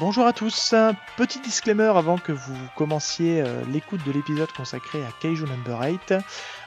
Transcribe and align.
Bonjour 0.00 0.26
à 0.26 0.32
tous, 0.32 0.76
petit 1.16 1.40
disclaimer 1.40 1.90
avant 1.96 2.18
que 2.18 2.30
vous 2.30 2.56
commenciez 2.76 3.40
euh, 3.40 3.64
l'écoute 3.72 4.00
de 4.06 4.12
l'épisode 4.12 4.50
consacré 4.52 5.04
à 5.04 5.10
Kaiju 5.20 5.44
Number 5.44 5.80
8. 5.80 6.14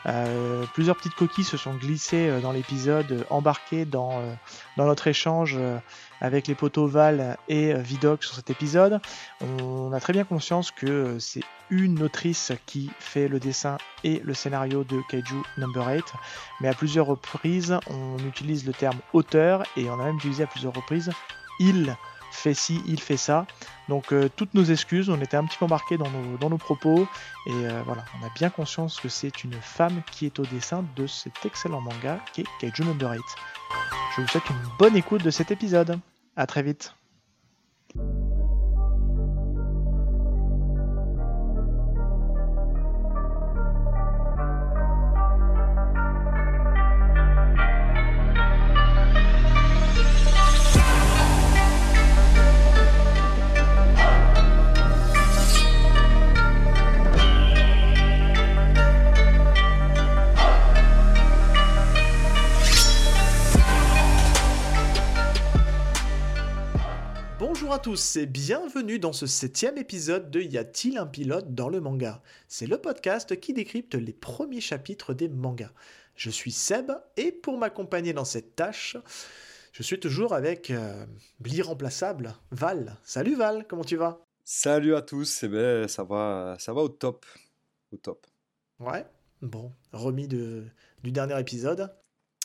Euh, 0.05 0.65
plusieurs 0.73 0.97
petites 0.97 1.15
coquilles 1.15 1.45
se 1.45 1.55
sont 1.55 1.73
glissées 1.75 2.27
euh, 2.27 2.41
dans 2.41 2.51
l'épisode, 2.51 3.25
embarquées 3.29 3.85
dans, 3.85 4.21
notre 4.75 5.07
échange 5.07 5.57
avec 6.19 6.47
les 6.47 6.55
potos 6.55 6.89
Val 6.89 7.37
et 7.47 7.73
Vidoc 7.73 8.23
sur 8.25 8.35
cet 8.35 8.49
épisode. 8.49 8.99
On 9.39 9.93
a 9.93 9.99
très 10.01 10.11
bien 10.11 10.25
conscience 10.25 10.71
que 10.71 11.17
c'est 11.19 11.43
une 11.69 12.03
autrice 12.03 12.51
qui 12.65 12.91
fait 12.99 13.29
le 13.29 13.39
dessin 13.39 13.77
et 14.03 14.21
le 14.25 14.33
scénario 14.33 14.83
de 14.83 14.99
Kaiju 15.09 15.41
Number 15.57 15.87
8, 15.87 16.03
mais 16.59 16.67
à 16.67 16.73
plusieurs 16.73 17.05
reprises 17.05 17.79
on 17.87 18.17
utilise 18.27 18.65
le 18.65 18.73
terme 18.73 18.99
auteur 19.13 19.63
et 19.77 19.89
on 19.89 19.93
a 20.01 20.03
même 20.03 20.17
utilisé 20.17 20.43
à 20.43 20.47
plusieurs 20.47 20.73
reprises 20.73 21.11
il 21.61 21.95
fait 22.33 22.53
ci, 22.53 22.81
il 22.87 22.99
fait 22.99 23.17
ça. 23.17 23.45
Donc 23.89 24.13
euh, 24.13 24.29
toutes 24.35 24.53
nos 24.53 24.63
excuses, 24.63 25.09
on 25.09 25.19
était 25.21 25.37
un 25.37 25.45
petit 25.45 25.57
peu 25.57 25.65
embarqués 25.65 25.97
dans 25.97 26.09
nos, 26.09 26.37
dans 26.37 26.49
nos 26.49 26.57
propos 26.57 27.07
et 27.45 27.53
euh, 27.53 27.81
voilà, 27.85 28.05
on 28.19 28.25
a 28.25 28.29
bien 28.35 28.49
conscience 28.49 28.99
que 28.99 29.09
c'est 29.09 29.43
une 29.43 29.53
femme 29.53 30.01
qui 30.11 30.25
est 30.25 30.39
au 30.39 30.45
dessin 30.45 30.85
de 30.95 31.07
cet 31.07 31.45
excellent 31.45 31.81
manga 31.81 32.19
qui 32.33 32.41
est 32.41 32.47
Kaiju 32.59 32.83
Number 32.83 33.11
8. 33.11 33.21
Je 34.15 34.21
vous 34.21 34.27
souhaite 34.27 34.49
une 34.49 34.77
bonne 34.77 34.95
écoute 34.95 35.23
de 35.23 35.31
cet 35.31 35.51
épisode. 35.51 35.99
A 36.35 36.47
très 36.47 36.63
vite. 36.63 36.95
Bonjour 67.71 67.79
à 67.79 67.83
tous 67.85 68.17
et 68.17 68.25
bienvenue 68.25 68.99
dans 68.99 69.13
ce 69.13 69.25
septième 69.25 69.77
épisode 69.77 70.29
de 70.29 70.41
Y 70.41 70.57
a-t-il 70.57 70.97
un 70.97 71.05
pilote 71.05 71.55
dans 71.55 71.69
le 71.69 71.79
manga? 71.79 72.21
C'est 72.49 72.67
le 72.67 72.77
podcast 72.77 73.39
qui 73.39 73.53
décrypte 73.53 73.95
les 73.95 74.11
premiers 74.11 74.59
chapitres 74.59 75.13
des 75.13 75.29
mangas. 75.29 75.71
Je 76.17 76.29
suis 76.29 76.51
Seb 76.51 76.91
et 77.15 77.31
pour 77.31 77.57
m'accompagner 77.57 78.11
dans 78.11 78.25
cette 78.25 78.57
tâche, 78.57 78.97
je 79.71 79.83
suis 79.83 80.01
toujours 80.01 80.33
avec 80.33 80.69
euh, 80.69 81.05
l'irremplaçable 81.45 82.35
Val. 82.51 82.97
Salut 83.05 83.35
Val, 83.35 83.65
comment 83.69 83.85
tu 83.85 83.95
vas? 83.95 84.19
Salut 84.43 84.93
à 84.93 85.01
tous, 85.01 85.43
eh 85.43 85.47
ben, 85.47 85.87
ça 85.87 86.03
va, 86.03 86.57
ça 86.59 86.73
va 86.73 86.81
au 86.81 86.89
top, 86.89 87.25
au 87.93 87.95
top. 87.95 88.27
Ouais, 88.81 89.05
bon, 89.41 89.71
remis 89.93 90.27
de, 90.27 90.65
du 91.03 91.13
dernier 91.13 91.39
épisode. 91.39 91.89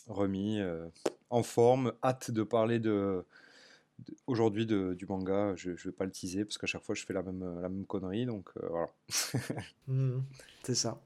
Remis, 0.07 0.61
euh, 0.61 0.87
en 1.31 1.43
forme, 1.43 1.95
hâte 2.05 2.31
de 2.31 2.45
parler 2.45 2.79
de 2.79 3.25
aujourd'hui 4.27 4.67
du 4.67 5.07
manga. 5.09 5.55
Je 5.57 5.71
ne 5.71 5.77
vais 5.77 5.93
pas 5.93 6.05
le 6.05 6.11
teaser 6.11 6.45
parce 6.45 6.59
qu'à 6.59 6.67
chaque 6.67 6.83
fois 6.83 6.95
je 6.95 7.05
fais 7.05 7.13
la 7.13 7.23
même, 7.23 7.61
la 7.61 7.69
même 7.69 7.87
connerie. 7.87 8.27
Donc 8.27 8.51
euh, 8.57 8.67
voilà. 8.69 8.89
Hmm, 9.89 10.21
c'est 10.63 10.75
ça. 10.75 11.01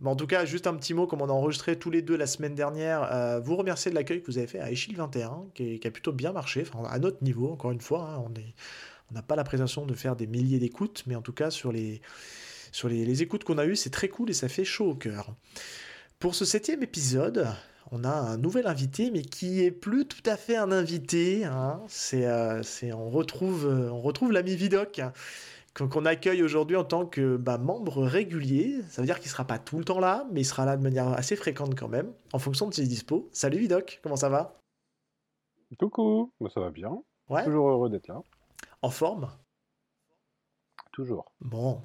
Mais 0.00 0.10
en 0.10 0.16
tout 0.16 0.26
cas, 0.26 0.44
juste 0.44 0.66
un 0.66 0.74
petit 0.74 0.94
mot, 0.94 1.06
comme 1.06 1.22
on 1.22 1.28
a 1.28 1.32
enregistré 1.32 1.78
tous 1.78 1.90
les 1.90 2.02
deux 2.02 2.16
la 2.16 2.26
semaine 2.26 2.56
dernière, 2.56 3.08
euh, 3.12 3.38
vous 3.38 3.54
remercier 3.54 3.88
de 3.88 3.94
l'accueil 3.94 4.20
que 4.20 4.26
vous 4.26 4.38
avez 4.38 4.48
fait 4.48 4.58
à 4.58 4.72
Echille 4.72 4.96
21, 4.96 5.44
qui, 5.54 5.80
a 5.84 5.90
plutôt 5.92 6.12
bien 6.12 6.32
marché, 6.32 6.62
enfin, 6.66 6.88
à 6.88 6.98
notre 6.98 7.22
niveau, 7.22 7.52
encore 7.52 7.70
une 7.70 7.80
fois. 7.80 8.10
Hein, 8.10 8.24
on 8.26 8.34
est, 8.34 8.54
on 9.12 9.14
n'a 9.14 9.22
pas 9.22 9.36
la 9.36 9.44
prétention 9.44 9.86
de 9.86 9.94
faire 9.94 10.16
des 10.16 10.26
milliers 10.26 10.58
d'écoutes, 10.58 11.04
mais 11.06 11.14
en 11.14 11.22
tout 11.22 11.32
cas, 11.32 11.52
sur 11.52 11.70
les, 11.70 12.02
sur 12.72 12.88
les, 12.88 13.04
les 13.04 13.22
écoutes 13.22 13.44
qu'on 13.44 13.58
a 13.58 13.64
eues, 13.64 13.76
c'est 13.76 13.90
très 13.90 14.08
cool 14.08 14.30
et 14.30 14.32
ça 14.32 14.48
fait 14.48 14.64
chaud 14.64 14.90
au 14.90 14.94
cœur. 14.96 15.36
Pour 16.18 16.34
ce 16.34 16.44
septième 16.44 16.82
épisode, 16.82 17.46
on 17.90 18.04
a 18.04 18.10
un 18.10 18.36
nouvel 18.36 18.66
invité, 18.66 19.10
mais 19.10 19.22
qui 19.22 19.62
est 19.62 19.70
plus 19.70 20.06
tout 20.06 20.22
à 20.24 20.36
fait 20.36 20.56
un 20.56 20.72
invité. 20.72 21.44
Hein. 21.44 21.82
C'est, 21.88 22.26
euh, 22.26 22.62
on 22.94 23.10
retrouve, 23.10 23.66
euh, 23.66 23.90
on 23.90 24.00
retrouve 24.00 24.32
l'ami 24.32 24.56
Vidoc 24.56 25.00
qu'on 25.74 26.04
accueille 26.04 26.42
aujourd'hui 26.42 26.76
en 26.76 26.84
tant 26.84 27.06
que 27.06 27.36
bah, 27.36 27.58
membre 27.58 28.02
régulier. 28.02 28.82
Ça 28.88 29.00
veut 29.00 29.06
dire 29.06 29.20
qu'il 29.20 29.30
sera 29.30 29.46
pas 29.46 29.58
tout 29.58 29.78
le 29.78 29.84
temps 29.84 30.00
là, 30.00 30.26
mais 30.30 30.42
il 30.42 30.44
sera 30.44 30.66
là 30.66 30.76
de 30.76 30.82
manière 30.82 31.08
assez 31.08 31.34
fréquente 31.34 31.74
quand 31.74 31.88
même, 31.88 32.12
en 32.32 32.38
fonction 32.38 32.68
de 32.68 32.74
ses 32.74 32.86
dispos. 32.86 33.28
Salut 33.32 33.58
Vidoc, 33.58 34.00
comment 34.02 34.16
ça 34.16 34.28
va? 34.28 34.58
Coucou, 35.78 36.30
bah, 36.40 36.50
ça 36.52 36.60
va 36.60 36.70
bien. 36.70 37.02
Toujours 37.44 37.70
heureux 37.70 37.88
d'être 37.88 38.08
là. 38.08 38.20
En 38.82 38.90
forme? 38.90 39.30
Toujours. 40.92 41.32
Bon. 41.40 41.80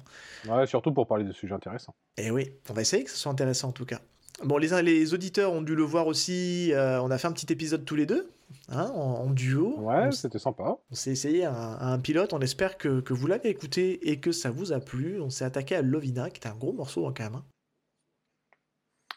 Ouais, 0.46 0.66
surtout 0.66 0.92
pour 0.92 1.06
parler 1.06 1.24
de 1.24 1.32
sujets 1.32 1.54
intéressants. 1.54 1.94
Eh 2.18 2.30
oui, 2.30 2.52
on 2.68 2.74
va 2.74 2.82
essayer 2.82 3.04
que 3.04 3.10
ce 3.10 3.16
soit 3.16 3.32
intéressant 3.32 3.68
en 3.68 3.72
tout 3.72 3.86
cas. 3.86 4.00
Bon, 4.44 4.56
les, 4.56 4.82
les 4.82 5.14
auditeurs 5.14 5.52
ont 5.52 5.62
dû 5.62 5.74
le 5.74 5.82
voir 5.82 6.06
aussi. 6.06 6.72
Euh, 6.72 7.00
on 7.02 7.10
a 7.10 7.18
fait 7.18 7.26
un 7.26 7.32
petit 7.32 7.52
épisode 7.52 7.84
tous 7.84 7.96
les 7.96 8.06
deux, 8.06 8.30
hein, 8.68 8.86
en, 8.94 9.30
duo. 9.30 9.76
Ouais, 9.80 10.12
c'était 10.12 10.38
sympa. 10.38 10.78
On 10.90 10.94
s'est 10.94 11.10
essayé 11.10 11.44
à, 11.44 11.78
un 11.80 11.98
pilote. 11.98 12.32
On 12.32 12.40
espère 12.40 12.78
que, 12.78 13.00
que 13.00 13.12
vous 13.12 13.26
l'avez 13.26 13.48
écouté 13.48 14.08
et 14.08 14.20
que 14.20 14.30
ça 14.30 14.50
vous 14.50 14.72
a 14.72 14.78
plu. 14.78 15.20
On 15.20 15.30
s'est 15.30 15.44
attaqué 15.44 15.74
à 15.74 15.82
Lovina, 15.82 16.30
qui 16.30 16.38
était 16.38 16.48
un 16.48 16.56
gros 16.56 16.72
morceau 16.72 17.06
hein, 17.06 17.14
quand 17.16 17.24
même. 17.24 17.34
Hein. 17.36 17.44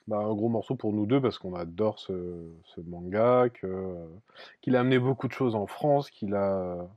Bah, 0.08 0.18
un 0.18 0.34
gros 0.34 0.50
morceau 0.50 0.76
pour 0.76 0.92
nous 0.92 1.06
deux 1.06 1.22
parce 1.22 1.38
qu'on 1.38 1.54
adore 1.54 2.00
ce, 2.00 2.14
ce 2.66 2.82
manga, 2.82 3.50
que, 3.54 3.96
qu'il 4.62 4.76
a 4.76 4.80
amené 4.80 4.98
beaucoup 4.98 5.28
de 5.28 5.34
choses 5.34 5.54
en 5.54 5.68
France, 5.68 6.10
qu'il 6.10 6.34
a, 6.34 6.90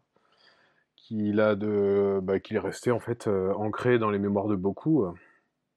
qu'il 0.96 1.40
a 1.40 1.54
de, 1.54 2.20
bah, 2.22 2.40
qu'il 2.40 2.56
est 2.56 2.60
resté 2.60 2.90
en 2.90 3.00
fait 3.00 3.28
euh, 3.28 3.52
ancré 3.52 3.98
dans 3.98 4.08
les 4.08 4.18
mémoires 4.18 4.48
de 4.48 4.56
beaucoup. 4.56 5.04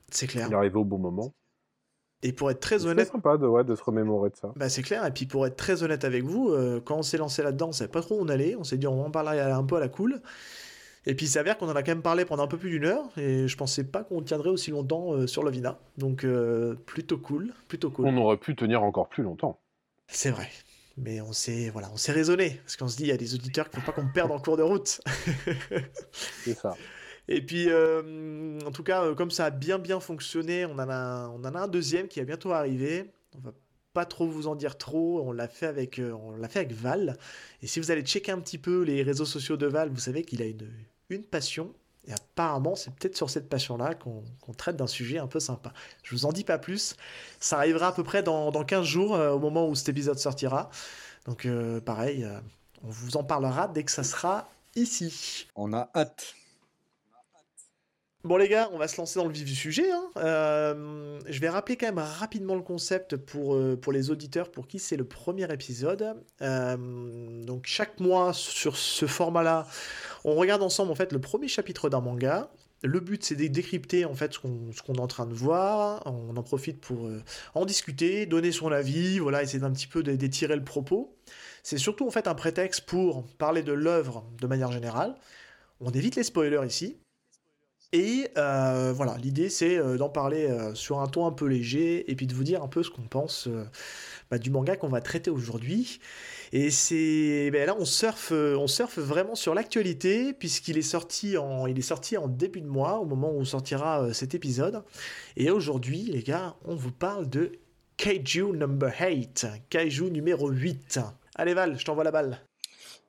C'est 0.10 0.28
clair. 0.28 0.48
Il 0.48 0.54
est 0.54 0.56
arrivé 0.56 0.78
au 0.78 0.86
bon 0.86 0.98
moment. 0.98 1.34
Et 2.24 2.32
pour 2.32 2.50
être 2.50 2.60
très 2.60 2.86
honnête. 2.86 3.06
C'est 3.06 3.12
sympa 3.12 3.38
de, 3.38 3.46
ouais, 3.46 3.64
de 3.64 3.76
se 3.76 3.84
remémorer 3.84 4.32
de 4.32 4.36
ça. 4.36 4.52
Bah, 4.56 4.70
c'est 4.70 4.82
clair. 4.82 5.06
Et 5.06 5.12
puis 5.12 5.26
pour 5.26 5.46
être 5.46 5.56
très 5.56 5.84
honnête 5.84 6.04
avec 6.04 6.24
vous, 6.24 6.50
euh, 6.50 6.82
quand 6.84 6.98
on 6.98 7.04
s'est 7.04 7.18
lancé 7.18 7.44
là-dedans, 7.44 7.70
on 7.70 7.72
savait 7.72 7.92
pas 7.92 8.02
trop 8.02 8.20
où 8.20 8.24
on 8.24 8.28
allait. 8.28 8.56
On 8.56 8.64
s'est 8.64 8.78
dit, 8.78 8.88
on 8.88 8.98
va 8.98 9.04
en 9.04 9.12
parler 9.12 9.40
un 9.40 9.64
peu 9.64 9.76
à 9.76 9.80
la 9.80 9.88
cool. 9.88 10.22
Et 11.06 11.16
puis 11.16 11.28
il 11.28 11.30
s'avère 11.30 11.58
qu'on 11.58 11.70
en 11.70 11.76
a 11.76 11.84
quand 11.84 11.92
même 11.92 12.02
parlé 12.02 12.26
pendant 12.26 12.44
un 12.44 12.48
peu 12.48 12.58
plus 12.58 12.72
d'une 12.72 12.86
heure. 12.86 13.06
Et 13.18 13.48
je 13.48 13.56
pensais 13.56 13.84
pas 13.84 14.04
qu'on 14.04 14.22
tiendrait 14.22 14.50
aussi 14.50 14.72
longtemps 14.72 15.14
euh, 15.14 15.28
sur 15.28 15.44
Lovina. 15.44 15.80
Donc 15.98 16.24
euh, 16.24 16.76
plutôt 16.86 17.18
cool. 17.18 17.54
Plutôt 17.68 17.92
cool. 17.92 18.08
On 18.08 18.18
aurait 18.18 18.38
pu 18.38 18.56
tenir 18.56 18.84
encore 18.84 19.08
plus 19.08 19.24
longtemps. 19.24 19.60
C'est 20.08 20.32
vrai. 20.32 20.50
Mais 20.98 21.22
on 21.22 21.32
s'est 21.32 21.70
voilà, 21.70 21.90
on 21.94 21.98
s'est 21.98 22.12
raisonné. 22.12 22.60
Parce 22.64 22.76
qu'on 22.76 22.88
se 22.88 22.98
dit, 22.98 23.04
il 23.04 23.10
y 23.10 23.14
a 23.14 23.18
des 23.18 23.36
auditeurs 23.36 23.70
qui 23.70 23.78
ne 23.78 23.82
faut 23.82 23.92
pas 23.92 24.02
qu'on 24.02 24.08
perde 24.08 24.32
en 24.32 24.40
cours 24.40 24.58
de 24.58 24.64
route. 24.64 25.00
c'est 26.12 26.56
ça. 26.56 26.76
Et 27.28 27.46
puis, 27.46 27.70
euh, 27.70 28.60
en 28.66 28.72
tout 28.72 28.84
cas, 28.84 29.04
euh, 29.04 29.16
comme 29.16 29.32
ça 29.32 29.46
a 29.46 29.50
bien 29.50 29.80
bien 29.80 30.00
fonctionné, 30.00 30.66
on 30.66 30.74
en 30.74 30.90
a, 30.90 31.28
on 31.30 31.44
en 31.44 31.56
a 31.56 31.60
un 31.60 31.68
deuxième 31.68 32.08
qui 32.08 32.20
va 32.20 32.26
bientôt 32.26 32.52
arriver. 32.54 33.12
On 33.36 33.40
va 33.40 33.54
pas 33.94 34.06
trop 34.06 34.28
vous 34.28 34.48
en 34.48 34.56
dire 34.56 34.78
trop. 34.78 35.22
On 35.22 35.32
l'a 35.34 35.48
fait 35.48 35.66
avec, 35.68 36.00
euh, 36.00 36.14
on 36.14 36.38
l'a 36.38 36.48
fait 36.48 36.60
avec 36.60 36.72
Val. 36.72 37.18
Et 37.62 37.68
si 37.68 37.80
vous 37.80 37.92
allez 37.92 38.04
checker 38.04 38.32
un 38.32 38.40
petit 38.40 38.58
peu 38.58 38.84
les 38.84 39.04
réseaux 39.04 39.26
sociaux 39.26 39.58
de 39.58 39.68
Val, 39.68 39.90
vous 39.90 40.00
savez 40.00 40.24
qu'il 40.24 40.42
a 40.42 40.46
une, 40.46 40.70
une 41.10 41.24
passion. 41.24 41.74
Et 42.08 42.14
apparemment, 42.14 42.76
c'est 42.78 42.92
peut-être 42.96 43.18
sur 43.18 43.30
cette 43.30 43.50
passion-là 43.50 43.94
qu'on 43.96 44.24
traite 44.56 44.78
d'un 44.78 44.88
sujet 44.88 45.18
un 45.18 45.28
peu 45.28 45.42
sympa. 45.42 45.74
Je 46.04 46.16
vous 46.16 46.26
en 46.26 46.32
dis 46.32 46.46
pas 46.46 46.58
plus. 46.58 46.96
Ça 47.42 47.58
arrivera 47.58 47.88
à 47.88 47.92
peu 47.92 48.04
près 48.04 48.24
dans, 48.24 48.50
dans 48.52 48.64
15 48.64 48.86
jours, 48.86 49.12
au 49.12 49.40
moment 49.40 49.68
où 49.68 49.76
cet 49.76 49.90
épisode 49.90 50.18
sortira. 50.18 50.70
Donc, 51.26 51.46
pareil, 51.84 52.26
on 52.82 52.88
vous 52.88 53.18
en 53.18 53.26
parlera 53.26 53.68
dès 53.68 53.84
que 53.84 53.92
ça 53.92 54.06
sera 54.06 54.50
ici. 54.78 55.48
On 55.58 55.74
a 55.74 55.90
hâte. 55.94 56.37
Bon 58.24 58.36
les 58.36 58.50
gars, 58.50 58.68
on 58.74 58.80
va 58.80 58.88
se 58.88 58.98
lancer 58.98 59.20
dans 59.20 59.28
le 59.28 59.32
vif 59.32 59.46
du 59.46 59.56
sujet. 59.56 59.90
Hein. 59.92 60.10
Euh, 60.18 61.20
je 61.28 61.40
vais 61.40 61.50
rappeler 61.50 61.78
quand 61.78 61.86
même 61.86 62.00
rapidement 62.00 62.56
le 62.56 62.64
concept 62.64 63.16
pour, 63.16 63.56
euh, 63.56 63.78
pour 63.80 63.94
les 63.94 64.10
auditeurs 64.10 64.50
pour 64.50 64.68
qui 64.68 64.80
c'est 64.80 64.98
le 64.98 65.06
premier 65.06 65.52
épisode. 65.54 66.16
Euh, 66.42 67.46
donc 67.46 67.68
chaque 67.68 68.00
mois 68.00 68.34
sur 68.34 68.76
ce 68.76 69.06
format-là, 69.06 69.68
on 70.26 70.34
regarde 70.34 70.64
ensemble 70.64 70.92
en 70.92 70.96
fait 70.96 71.14
le 71.14 71.22
premier 71.22 71.48
chapitre 71.48 71.90
d'un 71.90 72.02
manga. 72.02 72.50
Le 72.84 73.00
but 73.00 73.24
c'est 73.24 73.36
de 73.36 73.48
décrypter 73.48 74.06
en 74.06 74.16
fait 74.16 74.34
ce 74.34 74.40
qu'on 74.40 74.94
est 74.94 75.00
en 75.00 75.08
train 75.08 75.28
de 75.28 75.34
voir. 75.36 76.02
On 76.08 76.36
en 76.36 76.44
profite 76.44 76.82
pour 76.82 77.10
en 77.54 77.66
discuter, 77.66 78.26
donner 78.26 78.52
son 78.52 78.72
avis, 78.72 79.20
voilà, 79.20 79.44
essayer 79.44 79.60
d'un 79.60 79.72
petit 79.72 79.88
peu 79.88 80.02
d'étirer 80.04 80.56
le 80.56 80.64
propos. 80.64 81.16
C'est 81.64 81.78
surtout 81.78 82.08
en 82.08 82.12
fait 82.12 82.28
un 82.28 82.36
prétexte 82.36 82.82
pour 82.82 83.26
parler 83.38 83.62
de 83.62 83.74
l'œuvre 83.74 84.26
de 84.42 84.48
manière 84.48 84.72
générale. 84.72 85.16
On 85.82 85.92
évite 85.92 86.16
les 86.16 86.24
spoilers 86.24 86.66
ici. 86.66 86.98
Et 87.94 88.30
euh, 88.38 88.92
voilà, 88.94 89.16
l'idée 89.18 89.50
c'est 89.50 89.78
euh, 89.78 89.98
d'en 89.98 90.10
parler 90.10 90.46
euh, 90.46 90.76
sur 90.76 91.00
un 91.00 91.08
ton 91.08 91.26
un 91.26 91.32
peu 91.32 91.46
léger 91.46 92.10
et 92.12 92.16
puis 92.16 92.28
de 92.28 92.34
vous 92.34 92.44
dire 92.44 92.62
un 92.62 92.68
peu 92.68 92.84
ce 92.84 92.90
qu'on 92.90 93.08
pense 93.08 93.48
bah, 94.30 94.38
du 94.38 94.50
manga 94.50 94.76
qu'on 94.76 94.90
va 94.90 95.00
traiter 95.00 95.30
aujourd'hui. 95.30 96.00
Et 96.52 96.70
c'est 96.70 97.50
ben 97.52 97.66
là 97.66 97.76
on 97.80 97.86
surfe, 97.86 98.32
on 98.32 98.68
surfe 98.68 99.00
vraiment 99.00 99.36
sur 99.36 99.54
l'actualité 99.54 100.34
puisqu'il 100.34 100.78
est 100.78 100.82
sorti 100.82 101.38
en, 101.38 101.66
il 101.68 101.78
est 101.80 101.82
sorti 101.82 102.18
en 102.18 102.28
début 102.28 102.62
de 102.62 102.68
mois 102.68 103.00
au 103.00 103.06
moment 103.06 103.34
où 103.34 103.46
sortira 103.46 104.14
cet 104.14 104.36
épisode. 104.36 104.84
Et 105.38 105.50
aujourd'hui 105.50 106.04
les 106.04 106.24
gars, 106.24 106.56
on 106.66 106.76
vous 106.76 106.92
parle 106.92 107.30
de 107.30 107.54
Kaiju 107.96 108.52
number 108.52 108.94
8, 109.00 109.48
Kaiju 109.70 110.12
numéro 110.12 110.50
8. 110.50 111.00
Allez 111.36 111.54
Val, 111.54 111.80
je 111.80 111.86
t'envoie 111.86 112.04
la 112.04 112.12
balle. 112.12 112.42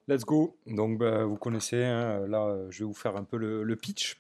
Let's 0.08 0.24
go. 0.24 0.56
Donc, 0.66 0.98
bah, 0.98 1.24
vous 1.24 1.36
connaissez, 1.36 1.84
hein, 1.84 2.26
là, 2.26 2.56
je 2.70 2.78
vais 2.78 2.84
vous 2.86 2.94
faire 2.94 3.14
un 3.16 3.24
peu 3.24 3.36
le, 3.36 3.76
pitch 3.76 4.16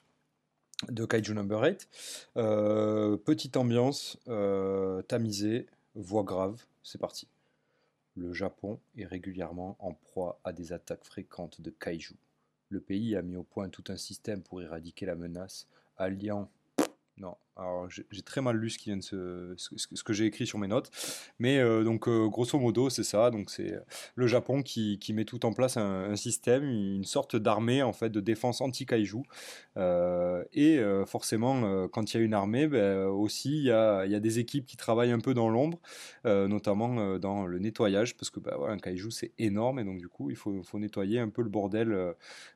de 0.88 1.04
Kaiju 1.04 1.34
Number 1.34 1.60
8. 1.60 1.88
Euh, 2.36 3.16
petite 3.16 3.56
ambiance, 3.56 4.18
euh, 4.28 5.02
tamisée, 5.02 5.66
voix 5.94 6.22
grave, 6.22 6.64
c'est 6.82 6.98
parti. 6.98 7.28
Le 8.14 8.32
Japon 8.32 8.80
est 8.96 9.06
régulièrement 9.06 9.76
en 9.80 9.92
proie 9.92 10.40
à 10.44 10.52
des 10.52 10.72
attaques 10.72 11.04
fréquentes 11.04 11.60
de 11.60 11.70
kaiju. 11.70 12.16
Le 12.68 12.80
pays 12.80 13.16
a 13.16 13.22
mis 13.22 13.36
au 13.36 13.42
point 13.42 13.68
tout 13.68 13.84
un 13.88 13.96
système 13.96 14.42
pour 14.42 14.60
éradiquer 14.60 15.06
la 15.06 15.14
menace, 15.14 15.66
alliant 15.96 16.50
non, 17.18 17.36
alors 17.58 17.88
j'ai 17.90 18.22
très 18.22 18.40
mal 18.40 18.56
lu 18.56 18.70
ce, 18.70 20.02
que 20.04 20.12
j'ai 20.12 20.26
écrit 20.26 20.46
sur 20.46 20.58
mes 20.58 20.68
notes. 20.68 20.90
Mais 21.38 21.58
euh, 21.58 21.82
donc, 21.82 22.08
euh, 22.08 22.28
grosso 22.28 22.58
modo, 22.58 22.88
c'est 22.88 23.02
ça. 23.02 23.30
Donc, 23.30 23.50
c'est 23.50 23.74
le 24.14 24.26
Japon 24.26 24.62
qui, 24.62 24.98
met 25.12 25.24
tout 25.24 25.44
en 25.44 25.52
place 25.52 25.76
un, 25.76 26.14
système, 26.16 26.64
une 26.64 27.04
sorte 27.04 27.36
d'armée 27.36 27.82
en 27.82 27.92
fait 27.92 28.10
de 28.10 28.20
défense 28.20 28.60
anti-kaiju. 28.60 29.22
Euh, 29.76 30.44
et 30.52 30.80
forcément, 31.06 31.88
quand 31.88 32.12
il 32.12 32.16
y 32.16 32.20
a 32.20 32.24
une 32.24 32.34
armée, 32.34 32.68
ben, 32.68 33.06
aussi 33.06 33.58
il 33.58 33.64
y 33.64 33.70
a, 33.72 34.06
des 34.20 34.38
équipes 34.38 34.66
qui 34.66 34.76
travaillent 34.76 35.12
un 35.12 35.20
peu 35.20 35.34
dans 35.34 35.48
l'ombre, 35.48 35.80
notamment 36.24 37.18
dans 37.18 37.46
le 37.46 37.58
nettoyage, 37.58 38.16
parce 38.16 38.30
que 38.30 38.40
voilà, 38.40 38.72
un 38.72 38.78
kaiju 38.78 39.10
c'est 39.10 39.32
énorme 39.38 39.78
et 39.78 39.84
donc 39.84 39.98
du 39.98 40.08
coup 40.08 40.30
il 40.30 40.36
faut, 40.36 40.62
nettoyer 40.74 41.18
un 41.20 41.28
peu 41.28 41.42
le 41.42 41.48
bordel 41.48 42.14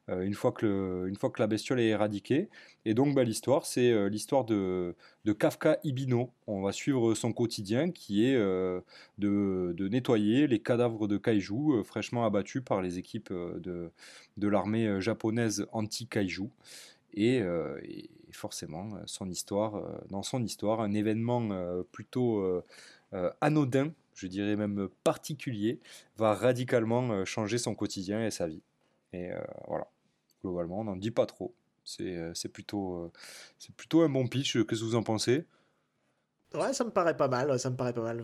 une 0.08 0.34
fois 0.34 0.52
que 0.52 1.06
une 1.08 1.16
fois 1.16 1.31
que 1.31 1.40
la 1.40 1.46
bestiole 1.46 1.81
est 1.81 1.88
éradiquée. 1.88 2.48
Et 2.84 2.94
donc 2.94 3.14
ben, 3.14 3.22
l'histoire, 3.22 3.66
c'est 3.66 4.08
l'histoire 4.08 4.44
de 4.44 4.91
de, 5.24 5.32
Kafka 5.32 5.78
Ibino. 5.84 6.30
On 6.46 6.62
va 6.62 6.72
suivre 6.72 7.14
son 7.14 7.32
quotidien 7.32 7.90
qui 7.90 8.26
est 8.26 8.36
euh, 8.36 8.80
de, 9.18 9.88
nettoyer 9.88 10.46
les 10.46 10.60
cadavres 10.60 11.08
de 11.08 11.18
kaiju 11.18 11.78
euh, 11.78 11.82
fraîchement 11.82 12.24
abattus 12.24 12.62
par 12.64 12.82
les 12.82 12.98
équipes 12.98 13.30
euh, 13.30 13.58
de, 13.60 13.90
de 14.36 14.48
l'armée 14.48 15.00
japonaise 15.00 15.66
anti-kaiju. 15.72 16.48
Et, 17.14 17.42
forcément, 18.30 18.88
son 19.04 19.28
histoire, 19.28 19.82
dans 20.08 20.22
son 20.22 20.42
histoire, 20.42 20.80
un 20.80 20.94
événement 20.94 21.50
plutôt 21.92 22.42
anodin, 23.42 23.92
je 24.14 24.26
dirais 24.26 24.56
même 24.56 24.88
particulier, 25.04 25.78
va 26.16 26.32
radicalement 26.32 27.22
changer 27.26 27.58
son 27.58 27.74
quotidien 27.74 28.24
et 28.24 28.30
sa 28.30 28.46
vie. 28.46 28.62
Et 29.12 29.28
voilà, 29.68 29.86
globalement, 30.42 30.80
on 30.80 30.84
n'en 30.84 30.96
dit 30.96 31.10
pas 31.10 31.26
trop. 31.26 31.52
Euh, 32.00 32.32
c'est 32.34 32.49
plutôt, 32.49 33.05
euh, 33.05 33.12
c'est 33.58 33.75
plutôt 33.75 34.02
un 34.02 34.08
bon 34.08 34.26
pitch. 34.26 34.52
Qu'est-ce 34.67 34.81
que 34.81 34.87
vous 34.87 34.94
en 34.94 35.02
pensez? 35.02 35.44
Ouais, 36.55 36.73
ça 36.73 36.84
me 36.84 36.90
paraît 36.90 37.17
pas 37.17 37.29
mal. 37.29 37.58
Ça 37.58 37.70
me 37.70 37.76
paraît 37.76 37.93
pas 37.93 38.02
mal. 38.02 38.23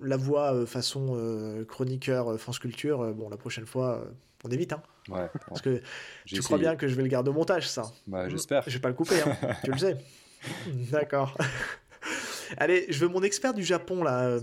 La 0.00 0.16
voix 0.16 0.54
euh, 0.54 0.66
façon 0.66 1.64
chroniqueur 1.68 2.38
France 2.38 2.58
Culture, 2.58 3.14
bon, 3.14 3.28
la 3.28 3.36
prochaine 3.36 3.66
fois, 3.66 4.06
on 4.44 4.50
évite. 4.50 4.72
Hein. 4.72 4.82
Ouais, 5.08 5.28
Parce 5.48 5.60
que 5.60 5.82
tu 6.24 6.40
crois 6.40 6.58
bien 6.58 6.76
que 6.76 6.88
je 6.88 6.94
vais 6.94 7.02
le 7.02 7.08
garder 7.08 7.30
au 7.30 7.34
montage, 7.34 7.68
ça. 7.68 7.84
Bah, 8.06 8.28
j'espère. 8.28 8.62
Je 8.66 8.72
vais 8.72 8.80
pas 8.80 8.88
le 8.88 8.94
couper, 8.94 9.20
hein. 9.20 9.36
tu 9.64 9.70
le 9.70 9.78
sais. 9.78 9.96
D'accord. 10.90 11.36
Allez, 12.58 12.86
je 12.90 12.98
veux 13.00 13.08
mon 13.08 13.22
expert 13.22 13.54
du 13.54 13.64
Japon, 13.64 14.02
là, 14.02 14.38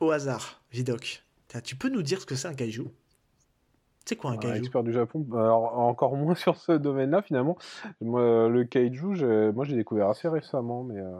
au 0.00 0.10
hasard, 0.10 0.62
Vidoc. 0.72 1.22
Tu 1.62 1.76
peux 1.76 1.88
nous 1.88 2.02
dire 2.02 2.20
ce 2.20 2.26
que 2.26 2.34
c'est 2.34 2.48
un 2.48 2.54
kaiju? 2.54 2.90
C'est 4.04 4.16
quoi 4.16 4.32
un 4.32 4.36
kaiju? 4.36 4.58
Expert 4.58 4.82
du 4.82 4.92
Japon, 4.92 5.26
alors, 5.32 5.78
encore 5.78 6.16
moins 6.16 6.34
sur 6.34 6.56
ce 6.56 6.72
domaine-là 6.72 7.22
finalement. 7.22 7.56
Moi, 8.00 8.48
le 8.48 8.64
kaiju, 8.64 9.52
moi 9.52 9.64
j'ai 9.64 9.76
découvert 9.76 10.08
assez 10.08 10.28
récemment, 10.28 10.84
mais 10.84 10.98
euh, 10.98 11.18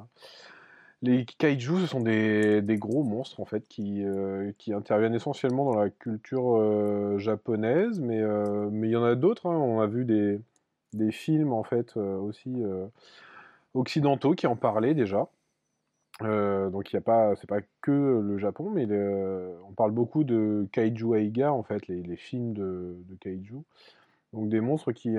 les 1.03 1.25
kaiju, 1.25 1.81
ce 1.81 1.87
sont 1.87 2.01
des, 2.01 2.63
des, 2.63 2.77
gros 2.77 3.03
monstres 3.05 3.41
en 3.41 3.45
fait 3.45 3.67
qui, 3.69 4.05
euh, 4.05 4.53
qui 4.59 4.73
interviennent 4.73 5.15
essentiellement 5.15 5.65
dans 5.65 5.79
la 5.79 5.91
culture 5.91 6.57
euh, 6.57 7.19
japonaise, 7.19 8.01
mais 8.01 8.23
mais 8.71 8.89
il 8.89 8.93
y 8.93 8.97
en 8.97 9.05
a 9.05 9.15
d'autres. 9.15 9.47
Hein. 9.47 9.57
On 9.57 9.81
a 9.81 9.87
vu 9.87 10.05
des, 10.05 10.41
des 10.93 11.13
films 11.13 11.53
en 11.53 11.65
fait 11.65 11.97
aussi 11.97 12.63
occidentaux 13.75 14.35
qui 14.35 14.47
en 14.47 14.57
parlaient 14.57 14.95
déjà. 14.95 15.29
Euh, 16.23 16.71
donc 16.71 16.93
il 16.93 16.95
y 16.95 16.97
a 16.97 17.03
pas, 17.03 17.35
c'est 17.37 17.49
pas 17.49 17.61
que 17.81 18.21
le 18.23 18.39
Japon, 18.39 18.71
mais 18.71 18.87
on 19.69 19.73
parle 19.73 19.91
beaucoup 19.91 20.25
de 20.25 20.67
kaiju 20.73 21.17
aiga 21.17 21.53
en 21.53 21.63
fait, 21.63 21.87
les, 21.89 22.17
films 22.17 22.53
de, 22.53 22.97
kaiju. 23.21 23.63
Donc 24.33 24.49
des 24.49 24.61
monstres 24.61 24.93
qui, 24.93 25.17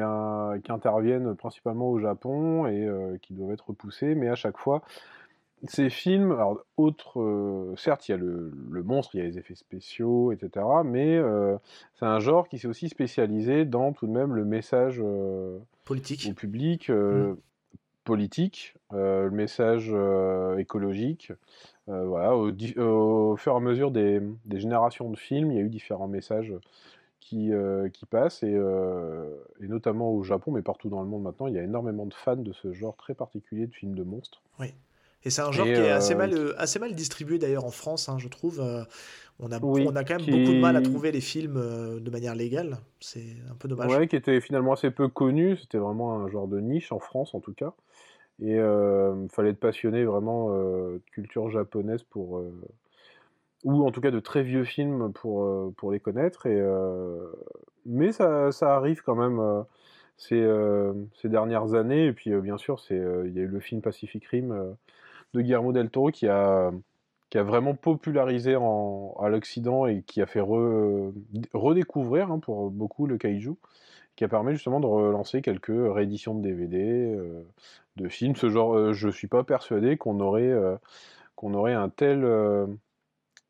qui, 0.64 0.72
interviennent 0.72 1.36
principalement 1.36 1.90
au 1.90 2.00
Japon 2.00 2.68
et 2.68 2.86
euh, 2.86 3.18
qui 3.22 3.34
doivent 3.34 3.52
être 3.52 3.70
repoussés, 3.70 4.16
mais 4.16 4.30
à 4.30 4.36
chaque 4.36 4.58
fois, 4.58 4.84
ces 5.68 5.90
films, 5.90 6.32
alors 6.32 6.64
autre, 6.78 7.22
euh, 7.22 7.74
certes 7.78 8.08
il 8.08 8.12
y 8.12 8.14
a 8.14 8.18
le, 8.18 8.52
monstre, 8.84 9.16
il 9.16 9.20
y 9.20 9.22
a 9.22 9.26
les 9.26 9.38
effets 9.38 9.56
spéciaux, 9.56 10.32
etc. 10.32 10.66
Mais 10.86 11.20
c'est 11.96 12.06
un 12.06 12.20
genre 12.20 12.48
qui 12.48 12.58
s'est 12.58 12.68
aussi 12.68 12.88
spécialisé 12.88 13.66
dans 13.66 13.92
tout 13.92 14.08
de 14.08 14.12
même 14.12 14.34
le 14.34 14.46
message 14.46 15.02
politique 15.84 16.28
au 16.30 16.34
public. 16.34 16.90
Mmh 16.90 17.36
politique, 18.06 18.76
euh, 18.94 19.26
le 19.26 19.32
message 19.32 19.90
euh, 19.92 20.58
écologique. 20.58 21.34
Euh, 21.90 22.06
voilà, 22.06 22.36
au, 22.36 23.36
fur 23.36 23.52
et 23.52 23.56
à 23.56 23.60
mesure 23.60 23.92
des, 23.92 24.22
générations 24.54 25.10
de 25.10 25.18
films, 25.18 25.52
il 25.52 25.58
y 25.58 25.60
a 25.60 25.64
eu 25.64 25.70
différents 25.70 26.08
messages 26.08 26.54
qui, 27.20 27.52
qui 27.92 28.06
passent, 28.06 28.44
et, 28.44 28.54
et, 29.62 29.68
notamment 29.68 30.12
au 30.12 30.24
Japon, 30.24 30.52
mais 30.52 30.62
partout 30.62 30.90
dans 30.90 31.02
le 31.02 31.08
monde 31.08 31.24
maintenant, 31.24 31.48
il 31.48 31.56
y 31.56 31.60
a 31.60 31.64
énormément 31.64 32.06
de 32.06 32.14
fans 32.14 32.36
de 32.36 32.54
ce 32.54 32.72
genre 32.72 32.96
très 32.96 33.16
particulier 33.16 33.66
de 33.66 33.74
films 33.74 33.96
de 33.96 34.04
monstres. 34.04 34.42
Oui. 34.60 34.68
Et 35.24 35.32
c'est 35.32 35.42
un 35.42 35.52
genre 35.52 35.66
qui 35.66 35.72
est 35.72 35.90
assez 35.90 36.14
mal, 36.14 36.54
assez 36.60 36.78
mal 36.78 36.94
distribué 36.94 37.40
d'ailleurs 37.40 37.66
en 37.66 37.72
France, 37.72 38.10
hein, 38.10 38.18
je 38.20 38.28
trouve. 38.28 38.60
on, 39.40 39.52
a, 39.52 39.60
on 39.60 39.96
a 39.96 40.04
quand 40.04 40.20
même 40.20 40.26
beaucoup 40.26 40.54
de 40.54 40.60
mal 40.60 40.76
à 40.76 40.82
trouver 40.82 41.12
les 41.12 41.22
films 41.22 42.00
de 42.00 42.10
manière 42.12 42.36
légale. 42.36 42.78
C'est 43.00 43.26
un 43.50 43.56
peu 43.56 43.68
dommage. 43.68 43.92
Ouais, 43.92 44.08
qui 44.08 44.16
était 44.16 44.40
finalement 44.40 44.74
assez 44.74 44.92
peu 44.92 45.08
connu. 45.08 45.58
C'était 45.58 45.80
vraiment 45.80 46.14
un 46.14 46.30
genre 46.30 46.48
de 46.48 46.60
niche 46.60 46.92
en 46.92 47.00
France 47.00 47.34
en 47.34 47.40
tout 47.40 47.54
cas. 47.54 47.74
Et 48.42 48.56
il 48.56 49.28
fallait 49.32 49.52
être 49.52 49.60
passionné 49.60 50.04
vraiment 50.04 50.50
de 50.50 51.02
culture 51.12 51.50
japonaise 51.50 52.04
pour 52.04 52.44
ou 53.64 53.88
en 53.88 53.92
tout 53.92 54.02
cas 54.02 54.12
de 54.12 54.20
très 54.20 54.44
vieux 54.44 54.66
films 54.66 55.14
pour, 55.14 55.74
pour 55.76 55.92
les 55.92 56.00
connaître. 56.00 56.48
Mais 57.86 58.12
ça, 58.12 58.52
ça, 58.52 58.76
arrive 58.76 59.02
quand 59.04 59.16
même 59.16 59.64
ces, 60.18 60.46
ces, 61.16 61.30
dernières 61.30 61.76
années. 61.76 62.08
Et 62.08 62.14
puis 62.14 62.36
bien 62.42 62.58
sûr, 62.58 62.82
il 62.90 62.98
y 63.34 63.40
a 63.40 63.44
eu 63.44 63.48
le 63.48 63.60
film 63.60 63.82
Pacific 63.82 64.26
Rim 64.26 64.76
de 65.36 65.42
Guillermo 65.42 65.72
del 65.72 65.90
Toro 65.90 66.12
qui 66.12 66.28
a, 66.28 66.72
qui 67.30 67.38
a 67.38 67.44
vraiment 67.44 67.76
popularisé 67.76 68.56
en, 68.56 69.16
à 69.20 69.30
l'Occident 69.30 69.86
et 69.88 70.04
qui 70.04 70.22
a 70.22 70.26
fait 70.26 70.42
redécouvrir 70.42 72.32
hein, 72.32 72.40
pour 72.40 72.72
beaucoup 72.72 73.08
le 73.08 73.18
kaiju 73.18 73.56
qui 74.16 74.24
a 74.24 74.28
permis 74.28 74.54
justement 74.54 74.80
de 74.80 74.86
relancer 74.86 75.42
quelques 75.42 75.68
rééditions 75.70 76.36
de 76.36 76.42
DVD, 76.42 76.78
euh, 76.80 77.44
de 77.98 78.08
films. 78.08 78.36
Ce 78.36 78.50
genre, 78.50 78.76
euh, 78.76 78.94
je 78.94 79.10
suis 79.10 79.28
pas 79.28 79.44
persuadé 79.44 79.98
qu'on 79.98 80.20
aurait, 80.20 80.44
euh, 80.44 80.78
qu'on 81.36 81.54
aurait 81.54 81.74
un 81.74 81.90
tel, 81.90 82.22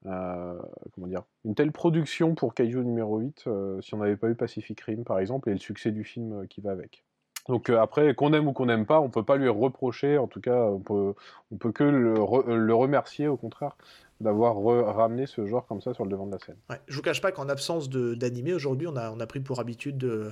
comment 0.04 1.08
dire, 1.08 1.24
une 1.46 1.56
telle 1.56 1.72
production 1.72 2.36
pour 2.36 2.54
Kaiju 2.54 2.84
numéro 2.84 3.20
8 3.20 3.48
si 3.82 3.94
on 3.94 3.98
n'avait 3.98 4.18
pas 4.18 4.30
eu 4.30 4.36
Pacific 4.36 4.80
Rim 4.82 5.04
par 5.04 5.20
exemple 5.20 5.50
et 5.50 5.54
le 5.54 5.60
succès 5.60 5.92
du 5.92 6.04
film 6.04 6.48
qui 6.48 6.62
va 6.62 6.72
avec. 6.72 7.04
Donc 7.48 7.70
après, 7.70 8.16
qu'on 8.16 8.34
aime 8.34 8.48
ou 8.48 8.54
qu'on 8.54 8.66
n'aime 8.66 8.88
pas, 8.88 9.00
on 9.02 9.10
peut 9.12 9.24
pas 9.24 9.38
lui 9.38 9.50
reprocher, 9.50 10.18
en 10.18 10.26
tout 10.26 10.42
cas, 10.42 10.66
on 10.66 10.80
peut, 10.80 11.14
on 11.52 11.58
peut 11.58 11.72
que 11.72 11.84
le, 11.84 12.16
le 12.16 12.74
remercier 12.74 13.28
au 13.28 13.38
contraire 13.38 13.78
d'avoir 14.22 14.62
ramené 14.96 15.26
ce 15.26 15.46
genre 15.46 15.66
comme 15.68 15.82
ça 15.82 15.94
sur 15.94 16.06
le 16.06 16.12
devant 16.12 16.26
de 16.26 16.32
la 16.32 16.40
scène. 16.40 16.56
Ouais, 16.70 16.80
je 16.88 16.96
vous 16.96 17.02
cache 17.02 17.22
pas 17.22 17.32
qu'en 17.32 17.50
absence 17.50 17.90
d'animé, 17.90 18.54
aujourd'hui, 18.54 18.88
on 18.88 18.96
a, 18.96 19.12
on 19.12 19.20
a 19.20 19.28
pris 19.28 19.40
pour 19.40 19.60
habitude, 19.60 19.98
de, 19.98 20.32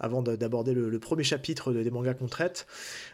avant 0.00 0.22
d'aborder 0.22 0.74
le, 0.74 0.98
premier 0.98 1.24
chapitre 1.24 1.72
des 1.72 1.90
mangas 1.90 2.14
qu'on 2.14 2.26
traite, 2.26 2.66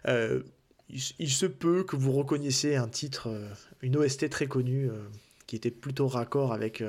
euh, 0.07 0.43
il, 0.89 1.31
se 1.31 1.45
peut 1.45 1.85
que 1.85 1.97
vous 1.97 2.13
reconnaissiez 2.13 2.77
un 2.77 2.89
titre, 2.89 3.29
euh, 3.29 3.47
une 3.83 3.97
OST 3.97 4.31
très 4.31 4.47
connue, 4.47 4.89
euh, 4.89 5.05
qui 5.47 5.57
était 5.57 5.71
plutôt 5.71 6.09
raccord 6.09 6.53
avec 6.53 6.83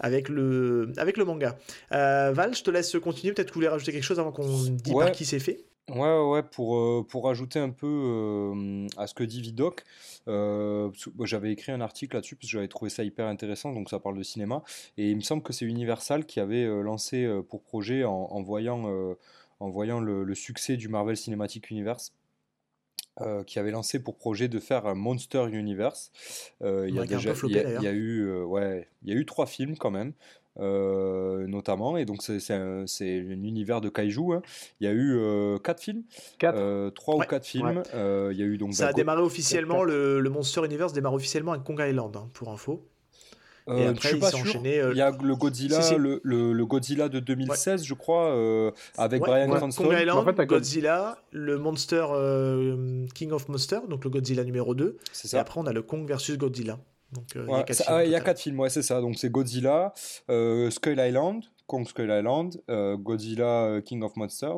avec 0.00 0.28
le, 0.28 0.92
avec 0.96 1.16
le 1.16 1.24
manga. 1.24 1.56
Val, 1.90 2.54
je 2.54 2.62
te 2.62 2.70
laisse 2.70 2.96
continuer. 2.98 3.32
Peut-être 3.32 3.48
que 3.48 3.54
vous 3.54 3.60
voulez 3.60 3.68
rajouter 3.68 3.92
quelque 3.92 4.04
chose 4.04 4.18
avant 4.18 4.32
qu'on 4.32 4.46
dise 4.46 4.94
par 4.94 5.12
qui 5.12 5.24
c'est 5.24 5.38
fait. 5.38 5.64
Ouais, 5.90 6.18
ouais, 6.18 6.42
pour, 6.42 6.78
euh, 6.78 7.06
pour 7.06 7.28
ajouter 7.28 7.58
un 7.58 7.68
peu 7.68 7.86
euh, 7.86 8.86
à 8.96 9.06
ce 9.06 9.12
que 9.12 9.22
dit 9.22 9.42
Vidoc, 9.42 9.84
euh, 10.28 10.90
j'avais 11.24 11.52
écrit 11.52 11.72
un 11.72 11.82
article 11.82 12.16
là-dessus 12.16 12.36
parce 12.36 12.46
que 12.46 12.52
j'avais 12.52 12.68
trouvé 12.68 12.90
ça 12.90 13.04
hyper 13.04 13.26
intéressant, 13.26 13.70
donc 13.74 13.90
ça 13.90 13.98
parle 13.98 14.16
de 14.16 14.22
cinéma, 14.22 14.62
et 14.96 15.10
il 15.10 15.16
me 15.16 15.20
semble 15.20 15.42
que 15.42 15.52
c'est 15.52 15.66
Universal 15.66 16.24
qui 16.24 16.40
avait 16.40 16.64
lancé 16.82 17.28
pour 17.50 17.62
projet 17.62 18.04
en, 18.04 18.42
voyant, 18.42 19.16
en 19.60 19.68
voyant 19.68 20.00
le, 20.00 20.34
succès 20.34 20.78
du 20.78 20.88
Marvel 20.88 21.18
Cinematic 21.18 21.70
Universe. 21.70 22.14
qui 23.46 23.58
avait 23.58 23.70
lancé 23.70 24.02
pour 24.02 24.16
projet 24.16 24.48
de 24.48 24.58
faire 24.60 24.86
un 24.86 24.94
Monster 24.94 25.48
Universe. 25.52 26.10
il 26.62 26.94
y 26.94 26.98
a 26.98 27.04
déjà, 27.04 27.34
il 27.44 27.82
y 27.82 27.86
a 27.86 27.92
eu, 27.92 28.42
ouais, 28.42 28.88
il 29.02 29.12
y 29.12 29.16
a 29.16 29.20
eu 29.20 29.26
trois 29.26 29.46
films 29.46 29.76
quand 29.76 29.90
même. 29.90 30.14
Euh, 30.60 31.46
notamment. 31.48 31.96
Et 31.96 32.04
donc, 32.04 32.22
c'est 32.22 32.52
un, 32.52 32.84
univers 33.00 33.80
de 33.80 33.88
kaiju. 33.88 34.34
Hein. 34.34 34.42
Il 34.80 34.84
y 34.84 34.86
a 34.88 34.92
eu 34.92 35.16
euh, 35.16 35.58
quatre 35.58 35.80
films, 35.82 36.02
euh, 36.44 36.90
trois 36.90 37.16
ou 37.16 37.20
quatre 37.20 37.44
films. 37.46 37.82
il 37.92 38.36
y 38.36 38.42
a 38.42 38.46
eu 38.46 38.56
donc. 38.56 38.72
Ça 38.74 38.88
a 38.88 38.92
démarré 38.92 39.22
officiellement, 39.22 39.82
le, 39.82 40.20
le, 40.20 40.30
Monster 40.30 40.64
Universe 40.64 40.92
démarre 40.92 41.14
officiellement 41.14 41.52
à 41.52 41.58
Kong 41.58 41.80
Island, 41.84 42.16
hein, 42.16 42.28
pour 42.34 42.50
info. 42.50 42.86
et 43.66 43.86
après, 43.86 43.94
je 44.02 44.06
suis 44.08 44.16
il 44.16 44.20
pas 44.20 44.30
s'est 44.30 44.36
sûr. 44.36 44.46
enchaîné. 44.46 44.78
euh, 44.78 44.92
Il 44.92 44.98
y 44.98 45.00
a 45.00 45.10
le 45.10 45.34
Godzilla, 45.34 45.80
si, 45.82 45.94
si. 45.94 45.98
Le, 45.98 46.20
le- 46.22 46.52
le 46.52 46.66
Godzilla 46.66 47.08
de 47.08 47.18
2016, 47.18 47.82
je 47.84 47.94
crois, 47.94 48.28
euh, 48.36 48.70
avec 48.96 49.22
Ouais, 49.22 49.28
Brian 49.30 49.50
ouais. 49.50 49.56
Cranston. 49.56 49.84
Kong 49.84 49.96
Island, 49.98 50.18
En 50.18 50.24
fait, 50.32 50.46
Godzilla, 50.46 51.18
le 51.32 51.58
Monster 51.58 52.04
euh, 52.12 53.06
King 53.14 53.32
of 53.32 53.48
Monster, 53.48 53.78
donc 53.88 54.04
le 54.04 54.10
Godzilla 54.10 54.44
numéro 54.44 54.74
2. 54.76 54.98
C'est 55.12 55.36
Et 55.36 55.40
après, 55.40 55.58
on 55.60 55.66
a 55.66 55.72
le 55.72 55.82
Kong 55.82 56.06
versus 56.06 56.36
Godzilla. 56.38 56.78
Donc, 57.14 57.36
euh, 57.36 57.46
il 57.50 57.56
y 57.56 57.60
a 57.60 57.62
Ouais, 57.62 57.64
quatre 57.64 57.80
films 57.82 58.00
au 58.00 58.04
il 58.04 58.10
y 58.10 58.14
a 58.14 58.20
total. 58.20 58.24
quatre 58.24 58.40
films, 58.40 58.60
ouais, 58.60 58.70
c'est 58.70 58.82
ça. 58.82 59.00
Donc 59.00 59.18
c'est 59.18 59.30
Godzilla, 59.30 59.92
euh, 60.30 60.70
Skull 60.70 60.98
Island, 60.98 61.44
Kong 61.66 61.86
Skull 61.86 62.10
Island, 62.10 62.60
euh, 62.70 62.96
Godzilla 62.96 63.80
King 63.84 64.02
of 64.02 64.16
Monsters, 64.16 64.56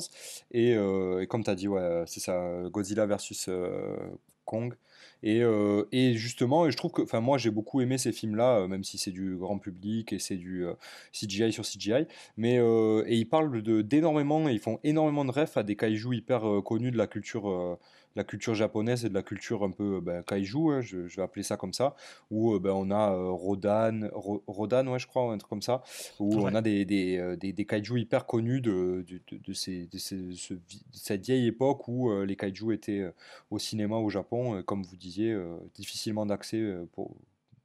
et, 0.50 0.74
euh, 0.76 1.20
et 1.22 1.26
comme 1.26 1.44
tu 1.44 1.50
as 1.50 1.54
dit, 1.54 1.68
ouais, 1.68 2.04
c'est 2.06 2.20
ça, 2.20 2.62
Godzilla 2.70 3.06
versus 3.06 3.46
euh, 3.48 3.96
Kong. 4.44 4.74
Et, 5.22 5.42
euh, 5.42 5.84
et 5.92 6.14
justement, 6.14 6.66
et 6.66 6.70
je 6.70 6.76
trouve 6.76 6.92
que, 6.92 7.02
enfin, 7.02 7.20
moi 7.20 7.38
j'ai 7.38 7.50
beaucoup 7.50 7.80
aimé 7.80 7.98
ces 7.98 8.12
films-là, 8.12 8.58
euh, 8.60 8.68
même 8.68 8.84
si 8.84 8.98
c'est 8.98 9.10
du 9.10 9.36
grand 9.36 9.58
public 9.58 10.12
et 10.12 10.18
c'est 10.18 10.36
du 10.36 10.64
euh, 10.66 10.74
CGI 11.12 11.52
sur 11.52 11.64
CGI, 11.64 12.06
mais 12.36 12.56
et 12.56 13.14
ils 13.16 13.28
parlent 13.28 13.62
de 13.62 13.82
d'énormément, 13.82 14.48
ils 14.48 14.60
font 14.60 14.78
énormément 14.84 15.24
de 15.24 15.30
refs 15.30 15.56
à 15.56 15.62
des 15.62 15.76
kaijus 15.76 16.16
hyper 16.16 16.62
connus 16.64 16.90
de 16.90 16.98
la 16.98 17.06
culture, 17.06 17.78
la 18.14 18.24
culture 18.24 18.54
japonaise 18.54 19.04
et 19.04 19.08
de 19.08 19.14
la 19.14 19.22
culture 19.22 19.62
un 19.64 19.70
peu 19.70 20.00
ben, 20.00 20.22
kaiju, 20.22 20.70
hein, 20.72 20.80
je, 20.80 21.06
je 21.06 21.16
vais 21.16 21.22
appeler 21.22 21.42
ça 21.42 21.56
comme 21.56 21.72
ça 21.72 21.94
où 22.30 22.58
ben, 22.58 22.70
on 22.72 22.90
a 22.90 23.10
Rodan, 23.30 24.08
Ro- 24.12 24.42
Rodan, 24.46 24.86
ouais, 24.88 24.98
je 24.98 25.06
crois, 25.06 25.32
un 25.32 25.38
truc 25.38 25.50
comme 25.50 25.62
ça, 25.62 25.82
où 26.18 26.40
Ouais. 26.42 26.50
on 26.50 26.54
a 26.54 26.62
des, 26.62 26.84
des, 26.84 27.36
des, 27.38 27.52
des 27.52 27.64
kaiju 27.66 27.98
hyper 28.00 28.26
connus 28.26 28.60
de, 28.60 29.04
de, 29.08 29.20
de, 29.38 29.52
ces, 29.52 29.86
de 29.86 29.98
ces- 29.98 30.32
ce 30.34 30.54
de 30.54 30.60
cette 30.92 31.24
vieille 31.24 31.46
époque 31.46 31.88
où 31.88 32.10
les 32.22 32.36
kaiju 32.36 32.72
étaient 32.72 33.04
au 33.50 33.58
cinéma 33.58 33.96
au 33.96 34.08
Japon, 34.08 34.62
comme 34.62 34.82
vous 34.82 34.96
euh, 35.18 35.56
difficilement 35.74 36.26
d'accès 36.26 36.60
euh, 36.60 36.86
pour 36.92 37.16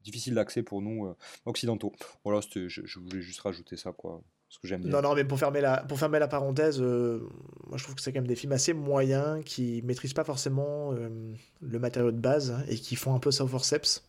difficile 0.03 0.33
d'accès 0.33 0.63
pour 0.63 0.81
nous 0.81 1.05
euh, 1.05 1.15
occidentaux. 1.45 1.93
Voilà, 2.23 2.39
je, 2.41 2.67
je 2.67 2.99
voulais 2.99 3.21
juste 3.21 3.41
rajouter 3.41 3.77
ça, 3.77 3.91
quoi, 3.91 4.21
parce 4.47 4.57
que 4.57 4.67
j'aime. 4.67 4.83
Non, 4.83 5.01
non, 5.01 5.13
mais 5.13 5.23
pour 5.23 5.37
fermer 5.37 5.61
la, 5.61 5.83
pour 5.83 5.99
fermer 5.99 6.19
la 6.19 6.27
parenthèse, 6.27 6.81
moi 6.81 7.77
je 7.77 7.83
trouve 7.83 7.95
que 7.95 8.01
c'est 8.01 8.11
quand 8.11 8.19
même 8.19 8.27
des 8.27 8.35
films 8.35 8.53
assez 8.53 8.73
moyens 8.73 9.43
qui 9.45 9.81
maîtrisent 9.83 10.13
pas 10.13 10.23
forcément 10.23 10.91
le 10.91 11.79
matériau 11.79 12.11
de 12.11 12.19
base 12.19 12.63
et 12.67 12.77
qui 12.77 12.95
font 12.95 13.13
un 13.13 13.19
peu 13.19 13.31
ça 13.31 13.43
au 13.43 13.47
forceps. 13.47 14.03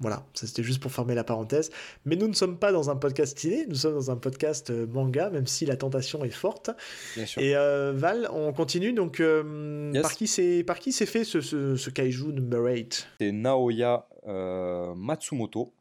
Voilà, 0.00 0.26
ça 0.34 0.46
c'était 0.46 0.62
juste 0.64 0.80
pour 0.80 0.90
fermer 0.92 1.14
la 1.14 1.22
parenthèse. 1.24 1.70
Mais 2.04 2.16
nous 2.16 2.26
ne 2.26 2.32
sommes 2.32 2.58
pas 2.58 2.72
dans 2.72 2.90
un 2.90 2.96
podcast 2.96 3.38
ciné, 3.38 3.64
nous 3.68 3.76
sommes 3.76 3.94
dans 3.94 4.10
un 4.10 4.16
podcast 4.16 4.70
euh, 4.70 4.86
manga, 4.86 5.30
même 5.30 5.46
si 5.46 5.66
la 5.66 5.76
tentation 5.76 6.24
est 6.24 6.30
forte. 6.30 6.70
Bien 7.14 7.26
sûr. 7.26 7.40
Et 7.40 7.54
euh, 7.56 7.92
Val, 7.94 8.28
on 8.32 8.52
continue. 8.52 8.92
Donc, 8.92 9.20
euh, 9.20 9.90
Yes. 9.94 10.02
par 10.02 10.12
qui 10.14 10.26
c'est 10.26 10.64
par 10.64 10.78
qui 10.80 10.92
s'est 10.92 11.06
fait 11.06 11.22
ce, 11.24 11.40
ce, 11.40 11.76
ce 11.76 11.90
kaiju 11.90 12.32
number 12.32 12.60
8 12.64 13.06
C'est 13.20 13.30
Naoya 13.32 14.08
euh, 14.26 14.94
Matsumoto, 14.96 15.72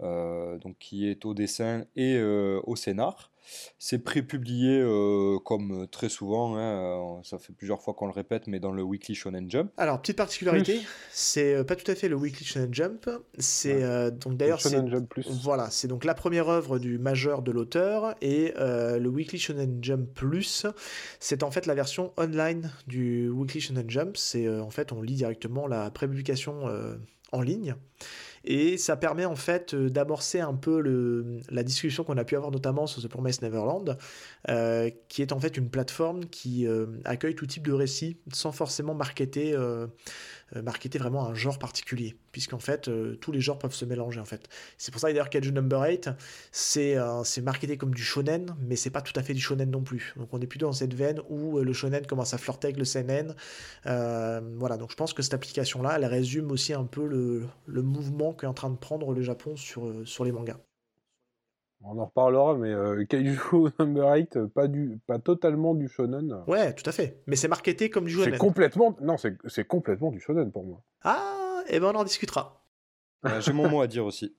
donc 0.00 0.76
qui 0.78 1.08
est 1.08 1.24
au 1.24 1.34
dessin 1.34 1.84
et 1.96 2.20
au 2.22 2.76
scénar. 2.76 3.32
C'est 3.78 3.98
prépublié 3.98 4.78
euh, 4.80 5.38
comme 5.44 5.86
très 5.90 6.08
souvent, 6.08 6.56
hein, 6.56 6.60
euh, 7.18 7.22
ça 7.22 7.38
fait 7.38 7.52
plusieurs 7.52 7.80
fois 7.80 7.94
qu'on 7.94 8.06
le 8.06 8.12
répète, 8.12 8.46
mais 8.46 8.60
dans 8.60 8.72
le 8.72 8.82
Weekly 8.82 9.14
Shonen 9.14 9.50
Jump. 9.50 9.70
Alors, 9.76 10.00
petite 10.00 10.16
particularité, 10.16 10.80
c'est 11.10 11.54
euh, 11.54 11.64
pas 11.64 11.76
tout 11.76 11.90
à 11.90 11.94
fait 11.94 12.08
le 12.08 12.16
Weekly 12.16 12.44
Shonen 12.44 12.72
Jump. 12.74 13.08
C'est 13.38 13.74
Ouais. 13.74 13.82
euh, 13.82 14.10
donc 14.10 14.36
d'ailleurs 14.36 14.60
c'est 14.60 14.70
Shonen 14.70 14.90
Jump 14.90 15.08
Plus. 15.08 15.26
Voilà, 15.42 15.70
c'est 15.70 15.88
donc 15.88 16.04
la 16.04 16.14
première 16.14 16.48
œuvre 16.48 16.78
du 16.78 16.98
majeur 16.98 17.42
de 17.42 17.50
l'auteur 17.52 18.14
et 18.20 18.54
euh, 18.58 18.98
le 18.98 19.08
Weekly 19.08 19.38
Shonen 19.38 19.78
Jump 19.82 20.12
Plus, 20.14 20.66
c'est 21.20 21.42
en 21.42 21.50
fait 21.50 21.66
la 21.66 21.74
version 21.74 22.12
online 22.16 22.70
du 22.86 23.28
Weekly 23.28 23.60
Shonen 23.60 23.88
Jump. 23.88 24.16
C'est 24.16 24.46
euh, 24.46 24.62
en 24.62 24.70
fait 24.70 24.92
on 24.92 25.00
lit 25.02 25.14
directement 25.14 25.66
la 25.66 25.90
prépublication 25.90 26.66
euh, 26.68 26.96
en 27.32 27.40
ligne 27.42 27.74
et 28.44 28.76
ça 28.76 28.96
permet 28.96 29.24
en 29.24 29.36
fait 29.36 29.74
euh, 29.74 29.88
d'amorcer 29.88 30.40
un 30.40 30.54
peu 30.54 30.82
la 31.50 31.62
discussion 31.62 32.04
qu'on 32.04 32.16
a 32.16 32.24
pu 32.24 32.36
avoir 32.36 32.50
notamment 32.50 32.86
sur 32.86 33.02
The 33.02 33.08
Promised 33.08 33.42
Neverland, 33.42 33.96
euh, 34.48 34.90
qui 35.08 35.22
est 35.22 35.32
en 35.32 35.40
fait 35.40 35.56
une 35.56 35.70
plateforme 35.70 36.26
qui 36.26 36.66
euh, 36.66 36.86
accueille 37.04 37.34
tout 37.34 37.46
type 37.46 37.66
de 37.66 37.72
récits 37.72 38.18
sans 38.32 38.52
forcément 38.52 38.94
marketer, 38.94 39.56
marketer 40.56 40.98
vraiment 40.98 41.26
un 41.26 41.34
genre 41.34 41.58
particulier, 41.58 42.16
puisqu'en 42.32 42.58
fait 42.58 42.88
euh, 42.88 43.16
tous 43.16 43.32
les 43.32 43.40
genres 43.40 43.58
peuvent 43.58 43.74
se 43.74 43.84
mélanger 43.84 44.20
en 44.20 44.24
fait. 44.24 44.48
C'est 44.76 44.90
pour 44.92 45.00
ça 45.00 45.08
d'ailleurs 45.08 45.30
Kaiju 45.30 45.52
Number 45.52 45.80
8, 45.82 46.10
c'est 46.52 46.96
euh, 46.96 47.24
c'est 47.24 47.42
marketé 47.42 47.76
comme 47.76 47.94
du 47.94 48.02
shonen, 48.02 48.56
mais 48.60 48.76
c'est 48.76 48.90
pas 48.90 49.02
tout 49.02 49.12
à 49.16 49.22
fait 49.22 49.34
du 49.34 49.40
shonen 49.40 49.70
non 49.70 49.82
plus. 49.82 50.14
Donc 50.16 50.28
on 50.32 50.40
est 50.40 50.46
plutôt 50.46 50.66
dans 50.66 50.72
cette 50.72 50.94
veine 50.94 51.20
où 51.28 51.58
euh, 51.58 51.64
le 51.64 51.72
shonen 51.72 52.06
commence 52.06 52.34
à 52.34 52.38
flirter 52.38 52.68
avec 52.68 52.78
le 52.78 52.84
seinen. 52.84 53.34
Euh, 53.86 54.40
voilà, 54.56 54.76
donc 54.76 54.90
je 54.90 54.96
pense 54.96 55.12
que 55.12 55.22
cette 55.22 55.34
application-là, 55.34 55.94
elle 55.96 56.04
résume 56.06 56.50
aussi 56.50 56.72
un 56.74 56.84
peu 56.84 57.06
le, 57.06 57.46
le 57.66 57.82
mouvement 57.82 58.32
qu'est 58.34 58.46
en 58.46 58.54
train 58.54 58.70
de 58.70 58.76
prendre 58.76 59.12
le 59.12 59.22
Japon 59.22 59.56
sur, 59.56 59.86
euh, 59.86 60.04
sur 60.04 60.24
les 60.24 60.32
mangas. 60.32 60.58
On 61.82 61.98
en 61.98 62.06
reparlera, 62.06 62.54
mais 62.56 62.70
euh, 62.72 63.04
Kaiju 63.08 63.38
Number 63.78 64.12
8, 64.14 64.36
euh, 64.36 64.46
pas, 64.48 64.66
du, 64.66 64.98
pas 65.06 65.18
totalement 65.18 65.74
du 65.74 65.88
shonen. 65.88 66.42
Ouais, 66.46 66.74
tout 66.74 66.88
à 66.88 66.92
fait. 66.92 67.22
Mais 67.26 67.36
c'est 67.36 67.48
marketé 67.48 67.88
comme 67.88 68.04
du 68.06 68.14
C'est 68.16 68.24
shonen. 68.24 68.38
complètement, 68.38 68.96
non, 69.00 69.16
c'est 69.16 69.36
c'est 69.46 69.64
complètement 69.64 70.10
du 70.10 70.20
shonen 70.20 70.50
pour 70.50 70.64
moi. 70.64 70.82
Ah, 71.02 71.62
et 71.68 71.78
ben 71.80 71.92
on 71.94 71.98
en 71.98 72.04
discutera. 72.04 72.62
Euh, 73.26 73.40
J'ai 73.40 73.52
mon 73.52 73.68
mot 73.68 73.80
à 73.80 73.86
dire 73.86 74.04
aussi. 74.04 74.34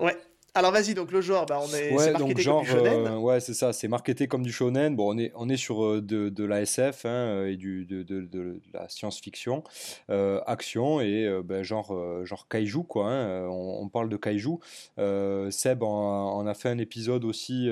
Ouais. 0.00 0.16
Alors 0.56 0.70
vas-y, 0.70 0.94
donc 0.94 1.10
le 1.10 1.20
genre, 1.20 1.46
bah, 1.46 1.58
on 1.60 1.66
est, 1.66 1.70
c'est 1.70 1.90
Ouais, 1.94 2.12
marketé 2.12 2.44
donc 2.44 2.44
comme 2.44 2.62
du 2.62 2.66
shonen. 2.66 3.06
euh, 3.08 3.16
ouais, 3.18 3.40
c'est 3.40 3.54
ça, 3.54 3.72
c'est 3.72 3.88
marketé 3.88 4.28
comme 4.28 4.44
du 4.44 4.52
shonen. 4.52 4.94
Bon, 4.94 5.12
on 5.12 5.18
est, 5.18 5.32
on 5.34 5.48
est 5.48 5.56
sur 5.56 5.84
euh, 5.84 6.00
de, 6.00 6.28
de 6.28 6.44
la 6.44 6.60
SF 6.62 7.06
hein, 7.06 7.08
euh, 7.08 7.50
et 7.50 7.56
du, 7.56 7.84
de, 7.84 8.04
de, 8.04 8.20
de 8.20 8.60
la 8.72 8.88
science-fiction, 8.88 9.64
euh, 10.10 10.40
action 10.46 11.00
et 11.00 11.24
euh, 11.26 11.42
ben, 11.42 11.64
genre, 11.64 11.92
genre 12.24 12.46
kaiju, 12.46 12.84
quoi. 12.84 13.08
hein, 13.10 13.48
on, 13.48 13.80
on 13.82 13.88
parle 13.88 14.08
de 14.08 14.16
kaiju. 14.16 14.58
Seb 15.50 15.82
en, 15.82 16.36
en 16.36 16.46
a 16.46 16.54
fait 16.54 16.68
un 16.68 16.78
épisode 16.78 17.24
aussi 17.24 17.68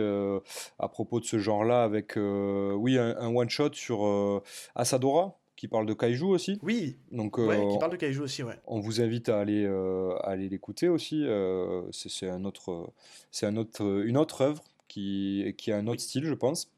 à 0.81 0.89
propos 0.89 1.21
de 1.21 1.25
ce 1.25 1.39
genre-là 1.39 1.85
avec, 1.85 2.15
oui, 2.17 2.99
un, 2.99 3.17
un 3.17 3.29
one-shot 3.33 3.75
sur 3.75 4.43
Asadora 4.75 5.39
qui 5.63 5.69
parle 5.69 5.87
de 5.87 5.95
kaiju 5.95 6.25
aussi. 6.25 6.59
Oui, 6.65 6.97
Donc, 7.13 7.39
ouais, 7.39 7.57
euh, 7.57 7.71
qui 7.71 7.79
parle 7.79 7.93
de 7.93 7.97
kaiju 7.97 8.19
aussi, 8.23 8.43
ouais. 8.43 8.59
on 8.67 8.81
vous 8.81 9.01
invite 9.01 9.29
à 9.29 9.39
aller, 9.39 9.65
euh, 9.65 10.13
à 10.25 10.31
aller 10.31 10.49
l'écouter 10.49 10.89
aussi. 10.89 11.25
euh, 11.25 11.83
c'est 11.93 12.29
un 12.29 12.45
autre, 12.45 12.93
c'est 13.31 13.47
un 13.47 13.57
autre, 13.57 14.03
une 14.05 14.17
autre 14.17 14.41
œuvre 14.41 14.65
qui, 14.89 15.55
qui 15.57 15.71
a 15.71 15.77
un 15.77 15.87
autre 15.87 16.01
style, 16.01 16.25
je 16.25 16.35
pense. 16.35 16.69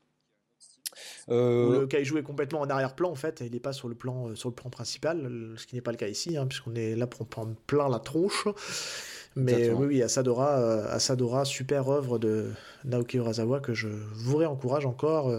Le 1.28 1.86
kaiju 1.86 2.18
est 2.18 2.22
complètement 2.22 2.60
en 2.60 2.68
arrière-plan 2.68 3.10
en 3.10 3.14
fait, 3.14 3.40
il 3.40 3.52
n'est 3.52 3.58
pas 3.58 3.72
sur 3.72 3.88
le 3.88 3.94
plan, 3.94 4.34
sur 4.34 4.50
le 4.50 4.54
plan 4.54 4.68
principal, 4.68 5.54
ce 5.56 5.66
qui 5.66 5.76
n'est 5.76 5.80
pas 5.80 5.92
le 5.92 5.96
cas 5.96 6.08
ici, 6.08 6.36
hein, 6.36 6.46
puisqu'on 6.46 6.74
est 6.74 6.94
là 6.94 7.06
pour 7.06 7.22
en 7.22 7.24
prendre 7.24 7.54
plein 7.66 7.88
la 7.88 8.00
tronche. 8.00 8.46
Mais 9.34 9.52
Exactement. 9.52 9.80
oui, 9.80 9.86
oui, 9.86 10.02
Asadora, 10.02 10.56
Asadora, 10.90 11.46
super 11.46 11.88
œuvre 11.88 12.18
de 12.18 12.52
Naoki 12.84 13.16
Urasawa 13.16 13.60
que 13.60 13.72
je 13.72 13.88
vous 13.88 14.36
réencourage 14.36 14.84
encore 14.84 15.34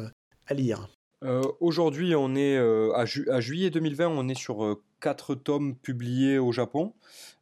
à 0.47 0.53
lire. 0.55 0.89
Euh, 1.25 1.41
Aujourd'hui, 1.59 2.15
on 2.15 2.35
est 2.35 2.55
euh, 2.57 2.93
à, 2.95 3.05
ju- 3.05 3.29
à 3.29 3.39
juillet 3.41 3.69
2020, 3.69 4.07
on 4.07 4.27
est 4.29 4.37
sur 4.37 4.63
euh, 4.63 4.81
quatre 5.01 5.35
tomes 5.35 5.75
publiés 5.75 6.37
au 6.39 6.51
Japon. 6.51 6.93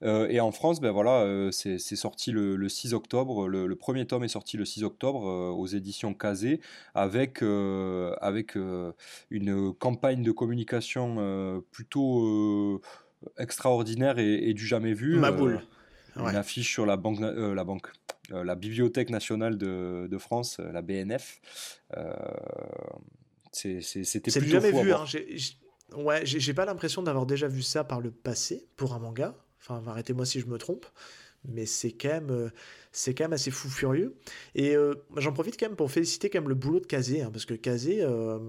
Et 0.05 0.41
en 0.41 0.51
France, 0.51 0.81
ben 0.81 0.91
voilà, 0.91 1.49
c'est 1.53 1.77
sorti 1.79 2.31
le, 2.33 2.57
le 2.57 2.67
6 2.67 2.93
octobre. 2.93 3.47
Le, 3.47 3.67
le 3.67 3.75
premier 3.77 4.05
tome 4.05 4.25
est 4.25 4.27
sorti 4.27 4.57
le 4.57 4.65
6 4.65 4.83
octobre 4.83 5.23
aux 5.23 5.65
éditions 5.67 6.13
Kazé 6.13 6.59
avec, 6.93 7.41
avec 7.41 8.57
une 9.29 9.73
campagne 9.75 10.23
de 10.23 10.31
communication 10.33 11.63
plutôt 11.71 12.81
extraordinaire 13.37 14.19
et, 14.19 14.49
et 14.49 14.53
du 14.53 14.65
jamais 14.67 14.93
vu. 14.93 15.15
Ma 15.19 15.31
boule. 15.31 15.61
une 16.17 16.35
affiche 16.35 16.69
sur 16.69 16.85
la 16.85 16.97
banque, 16.97 17.21
la 17.21 17.63
banque, 17.63 17.87
la 18.29 18.55
Bibliothèque 18.55 19.09
nationale 19.09 19.57
de, 19.57 20.07
de 20.11 20.17
France, 20.17 20.57
la 20.59 20.81
BNF. 20.81 21.39
C'était 23.53 24.31
plutôt 24.31 24.59
jamais 24.59 24.71
fou 24.71 24.81
vu. 24.81 24.93
Hein. 24.93 25.05
Ouais, 25.95 26.25
j'ai 26.25 26.53
pas 26.53 26.65
l'impression 26.65 27.03
d'avoir 27.03 27.25
déjà 27.25 27.47
vu 27.47 27.61
ça 27.61 27.83
par 27.83 28.01
le 28.01 28.11
passé 28.11 28.67
pour 28.75 28.93
un 28.93 28.99
manga. 28.99 29.35
Enfin, 29.61 29.81
arrêtez-moi 29.87 30.25
si 30.25 30.39
je 30.39 30.47
me 30.47 30.57
trompe. 30.57 30.85
Mais 31.45 31.65
c'est 31.65 31.91
quand 31.91 32.07
même, 32.07 32.29
euh, 32.31 32.49
c'est 32.93 33.13
quand 33.13 33.25
même 33.25 33.33
assez 33.33 33.51
fou 33.51 33.69
furieux. 33.69 34.15
Et 34.55 34.77
euh, 34.77 34.93
j'en 35.17 35.33
profite 35.33 35.59
quand 35.59 35.67
même 35.67 35.75
pour 35.75 35.91
féliciter 35.91 36.29
quand 36.29 36.39
même 36.39 36.47
le 36.47 36.55
boulot 36.55 36.79
de 36.79 36.85
Kazé, 36.85 37.21
hein, 37.21 37.31
parce 37.33 37.43
que 37.45 37.53
Kazé, 37.53 37.97
euh, 38.01 38.39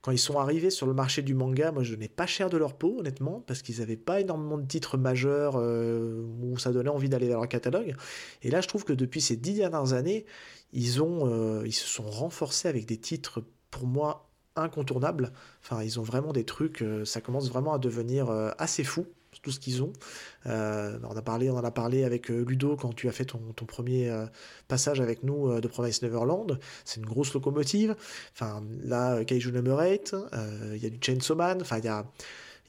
quand 0.00 0.10
ils 0.10 0.18
sont 0.18 0.38
arrivés 0.38 0.70
sur 0.70 0.86
le 0.86 0.94
marché 0.94 1.20
du 1.20 1.34
manga, 1.34 1.70
moi 1.70 1.82
je 1.82 1.94
n'ai 1.96 2.08
pas 2.08 2.26
cher 2.26 2.48
de 2.48 2.56
leur 2.56 2.78
peau, 2.78 3.00
honnêtement, 3.00 3.44
parce 3.46 3.60
qu'ils 3.60 3.80
n'avaient 3.80 3.98
pas 3.98 4.22
énormément 4.22 4.56
de 4.56 4.66
titres 4.66 4.96
majeurs 4.96 5.56
euh, 5.56 6.22
où 6.42 6.56
ça 6.56 6.72
donnait 6.72 6.88
envie 6.88 7.10
d'aller 7.10 7.28
vers 7.28 7.40
leur 7.40 7.48
catalogue. 7.48 7.94
Et 8.42 8.50
là, 8.50 8.62
je 8.62 8.68
trouve 8.68 8.84
que 8.84 8.94
depuis 8.94 9.20
ces 9.20 9.36
dix 9.36 9.54
dernières 9.54 9.92
années, 9.92 10.24
ils 10.72 11.02
ont, 11.02 11.62
ils 11.64 11.74
se 11.74 11.86
sont 11.86 12.08
renforcés 12.08 12.68
avec 12.68 12.86
des 12.86 12.96
titres 12.96 13.44
pour 13.70 13.86
moi 13.86 14.29
incontournables. 14.56 15.32
Enfin, 15.62 15.82
ils 15.82 15.98
ont 16.00 16.02
vraiment 16.02 16.32
des 16.32 16.44
trucs, 16.44 16.82
euh, 16.82 17.04
ça 17.04 17.20
commence 17.20 17.48
vraiment 17.48 17.72
à 17.72 17.78
devenir 17.78 18.30
euh, 18.30 18.50
assez 18.58 18.84
fou, 18.84 19.06
tout 19.42 19.50
ce 19.52 19.60
qu'ils 19.60 19.82
ont. 19.82 19.92
Euh, 20.46 20.98
on, 21.08 21.16
a 21.16 21.22
parlé, 21.22 21.50
on 21.50 21.56
en 21.56 21.64
a 21.64 21.70
parlé 21.70 22.04
avec 22.04 22.28
Ludo 22.28 22.76
quand 22.76 22.92
tu 22.94 23.08
as 23.08 23.12
fait 23.12 23.24
ton, 23.24 23.38
premier 23.66 24.12
passage 24.68 25.00
avec 25.00 25.22
nous 25.22 25.60
de 25.60 25.68
Promise 25.68 26.02
Neverland. 26.02 26.58
C'est 26.84 27.00
une 27.00 27.06
grosse 27.06 27.32
locomotive. 27.32 27.94
Enfin, 28.34 28.62
là, 28.82 29.24
Kaiju 29.24 29.52
Number 29.52 29.78
8, 29.78 30.16
il 30.74 30.82
y 30.82 30.86
a 30.86 30.90
du 30.90 30.98
Chainsaw 31.00 31.36
Man, 31.36 31.58
enfin, 31.62 31.78
il 31.78 31.84
y 31.84 31.88
a. 31.88 32.04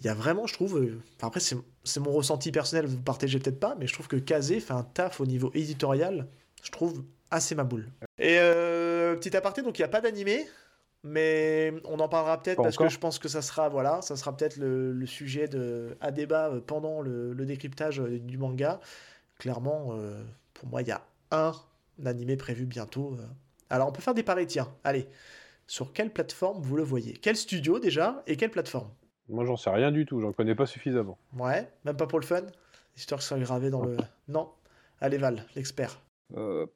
y 0.03 0.07
a 0.07 0.13
vraiment, 0.13 0.45
je 0.45 0.53
trouve, 0.53 0.75
enfin 1.17 1.27
après 1.27 1.39
c'est 1.39 1.99
mon 1.99 2.11
ressenti 2.11 2.51
personnel, 2.51 2.85
vous 2.85 3.01
partagez 3.01 3.39
peut-être 3.39 3.59
pas, 3.59 3.75
mais 3.79 3.87
je 3.87 3.93
trouve 3.93 4.07
que 4.07 4.17
Kazé 4.17 4.59
fait 4.59 4.73
un 4.73 4.83
taf 4.83 5.19
au 5.19 5.25
niveau 5.25 5.51
éditorial, 5.55 6.27
je 6.63 6.69
trouve 6.69 7.03
assez 7.31 7.55
ma 7.55 7.63
boule. 7.63 7.89
Et 8.19 8.37
petit 9.19 9.35
aparté, 9.35 9.63
donc 9.63 9.79
il 9.79 9.81
n'y 9.81 9.85
a 9.85 9.89
pas 9.89 10.01
d'animé, 10.01 10.45
mais 11.03 11.73
on 11.85 11.99
en 11.99 12.07
parlera 12.07 12.41
peut-être 12.41 12.61
parce 12.61 12.77
que 12.77 12.89
je 12.89 12.99
pense 12.99 13.19
que 13.19 13.27
ça 13.27 13.41
sera, 13.41 13.69
voilà, 13.69 14.01
ça 14.01 14.15
sera 14.15 14.35
peut-être 14.35 14.57
le, 14.57 15.05
sujet 15.05 15.47
de, 15.47 15.97
à 16.01 16.11
débat 16.11 16.49
euh, 16.49 16.61
pendant 16.61 17.01
le, 17.01 17.33
décryptage 17.45 17.99
du 17.99 18.37
manga. 18.37 18.79
Clairement, 19.39 19.97
pour 20.53 20.69
moi, 20.69 20.83
il 20.83 20.87
y 20.87 20.91
a 20.91 21.01
un 21.31 21.53
animé 22.05 22.37
prévu 22.37 22.65
bientôt. 22.65 23.17
Alors 23.71 23.87
on 23.87 23.91
peut 23.91 24.01
faire 24.01 24.13
des 24.13 24.23
paris, 24.23 24.45
tiens, 24.45 24.71
allez. 24.83 25.07
Sur 25.65 25.93
quelle 25.93 26.11
plateforme 26.11 26.61
vous 26.61 26.75
le 26.75 26.83
voyez? 26.83 27.13
Quel 27.13 27.35
studio 27.37 27.79
déjà 27.79 28.23
et 28.27 28.35
quelle 28.35 28.51
plateforme? 28.51 28.89
Moi, 29.29 29.45
j'en 29.45 29.55
sais 29.55 29.69
rien 29.69 29.91
du 29.91 30.05
tout, 30.05 30.19
j'en 30.19 30.33
connais 30.33 30.55
pas 30.55 30.65
suffisamment. 30.65 31.17
Ouais, 31.37 31.71
même 31.85 31.95
pas 31.95 32.07
pour 32.07 32.19
le 32.19 32.25
fun? 32.25 32.41
Histoire 32.97 33.19
que 33.19 33.23
ça 33.23 33.29
soit 33.29 33.39
gravé 33.39 33.69
dans 33.69 33.83
le. 33.83 33.97
Non 34.27 34.49
Allez, 34.99 35.17
Val, 35.17 35.45
l'expert. 35.55 36.01
Euh, 36.35 36.67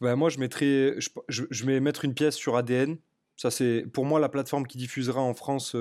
bah, 0.00 0.14
moi, 0.14 0.28
je 0.28 0.38
mettrais. 0.38 0.94
Je, 1.28 1.64
vais 1.64 1.80
mettre 1.80 2.04
une 2.04 2.14
pièce 2.14 2.36
sur 2.36 2.56
ADN. 2.56 2.98
Ça, 3.38 3.50
c'est 3.50 3.86
pour 3.92 4.04
moi 4.04 4.20
la 4.20 4.28
plateforme 4.28 4.66
qui 4.66 4.76
diffusera 4.76 5.20
en 5.20 5.32
France 5.32 5.74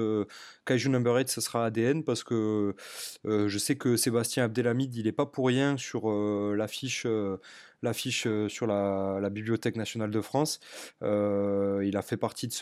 Kaiju 0.66 0.90
Number 0.90 1.16
8, 1.16 1.28
ce 1.30 1.42
sera 1.42 1.66
ADN 1.66 2.04
parce 2.04 2.24
que 2.24 2.76
je 3.26 3.58
sais 3.58 3.76
que 3.76 3.98
Sébastien 3.98 4.46
Abdelhamid, 4.46 4.96
il 4.96 5.08
est 5.08 5.12
pas 5.12 5.26
pour 5.26 5.48
rien 5.48 5.76
sur 5.76 6.10
l'affiche 6.56 7.06
l'affiche 7.84 8.28
sur 8.48 8.68
la, 8.68 9.30
Bibliothèque 9.30 9.76
nationale 9.76 10.12
de 10.12 10.22
France. 10.22 10.60
Il 11.02 11.98
a 11.98 12.02
fait 12.02 12.18
partie 12.18 12.48
de 12.48 12.54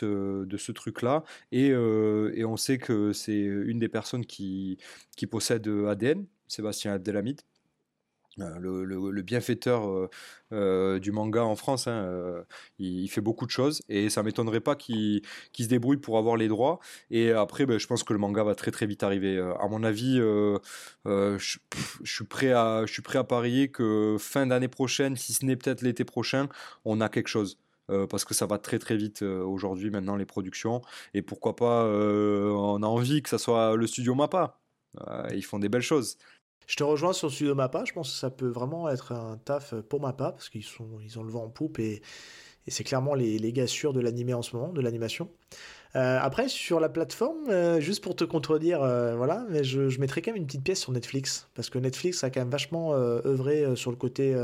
ce, 0.56 0.72
truc-là. 0.72 1.24
Et, 1.52 1.74
on 1.74 2.56
sait 2.56 2.78
que 2.78 3.12
c'est 3.12 3.38
une 3.38 3.78
des 3.78 3.88
personnes 3.88 4.24
qui 4.26 4.78
possède 5.30 5.68
ADN, 5.68 6.26
Sébastien 6.48 6.92
Abdelhamid. 6.92 7.42
Euh, 8.40 8.58
le, 8.60 9.22
bienfaiteur 9.22 9.88
euh, 9.88 10.10
euh, 10.52 10.98
du 10.98 11.10
manga 11.10 11.42
en 11.42 11.56
France, 11.56 11.86
hein, 11.86 12.44
il, 12.78 13.08
fait 13.08 13.22
beaucoup 13.22 13.46
de 13.46 13.50
choses 13.50 13.82
et 13.88 14.10
ça 14.10 14.22
m'étonnerait 14.22 14.60
pas 14.60 14.76
qu'il 14.76 15.22
se 15.58 15.68
débrouille 15.68 15.96
pour 15.96 16.18
avoir 16.18 16.36
les 16.36 16.48
droits. 16.48 16.78
Et 17.10 17.30
après, 17.32 17.66
ben, 17.66 17.78
je 17.78 17.86
pense 17.86 18.04
que 18.04 18.12
le 18.12 18.18
manga 18.18 18.44
va 18.44 18.54
très 18.54 18.70
très 18.70 18.86
vite 18.86 19.02
arriver. 19.02 19.38
À 19.60 19.68
mon 19.68 19.82
avis, 19.82 20.18
je, 20.18 21.38
suis 22.04 22.24
prêt 22.24 22.52
à, 22.52 22.84
parier 23.28 23.68
que 23.68 24.16
fin 24.18 24.46
d'année 24.46 24.68
prochaine, 24.68 25.16
si 25.16 25.32
ce 25.32 25.44
n'est 25.44 25.56
peut-être 25.56 25.82
l'été 25.82 26.04
prochain, 26.04 26.48
on 26.84 27.00
a 27.00 27.08
quelque 27.08 27.28
chose. 27.28 27.58
parce 28.10 28.24
que 28.24 28.34
ça 28.34 28.46
va 28.46 28.58
très 28.58 28.78
très 28.78 28.96
vite 28.96 29.22
aujourd'hui 29.22 29.90
maintenant 29.90 30.16
les 30.16 30.26
productions 30.26 30.82
et 31.14 31.22
pourquoi 31.22 31.54
pas 31.56 31.84
on 31.86 32.82
a 32.82 32.86
envie 32.86 33.22
que 33.22 33.28
ça 33.28 33.38
soit 33.38 33.76
le 33.76 33.86
studio 33.86 34.14
Mappa 34.14 34.58
ils 35.32 35.44
font 35.44 35.60
des 35.60 35.68
belles 35.68 35.82
choses 35.82 36.18
je 36.66 36.76
te 36.76 36.84
rejoins 36.84 37.12
sur 37.12 37.30
Studio 37.30 37.54
Mappa, 37.54 37.84
je 37.84 37.92
pense 37.92 38.10
que 38.12 38.18
ça 38.18 38.30
peut 38.30 38.48
vraiment 38.48 38.88
être 38.88 39.12
un 39.12 39.38
taf 39.44 39.74
pour 39.88 40.00
Mappa, 40.00 40.32
parce 40.32 40.48
qu'ils 40.48 40.64
sont, 40.64 40.88
ils 41.02 41.18
ont 41.18 41.22
le 41.22 41.30
vent 41.30 41.44
en 41.44 41.50
poupe 41.50 41.78
et, 41.78 42.02
c'est 42.68 42.82
clairement 42.82 43.14
les, 43.14 43.38
les 43.38 43.52
gars 43.52 43.68
sûrs 43.68 43.92
de 43.92 44.00
l'animé 44.00 44.34
en 44.34 44.42
ce 44.42 44.56
moment, 44.56 44.72
de 44.72 44.80
l'animation. 44.80 45.30
Euh, 45.96 46.18
après, 46.20 46.48
sur 46.48 46.78
la 46.78 46.88
plateforme, 46.88 47.48
euh, 47.48 47.80
juste 47.80 48.02
pour 48.02 48.16
te 48.16 48.24
contredire, 48.24 48.82
euh, 48.82 49.16
voilà, 49.16 49.46
mais 49.48 49.64
je, 49.64 49.88
je, 49.88 49.98
mettrais 49.98 50.20
quand 50.20 50.32
même 50.32 50.40
une 50.42 50.46
petite 50.46 50.64
pièce 50.64 50.80
sur 50.80 50.92
Netflix, 50.92 51.48
parce 51.54 51.70
que 51.70 51.78
Netflix 51.78 52.22
a 52.22 52.30
quand 52.30 52.40
même 52.40 52.50
vachement 52.50 52.92
œuvré 52.94 53.76
sur 53.76 53.90
le 53.90 53.96
côté 53.96 54.34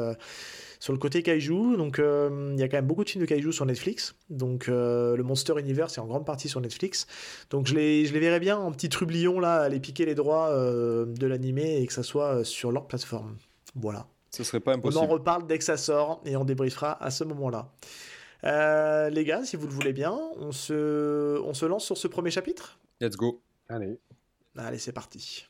sur 0.83 0.93
le 0.93 0.99
côté 0.99 1.23
kaiju, 1.23 1.77
donc 1.77 2.01
euh, 2.01 2.51
il 2.55 2.59
y 2.59 2.65
a 2.65 2.69
quand 2.69 2.77
même 2.77 2.89
beaucoup 2.89 3.05
de 3.05 3.09
films 3.09 3.23
de 3.23 3.29
kaiju 3.29 3.53
sur 3.53 3.65
Netflix. 3.65 4.17
Donc 4.31 4.69
euh, 4.69 5.17
le 5.17 5.23
Monster 5.23 5.55
Universe 5.57 5.97
est 5.97 6.01
en 6.01 6.09
grande 6.09 6.27
partie 6.27 6.49
sur 6.49 6.61
Netflix. 6.61 7.07
Donc 7.51 7.69
je 7.69 7.77
les, 7.77 8.05
je 8.05 8.13
les 8.13 8.19
verrais 8.19 8.41
bien 8.41 8.59
en 8.59 8.73
petit 8.73 8.89
trublion 8.89 9.39
là, 9.39 9.61
aller 9.61 9.79
piquer 9.79 10.07
les 10.07 10.17
droits 10.17 10.49
euh, 10.49 11.07
de 11.07 11.25
l'animé 11.29 11.81
et 11.81 11.87
que 11.87 11.93
ça 11.93 12.03
soit 12.03 12.45
sur 12.45 12.73
leur 12.73 12.89
plateforme. 12.89 13.37
Voilà. 13.77 14.09
Ce 14.33 14.43
serait 14.43 14.59
pas 14.59 14.73
impossible. 14.73 15.05
On 15.05 15.07
en 15.07 15.13
reparle 15.13 15.47
dès 15.47 15.57
que 15.57 15.65
ça 15.65 15.77
sort 15.77 16.21
et 16.25 16.35
on 16.35 16.45
débriefera 16.45 17.01
à 17.01 17.13
ce 17.13 17.23
moment-là. 17.23 17.71
les 18.43 19.25
gars, 19.25 19.45
si 19.45 19.55
vous 19.55 19.69
le 19.69 19.73
voulez 19.73 19.93
bien, 19.93 20.19
on 20.41 20.51
se, 20.51 21.41
on 21.45 21.55
se 21.55 21.65
lance 21.65 21.85
sur 21.85 21.97
ce 21.97 22.09
premier 22.09 22.33
chapitre? 22.33 22.81
Let's 23.01 23.15
go. 23.15 23.41
Allez. 23.69 24.01
Allez, 24.59 24.79
c'est 24.79 24.91
parti. 24.91 25.47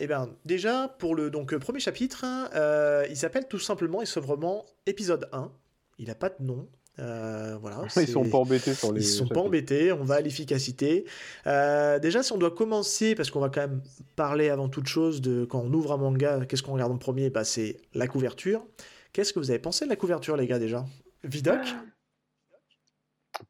Eh 0.00 0.06
bien, 0.06 0.28
déjà, 0.44 0.88
pour 0.98 1.16
le 1.16 1.30
donc, 1.30 1.52
euh, 1.52 1.58
premier 1.58 1.80
chapitre, 1.80 2.24
euh, 2.54 3.04
il 3.10 3.16
s'appelle 3.16 3.48
tout 3.48 3.58
simplement 3.58 4.00
et 4.00 4.06
sobrement 4.06 4.64
épisode 4.86 5.28
1. 5.32 5.50
Il 5.98 6.06
n'a 6.06 6.14
pas 6.14 6.28
de 6.28 6.40
nom. 6.40 6.68
Euh, 7.00 7.56
voilà, 7.60 7.82
ils 7.96 8.08
sont 8.08 8.28
pas 8.28 8.38
embêtés 8.38 8.74
sur 8.74 8.92
les. 8.92 9.02
Ils 9.02 9.06
sont 9.06 9.26
pas 9.26 9.40
embêtés. 9.40 9.92
On 9.92 10.04
va 10.04 10.16
à 10.16 10.20
l'efficacité. 10.20 11.04
déjà, 11.44 12.22
si 12.22 12.32
on 12.32 12.38
doit 12.38 12.52
commencer, 12.52 13.16
parce 13.16 13.30
qu'on 13.30 13.40
va 13.40 13.48
quand 13.48 13.62
même 13.62 13.82
parler 14.14 14.50
avant 14.50 14.68
toute 14.68 14.86
chose 14.86 15.20
de 15.20 15.44
quand 15.44 15.60
on 15.60 15.72
ouvre 15.72 15.92
un 15.92 15.96
manga, 15.96 16.44
qu'est-ce 16.46 16.62
qu'on 16.62 16.72
regarde 16.72 16.92
en 16.92 16.98
premier 16.98 17.30
bah, 17.30 17.44
C'est 17.44 17.80
la 17.94 18.06
couverture. 18.06 18.64
Qu'est-ce 19.12 19.32
que 19.32 19.40
vous 19.40 19.50
avez 19.50 19.58
pensé 19.58 19.84
de 19.84 19.90
la 19.90 19.96
couverture, 19.96 20.36
les 20.36 20.46
gars, 20.46 20.60
déjà? 20.60 20.84
Vidoc 21.24 21.74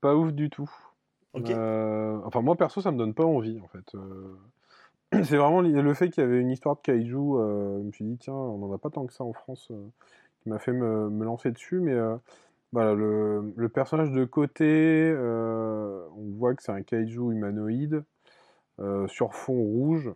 Pas 0.01 0.15
ouf 0.15 0.33
du 0.33 0.49
tout. 0.49 0.71
enfin, 1.35 2.41
moi 2.41 2.57
perso, 2.57 2.81
ça 2.81 2.91
me 2.91 2.97
donne 2.97 3.13
pas 3.13 3.25
envie, 3.25 3.61
en 3.61 3.69
fait. 3.69 3.95
c'est 5.25 5.37
vraiment 5.37 5.63
le 5.63 5.95
fait 5.95 6.11
qu'il 6.11 6.23
y 6.23 6.27
avait 6.27 6.41
une 6.41 6.51
histoire 6.51 6.77
de 6.77 6.81
kaiju. 6.83 7.17
Euh, 7.17 7.79
je 7.79 7.87
me 7.87 7.93
suis 7.93 8.05
dit, 8.05 8.19
tiens, 8.19 8.35
on 8.35 8.59
n'en 8.59 8.73
a 8.73 8.79
pas 8.79 8.91
tant 8.91 9.07
que 9.07 9.13
ça 9.13 9.25
en 9.25 9.33
France, 9.33 9.69
euh, 9.71 9.87
qui 10.43 10.51
m'a 10.51 10.59
fait 10.59 10.73
me, 10.73 11.25
lancer 11.25 11.51
dessus. 11.51 11.81
Mais 11.81 11.95
euh, 11.95 12.17
voilà, 12.73 12.95
le, 12.95 13.69
personnage 13.73 14.11
de 14.11 14.25
côté, 14.25 15.15
on 15.17 16.37
voit 16.37 16.55
que 16.55 16.63
c'est 16.63 16.73
un 16.73 16.83
kaiju 16.83 17.33
humanoïde 17.33 18.05
sur 19.07 19.35
fond 19.35 19.55
rouge. 19.55 20.13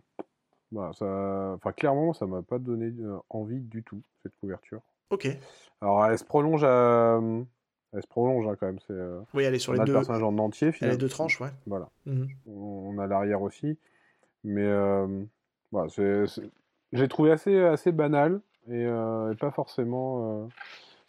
Voilà, 0.72 0.92
ça, 0.94 1.52
enfin, 1.56 1.72
clairement, 1.72 2.12
ça 2.12 2.26
m'a 2.26 2.42
pas 2.42 2.58
donné 2.58 2.92
envie 3.28 3.60
du 3.60 3.82
tout, 3.82 4.02
cette 4.22 4.34
couverture. 4.40 4.80
Ok. 5.10 5.28
Alors, 5.80 6.04
elle 6.06 6.18
se 6.18 6.24
prolonge 6.24 6.64
à. 6.64 7.20
Elle 7.94 8.02
se 8.02 8.06
prolonge 8.06 8.46
hein, 8.46 8.56
quand 8.58 8.66
même. 8.66 8.78
C'est, 8.86 8.94
oui, 9.34 9.44
elle 9.44 9.54
est 9.54 9.58
sur 9.58 9.74
les 9.74 9.80
deux. 9.80 9.92
le 9.92 9.92
personnage 9.92 10.22
en 10.22 10.38
entier, 10.38 10.72
finalement. 10.72 10.94
Les 10.94 10.98
deux 10.98 11.10
tranches, 11.10 11.40
ouais. 11.42 11.50
Voilà. 11.66 11.90
Mhm. 12.06 12.28
On 12.46 12.98
a 12.98 13.06
l'arrière 13.06 13.42
aussi. 13.42 13.78
Mais 14.44 14.64
euh, 14.64 15.24
voilà, 15.70 15.88
j'ai 16.92 17.08
trouvé 17.08 17.30
assez, 17.30 17.58
assez 17.58 17.92
banal 17.92 18.40
et, 18.68 18.84
euh, 18.84 19.34
pas 19.34 19.50
forcément. 19.50 20.44
Euh, 20.44 20.48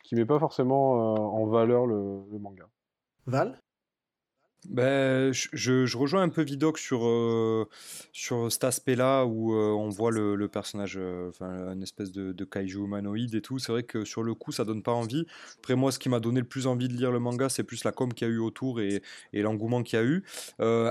qui 0.03 0.15
met 0.15 0.25
pas 0.25 0.37
forcément 0.37 1.13
en 1.33 1.45
valeur 1.45 1.85
le, 1.85 2.25
le 2.29 2.37
manga. 2.37 2.65
Val? 3.25 3.57
Ben, 4.69 5.31
je, 5.33 5.97
rejoins 5.97 6.21
un 6.23 6.29
peu 6.29 6.41
Vidoc 6.41 6.77
sur, 6.77 7.05
euh, 7.05 7.67
sur 8.11 8.51
cet 8.51 8.63
aspect-là 8.63 9.25
où 9.25 9.53
euh, 9.53 9.71
on 9.71 9.89
voit 9.89 10.11
le, 10.11 10.47
personnage, 10.47 10.97
euh, 10.97 11.31
une 11.41 11.83
espèce 11.83 12.11
de, 12.11 12.31
de, 12.31 12.45
kaiju 12.45 12.83
humanoïde 12.83 13.35
et 13.35 13.41
tout. 13.41 13.59
C'est 13.59 13.71
vrai 13.71 13.83
que 13.83 14.05
sur 14.05 14.23
le 14.23 14.33
coup, 14.33 14.51
ça 14.51 14.65
donne 14.65 14.83
pas 14.83 14.91
envie. 14.91 15.25
Après, 15.59 15.75
moi, 15.75 15.91
ce 15.91 15.99
qui 15.99 16.09
m'a 16.09 16.19
donné 16.19 16.39
le 16.39 16.47
plus 16.47 16.67
envie 16.67 16.87
de 16.87 16.93
lire 16.93 17.11
le 17.11 17.19
manga, 17.19 17.49
c'est 17.49 17.63
plus 17.63 17.83
la 17.83 17.91
com 17.91 18.13
qu'il 18.13 18.27
y 18.27 18.31
a 18.31 18.33
eu 18.33 18.39
autour 18.39 18.79
et, 18.81 19.01
et 19.33 19.41
l'engouement 19.41 19.83
qu'il 19.83 19.99
y 19.99 20.01
a 20.01 20.05
eu. 20.05 20.23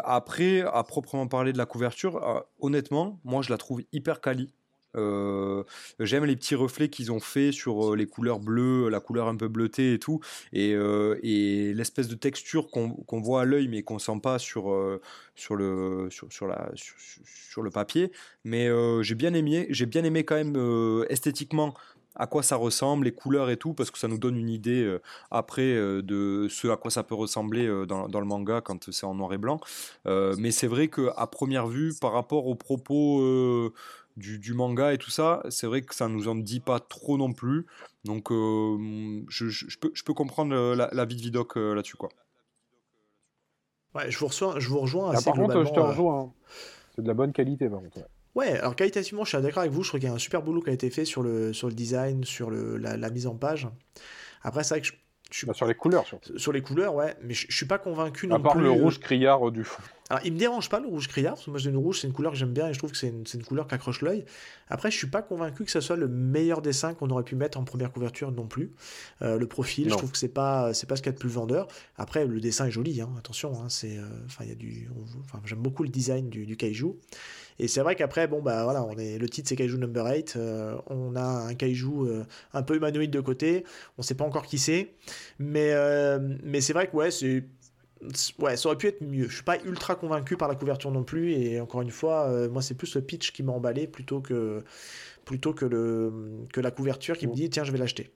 après, 0.05 0.61
à 0.63 0.83
proprement 0.85 1.27
parler 1.27 1.53
de 1.53 1.59
la 1.59 1.67
couverture, 1.67 2.45
honnêtement, 2.61 3.21
moi, 3.25 3.43
je 3.43 3.51
la 3.51 3.59
trouve 3.59 3.83
hyper 3.93 4.21
quali. 4.21 4.53
J'aime 4.95 6.25
les 6.25 6.37
petits 6.37 6.55
reflets 6.55 6.89
qu'ils 6.89 7.13
ont 7.13 7.21
fait 7.21 7.53
sur 7.53 7.97
les 7.97 8.07
couleurs 8.07 8.41
bleues, 8.41 8.89
la 8.89 9.01
couleur 9.01 9.29
un 9.29 9.37
peu 9.37 9.49
bleutée 9.49 9.95
et 9.95 9.99
tout, 9.99 10.21
et, 10.53 10.75
l'espèce 11.75 12.09
de 12.09 12.15
texture 12.15 12.69
qu'on 12.71 13.21
voit 13.21 13.43
à 13.43 13.45
l'œil 13.45 13.69
mais 13.69 13.83
qu'on 13.83 13.99
sent 13.99 14.21
pas 14.23 14.39
sur, 14.39 14.71
le, 14.71 15.01
papier. 17.73 18.13
Mais 18.45 18.69
j'ai 19.03 19.15
bien 19.15 19.35
aimé, 19.35 19.69
bien 19.87 20.05
aimé 20.05 20.25
quand 20.25 20.37
même 20.37 21.05
esthétiquement 21.09 21.75
à 22.15 22.27
quoi 22.27 22.43
ça 22.43 22.57
ressemble, 22.57 23.07
les 23.07 23.13
couleurs 23.13 23.49
et 23.49 23.57
tout, 23.57 23.73
parce 23.73 23.91
que 23.91 23.99
ça 23.99 24.07
nous 24.07 24.19
donne 24.19 24.37
une 24.37 24.51
idée 24.51 24.99
après 25.31 25.75
de 25.75 26.47
ce 26.51 26.69
à 26.69 26.77
quoi 26.77 26.91
ça 26.91 27.03
peut 27.03 27.15
ressembler 27.15 27.67
dans, 27.87 28.21
le 28.21 28.27
manga 28.27 28.61
quand 28.61 28.91
c'est 28.91 29.07
en 29.07 29.15
noir 29.15 29.33
et 29.33 29.39
blanc. 29.39 29.61
mais 30.05 30.51
c'est 30.51 30.67
vrai 30.67 30.89
qu'à 30.89 31.27
première 31.27 31.67
vue, 31.67 31.95
par 32.01 32.13
rapport 32.13 32.47
aux 32.47 32.55
propos 32.55 33.73
du, 34.17 34.55
manga 34.55 34.93
et 34.93 34.99
tout 34.99 35.11
ça, 35.11 35.43
c'est 35.49 35.67
vrai 35.67 35.83
que 35.83 35.95
ça 35.95 36.09
nous 36.09 36.29
en 36.29 36.35
dit 36.35 36.61
pas 36.61 36.81
trop 36.81 37.17
non 37.17 37.33
plus. 37.33 37.67
Donc 38.05 38.31
euh, 38.31 39.25
je, 39.29 39.79
peux, 39.79 39.91
je, 39.95 40.03
peux, 40.03 40.15
comprendre 40.15 40.55
la, 40.75 41.05
vie 41.05 41.17
de 41.17 41.23
Vidoc 41.23 41.57
euh, 41.57 41.75
là-dessus. 41.75 41.97
quoi. 41.97 42.11
Ouais, 43.95 44.11
je 44.11 44.19
vous, 44.19 44.27
reçois, 44.27 44.59
je 44.59 44.69
vous 44.69 44.81
rejoins 44.81 45.11
Ah, 45.11 45.17
assez 45.17 45.25
par 45.25 45.35
contre, 45.35 45.65
je 45.65 45.73
te 45.73 45.79
euh, 45.79 45.83
rejoins. 45.83 46.21
hein. 46.21 46.33
C'est 46.95 47.03
de 47.03 47.09
la 47.09 47.15
bonne 47.15 47.33
qualité, 47.33 47.69
par 47.69 47.81
contre. 47.81 47.99
ouais. 47.99 48.05
Ouais, 48.35 48.59
alors 48.59 48.75
qualitativement, 48.75 49.25
je 49.25 49.29
suis 49.37 49.43
d'accord 49.43 49.61
avec 49.61 49.73
vous. 49.73 49.83
Je 49.83 49.89
trouve 49.89 50.01
qu'il 50.01 50.09
y 50.09 50.13
a 50.13 50.15
un 50.15 50.19
super 50.19 50.43
boulot 50.43 50.63
qui 50.63 50.71
a 50.71 50.73
été 50.73 50.89
fait 50.89 51.05
sur 51.05 51.23
le, 51.23 51.53
sur 51.53 51.69
le 51.69 51.75
design, 51.75 52.25
sur 52.25 52.49
le, 52.49 52.79
la, 52.79 52.97
la 52.97 53.11
mise 53.11 53.27
en 53.27 53.35
page. 53.35 53.69
Après, 54.43 54.65
c'est 54.65 54.75
vrai 54.75 54.81
que 54.81 54.87
je 54.87 54.93
suis 55.39 55.47
Bah, 55.47 55.55
sur 55.55 55.67
les 55.67 55.75
couleurs, 55.75 56.07
surtout. 56.07 56.39
sur 56.39 56.53
les 56.53 56.63
couleurs, 56.63 56.95
ouais, 56.95 57.15
mais 57.23 57.35
je, 57.35 57.47
je 57.49 57.57
suis 57.57 57.67
pas 57.67 57.79
convaincu 57.79 58.27
non 58.27 58.37
À 58.37 58.41
part 58.41 58.53
plus. 58.55 58.63
le 58.63 58.71
rouge 58.71 58.99
criard 59.01 59.51
du 59.51 59.65
fond. 59.65 59.83
Alors, 60.11 60.27
il 60.27 60.33
me 60.35 60.39
dérange 60.39 60.69
pas 60.69 60.79
le 60.79 60.89
rouge 60.89 61.09
criard, 61.09 61.35
parce 61.35 61.47
que 61.47 61.51
moi, 61.51 61.59
j'ai 61.59 61.71
une 61.71 61.77
rouge, 61.79 62.01
c'est 62.01 62.07
une 62.07 62.13
couleur 62.13 62.33
que 62.33 62.39
j'aime 62.39 62.53
bien 62.53 62.69
et 62.69 62.75
je 62.75 62.79
trouve 62.79 62.91
que 62.91 62.99
c'est 62.99 63.09
une, 63.09 63.45
couleur 63.45 63.67
qui 63.67 63.75
accroche 63.75 64.03
l'œil. 64.03 64.27
Après, 64.69 64.91
je 64.91 64.97
suis 64.99 65.07
pas 65.07 65.23
convaincu 65.23 65.65
que 65.65 65.71
ce 65.71 65.81
soit 65.81 65.97
le 65.97 66.07
meilleur 66.07 66.61
dessin 66.61 66.93
qu'on 66.93 67.09
aurait 67.09 67.23
pu 67.23 67.35
mettre 67.35 67.59
en 67.59 67.65
première 67.65 67.91
couverture 67.93 68.31
non 68.31 68.47
plus. 68.47 68.73
Euh, 69.23 69.39
le 69.39 69.47
profil, 69.47 69.89
je 69.91 69.97
trouve 69.97 70.13
que 70.13 70.19
c'est 70.19 70.29
pas, 70.29 70.75
c'est 70.75 70.87
pas 70.87 70.97
ce 70.97 71.03
qu'il 71.03 71.09
y 71.11 71.15
a 71.15 71.17
de 71.17 71.21
plus 71.21 71.31
vendeur. 71.31 71.67
Après, 71.97 72.27
le 72.27 72.41
dessin 72.41 72.67
est 72.67 72.71
joli, 72.71 73.01
hein, 73.01 73.09
attention, 73.19 73.55
hein, 73.59 73.69
c'est, 73.71 73.97
euh, 73.97 74.03
enfin, 74.27 74.45
il 74.45 74.51
y 74.51 74.53
a 74.53 74.57
du, 74.57 74.91
enfin, 75.25 75.41
j'aime 75.47 75.61
beaucoup 75.61 75.83
le 75.83 75.89
design 75.89 76.29
du, 76.29 76.45
du 76.45 76.57
kaiju. 76.59 76.95
Et 77.59 77.69
c'est 77.69 77.81
vrai 77.81 77.95
qu'après, 77.97 78.27
bon, 78.29 78.41
bah 78.43 78.65
voilà, 78.65 78.83
on 78.85 78.97
est, 78.99 79.19
le 79.19 79.29
titre 79.29 79.49
c'est 79.49 79.57
Kaiju 79.57 79.79
Number 79.79 80.07
8. 80.07 80.35
euh, 80.37 80.77
on 80.87 81.17
a 81.17 81.23
un 81.23 81.55
kaiju 81.55 81.87
euh, 82.07 82.25
un 82.53 82.63
peu 82.63 82.77
humanoïde 82.77 83.11
de 83.11 83.21
côté. 83.21 83.65
On 83.99 84.03
sait 84.03 84.15
pas 84.15 84.25
encore 84.25 84.47
qui 84.47 84.59
c'est. 84.59 84.95
Mais, 85.39 85.73
euh, 85.73 86.19
mais 86.43 86.61
c'est 86.61 86.73
vrai 86.73 86.89
que, 86.89 86.97
ouais, 86.97 87.11
c'est. 87.11 87.45
Ouais, 88.41 88.57
ça 88.57 88.69
aurait 88.69 88.79
pu 88.79 88.89
être 88.89 89.01
mieux. 89.01 89.29
Je 89.29 89.35
suis 89.35 89.45
pas 89.45 89.59
ultra 89.65 89.95
convaincu 89.95 90.37
par 90.37 90.49
la 90.49 90.57
couverture 90.57 90.91
non 90.91 91.05
plus. 91.05 91.33
Et 91.33 91.61
encore 91.61 91.83
une 91.83 91.91
fois, 91.93 92.27
euh, 92.29 92.49
moi, 92.51 92.61
c'est 92.61 92.75
plus 92.75 92.95
le 92.97 93.03
pitch 93.03 93.33
qui 93.33 93.43
m'a 93.45 93.53
emballé 93.53 93.87
plutôt 93.87 94.21
que, 94.21 94.65
plutôt 95.25 95.55
que, 95.55 95.65
le, 95.65 96.13
que 96.53 96.61
la 96.61 96.71
couverture 96.73 97.17
qui 97.17 97.29
me 97.29 97.35
dit 97.35 97.49
tiens, 97.51 97.65
je 97.65 97.73
vais 97.73 97.79
l'acheter. 97.79 98.11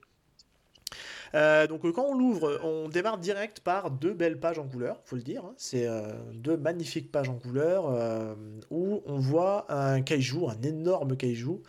Euh, 1.34 1.66
donc 1.66 1.82
quand 1.92 2.04
on 2.08 2.14
l'ouvre, 2.16 2.60
on 2.62 2.88
démarre 2.88 3.18
direct 3.18 3.60
par 3.60 3.90
deux 3.90 4.14
belles 4.14 4.38
pages 4.38 4.58
en 4.58 4.66
couleur, 4.66 5.00
faut 5.04 5.16
le 5.16 5.22
dire. 5.22 5.44
hein. 5.44 5.54
C'est 5.56 5.86
euh, 5.86 6.12
deux 6.34 6.56
magnifiques 6.56 7.10
pages 7.10 7.28
en 7.28 7.34
couleur 7.34 7.86
euh, 7.90 8.34
où 8.70 9.02
on 9.06 9.18
voit 9.18 9.66
un 9.68 10.02
kaiju, 10.02 10.46
un 10.48 10.62
énorme 10.62 11.16
kaiju 11.16 11.60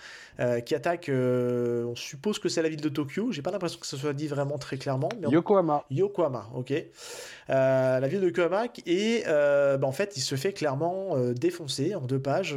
qui 0.66 0.76
attaque. 0.76 1.10
on 1.12 1.96
suppose 1.96 2.38
que 2.40 2.48
c'est 2.50 2.62
la 2.62 2.70
ville 2.70 2.82
de 2.82 2.90
Tokyo. 2.90 3.32
J'ai 3.32 3.42
pas 3.42 3.52
l'impression 3.52 3.80
que 3.80 3.88
ce 3.88 3.98
soit 3.98 4.14
dit 4.14 4.28
vraiment 4.28 4.58
très 4.60 4.78
clairement. 4.78 5.10
Mais 5.20 5.28
on- 5.28 5.32
Yokohama. 5.32 5.84
Yokohama, 5.90 6.48
ok. 6.56 6.74
Euh, 7.50 8.00
la 8.00 8.08
ville 8.08 8.20
de 8.20 8.28
Yokohama, 8.28 8.66
et 8.86 9.24
euh, 9.28 9.78
bah, 9.78 9.88
en 9.88 9.92
fait, 9.92 10.18
il 10.18 10.22
se 10.22 10.36
fait 10.36 10.54
clairement 10.54 11.16
euh, 11.16 11.34
défoncer 11.34 11.96
en 11.96 12.02
deux 12.02 12.20
pages, 12.20 12.56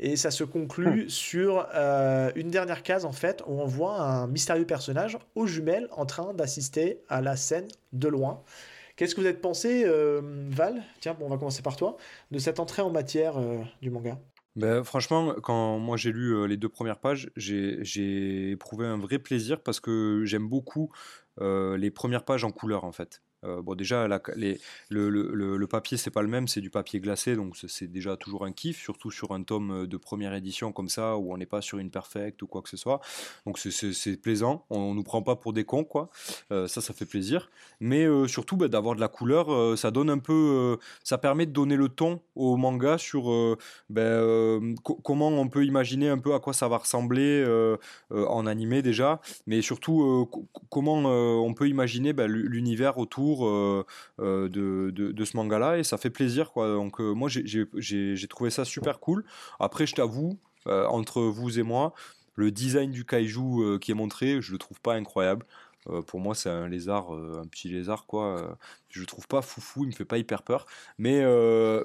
et 0.00 0.16
ça 0.16 0.32
se 0.32 0.42
conclut 0.42 1.08
sur 1.08 1.68
euh, 1.74 2.32
une 2.34 2.50
dernière 2.50 2.82
case, 2.82 3.04
en 3.04 3.12
fait, 3.12 3.42
où 3.46 3.60
on 3.60 3.66
voit 3.66 4.00
un 4.00 4.26
mystérieux 4.26 4.66
personnage 4.66 5.16
aux 5.36 5.46
jumelles 5.46 5.88
en 5.92 6.06
train 6.06 6.34
d'assister 6.34 7.02
à 7.08 7.20
la 7.20 7.36
scène 7.36 7.68
de 7.92 8.08
loin. 8.08 8.42
Qu'est-ce 8.96 9.14
que 9.14 9.20
vous 9.20 9.26
avez 9.26 9.36
pensé, 9.36 9.84
euh, 9.86 10.20
Val? 10.50 10.82
Tiens, 11.00 11.16
bon, 11.18 11.26
on 11.26 11.28
va 11.28 11.38
commencer 11.38 11.62
par 11.62 11.76
toi, 11.76 11.96
de 12.30 12.38
cette 12.38 12.60
entrée 12.60 12.82
en 12.82 12.90
matière 12.90 13.38
euh, 13.38 13.58
du 13.80 13.90
manga. 13.90 14.18
Ben, 14.54 14.84
franchement, 14.84 15.34
quand 15.42 15.78
moi 15.78 15.96
j'ai 15.96 16.12
lu 16.12 16.34
euh, 16.34 16.44
les 16.44 16.58
deux 16.58 16.68
premières 16.68 16.98
pages, 16.98 17.30
j'ai 17.36 18.50
éprouvé 18.50 18.84
un 18.86 18.98
vrai 18.98 19.18
plaisir 19.18 19.62
parce 19.62 19.80
que 19.80 20.24
j'aime 20.24 20.46
beaucoup 20.46 20.92
les 21.40 21.90
premières 21.90 22.24
pages 22.24 22.44
en 22.44 22.50
couleur 22.50 22.84
en 22.84 22.92
fait. 22.92 23.22
Euh, 23.44 23.60
bon, 23.62 23.74
déjà, 23.74 24.06
le, 24.08 24.58
le- 24.90 25.56
le- 25.56 25.66
papier, 25.66 25.96
c'est 25.96 26.10
pas 26.10 26.22
le 26.22 26.28
même, 26.28 26.48
c'est 26.48 26.60
du 26.60 26.70
papier 26.70 27.00
glacé, 27.00 27.34
donc 27.36 27.56
c'est- 27.56 27.86
déjà 27.86 28.16
toujours 28.16 28.44
un 28.44 28.52
kiff, 28.52 28.78
surtout 28.80 29.10
sur 29.10 29.32
un 29.32 29.42
tome 29.42 29.86
de 29.86 29.96
première 29.96 30.34
édition 30.34 30.70
comme 30.72 30.88
ça, 30.88 31.16
où 31.16 31.32
on 31.32 31.36
n'est 31.38 31.46
pas 31.46 31.60
sur 31.62 31.78
une 31.78 31.90
perfect 31.90 32.42
ou 32.42 32.46
quoi 32.46 32.62
que 32.62 32.68
ce 32.68 32.76
soit. 32.76 33.00
Donc 33.46 33.58
c'est- 33.58 34.20
plaisant, 34.22 34.64
on 34.70 34.94
nous 34.94 35.02
prend 35.02 35.22
pas 35.22 35.36
pour 35.36 35.52
des 35.52 35.64
cons, 35.64 35.84
quoi. 35.84 36.10
Euh, 36.52 36.68
ça, 36.68 36.80
ça 36.80 36.92
fait 36.92 37.06
plaisir. 37.06 37.50
Mais 37.80 38.04
euh, 38.04 38.26
surtout, 38.28 38.56
ben, 38.56 38.68
d'avoir 38.68 38.94
de 38.94 39.00
la 39.00 39.08
couleur, 39.08 39.52
euh, 39.52 39.76
ça 39.76 39.90
donne 39.90 40.10
un 40.10 40.18
peu. 40.18 40.32
euh, 40.32 40.76
ça 41.02 41.18
permet 41.18 41.46
de 41.46 41.52
donner 41.52 41.76
le 41.76 41.88
ton 41.88 42.20
au 42.36 42.56
manga 42.56 42.98
sur 42.98 43.30
euh, 43.32 43.56
ben, 43.90 44.02
euh, 44.02 44.74
co- 44.82 45.00
comment 45.02 45.28
on 45.28 45.48
peut 45.48 45.64
imaginer 45.64 46.08
un 46.08 46.18
peu 46.18 46.34
à 46.34 46.40
quoi 46.40 46.52
ça 46.52 46.68
va 46.68 46.78
ressembler 46.78 47.42
euh, 47.46 47.76
euh, 48.12 48.26
en 48.26 48.46
animé 48.46 48.82
déjà, 48.82 49.20
mais 49.46 49.62
surtout 49.62 50.02
euh, 50.02 50.24
co- 50.30 50.46
comment 50.70 51.02
euh, 51.06 51.34
on 51.36 51.54
peut 51.54 51.68
imaginer 51.68 52.12
ben, 52.12 52.26
l'u- 52.26 52.48
l'univers 52.48 52.98
autour 52.98 53.31
euh, 53.40 53.84
euh, 54.20 54.48
de, 54.48 55.24
ce 55.24 55.36
manga-là, 55.36 55.78
et 55.78 55.84
ça 55.84 55.98
fait 55.98 56.10
plaisir. 56.10 56.52
Quoi. 56.52 56.68
Donc 56.68 57.00
euh, 57.00 57.12
moi, 57.12 57.28
j'ai- 57.28 58.28
trouvé 58.28 58.50
ça 58.50 58.64
super 58.64 59.00
cool. 59.00 59.24
Après, 59.60 59.86
je 59.86 59.94
t'avoue, 59.94 60.38
entre 60.66 61.22
vous 61.22 61.58
et 61.58 61.62
moi, 61.62 61.92
le 62.36 62.50
design 62.50 62.90
du 62.90 63.04
kaiju 63.04 63.78
qui 63.80 63.90
est 63.90 63.94
montré, 63.94 64.40
je 64.40 64.52
le 64.52 64.58
trouve 64.58 64.80
pas 64.80 64.94
incroyable. 64.94 65.44
Pour 66.06 66.20
moi, 66.20 66.34
c'est 66.36 66.48
un 66.48 66.68
lézard, 66.68 67.12
un 67.12 67.46
petit 67.48 67.68
lézard, 67.68 68.06
quoi. 68.06 68.56
Je 68.88 69.00
le 69.00 69.06
trouve 69.06 69.26
pas 69.26 69.42
foufou, 69.42 69.82
il 69.82 69.88
me 69.88 69.92
fait 69.92 70.04
pas 70.04 70.18
hyper 70.18 70.42
peur. 70.42 70.66
Mais, 70.98 71.22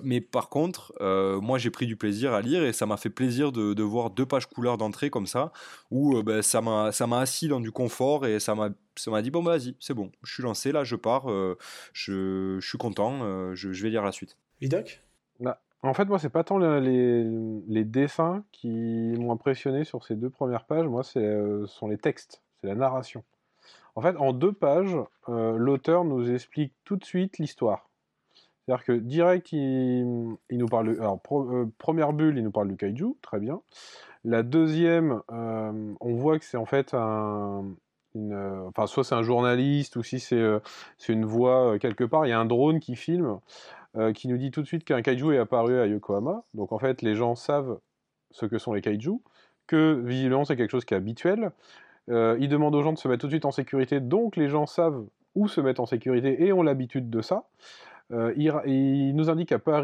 mais 0.03 0.21
par 0.21 0.49
contre, 0.49 0.93
moi 1.41 1.57
j'ai 1.57 1.71
pris 1.71 1.88
du 1.88 1.97
plaisir 1.97 2.33
à 2.33 2.41
lire 2.41 2.63
et 2.63 2.73
ça 2.73 2.86
m'a 2.86 2.97
fait 2.97 3.10
plaisir 3.10 3.51
de, 3.51 3.83
voir 3.83 4.12
deux 4.12 4.25
pages 4.25 4.45
couleurs 4.47 4.77
d'entrée 4.77 5.10
comme 5.10 5.27
ça, 5.27 5.51
où 5.91 6.21
ben, 6.23 6.41
ça 6.41 6.62
m'a 6.62 7.19
assis 7.19 7.47
dans 7.47 7.60
du 7.60 7.71
confort 7.71 8.25
et 8.25 8.39
ça 8.39 8.55
m'a 8.55 8.69
ça 8.99 9.12
m'a 9.12 9.21
dit 9.21 9.31
bon 9.31 9.43
bah, 9.43 9.57
vas-y, 9.57 9.75
c'est 9.79 9.93
bon, 9.93 10.12
je 10.23 10.33
suis 10.33 10.43
lancé 10.43 10.71
là, 10.71 10.83
je 10.83 10.95
pars, 10.95 11.29
euh, 11.31 11.57
je, 11.93 12.57
je 12.60 12.67
suis 12.67 12.77
content, 12.77 13.19
euh, 13.23 13.55
je, 13.55 13.71
je 13.73 13.83
vais 13.83 13.89
lire 13.89 14.03
la 14.03 14.12
suite. 14.12 14.38
Vidoc 14.62 15.01
En 15.83 15.93
fait, 15.93 16.05
moi, 16.05 16.17
c'est 16.17 16.29
pas 16.31 16.43
tant 16.43 16.57
les, 16.57 16.81
les- 16.81 17.62
les 17.67 17.83
dessins 17.86 18.43
qui 18.51 19.13
m'ont 19.19 19.31
impressionné 19.31 19.83
sur 19.83 20.03
ces 20.03 20.15
deux 20.15 20.29
premières 20.31 20.65
pages. 20.65 20.88
Moi, 20.88 21.03
c'est 21.03 21.19
euh, 21.23 21.67
sont 21.67 21.88
les 21.88 21.99
textes, 21.99 22.41
c'est 22.60 22.67
la 22.67 22.73
narration. 22.75 23.23
En 23.95 24.01
fait, 24.01 24.17
en 24.17 24.33
deux 24.33 24.51
pages, 24.51 24.95
euh, 25.29 25.55
l'auteur 25.55 26.03
nous 26.03 26.31
explique 26.31 26.73
tout 26.83 26.95
de 26.97 27.05
suite 27.05 27.38
l'histoire. 27.38 27.89
C'est-à-dire 28.65 28.86
que 28.86 28.91
direct, 28.93 29.51
il, 29.53 30.36
il 30.49 30.57
nous 30.57 30.65
parle. 30.67 30.95
de- 30.95 30.99
Alors, 30.99 31.21
pro- 31.21 31.47
euh, 31.49 31.71
première 31.77 32.12
bulle, 32.12 32.38
il 32.38 32.43
nous 32.43 32.51
parle 32.51 32.67
du 32.69 32.75
kaiju, 32.75 33.13
très 33.21 33.39
bien. 33.39 33.62
La 34.25 34.41
deuxième, 34.43 35.21
euh, 35.31 35.93
on 36.01 36.15
voit 36.15 36.39
que 36.39 36.43
c'est 36.45 36.57
en 36.57 36.65
fait 36.65 36.93
un. 36.93 37.65
Euh, 38.32 38.67
enfin, 38.67 38.88
soit 38.88 39.03
c'est 39.03 39.15
un 39.15 39.23
journaliste, 39.23 39.95
ou 39.95 40.03
si 40.03 40.19
c'est 40.19 40.36
euh, 40.36 40.60
une 41.08 41.25
voix 41.25 41.73
euh, 41.73 41.77
quelque 41.77 42.03
part, 42.03 42.25
il 42.25 42.30
y 42.30 42.34
a 42.34 42.39
un 42.39 42.45
drone 42.45 42.80
qui 42.80 42.95
filme, 42.95 43.39
qui 44.13 44.27
nous 44.27 44.38
dit 44.38 44.51
tout 44.51 44.62
de 44.62 44.67
suite 44.67 44.84
qu'un 44.84 45.01
kaiju 45.01 45.34
est 45.34 45.39
apparu 45.39 45.80
à 45.80 45.88
Yokohama. 45.88 46.43
Donc 46.53 46.71
en 46.71 46.77
fait, 46.77 47.01
les 47.01 47.15
gens 47.15 47.34
savent 47.34 47.80
ce 48.30 48.45
que 48.45 48.60
sont 48.60 48.73
les 48.73 48.82
kaiju, 48.82 49.13
que 49.65 49.99
visiblement 50.06 50.45
c'est 50.45 50.56
quelque 50.56 50.69
chose 50.69 50.86
qui 50.86 50.93
est 50.93 50.97
habituel. 50.97 51.51
Euh, 52.10 52.38
il 52.39 52.47
demande 52.47 52.75
aux 52.75 52.84
gens 52.84 52.93
de 52.93 52.99
se 52.99 53.08
mettre 53.08 53.21
tout 53.21 53.27
de 53.27 53.32
suite 53.32 53.45
en 53.45 53.51
sécurité, 53.51 53.99
donc 53.99 54.36
les 54.36 54.49
gens 54.49 54.67
savent 54.67 55.03
où 55.34 55.47
se 55.47 55.62
mettre 55.62 55.82
en 55.82 55.88
sécurité 55.88 56.45
et 56.45 56.53
ont 56.53 56.62
l'habitude 56.62 57.10
de 57.10 57.21
ça. 57.21 57.45
Il, 58.12 59.15
nous 59.15 59.30
indique 59.32 59.49
qu'il 59.49 59.58
n'y 59.58 59.62
a 59.62 59.82
pas 59.82 59.84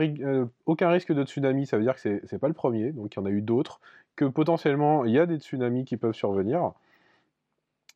aucun 0.67 0.89
risque 0.89 1.11
de 1.11 1.23
tsunami, 1.23 1.65
ça 1.65 1.77
veut 1.77 1.83
dire 1.83 1.95
que 1.95 1.99
c'est 1.99 2.21
c'est 2.25 2.37
pas 2.37 2.47
le 2.47 2.53
premier, 2.53 2.91
donc 2.91 3.15
il 3.15 3.19
y 3.19 3.21
en 3.21 3.25
a 3.25 3.31
eu 3.31 3.41
d'autres, 3.41 3.81
que 4.15 4.25
potentiellement 4.25 5.05
il 5.05 5.11
y 5.11 5.19
a 5.19 5.25
des 5.25 5.39
tsunamis 5.39 5.85
qui 5.85 5.97
peuvent 5.97 6.13
survenir. 6.13 6.71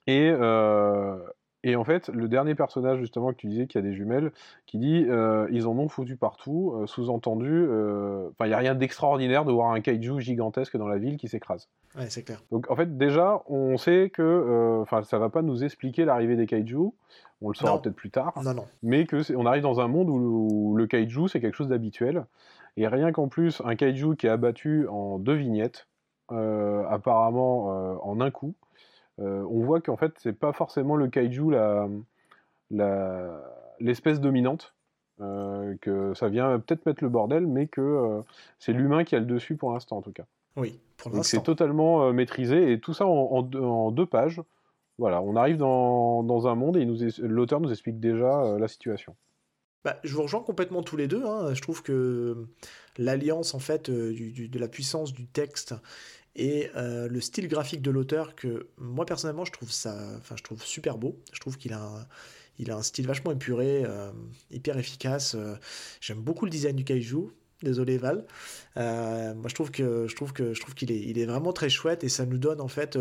Et, 0.08 0.30
euh, 0.32 1.18
et 1.64 1.76
en 1.76 1.84
fait, 1.84 2.08
le 2.10 2.28
dernier 2.30 2.56
personnage 2.56 3.00
justement 3.00 3.32
que 3.32 3.38
tu 3.38 3.48
disais 3.48 3.68
qui 3.68 3.78
a 3.78 3.82
des 3.82 3.94
jumelles, 3.94 4.32
qui 4.66 4.78
dit 4.78 5.06
euh, 5.10 5.48
ils 5.52 5.68
en 5.68 5.78
ont 5.78 5.90
foutu 5.90 6.16
partout, 6.16 6.74
euh, 6.76 6.88
sous-entendu, 6.88 7.64
enfin 7.64 8.46
il 8.46 8.48
n'y 8.48 8.54
a 8.54 8.58
rien 8.58 8.74
d'extraordinaire 8.76 9.44
de 9.44 9.52
voir 9.52 9.72
un 9.72 9.82
kaiju 9.82 10.20
gigantesque 10.22 10.78
dans 10.78 10.88
la 10.88 10.98
ville 10.98 11.18
qui 11.18 11.28
s'écrase. 11.28 11.68
Ouais, 11.98 12.10
c'est 12.10 12.24
clair. 12.24 12.42
Donc 12.52 12.70
en 12.72 12.76
fait 12.76 12.98
déjà 12.98 13.42
on 13.48 13.78
sait 13.78 14.10
que, 14.14 14.80
enfin 14.82 15.04
ça 15.04 15.18
va 15.20 15.30
pas 15.30 15.42
nous 15.42 15.64
expliquer 15.64 16.06
l'arrivée 16.06 16.36
des 16.38 16.46
kaiju, 16.46 16.78
on 17.42 17.50
le 17.50 17.54
saura 17.56 17.82
peut-être 17.82 17.96
plus 17.96 18.12
tard, 18.12 18.34
Non, 18.44 18.54
non. 18.54 18.66
mais 18.84 19.06
que 19.06 19.36
on 19.36 19.46
arrive 19.46 19.64
dans 19.64 19.80
un 19.82 19.88
monde 19.88 20.10
où, 20.10 20.20
le- 20.20 20.26
où 20.26 20.76
le 20.78 20.88
kaiju 20.88 21.28
c'est 21.28 21.42
quelque 21.42 21.56
chose 21.56 21.68
d'habituel 21.70 22.26
et 22.78 22.88
rien 22.88 23.12
qu'en 23.12 23.28
plus 23.28 23.62
un 23.66 23.76
kaiju 23.76 24.16
qui 24.16 24.28
est 24.28 24.30
abattu 24.30 24.88
en 24.88 25.18
deux 25.20 25.34
vignettes, 25.34 25.88
apparemment 26.30 27.66
en 28.08 28.22
un 28.22 28.32
coup, 28.32 28.54
on 29.20 29.60
voit 29.66 29.82
qu'en 29.82 29.98
fait 29.98 30.14
c'est 30.18 30.34
pas 30.38 30.54
forcément 30.54 30.96
le 30.96 31.08
kaiju 31.08 31.52
la 31.52 31.88
l'espèce 33.80 34.20
dominante. 34.20 34.74
euh, 35.20 35.76
que 35.82 36.14
ça 36.14 36.30
vient 36.30 36.60
peut-être 36.60 36.86
mettre 36.86 37.04
le 37.04 37.10
bordel, 37.10 37.48
mais 37.48 37.66
que 37.66 37.82
euh, 37.82 38.22
c'est 38.60 38.72
l'humain 38.72 39.04
qui 39.04 39.16
a 39.16 39.20
le 39.20 39.26
dessus 39.26 39.56
pour 39.56 39.72
l'instant 39.74 39.98
en 39.98 40.02
tout 40.04 40.12
cas. 40.12 40.26
Oui, 40.56 40.80
pour 40.98 41.10
Donc 41.12 41.26
c'est 41.26 41.38
l'instant. 41.38 41.54
totalement 41.54 42.04
euh, 42.04 42.12
maîtrisé 42.14 42.72
et 42.72 42.80
tout 42.80 42.94
ça 42.94 43.08
en, 43.08 43.10
en 43.32 43.42
deux- 43.42 43.60
en 43.60 43.90
deux 43.90 44.06
pages. 44.06 44.40
Voilà, 45.00 45.22
on 45.24 45.36
arrive 45.36 45.58
dans, 45.58 46.22
dans 46.22 46.48
un 46.48 46.54
monde 46.54 46.78
et 46.78 46.86
l'auteur 47.20 47.60
nous 47.62 47.72
explique 47.72 48.00
déjà 48.00 48.44
euh, 48.44 48.60
la 48.60 48.68
situation. 48.68 49.16
Bah, 49.84 49.98
je 50.04 50.14
vous 50.14 50.22
rejoins 50.24 50.42
complètement 50.44 50.84
tous 50.84 50.98
les 50.98 51.08
deux. 51.08 51.24
hein. 51.26 51.54
Je 51.56 51.62
trouve 51.64 51.82
que 51.82 52.46
l'alliance 53.00 53.56
en 53.56 53.60
fait 53.60 53.90
euh, 53.90 54.14
du- 54.14 54.32
du- 54.32 54.50
de 54.50 54.60
la 54.60 54.68
puissance 54.68 55.14
du 55.14 55.26
texte 55.26 55.74
et 56.38 56.70
euh, 56.76 57.08
le 57.10 57.20
style 57.20 57.48
graphique 57.48 57.82
de 57.82 57.92
l'auteur 57.92 58.36
que 58.36 58.68
moi 58.78 59.06
personnellement 59.06 59.44
je 59.44 59.52
trouve 59.52 59.72
ça, 59.72 59.98
enfin 60.18 60.36
je 60.38 60.44
trouve 60.44 60.64
super 60.64 60.98
beau. 60.98 61.20
Je 61.34 61.40
trouve 61.40 61.58
qu'il 61.58 61.74
a 61.74 61.84
un, 61.84 62.08
il 62.60 62.72
a 62.72 62.78
un 62.78 62.84
style 62.84 63.08
vachement 63.08 63.32
épuré, 63.32 63.84
euh, 63.86 64.12
hyper 64.52 64.78
efficace. 64.78 65.36
euh. 65.36 65.56
J'aime 66.00 66.22
beaucoup 66.22 66.46
le 66.46 66.52
design 66.52 66.76
du 66.76 66.84
kaiju. 66.84 67.32
Désolé 67.64 67.98
Val. 67.98 68.24
Moi 68.76 69.48
je 69.48 69.56
trouve 69.56 69.72
que 69.72 70.06
je 70.08 70.16
trouve 70.16 70.32
que 70.32 70.54
je 70.54 70.62
trouve 70.62 70.76
qu'il 70.76 70.92
est, 70.92 71.00
il 71.00 71.18
est 71.18 71.26
vraiment 71.26 71.54
très 71.54 71.70
chouette 71.70 72.04
et 72.04 72.10
ça 72.10 72.24
nous 72.28 72.38
donne 72.38 72.62
en 72.62 72.68
fait 72.68 73.00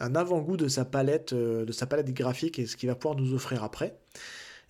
un 0.00 0.14
avant-goût 0.14 0.58
de 0.58 0.68
sa 0.68 0.84
palette, 0.84 1.32
de 1.32 1.72
sa 1.72 1.86
palette 1.86 2.12
graphique 2.12 2.58
et 2.58 2.66
ce 2.66 2.76
qu'il 2.76 2.90
va 2.90 2.94
pouvoir 2.94 3.18
nous 3.18 3.32
offrir 3.32 3.64
après. 3.64 3.98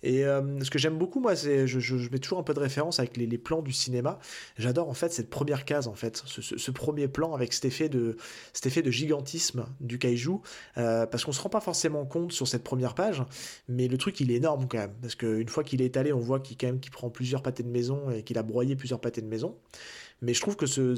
Et 0.03 0.25
euh, 0.25 0.63
ce 0.63 0.69
que 0.69 0.77
j'aime 0.77 0.97
beaucoup, 0.97 1.19
moi, 1.19 1.35
c'est 1.35 1.67
je, 1.67 1.79
je, 1.79 2.09
mets 2.11 2.19
toujours 2.19 2.39
un 2.39 2.43
peu 2.43 2.53
de 2.53 2.59
référence 2.59 2.99
avec 2.99 3.17
les, 3.17 3.37
plans 3.37 3.61
du 3.61 3.73
cinéma. 3.73 4.19
J'adore 4.57 4.89
en 4.89 4.93
fait 4.93 5.11
cette 5.11 5.29
première 5.29 5.65
case, 5.65 5.87
en 5.87 5.95
fait, 5.95 6.23
ce, 6.25 6.71
premier 6.71 7.07
plan 7.07 7.33
avec 7.33 7.53
cet 7.53 7.65
effet 7.65 7.89
de, 7.89 8.17
cet 8.53 8.67
effet 8.67 8.81
de 8.81 8.91
gigantisme 8.91 9.65
du 9.79 9.97
kaiju, 9.97 10.37
euh, 10.77 11.05
parce 11.07 11.25
qu'on 11.25 11.31
se 11.31 11.41
rend 11.41 11.49
pas 11.49 11.61
forcément 11.61 12.05
compte 12.05 12.31
sur 12.31 12.47
cette 12.47 12.63
première 12.63 12.93
page, 12.93 13.23
mais 13.67 13.87
le 13.87 13.97
truc 13.97 14.19
il 14.19 14.31
est 14.31 14.35
énorme 14.35 14.67
quand 14.67 14.77
même, 14.77 14.93
parce 15.01 15.15
qu'une 15.15 15.49
fois 15.49 15.63
qu'il 15.63 15.81
est 15.81 15.85
étalé, 15.85 16.13
on 16.13 16.19
voit 16.19 16.39
qu'il 16.39 16.57
quand 16.57 16.67
même 16.67 16.79
qu'il 16.79 16.91
prend 16.91 17.09
plusieurs 17.09 17.41
pâtés 17.41 17.63
de 17.63 17.69
maison 17.69 18.11
et 18.11 18.23
qu'il 18.23 18.37
a 18.37 18.43
broyé 18.43 18.75
plusieurs 18.75 18.99
pâtés 18.99 19.21
de 19.21 19.27
maison. 19.27 19.57
Mais 20.21 20.33
je 20.33 20.41
trouve 20.41 20.55
que 20.55 20.65
ce 20.65 20.95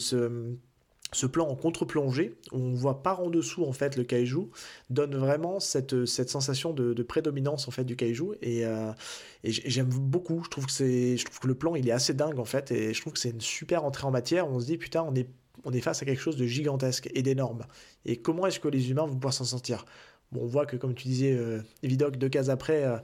ce 1.12 1.26
plan 1.26 1.48
en 1.48 1.56
contre-plongée, 1.56 2.36
où 2.52 2.58
on 2.58 2.74
voit 2.74 3.02
par 3.02 3.22
en 3.22 3.30
dessous 3.30 3.65
en 3.65 3.74
fait 3.74 3.95
le 3.95 4.04
kaiju, 4.04 4.50
donne 4.89 5.15
vraiment 5.15 5.60
cette, 5.60 6.06
cette 6.06 6.30
sensation 6.30 6.74
de, 6.74 7.04
prédominance 7.04 7.67
en 7.67 7.72
fait 7.72 7.84
du 7.84 7.95
kaiju 7.95 8.36
et, 8.41 8.65
euh, 8.65 8.91
j'aime 9.43 9.89
beaucoup. 9.89 10.43
Je 10.43 10.50
trouve 10.50 10.65
que 10.65 10.72
c'est, 10.72 11.17
je 11.17 11.26
trouve 11.26 11.39
que 11.39 11.48
le 11.48 11.56
plan 11.56 11.76
il 11.76 11.88
est 11.88 11.91
assez 11.91 12.13
dingue 12.13 12.39
en 12.39 12.45
fait 12.45 12.72
et 12.72 12.93
je 12.93 13.02
trouve 13.02 13.13
que 13.13 13.19
c'est 13.19 13.32
une 13.32 13.41
super 13.41 13.86
entrée 13.86 14.06
en 14.06 14.12
matière. 14.12 14.48
On 14.48 14.60
se 14.60 14.65
dit 14.65 14.78
putain 14.78 15.04
on 15.04 15.15
est 15.15 15.30
on 15.65 15.72
est 15.72 15.82
face 15.82 16.02
à 16.02 16.06
quelque 16.06 16.22
chose 16.22 16.38
de 16.38 16.45
gigantesque 16.45 17.10
et 17.13 17.22
d'énorme. 17.22 17.65
Et 18.06 18.17
comment 18.17 18.45
est-ce 18.48 18.60
que 18.60 18.67
les 18.67 18.91
humains 18.91 19.06
vont 19.06 19.15
pouvoir 19.15 19.34
s'en 19.34 19.43
sortir? 19.43 19.86
Bon, 20.32 20.41
on 20.43 20.48
voit 20.48 20.65
que 20.65 20.78
comme 20.78 20.93
tu 20.93 21.08
disais, 21.08 21.34
euh, 21.34 21.62
Vidoc 21.84 22.17
deux 22.17 22.30
cases 22.30 22.50
après, 22.50 22.84
euh, 22.84 22.98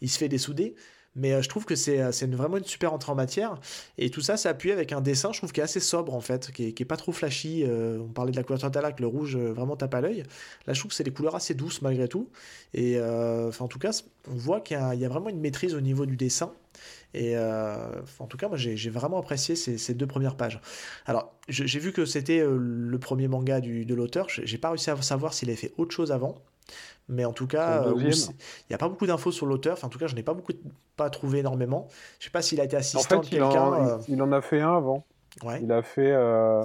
il 0.00 0.10
se 0.10 0.18
fait 0.18 0.28
dessouder. 0.28 0.74
Mais 1.16 1.32
euh, 1.32 1.42
je 1.42 1.48
trouve 1.48 1.64
que 1.64 1.76
c'est 1.76 2.00
euh, 2.00 2.10
vraiment 2.30 2.56
une 2.56 2.64
super 2.64 2.92
entrée 2.92 3.12
en 3.12 3.14
matière. 3.14 3.58
Et 3.98 4.10
tout 4.10 4.20
ça, 4.20 4.36
c'est 4.36 4.48
appuyé 4.48 4.72
avec 4.72 4.92
un 4.92 5.00
dessin, 5.00 5.32
je 5.32 5.38
trouve, 5.38 5.52
qui 5.52 5.60
est 5.60 5.64
assez 5.64 5.80
sobre, 5.80 6.14
en 6.14 6.20
fait, 6.20 6.50
qui 6.50 6.74
est, 6.76 6.84
pas 6.84 6.96
trop 6.96 7.12
flashy. 7.12 7.62
Euh, 7.64 7.98
on 8.00 8.08
parlait 8.08 8.32
de 8.32 8.36
la 8.36 8.42
couleur 8.42 8.60
Totalac, 8.60 9.00
le 9.00 9.06
rouge 9.06 9.36
vraiment 9.36 9.76
tape 9.76 9.94
à 9.94 10.00
l'œil. 10.00 10.24
Là, 10.66 10.72
je 10.72 10.78
trouve 10.80 10.90
que 10.90 10.96
c'est 10.96 11.04
des 11.04 11.12
couleurs 11.12 11.36
assez 11.36 11.54
douces, 11.54 11.82
malgré 11.82 12.08
tout. 12.08 12.28
Et 12.72 13.00
en 13.00 13.68
tout 13.68 13.78
cas, 13.78 13.92
on 14.30 14.34
voit 14.34 14.60
qu'il 14.60 14.76
y, 14.76 15.04
a 15.04 15.08
vraiment 15.08 15.28
une 15.28 15.40
maîtrise 15.40 15.74
au 15.74 15.80
niveau 15.80 16.06
du 16.06 16.16
dessin. 16.16 16.52
Et 17.14 17.36
en 17.38 18.26
tout 18.28 18.36
cas, 18.36 18.48
moi, 18.48 18.56
j'ai 18.56 18.90
vraiment 18.90 19.18
apprécié 19.18 19.54
ces, 19.54 19.94
deux 19.94 20.06
premières 20.06 20.36
pages. 20.36 20.60
Alors, 21.06 21.32
j'ai 21.48 21.78
vu 21.78 21.92
que 21.92 22.04
c'était 22.04 22.44
le 22.44 22.98
premier 22.98 23.28
manga 23.28 23.60
de 23.60 23.94
l'auteur. 23.94 24.26
J'ai 24.28 24.58
pas 24.58 24.70
réussi 24.70 24.90
à 24.90 25.00
savoir 25.00 25.34
s'il 25.34 25.48
avait 25.48 25.56
fait 25.56 25.72
autre 25.76 25.94
chose 25.94 26.10
avant. 26.12 26.42
Mais 27.08 27.24
en 27.24 27.32
tout 27.32 27.46
cas, 27.46 27.84
euh, 27.86 27.94
il 27.96 28.10
n'y 28.70 28.74
a 28.74 28.78
pas 28.78 28.88
beaucoup 28.88 29.06
d'infos 29.06 29.30
sur 29.30 29.46
l'auteur. 29.46 29.74
Enfin, 29.74 29.88
en 29.88 29.90
tout 29.90 29.98
cas, 29.98 30.06
je 30.06 30.14
n'ai 30.14 30.22
pas 30.22 30.32
beaucoup, 30.32 30.52
pas 30.96 31.10
trouvé 31.10 31.40
énormément. 31.40 31.86
Je 32.18 32.22
ne 32.22 32.24
sais 32.24 32.30
pas 32.30 32.42
s'il 32.42 32.60
a 32.60 32.64
été 32.64 32.76
assistant 32.76 33.20
de 33.20 33.26
quelqu'un. 33.26 33.72
Euh. 33.74 33.98
Il, 34.08 34.22
en 34.22 34.32
a 34.32 34.40
fait 34.40 34.60
un 34.60 34.76
avant. 34.76 35.04
Il 35.60 35.70
a 35.70 35.82
fait. 35.82 36.12
Euh, 36.12 36.64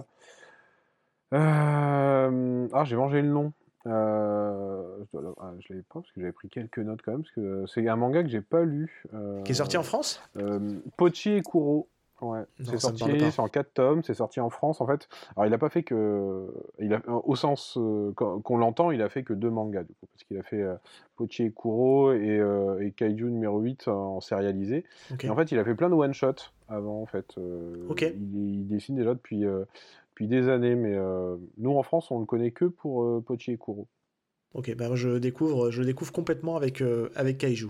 ah, 1.31 2.83
j'ai 2.85 2.95
mangé 2.95 3.21
le 3.21 3.27
nom. 3.27 3.51
je 3.85 3.89
ne 3.89 3.95
ah, 5.39 5.51
l'avais 5.69 5.81
pas 5.81 5.95
parce 5.95 6.11
que 6.11 6.21
j'avais 6.21 6.31
pris 6.31 6.49
quelques 6.49 6.79
notes 6.79 7.01
quand 7.03 7.11
même. 7.11 7.23
Parce 7.23 7.35
que 7.35 7.65
c'est 7.67 7.85
un 7.87 7.97
manga 7.97 8.23
que 8.23 8.29
j'ai 8.29 8.41
pas 8.41 8.63
lu. 8.63 9.03
Qui 9.43 9.51
est 9.51 9.55
sorti 9.55 9.75
en 9.75 9.83
France? 9.83 10.21
Pochi 10.95 11.31
et 11.31 11.41
Kuro. 11.41 11.89
Ouais, 12.21 12.43
c'est 12.63 12.77
sorti, 12.79 13.03
en 13.37 13.47
4 13.47 13.73
tomes, 13.73 14.03
c'est 14.03 14.13
sorti 14.13 14.39
en 14.39 14.49
France 14.49 14.81
en 14.81 14.87
fait. 14.87 15.07
Alors 15.35 15.45
il 15.45 15.51
n'a 15.51 15.57
pas 15.57 15.69
fait 15.69 15.83
que, 15.83 16.47
il 16.79 16.93
a, 16.93 17.01
au 17.07 17.35
sens 17.35 17.77
euh, 17.77 18.11
qu'on 18.13 18.57
l'entend, 18.57 18.91
il 18.91 19.01
a 19.01 19.09
fait 19.09 19.23
que 19.23 19.33
deux 19.33 19.49
mangas 19.49 19.83
du 19.83 19.93
coup, 19.93 20.07
parce 20.11 20.23
qu'il 20.25 20.37
a 20.37 20.43
fait 20.43 20.61
euh, 20.61 20.75
Pochi 21.15 21.43
et 21.43 21.51
Kuro 21.51 22.11
et, 22.11 22.39
euh, 22.39 22.85
et, 22.85 22.91
Kaiju 22.91 23.29
numéro 23.29 23.59
8 23.59 23.87
en 23.87 24.19
sérialisé. 24.19 24.83
Et 25.21 25.29
en 25.29 25.35
fait, 25.35 25.51
il 25.51 25.59
a 25.59 25.63
fait 25.63 25.75
plein 25.75 25.89
de 25.89 25.95
one 25.95 26.13
shot 26.13 26.35
avant 26.67 27.01
en 27.01 27.05
fait. 27.05 27.35
il, 27.37 28.67
dessine 28.67 28.95
déjà 28.95 29.13
depuis, 29.13 29.41
depuis 29.41 30.27
des 30.27 30.49
années, 30.49 30.75
mais 30.75 30.97
nous 31.57 31.77
en 31.77 31.83
France, 31.83 32.11
on 32.11 32.19
le 32.19 32.25
connaît 32.25 32.51
que 32.51 32.65
pour 32.65 33.23
Pochi 33.23 33.53
et 33.53 33.57
Kuro. 33.57 33.87
Ok, 34.55 34.75
ben 34.75 34.95
je 34.95 35.19
découvre, 35.19 35.71
je 35.71 35.83
découvre 35.83 36.11
complètement 36.11 36.57
avec, 36.57 36.83
avec 37.15 37.37
Kaiju. 37.37 37.69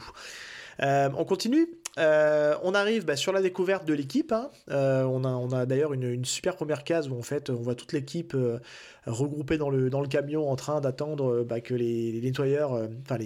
on 0.80 1.26
continue? 1.26 1.68
Euh, 1.98 2.56
on 2.64 2.74
arrive 2.74 3.06
bah, 3.06 3.16
sur 3.16 3.32
la 3.32 3.42
découverte 3.42 3.86
de 3.86 3.94
l'équipe. 3.94 4.32
Hein. 4.32 4.50
Euh, 4.70 5.04
on 5.04 5.52
a, 5.52 5.66
d'ailleurs 5.66 5.94
une, 5.94 6.24
super 6.26 6.56
première 6.56 6.84
case 6.84 7.10
où 7.10 7.16
on 7.16 7.56
voit 7.56 7.76
toute 7.76 7.94
l'équipe 7.94 8.34
euh, 8.36 8.60
regroupée 9.06 9.58
dans 9.58 9.70
le, 9.70 9.90
camion 10.08 10.50
en 10.50 10.56
train 10.56 10.82
d'attendre 10.82 11.44
bah, 11.44 11.62
que 11.62 11.74
les, 11.74 12.20
nettoyeurs, 12.22 12.72
enfin 13.04 13.18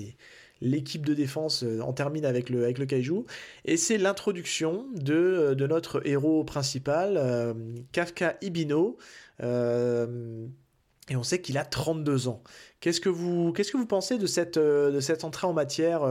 l'équipe 0.62 1.06
de 1.06 1.14
défense 1.14 1.64
en 1.82 1.94
termine 1.94 2.26
avec 2.26 2.50
le, 2.50 2.72
kaiju. 2.72 3.26
Et 3.66 3.78
c'est 3.78 3.98
l'introduction 3.98 4.86
de, 4.94 5.56
notre 5.68 6.06
héros 6.08 6.44
principal, 6.44 7.56
Kafka 7.92 8.38
Ibino. 8.42 8.98
et 9.42 11.16
on 11.16 11.24
sait 11.24 11.42
qu'il 11.42 11.58
a 11.58 11.66
32 11.66 12.28
ans. 12.28 12.42
Qu'est-ce 12.80 13.02
que 13.02 13.10
vous, 13.10 13.54
pensez 13.88 14.18
de 14.18 14.26
cette 14.26 15.24
entrée 15.24 15.48
en 15.48 15.54
matière 15.54 16.04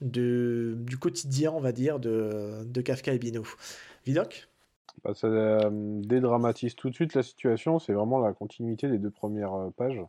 de, 0.00 0.74
du 0.78 0.98
quotidien, 0.98 1.52
on 1.52 1.60
va 1.60 1.72
dire, 1.72 1.98
de, 1.98 2.64
de 2.64 2.80
Kafka 2.80 3.12
et 3.12 3.18
Bino. 3.18 3.42
Vidoc 4.04 4.48
bah, 5.02 5.14
Ça 5.14 5.26
euh, 5.26 5.70
dédramatise 6.02 6.74
tout 6.74 6.90
de 6.90 6.94
suite 6.94 7.14
la 7.14 7.22
situation. 7.22 7.78
C'est 7.78 7.92
vraiment 7.92 8.18
la 8.18 8.32
continuité 8.32 8.88
des 8.88 8.98
deux 8.98 9.10
premières 9.10 9.54
euh, 9.54 9.70
pages 9.76 10.00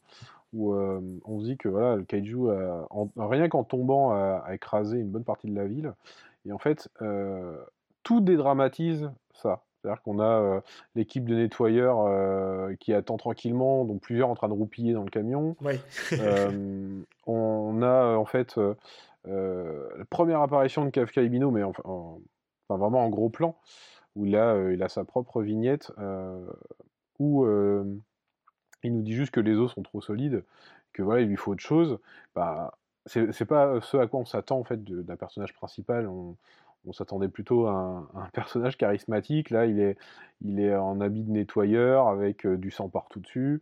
où 0.53 0.73
euh, 0.73 1.01
on 1.25 1.39
se 1.39 1.45
dit 1.45 1.57
que 1.57 1.67
voilà, 1.67 1.95
le 1.95 2.03
kaiju, 2.03 2.47
rien 3.17 3.49
qu'en 3.49 3.65
tombant, 3.65 4.11
a, 4.11 4.45
écrasé 4.53 4.99
une 4.99 5.09
bonne 5.09 5.25
partie 5.25 5.47
de 5.47 5.55
la 5.55 5.65
ville. 5.65 5.93
Et 6.47 6.53
en 6.53 6.59
fait, 6.59 6.87
tout 8.03 8.21
dédramatise 8.21 9.11
ça. 9.33 9.63
C'est-à-dire 9.81 10.01
qu'on 10.01 10.21
a 10.21 10.61
l'équipe 10.95 11.25
de 11.25 11.35
nettoyeurs 11.35 12.69
qui 12.79 12.93
attend 12.93 13.17
tranquillement, 13.17 13.83
dont 13.83 13.97
plusieurs 13.97 14.29
en 14.29 14.35
train 14.35 14.47
de 14.47 14.53
roupiller 14.53 14.93
dans 14.93 15.03
le 15.03 15.09
camion. 15.09 15.57
on 17.27 17.81
a 17.81 18.15
en 18.15 18.25
fait 18.25 18.57
la 19.25 20.05
première 20.09 20.41
apparition 20.41 20.85
de 20.85 20.89
Kafka 20.89 21.21
Ibino, 21.21 21.51
mais 21.51 21.63
enfin, 21.63 22.19
vraiment 22.69 23.05
en 23.05 23.09
gros 23.09 23.29
plan, 23.29 23.57
où 24.15 24.25
a, 24.35 24.55
euh, 24.55 24.73
il 24.73 24.83
a 24.83 24.89
sa 24.89 25.03
propre 25.03 25.41
vignette, 25.41 25.91
euh, 25.97 26.45
où 27.19 27.45
il 28.83 28.93
nous 28.93 29.01
dit 29.01 29.13
juste 29.13 29.31
que 29.31 29.39
les 29.39 29.55
os 29.55 29.73
sont 29.73 29.83
trop 29.83 30.01
solides, 30.01 30.43
que 30.93 31.01
voilà, 31.01 31.21
il 31.21 31.27
lui 31.27 31.37
faut 31.37 31.51
autre 31.51 31.63
chose. 31.63 31.99
Bah, 32.35 32.77
c'est 33.05 33.45
pas 33.45 33.79
ce 33.81 33.97
à 33.97 34.07
quoi 34.07 34.21
on 34.21 34.25
s'attend 34.25 34.59
en 34.59 34.63
fait 34.63 34.83
d'un 34.83 35.15
personnage 35.15 35.53
principal. 35.53 36.07
On, 36.07 36.37
s'attendait 36.91 37.29
plutôt 37.29 37.65
à 37.65 38.07
un, 38.13 38.29
personnage 38.33 38.77
charismatique. 38.77 39.49
Là, 39.49 39.65
il 39.65 39.79
est, 39.79 39.97
il 40.41 40.59
est 40.59 40.75
en 40.75 41.01
habit 41.01 41.23
de 41.23 41.31
nettoyeur 41.31 42.07
avec 42.07 42.45
du 42.45 42.69
sang 42.69 42.89
partout 42.89 43.19
dessus. 43.19 43.61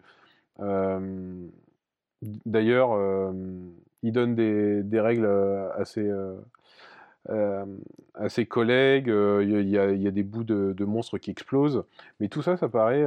D'ailleurs, 2.45 2.97
il 4.03 4.11
donne 4.11 4.35
des, 4.35 4.99
règles 4.99 5.25
euh, 5.25 5.69
assez, 5.75 6.05
euh, 6.05 6.35
euh, 7.29 7.65
à 8.13 8.29
ses 8.29 8.45
collègues, 8.45 9.07
il 9.07 9.69
y, 9.69 9.77
a 9.77 10.11
des 10.11 10.23
bouts 10.23 10.43
de, 10.43 10.85
monstres 10.85 11.17
qui 11.17 11.31
explosent, 11.31 11.83
mais 12.19 12.27
tout 12.27 12.41
ça, 12.41 12.57
ça 12.57 12.67
paraît 12.69 13.05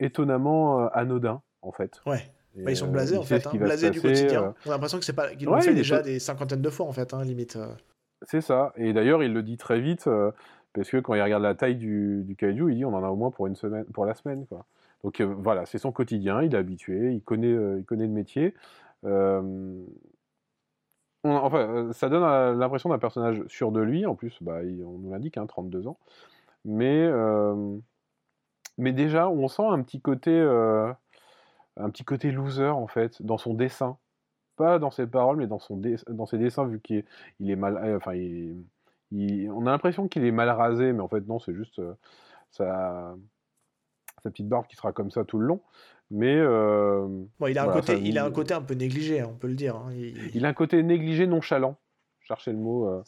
étonnamment 0.00 0.88
anodin, 0.88 1.40
en 1.62 1.72
fait. 1.72 2.00
Ouais. 2.04 2.30
Bah, 2.56 2.70
ils 2.70 2.76
sont 2.76 2.88
blasés 2.88 3.18
en 3.18 3.22
fait, 3.22 3.46
hein, 3.46 3.50
blasés 3.54 3.90
du 3.90 4.00
quotidien. 4.00 4.54
On 4.64 4.70
a 4.70 4.72
l'impression 4.72 4.98
que 4.98 5.04
c'est 5.04 5.12
pas 5.12 5.34
qu'ils 5.34 5.46
l'ont 5.46 5.60
fait 5.60 5.74
déjà 5.74 6.00
des 6.00 6.18
cinquantaines 6.18 6.62
de 6.62 6.70
fois 6.70 6.86
en 6.86 6.92
fait, 6.92 7.12
hein, 7.12 7.22
limite. 7.22 7.58
C'est 8.22 8.40
ça. 8.40 8.72
Et 8.76 8.94
d'ailleurs, 8.94 9.22
il 9.22 9.34
le 9.34 9.42
dit 9.42 9.58
très 9.58 9.78
vite 9.78 10.08
parce 10.72 10.88
que 10.88 10.96
quand 10.96 11.14
il 11.14 11.20
regarde 11.20 11.42
la 11.42 11.54
taille 11.54 11.76
du, 11.76 12.22
du 12.24 12.34
kaiju, 12.34 12.70
il 12.70 12.76
dit 12.76 12.84
on 12.86 12.94
en 12.94 13.04
a 13.04 13.08
au 13.08 13.16
moins 13.16 13.30
pour 13.30 13.46
une 13.46 13.56
semaine, 13.56 13.84
pour 13.92 14.06
la 14.06 14.14
semaine 14.14 14.46
quoi. 14.46 14.64
Donc 15.04 15.20
voilà, 15.20 15.66
c'est 15.66 15.78
son 15.78 15.92
quotidien, 15.92 16.42
il 16.42 16.54
est 16.54 16.58
habitué, 16.58 17.12
il 17.12 17.22
connaît, 17.22 17.78
il 17.78 17.84
connaît 17.84 18.06
le 18.06 18.12
métier 18.12 18.54
enfin, 21.34 21.58
euh, 21.58 21.92
ça 21.92 22.08
donne 22.08 22.22
euh, 22.22 22.54
l'impression 22.54 22.90
d'un 22.90 22.98
personnage 22.98 23.42
sûr 23.48 23.72
de 23.72 23.80
lui, 23.80 24.06
en 24.06 24.14
plus, 24.14 24.42
bah, 24.42 24.60
on 24.62 24.98
nous 24.98 25.10
l'indique, 25.10 25.38
hein, 25.38 25.46
32 25.46 25.86
ans. 25.88 25.98
Mais, 26.64 27.04
euh, 27.04 27.76
mais 28.78 28.92
déjà, 28.92 29.28
on 29.28 29.48
sent 29.48 29.64
un 29.66 29.82
petit 29.82 30.00
côté, 30.00 30.40
un 31.76 31.90
petit 31.90 32.04
côté 32.04 32.32
loser, 32.32 32.68
en 32.68 32.86
fait, 32.86 33.22
dans 33.22 33.38
son 33.38 33.54
dessin. 33.54 33.98
Pas 34.56 34.78
dans 34.78 34.90
ses 34.90 35.06
paroles, 35.06 35.36
mais 35.36 35.46
dans, 35.46 35.58
son 35.58 35.80
dans 36.08 36.26
ses 36.26 36.38
dessins, 36.38 36.66
vu 36.66 36.80
qu'il 36.80 36.96
est, 36.96 37.04
il 37.40 37.50
est 37.50 37.56
mal. 37.56 37.78
Enfin, 37.96 38.14
on 39.12 39.66
a 39.66 39.70
l'impression 39.70 40.08
qu'il 40.08 40.24
est 40.24 40.30
mal 40.32 40.50
rasé, 40.50 40.92
mais 40.92 41.00
en 41.00 41.08
fait, 41.08 41.26
non, 41.26 41.38
c'est 41.38 41.54
juste 41.54 41.80
sa, 42.50 43.14
sa 44.26 44.30
petite 44.30 44.48
barbe 44.48 44.66
qui 44.66 44.76
sera 44.76 44.92
comme 44.92 45.10
ça 45.10 45.24
tout 45.24 45.38
le 45.38 45.46
long. 45.46 45.60
Mais 46.10 46.36
euh, 46.36 47.08
il, 47.48 47.58
a 47.58 47.64
un 47.64 47.72
côté, 47.72 48.00
il 48.00 48.18
a 48.18 48.24
un 48.24 48.30
côté 48.30 48.54
un 48.54 48.62
peu 48.62 48.74
négligé, 48.74 49.20
hein, 49.20 49.28
on 49.30 49.36
peut 49.36 49.48
le 49.48 49.54
dire. 49.54 49.76
Hein. 49.76 49.90
Il... 50.34 50.44
a 50.44 50.48
un 50.48 50.54
côté 50.54 50.82
négligé, 50.82 51.26
nonchalant. 51.26 51.76
Chercher 52.20 52.52
le 52.52 52.58
mot. 52.58 52.88
Euh. 52.88 53.02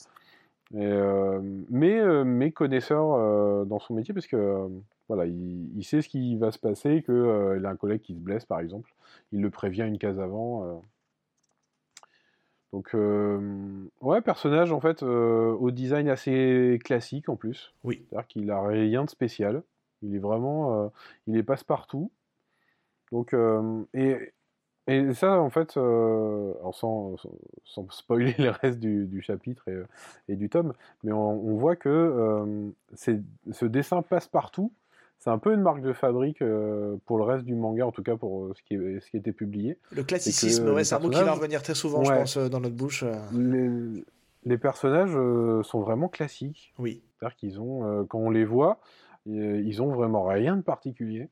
Euh, 0.74 1.40
mais, 1.70 2.02
mais 2.24 2.50
connaisseur 2.50 3.66
dans 3.66 3.78
son 3.78 3.94
métier 3.94 4.12
parce 4.12 4.26
que 4.26 4.68
voilà, 5.08 5.24
il, 5.24 5.82
sait 5.82 6.02
ce 6.02 6.08
qui 6.08 6.36
va 6.36 6.50
se 6.50 6.58
passer, 6.58 7.02
qu'il 7.02 7.14
a 7.64 7.68
un 7.70 7.76
collègue 7.76 8.02
qui 8.02 8.14
se 8.14 8.20
blesse 8.20 8.44
par 8.44 8.60
exemple. 8.60 8.92
Il 9.32 9.40
le 9.40 9.48
prévient 9.48 9.84
une 9.84 9.98
case 9.98 10.20
avant. 10.20 10.82
Donc, 12.72 12.94
ouais, 14.02 14.20
personnage 14.20 14.72
en 14.72 14.80
fait 14.80 15.02
au 15.02 15.70
design 15.70 16.08
assez 16.08 16.78
classique 16.84 17.30
en 17.30 17.36
plus. 17.36 17.72
Oui. 17.84 18.04
C'est-à-dire 18.10 18.26
qu'il 18.26 18.50
a 18.50 18.60
rien 18.60 19.04
de 19.04 19.10
spécial. 19.10 19.62
Il 20.02 20.14
est 20.14 20.20
vraiment, 20.20 20.92
il 21.26 21.36
est 21.36 21.42
passe-partout. 21.42 22.10
Donc, 23.10 23.32
euh, 23.32 23.82
et 23.94 24.32
Et 24.88 25.12
ça, 25.12 25.38
en 25.38 25.50
fait, 25.50 25.76
euh, 25.76 26.54
sans, 26.72 27.16
sans, 27.64 27.86
spoiler 27.90 28.34
les 28.38 28.48
restes 28.48 28.80
du, 28.80 29.04
du 29.04 29.20
chapitre 29.20 29.68
et, 29.68 30.32
et, 30.32 30.36
du 30.36 30.48
tome, 30.48 30.72
mais 31.04 31.12
on, 31.12 31.30
on 31.30 31.56
voit 31.56 31.76
que 31.76 31.88
euh, 31.90 32.70
ce 32.96 33.64
dessin 33.66 34.00
passe 34.00 34.28
partout. 34.28 34.72
C'est 35.18 35.30
un 35.30 35.38
peu 35.38 35.52
une 35.52 35.60
marque 35.60 35.82
de 35.82 35.92
fabrique 35.92 36.40
euh, 36.40 36.96
pour 37.04 37.18
le 37.18 37.24
reste 37.24 37.44
du 37.44 37.54
manga, 37.54 37.86
en 37.86 37.90
tout 37.90 38.04
cas 38.04 38.16
pour 38.16 38.56
ce 38.56 38.62
qui, 38.62 38.74
est, 38.74 39.00
ce 39.00 39.10
qui 39.10 39.16
était 39.18 39.32
publié. 39.32 39.76
Le 39.90 40.04
classicisme, 40.04 40.70
ouais, 40.70 40.84
c'est 40.84 40.94
un 40.94 41.00
mot 41.00 41.10
qui 41.10 41.22
va 41.22 41.32
revenir 41.32 41.62
très 41.62 41.74
souvent, 41.74 42.02
je 42.04 42.12
pense, 42.12 42.38
dans 42.38 42.60
notre 42.60 42.76
bouche. 42.76 43.04
Les, 43.34 43.68
les 44.44 44.58
personnages 44.58 45.12
sont 45.66 45.80
vraiment 45.80 46.08
classiques. 46.08 46.72
Oui. 46.78 47.02
C'est-à-dire 47.18 47.36
qu'ils 47.36 47.60
ont, 47.60 48.06
quand 48.08 48.20
on 48.20 48.30
les 48.30 48.44
voit, 48.44 48.78
ils 49.28 49.82
ont 49.82 49.92
vraiment 49.92 50.24
rien 50.24 50.56
de 50.56 50.62
particulier. 50.62 51.28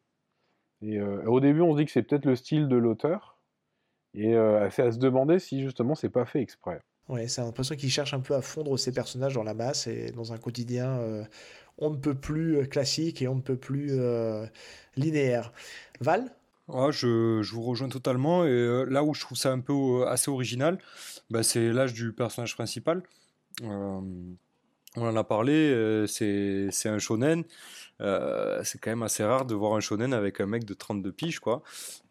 Et 0.83 1.01
au 1.01 1.41
début, 1.41 1.63
on 1.63 1.73
se 1.73 1.79
dit 1.79 1.87
que 1.87 1.91
c'est 1.91 2.03
peut-être 2.03 2.27
le 2.27 2.37
style 2.37 2.69
de 2.69 2.77
l'auteur. 2.77 3.37
Et 4.17 4.35
euh, 4.35 4.69
c'est 4.71 4.83
à 4.83 4.91
se 4.91 4.99
demander 4.99 5.39
si 5.39 5.63
justement 5.63 5.95
c'est 5.95 6.09
pas 6.09 6.25
fait 6.25 6.41
exprès. 6.41 6.81
Ouais, 7.09 7.29
c'est 7.29 7.43
l'impression 7.43 7.77
qu'il 7.77 7.91
cherche 7.91 8.15
un 8.15 8.21
peu 8.21 8.35
à 8.35 8.41
fondre 8.43 8.77
ses 8.79 8.93
personnages 8.93 9.35
dans 9.35 9.45
la 9.45 9.55
masse 9.55 9.87
et 9.87 10.11
dans 10.11 10.33
un 10.33 10.39
quotidien 10.39 10.99
euh, 10.99 11.23
on 11.79 11.91
ne 11.91 11.97
peut 11.97 12.15
plus 12.15 12.57
euh, 12.57 12.65
classique 12.65 13.23
et 13.23 13.29
on 13.29 13.37
ne 13.37 13.43
peut 13.43 13.57
plus 13.57 13.93
linéaire. 14.97 15.53
Val? 16.01 16.33
Ah, 16.69 16.89
je, 16.91 17.43
je, 17.43 17.55
vous 17.55 17.63
rejoins 17.63 17.91
totalement. 17.91 18.45
Et 18.45 18.85
là 18.89 19.05
où 19.05 19.15
je 19.15 19.21
trouve 19.21 19.39
ça 19.39 19.53
un 19.53 19.61
peu 19.61 20.09
assez 20.09 20.31
original, 20.31 20.79
bah, 21.31 21.43
c'est 21.43 21.71
l'âge 21.71 21.93
du 21.93 22.13
personnage 22.13 22.57
principal. 22.57 23.03
on 23.63 24.37
en 24.97 25.15
a 25.15 25.25
parlé, 25.25 26.07
c'est 26.09 26.71
un 26.87 26.99
shonen. 26.99 27.45
Euh, 28.01 28.61
c'est 28.65 28.79
quand 28.79 28.91
même 28.91 29.03
assez 29.03 29.25
rare 29.25 29.47
de 29.47 29.55
voir 29.55 29.75
un 29.75 29.81
shonen 29.81 30.13
avec 30.13 30.41
un 30.41 30.47
mec 30.47 30.65
de 30.65 30.75
32 30.75 31.13
piges, 31.13 31.41
quoi. 31.41 31.63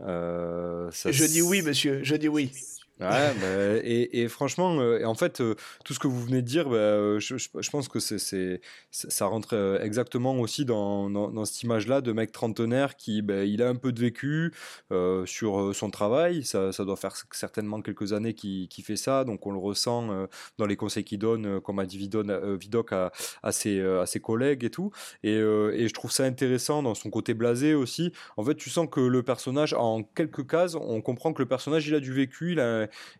Euh, 0.02 0.89
je 0.91 1.26
dis 1.26 1.41
oui, 1.41 1.62
monsieur, 1.62 2.04
je 2.04 2.15
dis 2.15 2.28
oui. 2.28 2.52
Bah, 2.99 3.34
et, 3.84 4.27
franchement, 4.29 4.79
euh, 4.79 5.03
en 5.03 5.15
fait, 5.15 5.41
euh, 5.41 5.55
tout 5.84 5.93
ce 5.93 5.99
que 5.99 6.08
vous 6.08 6.21
venez 6.23 6.41
de 6.41 6.47
dire, 6.47 6.69
bah, 6.69 6.77
euh, 6.77 7.19
je, 7.19 7.69
pense 7.69 7.89
que 7.89 7.99
ça 7.99 9.25
rentre 9.25 9.79
exactement 9.81 10.39
aussi 10.39 10.63
dans, 10.63 11.45
cette 11.45 11.63
image-là 11.63 12.01
de 12.01 12.13
mec 12.13 12.31
trentenaire 12.31 12.95
qui, 12.95 13.21
bah, 13.21 13.43
il 13.43 13.62
a 13.62 13.67
un 13.67 13.75
peu 13.75 13.91
de 13.91 13.99
vécu 13.99 14.53
sur 15.25 15.75
son 15.75 15.89
travail. 15.89 16.43
Ça, 16.43 16.71
doit 16.86 16.95
faire 16.95 17.15
certainement 17.31 17.81
quelques 17.81 18.13
années 18.13 18.34
qu'il, 18.34 18.69
fait 18.86 18.95
ça, 18.95 19.23
donc 19.23 19.45
on 19.45 19.51
le 19.51 19.60
ressent 19.60 20.27
dans 20.58 20.65
les 20.65 20.75
conseils 20.75 21.03
qu'il 21.03 21.19
donne, 21.19 21.60
comme 21.62 21.79
a 21.79 21.86
dit 21.86 21.97
Vidoc 21.97 22.93
à, 22.93 23.12
ses, 23.51 24.19
collègues 24.21 24.63
et 24.63 24.69
tout. 24.69 24.91
Et, 25.23 25.36
je 25.36 25.93
trouve 25.93 26.12
ça 26.12 26.23
intéressant 26.23 26.81
dans 26.81 26.95
son 26.95 27.10
côté 27.10 27.34
blasé 27.34 27.73
aussi. 27.73 28.13
En 28.38 28.43
fait, 28.43 28.55
tu 28.55 28.69
sens 28.69 28.88
que 28.89 29.01
le 29.01 29.23
personnage, 29.23 29.73
en 29.73 30.03
quelques 30.03 30.47
cases, 30.47 30.75
on 30.75 31.01
comprend 31.01 31.34
que 31.34 31.41
le 31.41 31.47
personnage, 31.47 31.88
il 31.88 31.95
a 31.95 31.99
du 31.99 32.13
vécu, 32.13 32.55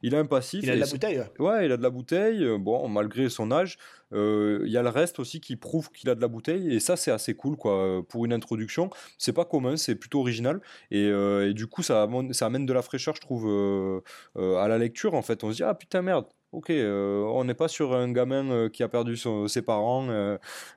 il 0.02 0.16
a 0.16 0.20
un 0.20 0.26
passif. 0.26 0.64
Il 0.64 0.70
a 0.70 0.76
de 0.76 0.80
la 0.80 0.88
bouteille. 0.88 1.24
Ouais. 1.40 1.66
il 1.66 1.72
a 1.72 1.78
de 1.78 1.84
la 1.84 1.90
bouteille. 1.90 2.44
Euh, 2.44 2.58
bon, 2.58 2.88
malgré 2.88 3.30
son 3.30 3.52
âge, 3.52 3.78
euh, 4.14 4.64
il 4.66 4.72
y 4.72 4.78
a 4.78 4.84
le 4.84 4.90
reste 4.90 5.20
aussi 5.20 5.42
qui 5.42 5.56
prouve 5.56 5.90
qu'il 5.92 6.10
a 6.10 6.16
de 6.16 6.22
la 6.22 6.28
bouteille. 6.28 6.74
Et 6.74 6.80
ça, 6.80 6.96
c'est 6.96 7.12
assez 7.12 7.36
cool, 7.36 7.58
quoi. 7.58 8.04
Pour 8.08 8.26
une 8.26 8.34
introduction, 8.34 8.90
c'est 9.18 9.34
pas 9.34 9.46
commun, 9.46 9.78
c'est 9.78 9.96
plutôt 9.96 10.20
original. 10.20 10.62
Et, 10.92 11.06
euh, 11.06 11.54
du 11.54 11.68
coup, 11.68 11.84
ça, 11.84 12.08
ça 12.32 12.46
amène 12.46 12.66
de 12.66 12.74
la 12.74 12.82
fraîcheur, 12.82 13.16
je 13.16 13.22
trouve, 13.22 14.04
à 14.36 14.68
la 14.68 14.78
lecture. 14.78 15.14
En 15.14 15.22
fait, 15.22 15.44
on 15.44 15.52
se 15.52 15.58
dit, 15.58 15.64
ah 15.64 15.74
putain, 15.74 16.02
merde, 16.02 16.26
ok, 16.52 16.70
on 16.70 17.44
n'est 17.44 17.54
pas 17.54 17.68
sur 17.68 17.94
un 17.94 18.12
gamin 18.12 18.70
qui 18.70 18.84
a 18.84 18.88
perdu 18.88 19.18
ses 19.48 19.62
parents 19.62 20.08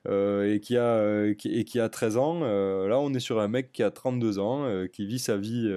et, 0.07 0.61
qui 0.61 0.77
a, 0.77 1.25
et 1.27 1.65
qui 1.65 1.81
a 1.81 1.89
13 1.89 2.17
ans. 2.17 2.41
là, 2.41 2.99
on 2.99 3.13
est 3.15 3.21
sur 3.21 3.41
un 3.41 3.49
mec 3.49 3.73
qui 3.73 3.83
a 3.83 3.91
32 3.91 4.39
ans, 4.39 4.87
qui 4.93 5.07
vit 5.07 5.19
sa 5.19 5.37
vie 5.37 5.71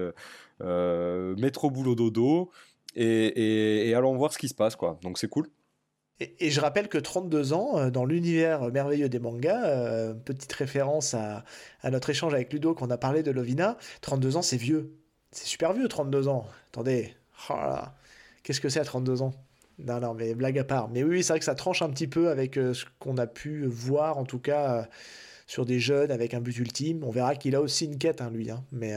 métro 0.61 1.69
boulot 1.69 1.95
dodo, 1.95 2.51
et, 2.95 3.93
allons 3.95 4.15
voir 4.15 4.33
ce 4.33 4.37
qui 4.37 4.47
se 4.47 4.53
passe, 4.53 4.75
quoi. 4.75 4.99
Donc 5.03 5.17
c'est 5.17 5.27
cool. 5.27 5.47
Et, 6.19 6.51
je 6.51 6.61
rappelle 6.61 6.87
que 6.87 6.99
32 6.99 7.53
ans, 7.53 7.77
euh, 7.77 7.89
dans 7.89 8.05
l'univers 8.05 8.71
merveilleux 8.71 9.09
des 9.09 9.19
mangas, 9.19 9.65
euh, 9.65 10.13
petite 10.13 10.53
référence 10.53 11.15
à, 11.15 11.43
notre 11.89 12.11
échange 12.11 12.33
avec 12.33 12.53
Ludo 12.53 12.75
qu'on 12.75 12.91
a 12.91 12.97
parlé 12.97 13.23
de 13.23 13.31
Lovina, 13.31 13.77
32 14.01 14.37
ans 14.37 14.41
c'est 14.43 14.57
vieux. 14.57 14.93
C'est 15.31 15.47
super 15.47 15.73
vieux 15.73 15.87
32 15.87 16.27
ans. 16.27 16.45
Attendez, 16.71 17.15
oh 17.49 17.53
qu'est-ce 18.43 18.61
que 18.61 18.69
c'est 18.69 18.79
à 18.79 18.85
32 18.85 19.23
ans? 19.23 19.33
Non, 19.79 19.99
non, 19.99 20.13
mais 20.13 20.35
blague 20.35 20.59
à 20.59 20.63
part. 20.63 20.89
Mais 20.89 21.03
oui, 21.03 21.23
c'est 21.23 21.33
vrai 21.33 21.39
que 21.39 21.45
ça 21.45 21.55
tranche 21.55 21.81
un 21.81 21.89
petit 21.89 22.07
peu 22.07 22.29
avec 22.29 22.57
euh, 22.57 22.73
ce 22.73 22.85
qu'on 22.99 23.17
a 23.17 23.25
pu 23.25 23.65
voir, 23.65 24.19
en 24.19 24.25
tout 24.25 24.37
cas, 24.37 24.87
sur 25.47 25.65
des 25.65 25.79
jeunes 25.79 26.11
avec 26.11 26.35
un 26.35 26.41
but 26.41 26.55
ultime. 26.59 27.03
On 27.03 27.09
verra 27.09 27.35
qu'il 27.35 27.55
a 27.55 27.61
aussi 27.61 27.85
une 27.85 27.97
quête, 27.97 28.21
hein, 28.21 28.29
lui. 28.29 28.51
Hein. 28.51 28.63
mais 28.71 28.95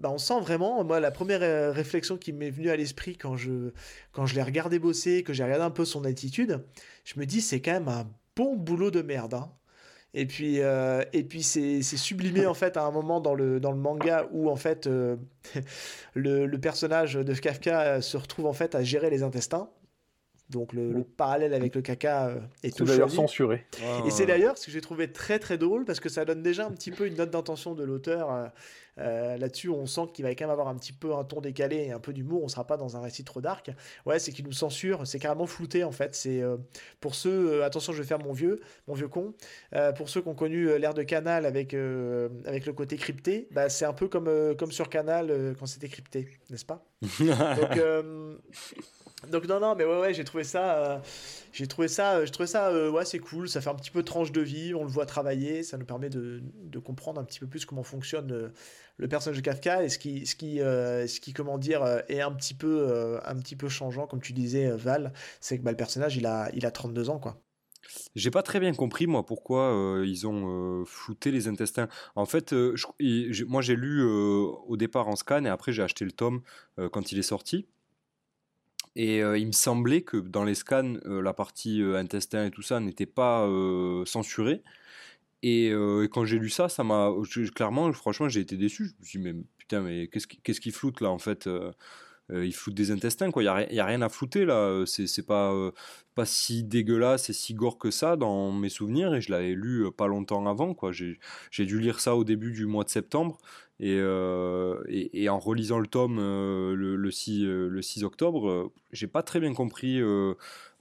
bah, 0.00 0.10
on 0.10 0.18
sent 0.18 0.40
vraiment, 0.40 0.82
moi, 0.82 0.98
la 0.98 1.10
première 1.10 1.42
euh, 1.42 1.72
réflexion 1.72 2.16
qui 2.16 2.32
m'est 2.32 2.50
venue 2.50 2.70
à 2.70 2.76
l'esprit 2.76 3.16
quand 3.16 3.36
je, 3.36 3.72
quand 4.12 4.24
je 4.24 4.34
l'ai 4.34 4.42
regardé 4.42 4.78
bosser, 4.78 5.22
que 5.22 5.32
j'ai 5.32 5.44
regardé 5.44 5.64
un 5.64 5.70
peu 5.70 5.84
son 5.84 6.04
attitude, 6.04 6.64
je 7.04 7.20
me 7.20 7.26
dis, 7.26 7.42
c'est 7.42 7.60
quand 7.60 7.72
même 7.72 7.88
un 7.88 8.06
bon 8.34 8.56
boulot 8.56 8.90
de 8.90 9.02
merde. 9.02 9.34
Hein. 9.34 9.50
Et 10.14 10.26
puis, 10.26 10.60
euh, 10.60 11.04
et 11.12 11.22
puis 11.22 11.42
c'est, 11.42 11.82
sublimé 11.82 12.46
en 12.46 12.54
fait 12.54 12.76
à 12.76 12.82
un 12.82 12.90
moment 12.90 13.20
dans 13.20 13.34
le, 13.34 13.60
dans 13.60 13.70
le 13.70 13.78
manga 13.78 14.26
où 14.32 14.50
en 14.50 14.56
fait 14.56 14.86
euh, 14.86 15.16
le, 16.14 16.46
le, 16.46 16.58
personnage 16.58 17.14
de 17.14 17.34
Kafka 17.34 18.00
se 18.00 18.16
retrouve 18.16 18.46
en 18.46 18.52
fait 18.52 18.74
à 18.74 18.82
gérer 18.82 19.10
les 19.10 19.22
intestins. 19.22 19.70
Donc 20.48 20.72
le, 20.72 21.04
parallèle 21.16 21.54
avec 21.54 21.76
le 21.76 21.80
caca 21.80 22.34
est 22.64 22.76
tout 22.76 22.84
d'ailleurs 22.84 23.08
censuré. 23.08 23.64
et 24.04 24.10
c'est 24.10 24.26
d'ailleurs 24.26 24.58
ce 24.58 24.66
que 24.66 24.72
j'ai 24.72 24.80
trouvé 24.80 25.12
très 25.12 25.38
très 25.38 25.58
drôle 25.58 25.84
parce 25.84 26.00
que 26.00 26.08
ça 26.08 26.24
donne 26.24 26.42
déjà 26.42 26.66
un 26.66 26.72
petit 26.72 26.90
peu 26.90 27.06
une 27.06 27.14
note 27.14 27.30
d'intention 27.30 27.74
de 27.74 27.84
l'auteur 27.84 28.50
euh, 29.00 29.36
là-dessus, 29.36 29.68
on 29.68 29.86
sent 29.86 30.02
qu'il 30.12 30.24
va 30.24 30.30
quand 30.34 30.44
même 30.44 30.50
avoir 30.50 30.68
un 30.68 30.76
petit 30.76 30.92
peu 30.92 31.14
un 31.14 31.24
ton 31.24 31.40
décalé 31.40 31.76
et 31.76 31.92
un 31.92 32.00
peu 32.00 32.12
d'humour. 32.12 32.42
On 32.42 32.48
sera 32.48 32.66
pas 32.66 32.76
dans 32.76 32.96
un 32.96 33.00
récit 33.00 33.24
trop 33.24 33.40
dark. 33.40 33.70
Ouais, 34.06 34.18
c'est 34.18 34.32
qu'il 34.32 34.44
nous 34.44 34.52
censure. 34.52 35.06
C'est 35.06 35.18
carrément 35.18 35.46
flouté 35.46 35.84
en 35.84 35.92
fait. 35.92 36.14
C'est 36.14 36.42
euh, 36.42 36.56
pour 37.00 37.14
ceux. 37.14 37.52
Euh, 37.52 37.64
attention, 37.64 37.92
je 37.92 37.98
vais 37.98 38.06
faire 38.06 38.18
mon 38.18 38.32
vieux, 38.32 38.60
mon 38.86 38.94
vieux 38.94 39.08
con. 39.08 39.34
pour 39.96 40.08
ceux 40.08 40.22
qui 40.22 40.28
ont 40.28 40.34
connu 40.34 40.78
l'ère 40.78 40.94
de 40.94 41.02
Canal 41.02 41.46
avec 41.46 41.74
avec 41.74 42.66
le 42.66 42.72
côté 42.72 42.96
crypté, 42.96 43.48
bah, 43.50 43.68
c'est 43.68 43.84
un 43.84 43.92
peu 43.92 44.08
comme 44.08 44.54
comme 44.56 44.72
sur 44.72 44.88
Canal 44.88 45.54
quand 45.58 45.66
c'était 45.66 45.88
crypté, 45.88 46.28
n'est-ce 46.50 46.64
pas? 46.64 46.84
Donc 47.20 47.80
donc 49.28 49.46
non 49.46 49.60
non 49.60 49.74
mais 49.74 49.84
ouais 49.84 50.00
ouais 50.00 50.14
j'ai 50.14 50.24
trouvé 50.24 50.44
ça 50.44 51.02
j'ai 51.52 51.66
trouvé 51.66 51.88
ça 51.88 52.24
je 52.24 52.30
trouvais 52.32 52.46
ça 52.46 52.90
ouais 52.90 53.04
c'est 53.04 53.18
cool 53.18 53.48
ça 53.48 53.60
fait 53.60 53.68
un 53.68 53.74
petit 53.74 53.90
peu 53.90 54.02
tranche 54.02 54.32
de 54.32 54.40
vie 54.40 54.74
on 54.74 54.82
le 54.82 54.88
voit 54.88 55.06
travailler 55.06 55.62
ça 55.62 55.76
nous 55.76 55.84
permet 55.84 56.08
de, 56.08 56.42
comprendre 56.84 57.20
un 57.20 57.24
petit 57.24 57.40
peu 57.40 57.46
plus 57.46 57.66
comment 57.66 57.82
fonctionne 57.82 58.50
le 59.00 59.08
personnage 59.08 59.38
de 59.38 59.42
Kafka 59.42 59.82
et 59.82 59.88
ce 59.88 59.98
qui, 59.98 60.26
ce 60.26 60.36
qui, 60.36 60.60
euh, 60.60 61.06
ce 61.06 61.20
qui 61.20 61.32
comment 61.32 61.58
dire, 61.58 61.82
euh, 61.82 62.00
est 62.08 62.20
un 62.20 62.32
petit 62.32 62.54
peu, 62.54 62.86
euh, 62.88 63.18
un 63.24 63.36
petit 63.36 63.56
peu 63.56 63.68
changeant, 63.68 64.06
comme 64.06 64.20
tu 64.20 64.32
disais, 64.32 64.70
Val, 64.70 65.12
c'est 65.40 65.58
que 65.58 65.62
bah, 65.62 65.70
le 65.70 65.76
personnage, 65.76 66.16
il 66.16 66.26
a, 66.26 66.50
il 66.54 66.66
a 66.66 66.70
32 66.70 67.08
ans, 67.08 67.18
quoi. 67.18 67.40
J'ai 68.14 68.30
pas 68.30 68.42
très 68.42 68.60
bien 68.60 68.72
compris 68.72 69.08
moi 69.08 69.26
pourquoi 69.26 70.02
ils 70.04 70.26
ont 70.26 70.84
flouté 70.84 71.32
les 71.32 71.48
intestins. 71.48 71.88
En 72.14 72.26
fait, 72.26 72.52
moi 72.52 73.62
j'ai 73.62 73.74
lu 73.74 74.04
au 74.04 74.76
départ 74.76 75.08
en 75.08 75.16
scan 75.16 75.44
et 75.44 75.48
après 75.48 75.72
j'ai 75.72 75.82
acheté 75.82 76.04
le 76.04 76.12
tome 76.12 76.42
quand 76.92 77.10
il 77.10 77.18
est 77.18 77.22
sorti. 77.22 77.66
Et 78.96 79.18
il 79.18 79.46
me 79.46 79.52
semblait 79.52 80.02
que 80.02 80.16
dans 80.16 80.44
les 80.44 80.54
scans, 80.54 80.96
la 81.04 81.32
partie 81.32 81.80
intestin 81.82 82.46
et 82.46 82.50
tout 82.50 82.62
ça 82.62 82.80
n'était 82.80 83.06
pas 83.06 83.48
censurée. 84.04 84.62
Euh, 85.44 86.04
et, 86.04 86.08
quand 86.08 86.24
j'ai 86.24 86.38
lu 86.38 86.50
ça, 86.50 86.68
ça 86.68 86.84
m'a 86.84 87.12
clairement, 87.54 87.92
franchement, 87.92 88.28
j'ai 88.28 88.40
été 88.40 88.56
déçu. 88.56 88.86
Je 88.86 89.00
me 89.00 89.04
suis 89.04 89.18
dit, 89.18 89.24
mais 89.24 89.34
putain, 89.58 89.80
mais 89.80 90.08
qu'est-ce 90.08 90.26
qui, 90.26 90.40
qu'est-ce 90.40 90.60
qui 90.60 90.70
floute 90.70 91.00
là 91.00 91.10
en 91.10 91.18
fait 91.18 91.46
euh, 91.46 91.72
euh, 92.30 92.44
Il 92.46 92.54
floute 92.54 92.74
des 92.74 92.90
intestins, 92.90 93.30
quoi. 93.30 93.42
Il 93.42 93.46
n'y 93.72 93.78
a, 93.78 93.84
a, 93.84 93.86
rien 93.86 94.02
à 94.02 94.08
flouter 94.08 94.44
là. 94.44 94.84
C'est 94.86 95.26
pas, 95.26 95.52
pas 96.14 96.26
si 96.26 96.64
dégueulasse 96.64 97.30
et 97.30 97.32
si 97.32 97.54
gore 97.54 97.78
que 97.78 97.90
ça 97.90 98.16
dans 98.16 98.52
mes 98.52 98.68
souvenirs. 98.68 99.14
Et 99.14 99.20
je 99.20 99.30
l'avais 99.30 99.54
lu 99.54 99.90
pas 99.96 100.06
longtemps 100.06 100.46
avant, 100.46 100.74
quoi. 100.74 100.92
J'ai 100.92 101.66
dû 101.66 101.80
lire 101.80 102.00
ça 102.00 102.16
au 102.16 102.24
début 102.24 102.52
du 102.52 102.66
mois 102.66 102.84
de 102.84 102.90
septembre. 102.90 103.38
Et, 103.82 103.98
et, 105.14 105.28
en 105.30 105.38
relisant 105.38 105.78
le 105.78 105.86
tome 105.86 106.18
le, 106.18 106.96
le, 106.96 107.10
6, 107.10 107.44
le 107.44 107.82
6 107.82 108.04
octobre, 108.04 108.72
j'ai 108.92 109.06
pas 109.06 109.22
très 109.22 109.40
bien 109.40 109.54
compris 109.54 110.00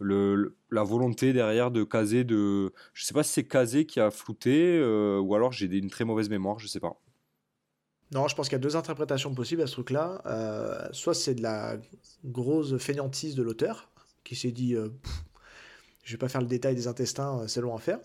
la 0.02 0.84
volonté 0.84 1.34
derrière 1.34 1.72
de 1.72 1.84
caser 1.84 2.24
de. 2.24 2.74
Je 2.94 3.06
sais 3.06 3.14
pas 3.14 3.24
si 3.24 3.34
c'est 3.34 3.48
casé 3.48 3.86
qui 3.86 4.00
a 4.00 4.12
flouté 4.12 4.78
euh, 4.78 5.20
ou 5.20 5.36
alors 5.36 5.52
j'ai 5.52 5.66
une 5.66 5.90
très 5.90 6.06
mauvaise 6.06 6.30
mémoire, 6.30 6.60
je 6.60 6.68
sais 6.68 6.80
pas. 6.80 7.00
Non, 8.12 8.28
je 8.28 8.36
pense 8.36 8.48
qu'il 8.50 8.56
y 8.56 8.62
a 8.62 8.64
deux 8.64 8.76
interprétations 8.76 9.34
possibles 9.34 9.62
à 9.62 9.68
ce 9.68 9.74
truc-là. 9.74 10.22
Euh, 10.26 10.88
soit 10.92 11.14
c'est 11.14 11.36
de 11.36 11.44
la 11.44 11.78
grosse 12.26 12.78
fainéantise 12.78 13.36
de 13.36 13.44
l'auteur 13.44 13.90
qui 14.24 14.36
s'est 14.36 14.52
dit 14.52 14.76
euh, 14.76 14.90
je 16.04 16.14
vais 16.14 16.18
pas 16.18 16.30
faire 16.30 16.42
le 16.42 16.48
détail 16.48 16.76
des 16.76 16.88
intestins, 16.88 17.48
c'est 17.48 17.62
long 17.62 17.76
à 17.76 17.80
faire. 17.80 18.00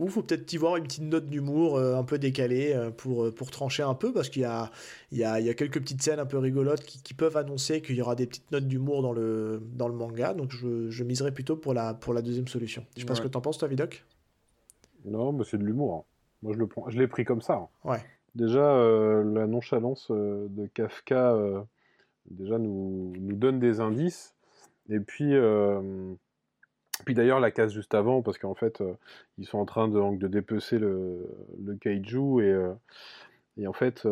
Ou 0.00 0.08
faut 0.08 0.22
peut-être 0.22 0.52
y 0.52 0.56
voir 0.56 0.76
une 0.76 0.84
petite 0.84 1.04
note 1.04 1.26
d'humour 1.26 1.76
euh, 1.76 1.96
un 1.96 2.02
peu 2.02 2.18
décalée 2.18 2.72
euh, 2.74 2.90
pour, 2.90 3.24
euh, 3.24 3.30
pour 3.32 3.50
trancher 3.50 3.84
un 3.84 3.94
peu, 3.94 4.12
parce 4.12 4.28
qu'il 4.28 4.42
y 4.42 4.44
a, 4.44 4.70
il 5.12 5.18
y, 5.18 5.24
a, 5.24 5.38
il 5.38 5.46
y 5.46 5.50
a 5.50 5.54
quelques 5.54 5.80
petites 5.80 6.02
scènes 6.02 6.18
un 6.18 6.26
peu 6.26 6.38
rigolotes 6.38 6.82
qui, 6.82 7.00
qui 7.00 7.14
peuvent 7.14 7.36
annoncer 7.36 7.80
qu'il 7.80 7.94
y 7.94 8.02
aura 8.02 8.16
des 8.16 8.26
petites 8.26 8.50
notes 8.50 8.66
d'humour 8.66 9.02
dans 9.02 9.12
le, 9.12 9.62
dans 9.74 9.86
le 9.86 9.94
manga. 9.94 10.34
Donc 10.34 10.50
je, 10.50 10.90
je 10.90 11.04
miserais 11.04 11.32
plutôt 11.32 11.56
pour 11.56 11.74
la, 11.74 11.94
pour 11.94 12.12
la 12.12 12.22
deuxième 12.22 12.48
solution. 12.48 12.84
Je 12.96 13.00
sais 13.00 13.06
pas 13.06 13.14
ce 13.14 13.22
que 13.22 13.28
t'en 13.28 13.40
penses, 13.40 13.58
toi, 13.58 13.68
Vidoc 13.68 14.04
Non, 15.04 15.32
mais 15.32 15.44
c'est 15.44 15.58
de 15.58 15.64
l'humour. 15.64 15.94
Hein. 15.94 16.04
Moi, 16.42 16.52
je, 16.54 16.58
le 16.58 16.66
prends, 16.66 16.90
je 16.90 16.98
l'ai 16.98 17.06
pris 17.06 17.24
comme 17.24 17.40
ça. 17.40 17.54
Hein. 17.54 17.68
Ouais. 17.88 17.98
Déjà, 18.34 18.60
la 19.22 19.46
nonchalance 19.46 20.10
de 20.10 20.66
Kafka 20.74 21.36
déjà 22.28 22.58
nous, 22.58 23.12
nous 23.16 23.36
donne 23.36 23.60
des 23.60 23.78
indices. 23.78 24.34
Et 24.90 24.98
puis, 24.98 25.34
puis 27.04 27.14
d'ailleurs, 27.14 27.40
la 27.40 27.50
case 27.50 27.72
juste 27.72 27.94
avant, 27.94 28.22
parce 28.22 28.38
qu'en 28.38 28.54
fait, 28.54 28.82
ils 29.38 29.46
sont 29.46 29.58
en 29.58 29.64
train 29.64 29.88
de, 29.88 30.16
de 30.16 30.28
dépecer 30.28 30.78
le, 30.78 31.28
le 31.64 31.74
kaiju 31.76 32.40
et, 32.40 32.56
et 33.56 33.66
en 33.66 33.72
fait, 33.72 34.06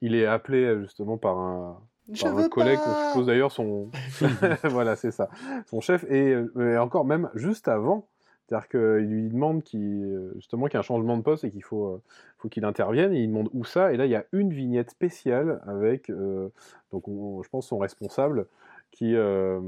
il 0.00 0.14
est 0.14 0.26
appelé 0.26 0.80
justement 0.80 1.18
par 1.18 1.38
un, 1.38 1.80
un 2.24 2.48
collègue 2.48 2.78
qu'on 2.78 3.08
suppose 3.08 3.26
d'ailleurs 3.26 3.52
son 3.52 3.90
voilà 4.64 4.96
c'est 4.96 5.10
ça. 5.10 5.28
Son 5.66 5.80
chef 5.80 6.04
et, 6.10 6.36
encore 6.78 7.04
même 7.04 7.30
juste 7.34 7.68
avant. 7.68 8.06
C'est-à-dire 8.46 8.68
qu'il 8.68 9.06
lui 9.06 9.28
demande 9.28 9.62
qu'il 9.62 10.32
justement 10.34 10.66
qu'il 10.66 10.74
y 10.74 10.76
a 10.76 10.80
un 10.80 10.82
changement 10.82 11.16
de 11.16 11.22
poste 11.22 11.44
et 11.44 11.50
qu'il 11.52 11.62
faut 11.62 11.86
euh, 11.86 12.02
faut 12.38 12.48
qu'il 12.48 12.64
intervienne. 12.64 13.12
Et 13.12 13.22
il 13.22 13.28
demande 13.28 13.48
où 13.52 13.64
ça. 13.64 13.92
Et 13.92 13.96
là 13.96 14.06
il 14.06 14.10
y 14.10 14.16
a 14.16 14.24
une 14.32 14.52
vignette 14.52 14.90
spéciale 14.90 15.60
avec 15.66 16.10
euh, 16.10 16.48
donc 16.90 17.04
je 17.06 17.48
pense 17.48 17.68
son 17.68 17.78
responsable 17.78 18.46
qui 18.90 19.14
euh, 19.14 19.60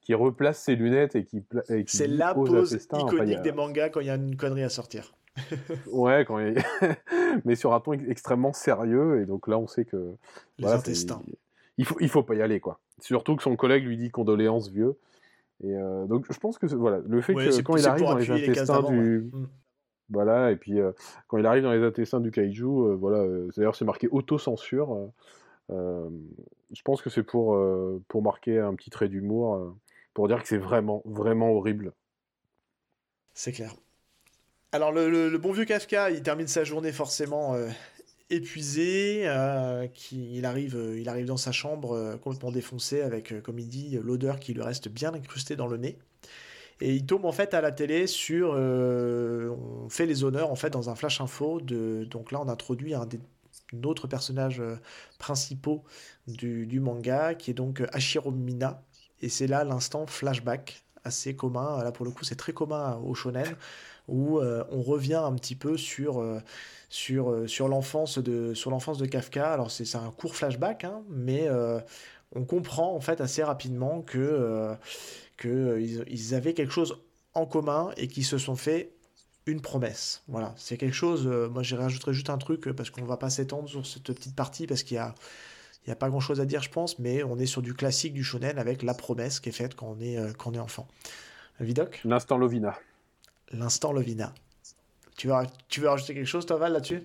qui 0.00 0.14
replace 0.14 0.62
ses 0.62 0.76
lunettes 0.76 1.16
et 1.16 1.24
qui, 1.24 1.42
c'est 1.86 2.06
la 2.06 2.34
pose 2.34 2.72
iconique 2.92 3.42
des 3.42 3.52
mangas 3.52 3.90
quand 3.90 4.00
il 4.00 4.06
y 4.06 4.10
a 4.10 4.16
une 4.16 4.36
connerie 4.36 4.64
à 4.64 4.68
sortir 4.68 5.14
ouais, 5.92 6.24
quand 6.26 6.38
il... 6.38 6.60
mais 7.44 7.54
sur 7.54 7.72
un 7.72 7.80
ton 7.80 7.92
extrêmement 7.92 8.52
sérieux, 8.52 9.22
et 9.22 9.26
donc 9.26 9.46
là 9.46 9.58
on 9.58 9.68
sait 9.68 9.84
que. 9.84 10.14
Les 10.58 10.66
intestins 10.66 11.22
il 11.80 11.86
faut, 11.86 11.96
il 11.98 12.10
faut 12.10 12.22
pas 12.22 12.34
y 12.34 12.42
aller, 12.42 12.60
quoi. 12.60 12.78
Surtout 13.00 13.36
que 13.36 13.42
son 13.42 13.56
collègue 13.56 13.84
lui 13.84 13.96
dit 13.96 14.10
condoléances 14.10 14.70
vieux. 14.70 14.98
Et 15.64 15.74
euh, 15.74 16.04
donc 16.06 16.26
je 16.30 16.38
pense 16.38 16.58
que 16.58 16.66
voilà, 16.66 17.00
le 17.08 17.22
fait 17.22 17.32
que 17.32 17.62
quand 17.62 17.76
il 17.76 17.86
arrive 17.86 18.04
dans 18.04 18.18
les 18.18 18.30
intestins 18.30 18.82
du. 18.82 19.30
Mm. 19.32 19.48
Voilà, 20.10 20.50
et 20.50 20.56
puis 20.56 20.78
euh, 20.78 20.92
quand 21.28 21.38
il 21.38 21.46
arrive 21.46 21.62
dans 21.62 21.72
les 21.72 21.82
intestins 21.82 22.20
du 22.20 22.30
kaiju, 22.30 22.64
euh, 22.64 22.96
voilà, 22.96 23.24
d'ailleurs 23.56 23.76
c'est 23.76 23.86
marqué 23.86 24.08
autocensure. 24.08 25.10
je 25.70 26.82
pense 26.84 27.00
que 27.00 27.08
c'est 27.08 27.22
pour, 27.22 27.58
pour 28.08 28.22
marquer 28.22 28.58
un 28.58 28.74
petit 28.74 28.90
trait 28.90 29.08
d'humour, 29.08 29.74
pour 30.20 30.28
dire 30.28 30.42
que 30.42 30.48
c'est 30.48 30.58
vraiment, 30.58 31.00
vraiment 31.06 31.50
horrible. 31.50 31.94
C'est 33.32 33.52
clair. 33.52 33.74
Alors 34.70 34.92
le, 34.92 35.36
bon 35.38 35.52
vieux 35.52 35.64
Kafka, 35.64 36.10
il 36.10 36.22
termine 36.22 36.46
sa 36.46 36.62
journée 36.62 36.92
forcément 36.92 37.56
épuisé, 38.30 39.22
euh, 39.24 39.86
qui, 39.88 40.36
il, 40.36 40.44
arrive, 40.44 40.76
euh, 40.76 40.98
il 40.98 41.08
arrive 41.08 41.26
dans 41.26 41.36
sa 41.36 41.52
chambre 41.52 41.92
euh, 41.92 42.16
complètement 42.16 42.52
défoncé 42.52 43.02
avec, 43.02 43.42
comme 43.42 43.58
il 43.58 43.68
dit, 43.68 43.98
l'odeur 44.02 44.38
qui 44.38 44.54
lui 44.54 44.62
reste 44.62 44.88
bien 44.88 45.12
incrustée 45.12 45.56
dans 45.56 45.66
le 45.66 45.76
nez. 45.76 45.98
Et 46.80 46.94
il 46.94 47.04
tombe 47.04 47.26
en 47.26 47.32
fait 47.32 47.52
à 47.52 47.60
la 47.60 47.72
télé 47.72 48.06
sur, 48.06 48.52
on 48.52 49.88
fait 49.90 50.06
les 50.06 50.24
honneurs 50.24 50.50
en 50.50 50.54
fait 50.54 50.70
dans 50.70 50.88
un 50.88 50.94
flash 50.94 51.20
info 51.20 51.60
de, 51.60 52.04
donc 52.04 52.32
là 52.32 52.40
on 52.40 52.48
introduit 52.48 52.94
un 52.94 53.04
des 53.04 53.20
autres 53.84 54.06
personnages 54.06 54.62
principaux 55.18 55.84
du, 56.26 56.66
du, 56.66 56.80
manga 56.80 57.34
qui 57.34 57.50
est 57.50 57.54
donc 57.54 57.82
Hashiro 57.92 58.30
Mina 58.30 58.82
et 59.20 59.28
c'est 59.28 59.46
là 59.46 59.64
l'instant 59.64 60.06
flashback 60.06 60.84
assez 61.04 61.34
commun 61.34 61.82
là 61.82 61.92
pour 61.92 62.04
le 62.04 62.12
coup 62.12 62.24
c'est 62.24 62.36
très 62.36 62.52
commun 62.52 63.00
au 63.04 63.14
shonen 63.14 63.56
où 64.08 64.40
on 64.40 64.82
revient 64.82 65.22
un 65.24 65.34
petit 65.34 65.54
peu 65.54 65.76
sur 65.76 66.20
sur, 66.90 67.30
euh, 67.30 67.46
sur 67.46 67.68
l'enfance 67.68 68.18
de, 68.18 68.52
de 68.52 69.06
Kafka. 69.06 69.50
Alors 69.50 69.70
c'est 69.70 69.94
un 69.94 70.10
court 70.10 70.34
flashback, 70.34 70.84
hein, 70.84 71.02
mais 71.08 71.46
euh, 71.46 71.80
on 72.34 72.44
comprend 72.44 72.94
en 72.94 73.00
fait 73.00 73.22
assez 73.22 73.42
rapidement 73.42 74.02
que, 74.02 74.18
euh, 74.18 74.74
que 75.38 75.80
ils, 75.80 76.34
avaient 76.34 76.52
quelque 76.52 76.72
chose 76.72 77.00
en 77.32 77.46
commun 77.46 77.92
et 77.96 78.08
qu'ils 78.08 78.26
se 78.26 78.36
sont 78.36 78.56
fait 78.56 78.92
une 79.46 79.62
promesse. 79.62 80.22
Voilà, 80.28 80.52
c'est 80.58 80.76
quelque 80.76 80.94
chose. 80.94 81.26
moi, 81.26 81.62
j'y 81.62 81.76
rajouterai 81.76 82.12
juste 82.12 82.28
un 82.28 82.38
truc 82.38 82.68
parce 82.76 82.90
qu'on 82.90 83.04
va 83.04 83.16
pas 83.16 83.30
s'étendre 83.30 83.68
sur 83.68 83.86
cette 83.86 84.02
petite 84.02 84.36
partie 84.36 84.66
parce 84.66 84.82
qu'il 84.82 84.96
y 84.96 84.98
a 84.98 85.14
il 85.86 85.90
n'y 85.90 85.92
a 85.92 85.96
pas 85.96 86.08
grand 86.08 86.20
chose 86.20 86.40
à 86.40 86.44
dire, 86.44 86.62
je 86.62 86.70
pense, 86.70 86.98
mais 86.98 87.22
on 87.22 87.38
est 87.38 87.46
sur 87.46 87.62
du 87.62 87.74
classique 87.74 88.12
du 88.12 88.22
shonen 88.22 88.58
avec 88.58 88.82
la 88.82 88.94
promesse 88.94 89.40
qui 89.40 89.48
est 89.48 89.52
faite 89.52 89.74
quand 89.74 89.96
on 89.98 90.00
est, 90.00 90.36
quand 90.36 90.50
on 90.50 90.54
est 90.54 90.58
enfant. 90.58 90.86
Vidoc 91.58 92.00
L'instant 92.04 92.38
Lovina. 92.38 92.78
L'instant 93.52 93.92
Lovina. 93.92 94.34
Tu 95.16 95.28
veux, 95.28 95.34
tu 95.68 95.80
veux 95.80 95.88
rajouter 95.88 96.14
quelque 96.14 96.26
chose, 96.26 96.46
toi, 96.46 96.56
Val, 96.56 96.72
là-dessus? 96.72 97.02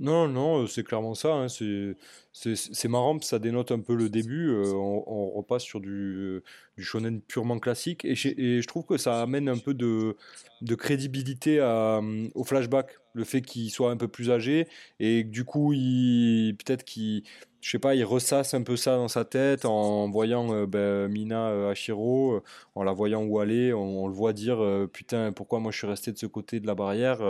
Non, 0.00 0.26
non, 0.26 0.62
euh, 0.62 0.66
c'est 0.66 0.82
clairement 0.82 1.14
ça. 1.14 1.32
Hein, 1.32 1.46
c'est 1.48 2.88
marrant, 2.88 3.20
ça 3.20 3.38
dénote 3.38 3.70
un 3.70 3.80
peu 3.80 3.94
le 3.94 4.08
début. 4.08 4.50
Euh, 4.50 4.72
on, 4.74 5.30
repasse 5.30 5.62
sur 5.62 5.80
du, 5.80 6.42
du, 6.76 6.84
shonen 6.84 7.20
purement 7.20 7.58
classique. 7.58 8.04
Et, 8.04 8.16
je 8.16 8.66
trouve 8.66 8.84
que 8.84 8.96
ça 8.96 9.22
amène 9.22 9.48
un 9.48 9.58
peu 9.58 9.74
de, 9.74 10.16
de 10.60 10.74
crédibilité 10.74 11.60
à, 11.60 12.00
au 12.34 12.44
flashback. 12.44 12.98
Le 13.14 13.24
fait 13.24 13.42
qu'il 13.42 13.70
soit 13.70 13.90
un 13.90 13.96
peu 13.96 14.08
plus 14.08 14.30
âgé 14.30 14.66
et 14.98 15.24
que 15.24 15.28
du 15.28 15.44
coup, 15.44 15.70
peut-être 15.70 16.84
qu'il 16.84 17.22
je 17.62 17.70
sais 17.70 17.78
pas, 17.78 17.94
il 17.94 18.04
ressasse 18.04 18.54
un 18.54 18.62
peu 18.62 18.76
ça 18.76 18.96
dans 18.96 19.06
sa 19.06 19.24
tête 19.24 19.64
en 19.64 20.10
voyant 20.10 20.52
euh, 20.52 20.66
ben, 20.66 21.08
Mina 21.08 21.50
euh, 21.50 21.72
euh, 21.88 22.40
en 22.74 22.82
la 22.82 22.92
voyant 22.92 23.22
où 23.22 23.38
aller, 23.38 23.72
on, 23.72 24.08
le 24.08 24.12
voit 24.12 24.32
dire 24.32 24.58
putain 24.92 25.32
pourquoi 25.32 25.60
moi 25.60 25.70
je 25.70 25.78
suis 25.78 25.86
resté 25.86 26.10
de 26.10 26.18
ce 26.18 26.26
côté 26.26 26.58
de 26.58 26.66
la 26.66 26.74
barrière. 26.74 27.20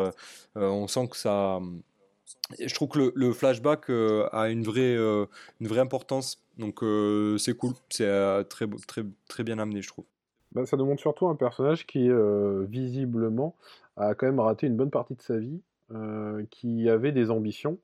on 0.57 0.89
sent 0.89 1.09
que 1.09 1.17
ça, 1.19 1.61
je 2.59 2.75
trouve 2.75 2.89
que 2.89 3.13
le, 3.15 3.33
flashback 3.33 3.91
a 3.91 4.49
une 4.49 4.63
vraie, 4.63 4.97
une 4.97 5.69
vraie 5.69 5.81
importance, 5.81 6.43
donc 6.57 6.83
c'est 7.39 7.55
cool, 7.55 7.75
c'est 7.91 8.49
très, 8.49 8.67
très, 8.87 9.03
très 9.29 9.45
bien 9.45 9.59
amené 9.59 9.83
je 9.83 9.89
trouve. 9.89 10.07
Bah, 10.53 10.65
ça 10.65 10.77
nous 10.79 10.87
montre 10.87 11.01
surtout 11.03 11.29
un 11.29 11.37
personnage 11.37 11.87
qui 11.87 12.09
visiblement 12.69 13.55
a 13.99 14.15
quand 14.15 14.27
même 14.27 14.41
raté 14.41 14.67
une 14.67 14.77
bonne 14.77 14.91
partie 14.91 15.15
de 15.15 15.23
sa 15.23 15.37
vie, 15.37 15.61
qui 16.51 16.89
avait 16.89 17.13
des 17.13 17.31
ambitions 17.31 17.77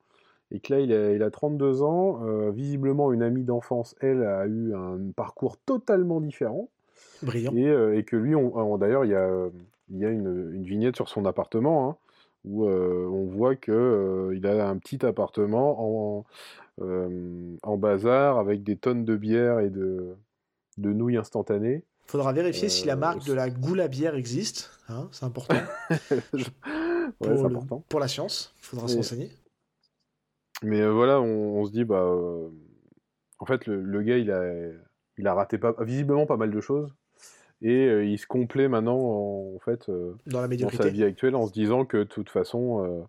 et 0.50 0.60
que 0.60 0.74
là, 0.74 0.80
il 0.80 1.22
a, 1.22 1.30
32 1.30 1.82
ans. 1.82 2.20
Euh, 2.24 2.50
visiblement, 2.50 3.12
une 3.12 3.22
amie 3.22 3.44
d'enfance, 3.44 3.94
elle, 4.00 4.22
a 4.22 4.46
eu 4.46 4.74
un 4.74 4.98
parcours 5.14 5.58
totalement 5.58 6.20
différent. 6.20 6.68
Brillant. 7.22 7.52
Et, 7.54 7.68
euh, 7.68 8.00
que 8.02 8.16
lui, 8.16 8.34
on, 8.34 8.78
d'ailleurs, 8.78 9.04
il 9.04 9.10
y 9.10 9.14
a, 9.14 9.48
il 9.90 9.98
y 9.98 10.04
a 10.04 10.10
une, 10.10 10.62
vignette 10.62 10.96
sur 10.96 11.08
son 11.08 11.24
appartement 11.24 11.90
hein, 11.90 11.96
où 12.44 12.66
euh, 12.66 13.06
on 13.06 13.26
voit 13.26 13.56
qu'il 13.56 14.32
il 14.34 14.46
a 14.46 14.68
un 14.68 14.78
petit 14.78 15.04
appartement 15.04 16.20
en, 16.20 16.24
en 16.80 17.76
bazar 17.76 18.38
avec 18.38 18.62
des 18.62 18.76
tonnes 18.76 19.04
de 19.04 19.16
bière 19.16 19.60
et 19.60 19.70
de, 19.70 20.14
de 20.78 20.92
nouilles 20.92 21.16
instantanées. 21.16 21.82
Faudra 22.06 22.32
vérifier 22.32 22.70
si 22.70 22.86
la 22.86 22.96
marque 22.96 23.26
de 23.26 23.34
la 23.34 23.50
goula 23.50 23.86
bière 23.86 24.14
existe. 24.14 24.70
Hein, 24.88 25.08
c'est 25.12 25.26
important. 25.26 25.56
pour, 27.18 27.44
important. 27.44 27.84
pour 27.86 28.00
la 28.00 28.08
science, 28.08 28.54
il 28.60 28.64
faudra 28.64 28.88
s'enseigner. 28.88 29.30
Mais 30.62 30.86
voilà, 30.88 31.20
on, 31.20 31.64
se 31.64 31.70
dit, 31.70 31.84
bah, 31.84 32.02
euh, 32.02 32.48
en 33.38 33.46
fait, 33.46 33.66
le, 33.66 34.02
gars, 34.02 34.18
il 34.18 34.30
a, 34.30 34.52
il 35.16 35.26
a 35.26 35.34
raté 35.34 35.58
pas, 35.58 35.74
visiblement 35.80 36.26
pas 36.26 36.36
mal 36.36 36.50
de 36.50 36.60
choses. 36.60 36.92
Et 37.60 37.86
euh, 37.86 38.04
il 38.04 38.18
se 38.18 38.26
complaît 38.26 38.68
maintenant, 38.68 38.98
en, 38.98 39.58
fait, 39.60 39.90
dans, 40.26 40.40
la 40.40 40.48
dans 40.48 40.68
sa 40.70 40.88
vie 40.88 41.04
actuelle, 41.04 41.34
en 41.34 41.46
se 41.46 41.52
disant 41.52 41.84
que 41.84 41.98
de 41.98 42.04
toute 42.04 42.30
façon, 42.30 43.06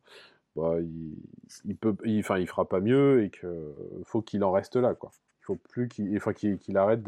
bah, 0.56 0.76
il, 0.80 1.18
il, 1.66 1.76
peut, 1.76 1.96
il, 2.06 2.18
il 2.18 2.48
fera 2.48 2.68
pas 2.68 2.80
mieux 2.80 3.24
et 3.24 3.30
qu'il 3.30 3.50
faut 4.06 4.22
qu'il 4.22 4.44
en 4.44 4.52
reste 4.52 4.76
là, 4.76 4.94
quoi. 4.94 5.12
Il 5.42 5.46
faut 5.46 5.56
plus 5.56 5.88
qu'il, 5.88 6.16
enfin, 6.18 6.34
qu'il 6.34 6.78
arrête 6.78 7.02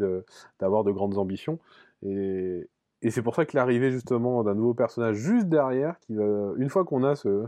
d'avoir 0.58 0.82
de, 0.82 0.90
grandes 0.90 1.18
ambitions. 1.18 1.60
Et, 2.04 2.68
et 3.02 3.10
c'est 3.10 3.22
pour 3.22 3.34
ça 3.34 3.44
que 3.44 3.56
l'arrivée 3.56 3.90
justement 3.90 4.42
d'un 4.42 4.54
nouveau 4.54 4.74
personnage 4.74 5.16
juste 5.16 5.48
derrière, 5.48 5.98
qui 6.00 6.14
va, 6.14 6.52
une 6.56 6.68
fois 6.68 6.84
qu'on 6.84 7.04
a 7.04 7.14
ce, 7.14 7.44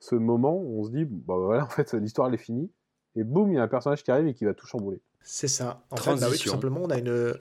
ce 0.00 0.14
moment 0.14 0.56
où 0.56 0.80
on 0.80 0.84
se 0.84 0.90
dit, 0.90 1.04
bah 1.04 1.36
voilà, 1.36 1.64
en 1.64 1.70
fait, 1.70 1.92
l'histoire 1.94 2.28
elle 2.28 2.34
est 2.34 2.38
finie, 2.38 2.70
et 3.16 3.24
boum, 3.24 3.52
il 3.52 3.56
y 3.56 3.58
a 3.58 3.62
un 3.62 3.68
personnage 3.68 4.02
qui 4.02 4.10
arrive 4.10 4.28
et 4.28 4.34
qui 4.34 4.44
va 4.44 4.54
tout 4.54 4.66
chambouler. 4.66 5.00
C'est 5.30 5.48
ça. 5.48 5.82
En 5.90 5.96
fait, 5.96 6.14
bah 6.14 6.28
oui, 6.30 6.38
tout 6.38 6.48
simplement, 6.48 6.80
on 6.84 6.90
a 6.90 6.96
une, 6.96 7.34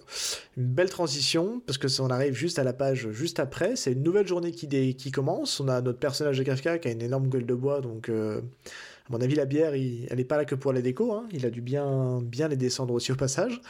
une, 0.58 0.66
belle 0.66 0.90
transition 0.90 1.62
parce 1.66 1.78
que 1.78 1.88
ça, 1.88 2.04
on 2.04 2.10
arrive 2.10 2.34
juste 2.34 2.60
à 2.60 2.64
la 2.64 2.74
page 2.74 3.10
juste 3.12 3.40
après. 3.40 3.76
C'est 3.76 3.94
une 3.94 4.04
nouvelle 4.04 4.28
journée 4.28 4.52
qui, 4.52 4.68
qui 4.96 5.12
commence. 5.12 5.60
On 5.60 5.70
a 5.70 5.80
notre 5.82 6.00
personnage 6.00 6.38
de 6.38 6.44
Kafka 6.44 6.80
qui 6.80 6.90
a 6.90 6.92
une 6.92 7.02
énorme 7.02 7.30
gueule 7.30 7.46
de 7.46 7.54
bois, 7.54 7.80
donc 7.80 8.10
euh, 8.10 8.42
à 8.42 9.12
mon 9.12 9.22
avis, 9.22 9.36
la 9.36 9.46
bière, 9.46 9.74
elle 9.74 10.18
n'est 10.18 10.26
pas 10.26 10.36
là 10.36 10.44
que 10.44 10.56
pour 10.56 10.74
la 10.74 10.82
déco. 10.82 11.14
Hein. 11.14 11.28
Il 11.32 11.46
a 11.46 11.50
dû 11.50 11.62
bien, 11.62 12.20
bien 12.22 12.50
les 12.50 12.58
descendre 12.58 12.94
aussi 12.94 13.14
au 13.14 13.16
passage. 13.16 13.62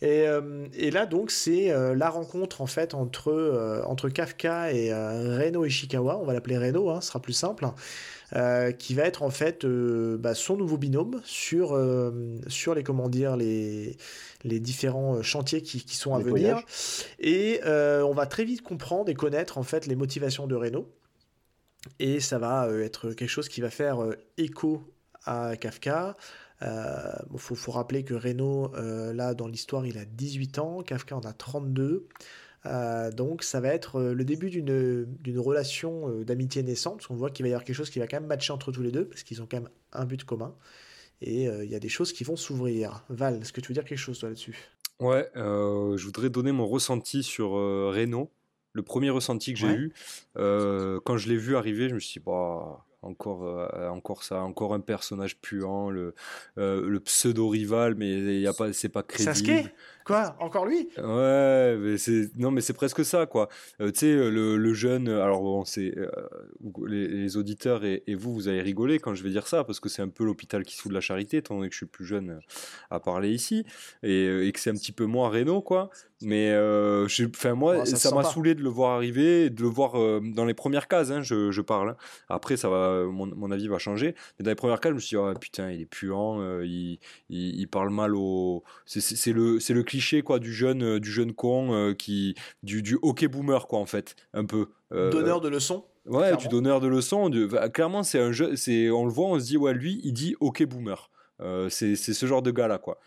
Et, 0.00 0.28
euh, 0.28 0.66
et 0.74 0.92
là, 0.92 1.06
donc, 1.06 1.32
c'est 1.32 1.72
euh, 1.72 1.94
la 1.96 2.10
rencontre 2.10 2.60
en 2.60 2.66
fait 2.66 2.94
entre, 2.94 3.82
entre 3.86 4.10
Kafka 4.10 4.72
et 4.72 4.92
Reno 4.92 5.64
Ishikawa. 5.64 6.18
On 6.18 6.24
va 6.24 6.34
l'appeler 6.34 6.58
Reno, 6.58 6.90
hein, 6.90 7.00
ce 7.00 7.08
sera 7.08 7.20
plus 7.20 7.32
simple. 7.32 7.66
Euh, 8.34 8.72
qui 8.72 8.94
va 8.94 9.04
être 9.04 9.22
en 9.22 9.30
fait 9.30 9.64
euh, 9.64 10.18
bah, 10.18 10.34
son 10.34 10.56
nouveau 10.56 10.76
binôme 10.78 11.20
sur, 11.24 11.76
euh, 11.76 12.40
sur 12.48 12.74
les, 12.74 12.82
comment 12.82 13.08
dire, 13.08 13.36
les, 13.36 13.96
les 14.42 14.58
différents 14.58 15.22
chantiers 15.22 15.62
qui, 15.62 15.84
qui 15.84 15.96
sont 15.96 16.12
à 16.12 16.18
venir. 16.18 16.60
Et 17.20 17.60
on 17.64 18.12
va 18.12 18.26
très 18.26 18.44
vite 18.44 18.62
comprendre 18.62 19.08
et 19.10 19.14
connaître 19.14 19.58
en 19.58 19.62
fait 19.62 19.86
les 19.86 19.94
motivations 19.94 20.46
de 20.46 20.56
Renault. 20.56 20.90
Et 22.00 22.18
ça 22.18 22.38
va 22.38 22.68
être 22.80 23.12
quelque 23.12 23.28
chose 23.28 23.48
qui 23.48 23.60
va 23.60 23.70
faire 23.70 23.98
écho 24.38 24.82
à 25.24 25.56
Kafka. 25.56 26.16
Il 26.62 27.38
faut, 27.38 27.54
faut, 27.54 27.70
rappeler 27.70 28.02
que 28.02 28.14
Renault, 28.14 28.72
là, 28.74 29.34
dans 29.34 29.46
l'histoire, 29.46 29.86
il 29.86 29.98
a 29.98 30.04
18 30.04 30.58
ans, 30.58 30.82
Kafka 30.82 31.16
en 31.16 31.20
a 31.20 31.32
32. 31.32 32.08
Euh, 32.66 33.10
donc 33.10 33.42
ça 33.42 33.60
va 33.60 33.68
être 33.68 33.96
euh, 33.96 34.14
le 34.14 34.24
début 34.24 34.50
d'une 34.50 35.38
relation 35.38 36.08
euh, 36.08 36.24
d'amitié 36.24 36.62
naissante, 36.62 36.96
parce 36.96 37.06
qu'on 37.06 37.14
voit 37.14 37.30
qu'il 37.30 37.44
va 37.44 37.48
y 37.48 37.52
avoir 37.52 37.64
quelque 37.64 37.76
chose 37.76 37.90
qui 37.90 37.98
va 37.98 38.06
quand 38.06 38.18
même 38.20 38.28
matcher 38.28 38.52
entre 38.52 38.72
tous 38.72 38.82
les 38.82 38.90
deux, 38.90 39.06
parce 39.06 39.22
qu'ils 39.22 39.42
ont 39.42 39.46
quand 39.50 39.58
même 39.58 39.70
un 39.92 40.04
but 40.04 40.24
commun. 40.24 40.54
et 41.22 41.44
il 41.44 41.70
y 41.70 41.74
a 41.74 41.78
des 41.78 41.88
choses 41.88 42.12
qui 42.12 42.24
vont 42.24 42.36
s'ouvrir. 42.36 43.04
Val, 43.08 43.40
est-ce 43.40 43.52
que 43.52 43.60
tu 43.60 43.68
veux 43.68 43.74
dire 43.74 43.84
quelque 43.84 43.98
chose 43.98 44.22
là-dessus? 44.22 44.56
Ouais, 45.00 45.28
je 45.34 46.04
voudrais 46.04 46.30
donner 46.30 46.52
mon 46.52 46.66
ressenti 46.66 47.22
sur 47.22 47.50
Renault. 47.50 48.30
Le 48.72 48.82
premier 48.82 49.08
ressenti 49.08 49.54
que 49.54 49.58
j'ai 49.58 49.72
eu, 49.72 49.92
quand 50.34 51.16
je 51.16 51.28
l'ai 51.28 51.36
vu 51.36 51.56
arriver, 51.56 51.88
je 51.88 51.94
me 51.94 52.00
suis 52.00 52.20
dit, 52.20 52.24
bah, 52.24 52.86
encore, 53.06 53.44
euh, 53.44 53.88
encore 53.88 54.22
ça, 54.22 54.42
encore 54.42 54.74
un 54.74 54.80
personnage 54.80 55.38
puant, 55.38 55.90
le, 55.90 56.14
euh, 56.58 56.86
le 56.86 57.00
pseudo 57.00 57.48
rival, 57.48 57.94
mais 57.94 58.18
il 58.18 58.40
y 58.40 58.46
a 58.46 58.52
pas, 58.52 58.72
c'est 58.72 58.88
pas 58.88 59.02
crédible. 59.02 59.34
Sasuke 59.34 59.72
Quoi 60.06 60.36
Encore 60.38 60.66
lui? 60.66 60.88
Ouais, 60.98 61.76
mais 61.76 61.98
c'est 61.98 62.30
non, 62.36 62.52
mais 62.52 62.60
c'est 62.60 62.72
presque 62.72 63.04
ça, 63.04 63.26
quoi. 63.26 63.48
Euh, 63.80 63.90
tu 63.90 64.00
sais, 64.00 64.14
le, 64.14 64.56
le, 64.56 64.74
jeune. 64.74 65.08
Alors 65.08 65.42
bon, 65.42 65.64
c'est 65.64 65.92
les, 66.86 67.36
auditeurs 67.36 67.84
et, 67.84 68.02
vous, 68.14 68.32
vous 68.32 68.48
allez 68.48 68.62
rigoler 68.62 69.00
quand 69.00 69.14
je 69.14 69.24
vais 69.24 69.30
dire 69.30 69.48
ça, 69.48 69.64
parce 69.64 69.80
que 69.80 69.88
c'est 69.88 70.02
un 70.02 70.08
peu 70.08 70.24
l'hôpital 70.24 70.64
qui 70.64 70.76
de 70.88 70.94
la 70.94 71.00
charité, 71.00 71.38
étant 71.38 71.56
donné 71.56 71.68
que 71.68 71.74
je 71.74 71.78
suis 71.78 71.86
plus 71.86 72.04
jeune 72.04 72.40
à 72.90 73.00
parler 73.00 73.30
ici, 73.30 73.64
et, 74.02 74.46
et 74.46 74.52
que 74.52 74.60
c'est 74.60 74.70
un 74.70 74.74
petit 74.74 74.92
peu 74.92 75.06
moins 75.06 75.28
Renault, 75.28 75.62
quoi. 75.62 75.90
Mais 76.22 76.50
euh, 76.50 77.06
enfin 77.28 77.54
moi, 77.54 77.84
ça 77.84 78.14
m'a 78.14 78.24
saoulé 78.24 78.54
de 78.54 78.62
le 78.62 78.70
voir 78.70 78.92
arriver, 78.92 79.50
de 79.50 79.60
le 79.60 79.68
voir 79.68 80.00
euh, 80.00 80.22
dans 80.22 80.46
les 80.46 80.54
premières 80.54 80.88
cases. 80.88 81.10
Hein, 81.10 81.20
je, 81.20 81.50
je, 81.50 81.60
parle. 81.60 81.90
Hein. 81.90 81.96
Après, 82.30 82.56
ça 82.56 82.70
va, 82.70 83.04
mon, 83.04 83.26
mon, 83.26 83.50
avis 83.50 83.68
va 83.68 83.78
changer. 83.78 84.14
Mais 84.38 84.44
dans 84.44 84.50
les 84.50 84.54
premières 84.54 84.80
cases, 84.80 84.92
je 84.92 84.94
me 84.94 85.00
suis 85.00 85.16
dit, 85.16 85.16
oh, 85.16 85.34
putain, 85.38 85.70
il 85.70 85.82
est 85.82 85.86
puant, 85.86 86.40
euh, 86.40 86.64
il, 86.64 86.98
il, 87.28 87.60
il, 87.60 87.68
parle 87.68 87.90
mal 87.90 88.14
au. 88.14 88.64
C'est 88.86 89.32
le, 89.32 89.60
c'est 89.60 89.74
le 89.74 89.82
cliché 89.96 90.22
quoi 90.22 90.38
du 90.38 90.52
jeune, 90.52 90.82
euh, 90.82 91.00
du 91.00 91.10
jeune 91.10 91.32
con 91.32 91.72
euh, 91.72 91.94
qui, 91.94 92.34
du, 92.62 92.82
du 92.82 92.98
hockey 93.02 93.28
boomer 93.28 93.66
quoi 93.66 93.78
en 93.78 93.86
fait, 93.86 94.14
un 94.34 94.44
peu. 94.44 94.68
donneur 94.90 95.40
de 95.40 95.48
leçons. 95.48 95.84
Ouais, 96.04 96.36
du 96.36 96.48
donneur 96.48 96.80
de 96.80 96.86
leçons. 96.86 97.30
De, 97.30 97.46
clairement, 97.68 98.02
c'est 98.04 98.20
un 98.20 98.30
jeu, 98.30 98.54
c'est, 98.54 98.90
on 98.90 99.04
le 99.04 99.10
voit, 99.10 99.26
on 99.26 99.40
se 99.40 99.46
dit 99.46 99.56
ouais, 99.56 99.74
lui, 99.74 100.00
il 100.04 100.12
dit 100.12 100.36
hockey 100.40 100.66
boomer. 100.66 101.10
c'est 101.68 101.96
ce 101.96 102.26
genre 102.26 102.42
de 102.42 102.50
gars 102.50 102.68
là 102.68 102.78
quoi. 102.78 103.00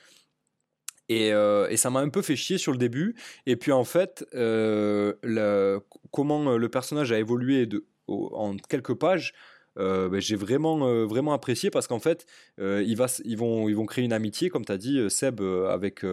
Euh, 1.11 1.67
et, 1.69 1.77
ça 1.77 1.89
m'a 1.89 1.99
un 1.99 2.09
peu 2.09 2.21
fait 2.21 2.35
chier 2.35 2.57
sur 2.57 2.71
le 2.71 2.77
début. 2.77 3.15
Et 3.45 3.55
puis 3.55 3.71
en 3.71 3.83
fait, 3.83 4.25
euh, 4.33 5.79
comment 6.11 6.57
le 6.57 6.69
personnage 6.69 7.11
a 7.11 7.19
évolué 7.19 7.65
de, 7.65 7.85
en 8.07 8.55
quelques 8.57 8.93
pages, 8.93 9.33
euh, 9.80 10.09
ben, 10.09 10.19
j'ai 10.19 10.36
vraiment, 10.36 11.05
vraiment 11.05 11.34
apprécié 11.34 11.69
parce 11.69 11.88
qu'en 11.88 11.99
fait, 11.99 12.25
va, 12.57 13.07
ils, 13.25 13.38
vont, 13.38 13.69
ils 13.69 13.75
vont 13.75 13.86
créer 13.86 14.05
une 14.05 14.13
amitié, 14.13 14.49
comme 14.49 14.65
tu 14.65 14.71
as 14.71 14.77
dit, 14.77 15.09
Seb, 15.09 15.41
avec, 15.41 16.05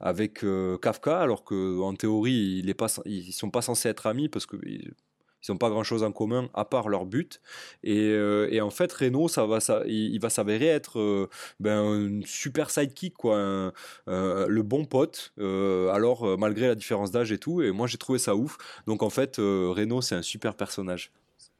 avec 0.00 0.44
Kafka, 0.82 1.20
alors 1.20 1.44
qu'en 1.44 1.94
théorie, 1.94 2.62
ils 2.64 2.66
ne 2.66 3.32
sont 3.32 3.50
pas 3.50 3.62
censés 3.62 3.88
être 3.88 4.06
amis 4.06 4.28
parce 4.28 4.46
que 4.46 4.56
ils 5.46 5.52
n'ont 5.52 5.58
pas 5.58 5.68
grand 5.68 5.82
chose 5.82 6.02
en 6.02 6.12
commun 6.12 6.48
à 6.54 6.64
part 6.64 6.88
leur 6.88 7.06
but. 7.06 7.40
Et, 7.82 7.98
euh, 7.98 8.60
en 8.62 8.70
fait, 8.70 8.92
Renault, 8.92 9.28
il, 9.86 10.18
va 10.18 10.30
s'avérer 10.30 10.66
être 10.66 10.98
euh, 10.98 11.28
ben, 11.60 11.78
un 11.78 12.20
super 12.24 12.70
sidekick, 12.70 13.14
quoi, 13.14 13.72
le 14.06 14.62
bon 14.62 14.84
pote. 14.84 15.32
Euh, 15.38 15.90
alors, 15.90 16.38
malgré 16.38 16.68
la 16.68 16.74
différence 16.74 17.10
d'âge 17.10 17.32
et 17.32 17.38
tout, 17.38 17.62
et 17.62 17.70
moi 17.72 17.86
j'ai 17.86 17.98
trouvé 17.98 18.18
ça 18.18 18.34
ouf. 18.34 18.56
Donc 18.86 19.02
en 19.02 19.10
fait, 19.10 19.36
Renault, 19.36 20.00
c'est 20.00 20.14
un 20.14 20.22
super 20.22 20.54
personnage. 20.54 21.12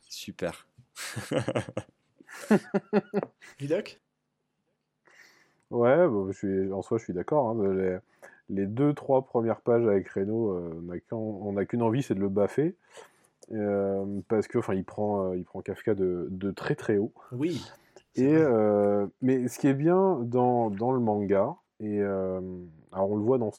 Super. 0.09 0.67
Vidoc 3.59 4.01
Ouais, 5.71 6.07
je 6.29 6.33
suis, 6.33 6.73
en 6.73 6.83
soi, 6.83 6.99
je 6.99 7.05
suis 7.05 7.13
d'accord. 7.13 7.49
Hein, 7.49 7.75
les, 7.75 7.99
les, 8.49 8.67
deux, 8.67 8.93
trois 8.95 9.23
premières 9.23 9.61
pages 9.61 9.87
avec 9.87 10.09
Renault, 10.11 10.57
on 11.11 11.53
n'a 11.53 11.65
qu'une 11.65 11.83
envie, 11.83 12.03
c'est 12.03 12.15
de 12.15 12.21
le 12.21 12.29
baffer. 12.29 12.77
Euh, 13.53 14.21
parce 14.29 14.49
que 14.49 14.59
enfin 14.59 14.75
il 14.75 14.85
prend 14.85 15.31
euh, 15.31 15.37
il 15.37 15.45
prend 15.45 15.61
Kafka 15.61 15.95
de, 15.95 16.29
de, 16.31 16.51
très 16.51 16.75
très 16.75 16.97
haut. 16.97 17.13
Oui. 17.33 17.63
Et 18.17 18.35
euh, 18.35 19.07
mais 19.23 19.49
ce 19.49 19.59
qui 19.59 19.67
est 19.67 19.75
bien 19.75 20.19
dans, 20.23 20.71
dans 20.71 20.93
le 20.93 21.01
manga 21.01 21.57
et 21.81 22.01
alors 22.01 23.11
on 23.11 23.17
le 23.17 23.23
voit 23.23 23.39
dans 23.39 23.51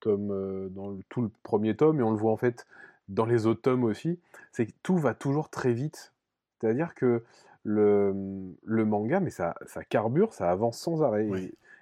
tome 0.00 0.68
dans 0.70 0.96
tout 1.08 1.22
le 1.22 1.30
premier 1.42 1.74
tome 1.74 2.00
et 2.00 2.02
on 2.02 2.10
le 2.10 2.18
voit 2.18 2.32
en 2.32 2.36
fait 2.36 2.66
dans 3.08 3.24
les 3.26 3.46
autres 3.46 3.62
tomes 3.62 3.84
aussi, 3.84 4.18
c'est 4.52 4.66
que 4.66 4.72
tout 4.82 4.96
va 4.96 5.14
toujours 5.14 5.48
très 5.48 5.72
vite. 5.72 6.12
C'est-à-dire 6.60 6.94
que 6.94 7.22
le, 7.64 8.14
le, 8.62 8.84
manga, 8.84 9.20
mais 9.20 9.30
ça, 9.30 9.54
ça 9.66 9.84
carbure, 9.84 10.32
ça 10.32 10.50
avance 10.50 10.78
sans 10.78 11.02
arrêt. 11.02 11.28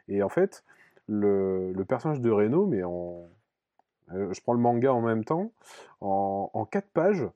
Et, 0.08 0.16
et, 0.16 0.22
en 0.22 0.28
fait, 0.28 0.64
le, 1.08 1.72
le 1.72 1.84
personnage 1.84 2.20
de 2.20 2.30
Reno, 2.30 2.66
mais 2.66 2.82
en, 2.84 3.28
je 4.10 4.40
prends 4.40 4.52
le 4.52 4.60
manga 4.60 4.92
en 4.92 5.02
même 5.02 5.24
temps, 5.24 5.52
en, 6.00 6.50
en 6.52 6.64
4 6.64 6.88
pages, 6.88 7.28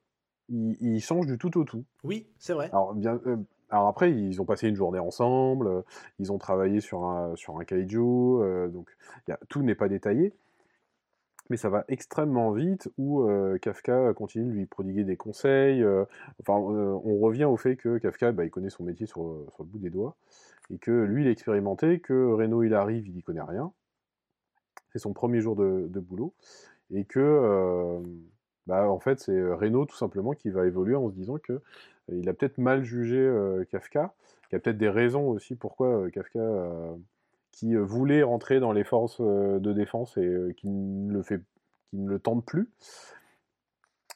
ils, 0.49 1.01
changent 1.01 1.26
du 1.26 1.39
tout 1.39 1.59
au 1.59 1.64
tout. 1.64 1.84
Oui, 2.05 2.28
c'est 2.39 2.53
vrai. 2.53 2.68
Alors, 2.72 2.95
bien, 2.95 3.20
euh, 3.26 3.37
alors 3.68 3.89
après, 3.89 4.12
ils 4.12 4.41
ont 4.41 4.45
passé 4.45 4.68
une 4.68 4.76
journée 4.76 5.01
ensemble, 5.01 5.66
euh, 5.66 5.82
ils 6.20 6.30
ont 6.30 6.39
travaillé 6.39 6.80
sur 6.80 7.05
un, 7.05 7.34
sur 7.34 7.59
un 7.59 7.64
kaiju, 7.64 8.70
donc 8.70 8.89
y 9.26 9.32
a, 9.32 9.39
tout 9.49 9.62
n'est 9.62 9.74
pas 9.74 9.89
détaillé. 9.89 10.32
Mais 11.51 11.57
ça 11.57 11.68
va 11.68 11.84
extrêmement 11.88 12.51
vite 12.53 12.90
où 12.99 13.28
Kafka 13.62 14.12
continue 14.14 14.47
de 14.47 14.51
lui 14.51 14.66
prodiguer 14.66 15.05
des 15.05 15.16
conseils. 15.16 15.84
enfin, 16.40 16.55
on 16.55 17.18
revient 17.20 17.44
au 17.44 17.57
fait 17.57 17.76
que 17.76 17.99
Kafka, 17.99 18.32
bah, 18.32 18.44
il 18.44 18.51
connaît 18.51 18.70
son 18.70 18.82
métier 18.82 19.07
sur, 19.07 19.22
le 19.22 19.64
bout 19.64 19.78
des 19.78 19.90
doigts. 19.90 20.16
Et 20.70 20.78
que 20.78 20.90
lui, 20.90 21.22
il 21.22 21.28
est 21.28 21.32
expérimenté, 21.32 22.01
que 22.01 22.32
Reno, 22.32 22.64
il 22.64 22.74
arrive, 22.74 23.07
il 23.07 23.14
n'y 23.14 23.22
connaît 23.22 23.42
rien. 23.42 23.72
C'est 24.92 24.99
son 24.99 25.12
premier 25.12 25.40
jour 25.40 25.55
de, 25.55 26.01
boulot. 26.01 26.34
Et 26.90 27.05
que 27.05 28.03
bah, 28.66 28.88
en 28.90 28.99
fait, 28.99 29.20
c'est 29.20 29.32
euh, 29.32 29.55
Renault 29.55 29.86
tout 29.86 29.97
simplement 29.97 30.32
qui 30.32 30.51
va 30.51 30.66
évoluer 30.66 30.97
en 30.97 31.09
se 31.09 31.14
disant 31.14 31.38
que 31.38 31.53
euh, 31.53 31.61
il 32.09 32.28
a 32.28 32.34
peut-être 32.34 32.59
mal 32.59 32.82
jugé 32.84 33.18
euh, 33.18 33.64
Kafka, 33.70 34.12
qu'il 34.49 34.57
y 34.57 34.57
a 34.57 34.61
peut-être 34.61 34.78
des 34.78 34.88
raisons 34.88 35.28
aussi 35.28 35.55
pourquoi 35.55 36.11
Kafka, 36.11 36.40
qui 37.57 37.74
voulait 37.74 38.22
rentrer 38.22 38.61
dans 38.61 38.72
les 38.72 38.84
forces 38.84 39.20
de 39.20 39.72
défense 39.72 40.16
et 40.18 40.54
qui 40.57 40.68
ne 40.68 41.12
le 41.12 41.22
fait, 41.22 41.40
qui 41.90 41.96
ne 41.96 42.09
le 42.09 42.18
tente 42.18 42.44
plus. 42.44 42.68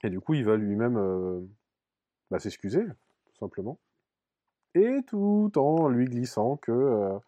Et 0.03 0.11
du 0.11 0.21
coup, 0.21 0.35
il 0.35 0.45
va 0.45 0.57
lui-même 0.57 1.49
bah, 2.31 2.39
s'excuser, 2.39 2.85
tout 2.85 3.39
simplement. 3.39 3.79
Et 4.75 5.01
tout 5.07 5.51
en 5.57 5.89
lui 5.89 6.05
glissant 6.05 6.57
que 6.59 7.19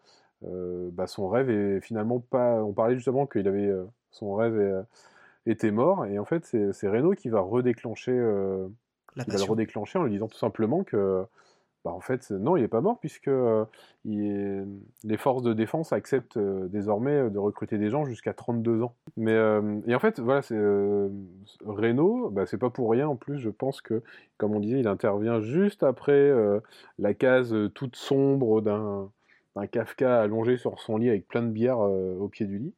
bah, 0.41 1.07
son 1.07 1.27
rêve 1.27 1.49
est 1.49 1.81
finalement 1.81 2.19
pas. 2.19 2.63
On 2.63 2.73
parlait 2.73 2.95
justement 2.95 3.25
qu'il 3.25 3.47
avait 3.47 3.71
son 4.11 4.35
rêve 4.35 4.85
était 5.45 5.71
mort. 5.71 6.05
Et 6.05 6.19
en 6.19 6.25
fait, 6.25 6.45
c'est 6.45 6.87
Renault 6.87 7.13
qui 7.13 7.29
va 7.29 7.41
redéclencher, 7.41 8.11
euh, 8.11 8.67
va 9.15 9.23
le 9.27 9.43
redéclencher 9.43 9.99
en 9.99 10.03
lui 10.03 10.11
disant 10.11 10.27
tout 10.27 10.37
simplement 10.37 10.83
que, 10.83 11.25
bah, 11.83 11.91
en 11.91 11.99
fait, 11.99 12.31
non, 12.31 12.55
il 12.55 12.61
n'est 12.61 12.67
pas 12.67 12.81
mort 12.81 12.99
puisque 12.99 13.27
euh, 13.27 13.65
les 14.05 15.17
forces 15.17 15.43
de 15.43 15.53
défense 15.53 15.91
acceptent 15.93 16.37
euh, 16.37 16.67
désormais 16.67 17.29
de 17.29 17.37
recruter 17.37 17.77
des 17.77 17.89
gens 17.89 18.05
jusqu'à 18.05 18.33
32 18.33 18.83
ans. 18.83 18.95
Mais 19.17 19.33
et 19.87 19.95
en 19.95 19.99
fait, 19.99 20.19
voilà, 20.19 20.41
c'est 20.41 20.59
Renault, 21.65 22.29
bah, 22.29 22.45
c'est 22.45 22.57
pas 22.57 22.69
pour 22.69 22.89
rien. 22.91 23.07
En 23.07 23.15
plus, 23.15 23.37
je 23.39 23.49
pense 23.49 23.81
que, 23.81 24.01
comme 24.37 24.55
on 24.55 24.59
disait, 24.59 24.79
il 24.79 24.87
intervient 24.87 25.41
juste 25.41 25.83
après 25.83 26.31
la 26.99 27.13
case 27.13 27.55
toute 27.73 27.95
sombre 27.95 28.61
d'un 28.61 29.09
Kafka 29.71 30.19
allongé 30.21 30.57
sur 30.57 30.79
son 30.79 30.97
lit 30.97 31.09
avec 31.09 31.27
plein 31.27 31.43
de 31.43 31.51
bière 31.51 31.79
au 31.79 32.27
pied 32.27 32.45
du 32.45 32.59
lit. 32.59 32.73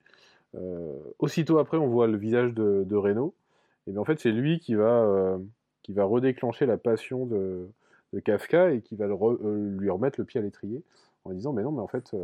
Euh, 0.57 0.93
aussitôt 1.19 1.57
après, 1.57 1.77
on 1.77 1.87
voit 1.87 2.07
le 2.07 2.17
visage 2.17 2.53
de, 2.53 2.83
de 2.85 2.95
Renault. 2.95 3.33
Et 3.87 3.97
en 3.97 4.05
fait, 4.05 4.19
c'est 4.19 4.31
lui 4.31 4.59
qui 4.59 4.75
va, 4.75 5.03
euh, 5.03 5.37
qui 5.83 5.93
va 5.93 6.05
redéclencher 6.05 6.65
la 6.65 6.77
passion 6.77 7.25
de, 7.25 7.67
Kafka 8.23 8.71
et 8.71 8.81
qui 8.81 8.95
va 8.95 9.05
euh, 9.05 9.77
lui 9.77 9.89
remettre 9.89 10.19
le 10.19 10.25
pied 10.25 10.39
à 10.39 10.43
l'étrier 10.43 10.83
en 11.23 11.33
disant 11.33 11.53
Mais 11.53 11.63
non, 11.63 11.71
mais 11.71 11.81
en 11.81 11.87
fait, 11.87 12.15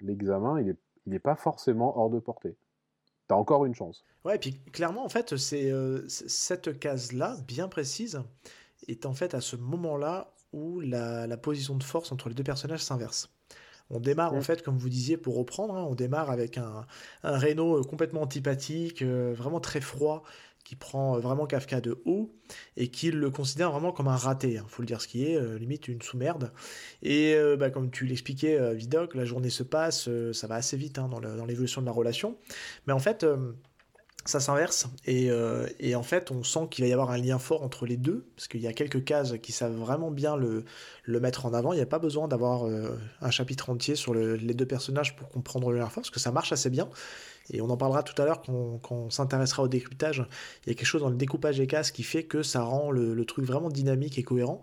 l'examen, 0.00 0.60
il 0.60 0.66
n'est 0.66 0.76
il 1.06 1.14
est 1.14 1.18
pas 1.18 1.34
forcément 1.34 1.98
hors 1.98 2.10
de 2.10 2.20
portée. 2.20 2.54
T'as 3.26 3.34
encore 3.34 3.64
une 3.64 3.74
chance. 3.74 4.04
Ouais, 4.24 4.36
et 4.36 4.38
puis 4.38 4.60
clairement, 4.72 5.04
en 5.04 5.08
fait, 5.08 5.36
c'est 5.36 5.72
cette 6.08 6.78
case-là, 6.78 7.36
bien 7.48 7.66
précise, 7.66 8.22
est 8.86 9.04
en 9.04 9.14
fait 9.14 9.34
à 9.34 9.40
ce 9.40 9.56
moment-là 9.56 10.32
où 10.52 10.80
la, 10.80 11.26
la, 11.26 11.36
position 11.36 11.76
de 11.76 11.82
force 11.82 12.12
entre 12.12 12.28
les 12.28 12.34
deux 12.34 12.44
personnages 12.44 12.84
s'inverse. 12.84 13.32
On 13.90 14.00
démarre, 14.00 14.32
en 14.32 14.40
fait, 14.40 14.62
comme 14.62 14.78
vous 14.78 14.88
disiez, 14.88 15.18
pour 15.18 15.36
reprendre, 15.36 15.74
hein, 15.76 15.86
on 15.88 15.94
démarre 15.94 16.30
avec 16.30 16.56
un, 16.56 16.86
un 17.22 17.38
Renault 17.38 17.80
euh, 17.80 17.82
complètement 17.82 18.22
antipathique, 18.22 19.02
euh, 19.02 19.34
vraiment 19.36 19.60
très 19.60 19.82
froid, 19.82 20.22
qui 20.64 20.76
prend 20.76 21.16
euh, 21.16 21.20
vraiment 21.20 21.46
Kafka 21.46 21.80
de 21.80 22.00
haut 22.04 22.34
et 22.76 22.88
qui 22.88 23.10
le 23.10 23.30
considère 23.30 23.70
vraiment 23.72 23.92
comme 23.92 24.08
un 24.08 24.16
raté. 24.16 24.52
Il 24.52 24.58
hein, 24.58 24.66
faut 24.68 24.82
le 24.82 24.86
dire 24.86 25.00
ce 25.00 25.08
qui 25.08 25.24
est, 25.24 25.58
limite 25.58 25.88
une 25.88 26.02
sous-merde. 26.02 26.52
Et 27.02 27.34
bah, 27.58 27.70
comme 27.70 27.90
tu 27.90 28.04
l'expliquais, 28.04 28.74
Vidoc, 28.74 29.14
la 29.14 29.24
journée 29.24 29.50
se 29.50 29.62
passe, 29.62 30.08
ça 30.32 30.46
va 30.46 30.56
assez 30.56 30.76
vite 30.76 30.98
hein, 30.98 31.08
dans 31.08 31.46
l'évolution 31.46 31.80
de 31.80 31.86
la 31.86 31.92
relation. 31.92 32.36
Mais 32.86 32.92
en 32.92 32.98
fait, 32.98 33.24
ça 34.24 34.40
s'inverse. 34.40 34.86
Et, 35.04 35.30
euh, 35.30 35.66
et, 35.80 35.94
en 35.94 36.02
fait 36.02 36.30
on 36.30 36.42
sent 36.42 36.68
qu'il 36.70 36.84
va 36.84 36.88
y 36.88 36.92
avoir 36.92 37.10
un 37.10 37.18
lien 37.18 37.38
fort 37.38 37.62
entre 37.62 37.86
les 37.86 37.96
deux 37.96 38.26
parce 38.36 38.48
qu'il 38.48 38.60
y 38.60 38.66
a 38.66 38.72
quelques 38.72 39.04
cases 39.04 39.34
qui 39.42 39.52
savent 39.52 39.74
vraiment 39.74 40.10
bien 40.10 40.36
le, 40.36 40.64
mettre 41.06 41.46
en 41.46 41.54
avant. 41.54 41.72
Il 41.72 41.76
n'y 41.76 41.82
a 41.82 41.86
pas 41.86 41.98
besoin 41.98 42.28
d'avoir 42.28 42.66
euh, 42.66 42.96
un 43.20 43.30
chapitre 43.30 43.70
entier 43.70 43.96
sur 43.96 44.14
les 44.14 44.54
deux 44.54 44.66
personnages 44.66 45.16
pour 45.16 45.28
comprendre 45.28 45.70
le 45.70 45.78
lien 45.78 45.86
fort 45.86 46.02
parce 46.02 46.10
que 46.10 46.20
ça 46.20 46.32
marche 46.32 46.52
assez 46.52 46.70
bien. 46.70 46.88
Et 47.50 47.60
on 47.60 47.68
en 47.70 47.76
parlera 47.76 48.04
tout 48.04 48.20
à 48.22 48.24
l'heure 48.24 48.40
quand, 48.40 48.80
on 48.90 49.10
s'intéressera 49.10 49.64
au 49.64 49.68
décryptage. 49.68 50.24
Il 50.64 50.68
y 50.68 50.72
a 50.72 50.74
quelque 50.74 50.86
chose 50.86 51.02
dans 51.02 51.10
le 51.10 51.16
découpage 51.16 51.58
des 51.58 51.66
cases 51.66 51.90
qui 51.90 52.04
fait 52.04 52.22
que 52.22 52.44
ça 52.44 52.62
rend 52.62 52.92
le, 52.92 53.24
truc 53.24 53.44
vraiment 53.44 53.68
dynamique 53.68 54.18
et 54.18 54.22
cohérent. 54.22 54.62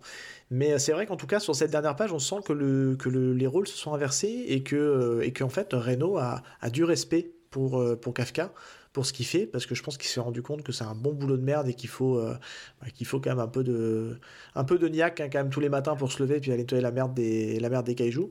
Mais 0.50 0.80
c'est 0.80 0.94
vrai 0.94 1.06
qu'en 1.06 1.18
tout 1.18 1.28
cas 1.28 1.40
sur 1.40 1.56
cette 1.56 1.72
dernière 1.72 1.96
page 1.96 2.12
on 2.12 2.20
sent 2.20 2.38
que, 2.46 2.54
le, 2.54 2.96
que 2.98 3.10
les 3.10 3.48
rôles 3.48 3.68
se 3.68 3.78
sont 3.78 3.94
inversés 3.94 4.46
et 4.48 4.64
que 4.64 5.22
qu'en 5.38 5.50
fait 5.50 5.74
Reno 5.74 6.18
a, 6.18 6.42
du 6.72 6.84
respect 6.84 7.32
pour 7.52 8.14
Kafka 8.14 8.54
pour 8.94 9.06
ce 9.06 9.14
qu'il 9.14 9.26
fait, 9.26 9.46
parce 9.46 9.66
que 9.66 9.76
je 9.76 9.84
pense 9.84 9.98
qu'il 9.98 10.08
s'est 10.10 10.20
rendu 10.20 10.42
compte 10.42 10.64
que 10.64 10.72
c'est 10.72 10.84
un 10.84 10.96
bon 10.96 11.14
boulot 11.14 11.38
de 11.38 11.44
merde 11.44 11.68
et 11.68 11.74
qu'il 11.74 11.90
faut, 11.90 12.18
euh, 12.18 12.36
bah, 12.82 12.88
qu'il 12.94 13.06
faut 13.06 13.20
quand 13.20 13.30
même 13.30 13.40
un 13.40 13.48
peu 13.48 13.64
de, 13.64 14.18
un 14.56 14.64
peu 14.64 14.80
de 14.80 14.88
niaque 14.88 15.22
hein, 15.22 15.30
quand 15.32 15.40
même 15.40 15.52
tous 15.52 15.60
les 15.60 15.70
matins 15.70 15.96
pour 15.96 16.12
se 16.12 16.22
lever 16.24 16.38
et 16.38 16.40
puis 16.40 16.52
aller 16.52 16.64
nettoyer 16.64 16.82
la 16.82 16.92
merde 16.92 17.14
des, 17.14 17.60
la 17.60 17.70
merde 17.70 17.86
des 17.86 17.96
kaijus. 17.96 18.30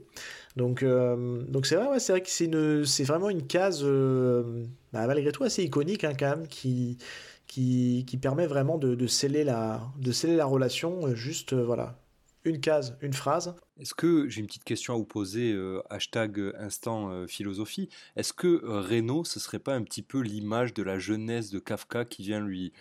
Donc, 0.57 0.83
euh, 0.83 1.43
donc 1.49 1.67
c'est 1.67 1.77
vrai, 1.77 2.01
c'est 2.01 2.13
vrai 2.13 2.23
que 2.23 2.31
c'est 2.31 2.47
une, 2.47 2.85
c'est 2.85 3.05
vraiment 3.05 3.31
une 3.31 3.47
case 3.47 3.81
euh, 3.85 4.65
bah, 4.93 5.07
malgré 5.07 5.31
tout 5.33 5.45
assez 5.45 5.63
iconique 5.63 6.03
hein, 6.05 6.15
quand 6.19 6.31
même 6.31 6.49
qui, 6.49 6.99
qui, 7.47 8.05
qui 8.07 8.17
permet 8.17 8.47
vraiment 8.47 8.79
de, 8.79 8.95
de, 8.97 9.07
sceller 9.07 9.45
la, 9.45 9.81
de 9.99 10.11
sceller 10.13 10.37
la 10.37 10.47
relation. 10.47 11.15
Juste, 11.15 11.55
voilà, 11.55 11.99
une 12.49 12.61
case, 12.61 12.97
une 13.01 13.13
phrase. 13.13 13.55
Est-ce 13.79 13.95
que, 13.95 14.29
j'ai 14.29 14.41
une 14.41 14.47
petite 14.47 14.65
question 14.65 14.95
à 14.95 14.97
vous 14.97 15.05
poser, 15.05 15.53
euh, 15.53 15.83
hashtag 15.91 16.39
euh, 16.39 16.53
instant 16.59 17.11
euh, 17.11 17.27
philosophie, 17.27 17.89
est-ce 18.17 18.33
que 18.33 18.61
Reno, 18.65 19.25
ce 19.25 19.39
serait 19.41 19.59
pas 19.59 19.75
un 19.75 19.83
petit 19.83 20.03
peu 20.03 20.21
l'image 20.21 20.75
de 20.75 20.83
la 20.83 20.99
jeunesse 20.99 21.51
de 21.51 21.59
Kafka 21.59 22.05
qui 22.05 22.23
vient 22.23 22.41
lui, 22.41 22.73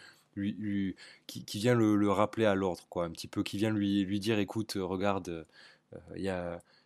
qui, 1.28 1.60
vient 1.60 1.76
le, 1.76 2.10
rappeler 2.10 2.46
à 2.46 2.56
l'ordre, 2.56 2.86
quoi, 2.90 3.06
un 3.06 3.12
petit 3.12 3.28
peu, 3.28 3.44
qui 3.44 3.58
vient 3.58 3.72
lui, 3.72 4.20
dire, 4.20 4.40
écoute, 4.40 4.74
regarde, 4.76 5.46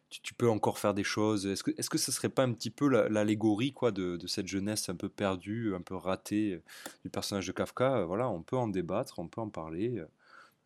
tu, 0.09 0.33
peux 0.33 0.49
encore 0.49 0.79
faire 0.79 0.93
des 0.93 1.03
choses. 1.03 1.45
Est-ce 1.47 1.63
que, 1.63 1.71
est-ce 1.77 1.89
que 1.89 1.97
ce 1.97 2.11
serait 2.11 2.29
pas 2.29 2.43
un 2.43 2.53
petit 2.53 2.69
peu 2.69 2.87
l'allégorie, 2.87 3.73
quoi, 3.73 3.91
de, 3.91 4.17
de, 4.17 4.27
cette 4.27 4.47
jeunesse 4.47 4.89
un 4.89 4.95
peu 4.95 5.09
perdue, 5.09 5.73
un 5.75 5.81
peu 5.81 5.95
ratée 5.95 6.61
du 7.03 7.09
personnage 7.09 7.47
de 7.47 7.51
Kafka? 7.51 8.05
Voilà, 8.05 8.29
on 8.29 8.41
peut 8.41 8.57
en 8.57 8.67
débattre, 8.67 9.19
on 9.19 9.27
peut 9.27 9.41
en 9.41 9.49
parler. 9.49 10.01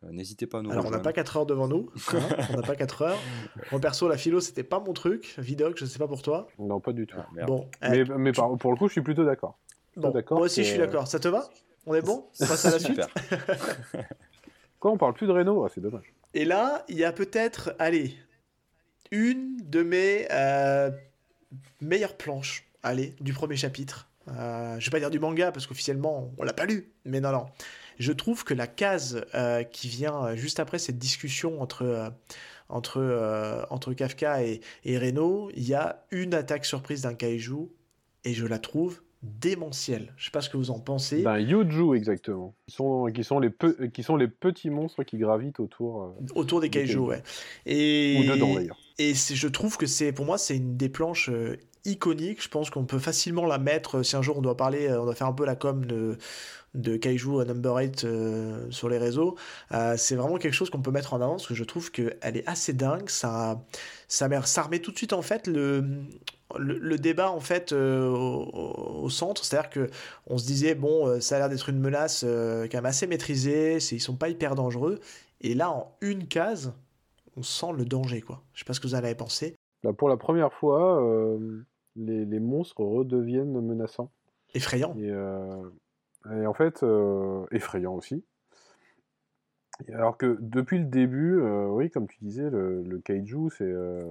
Euh, 0.04 0.12
n'hésitez 0.12 0.46
pas 0.46 0.58
à 0.58 0.62
nous 0.62 0.70
Alors, 0.70 0.86
on 0.86 0.90
n'a 0.90 0.98
pas 0.98 1.12
4 1.12 1.36
heures 1.38 1.46
devant 1.46 1.68
nous. 1.68 1.90
Hein, 2.12 2.18
on 2.52 2.56
n'a 2.56 2.62
pas 2.62 2.76
4 2.76 3.02
heures. 3.02 3.18
Mon 3.72 3.80
perso, 3.80 4.08
la 4.08 4.16
philo, 4.16 4.40
c'était 4.40 4.62
pas 4.62 4.80
mon 4.80 4.92
truc. 4.92 5.34
Vidoc, 5.38 5.78
je 5.78 5.86
sais 5.86 5.98
pas 5.98 6.08
pour 6.08 6.22
toi. 6.22 6.48
Non, 6.58 6.80
pas 6.80 6.92
du 6.92 7.06
tout. 7.06 7.16
Ah, 7.18 7.46
bon, 7.46 7.68
mais, 7.82 8.04
mais 8.04 8.32
pour 8.32 8.70
le 8.72 8.76
coup, 8.76 8.88
je 8.88 8.92
suis 8.92 9.02
plutôt 9.02 9.24
d'accord. 9.24 9.58
Bon, 9.96 10.12
moi 10.30 10.40
aussi, 10.40 10.62
je 10.64 10.68
suis 10.70 10.78
d'accord. 10.78 11.06
Ça 11.08 11.18
te 11.18 11.28
va? 11.28 11.48
On 11.86 11.94
est 11.94 12.02
bon? 12.02 12.26
On 12.40 12.46
passe 12.46 12.66
à 12.66 12.72
la 12.72 12.78
suite? 12.78 13.00
Quoi, 14.80 14.90
on 14.90 14.98
parle 14.98 15.14
plus 15.14 15.26
de 15.26 15.32
Renault? 15.32 15.64
Ah, 15.64 15.70
C'est 15.74 15.80
dommage. 15.80 16.12
Et 16.34 16.44
là, 16.44 16.84
il 16.88 16.96
y 16.96 17.04
a 17.04 17.12
peut-être, 17.12 17.74
allez, 17.78 18.14
une 19.10 19.56
de 19.64 19.82
mes 19.82 20.26
euh, 20.30 20.90
meilleures 21.80 22.16
planches, 22.16 22.68
allez, 22.82 23.14
du 23.20 23.32
premier 23.32 23.56
chapitre. 23.56 24.08
Euh, 24.28 24.78
je 24.78 24.86
vais 24.86 24.90
pas 24.90 24.98
dire 24.98 25.10
du 25.10 25.20
manga 25.20 25.52
parce 25.52 25.66
qu'officiellement 25.66 26.32
on 26.36 26.42
l'a 26.42 26.52
pas 26.52 26.66
lu, 26.66 26.92
mais 27.04 27.20
non 27.20 27.30
non. 27.30 27.46
Je 27.98 28.12
trouve 28.12 28.44
que 28.44 28.54
la 28.54 28.66
case 28.66 29.24
euh, 29.34 29.62
qui 29.62 29.88
vient 29.88 30.24
euh, 30.24 30.36
juste 30.36 30.60
après 30.60 30.78
cette 30.78 30.98
discussion 30.98 31.60
entre, 31.60 31.82
euh, 31.82 32.10
entre, 32.68 33.66
entre 33.70 33.92
Kafka 33.94 34.42
et, 34.42 34.60
et 34.84 34.98
Reno, 34.98 35.50
il 35.54 35.66
y 35.66 35.74
a 35.74 36.04
une 36.10 36.34
attaque 36.34 36.64
surprise 36.64 37.02
d'un 37.02 37.14
kaiju 37.14 37.68
et 38.24 38.34
je 38.34 38.46
la 38.46 38.58
trouve 38.58 39.02
démentielle. 39.22 40.12
Je 40.16 40.26
sais 40.26 40.30
pas 40.30 40.40
ce 40.40 40.50
que 40.50 40.56
vous 40.56 40.70
en 40.70 40.78
pensez. 40.78 41.22
D'un 41.22 41.38
yuju 41.38 41.96
exactement. 41.96 42.54
Qui 42.66 42.74
sont, 42.74 43.10
qui 43.12 43.24
sont, 43.24 43.40
les, 43.40 43.50
qui 43.92 44.02
sont 44.02 44.16
les 44.16 44.28
petits 44.28 44.70
monstres 44.70 45.02
qui 45.04 45.18
gravitent 45.18 45.58
autour. 45.60 46.14
autour 46.34 46.60
des 46.60 46.70
kaiju, 46.70 46.98
ouais. 46.98 47.22
Et, 47.64 48.18
Ou 48.20 48.32
dedans 48.32 48.54
d'ailleurs. 48.54 48.78
Et 48.98 49.14
je 49.14 49.48
trouve 49.48 49.76
que 49.76 49.86
c'est, 49.86 50.12
pour 50.12 50.24
moi, 50.24 50.38
c'est 50.38 50.56
une 50.56 50.76
des 50.76 50.88
planches 50.88 51.30
iconiques. 51.84 52.42
Je 52.42 52.48
pense 52.48 52.70
qu'on 52.70 52.84
peut 52.84 52.98
facilement 52.98 53.46
la 53.46 53.58
mettre 53.58 54.02
si 54.02 54.16
un 54.16 54.22
jour 54.22 54.38
on 54.38 54.42
doit 54.42 54.56
parler, 54.56 54.90
on 54.92 55.04
doit 55.04 55.14
faire 55.14 55.26
un 55.26 55.32
peu 55.32 55.44
la 55.44 55.56
com 55.56 55.84
de, 55.84 56.18
de 56.76 56.96
Kaiju 56.96 57.44
Number 57.44 57.74
8 57.74 58.04
euh, 58.04 58.70
sur 58.70 58.88
les 58.88 58.98
réseaux, 58.98 59.36
euh, 59.72 59.94
c'est 59.96 60.14
vraiment 60.14 60.36
quelque 60.36 60.52
chose 60.52 60.70
qu'on 60.70 60.82
peut 60.82 60.90
mettre 60.90 61.14
en 61.14 61.20
avant 61.20 61.32
parce 61.32 61.46
que 61.46 61.54
je 61.54 61.64
trouve 61.64 61.90
qu'elle 61.90 62.36
est 62.36 62.46
assez 62.46 62.72
dingue. 62.72 63.08
Ça, 63.08 63.62
ça, 64.08 64.28
ça 64.42 64.62
remet 64.62 64.78
tout 64.78 64.92
de 64.92 64.96
suite 64.96 65.12
en 65.12 65.22
fait 65.22 65.46
le, 65.46 65.84
le, 66.58 66.98
débat 66.98 67.30
en 67.30 67.40
fait 67.40 67.72
euh, 67.72 68.08
au, 68.08 69.08
centre, 69.10 69.44
c'est-à-dire 69.44 69.70
que 69.70 69.90
on 70.26 70.38
se 70.38 70.46
disait 70.46 70.74
bon, 70.74 71.20
ça 71.20 71.36
a 71.36 71.38
l'air 71.38 71.48
d'être 71.48 71.68
une 71.68 71.80
menace 71.80 72.24
quand 72.24 72.74
même 72.78 72.86
assez 72.86 73.06
maîtrisée, 73.06 73.76
ils 73.76 74.00
sont 74.00 74.16
pas 74.16 74.28
hyper 74.28 74.54
dangereux, 74.54 75.00
et 75.40 75.54
là 75.54 75.70
en 75.70 75.96
une 76.00 76.26
case, 76.28 76.74
on 77.36 77.42
sent 77.42 77.72
le 77.76 77.84
danger 77.84 78.20
quoi. 78.20 78.42
Je 78.52 78.60
sais 78.60 78.64
pas 78.64 78.74
ce 78.74 78.80
que 78.80 78.86
vous 78.86 78.94
en 78.94 78.98
avez 78.98 79.14
pensé. 79.14 79.56
Bah, 79.82 79.92
pour 79.92 80.08
la 80.08 80.16
première 80.16 80.52
fois, 80.52 81.02
les, 81.96 82.24
les, 82.24 82.40
monstres 82.40 82.82
redeviennent 82.82 83.60
menaçants. 83.60 84.10
Effrayants. 84.54 84.94
Et, 84.98 85.12
et 86.32 86.46
en 86.46 86.54
fait, 86.54 86.82
euh, 86.82 87.44
effrayant 87.50 87.94
aussi. 87.94 88.24
Alors 89.92 90.16
que 90.16 90.38
depuis 90.40 90.78
le 90.78 90.86
début, 90.86 91.38
euh, 91.38 91.66
oui, 91.68 91.90
comme 91.90 92.06
tu 92.06 92.16
disais, 92.22 92.48
le, 92.48 92.98
kaiju, 93.04 93.50
c'est 93.50 93.64
euh, 93.64 94.02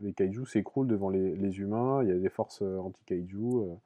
les 0.00 0.12
kaiju 0.12 0.44
s'écroulent 0.46 0.88
devant 0.88 1.10
les, 1.10 1.60
humains. 1.60 2.02
Il 2.02 2.08
y 2.08 2.12
a 2.12 2.16
des 2.16 2.28
forces 2.28 2.62
anti-kaiju. 2.62 3.78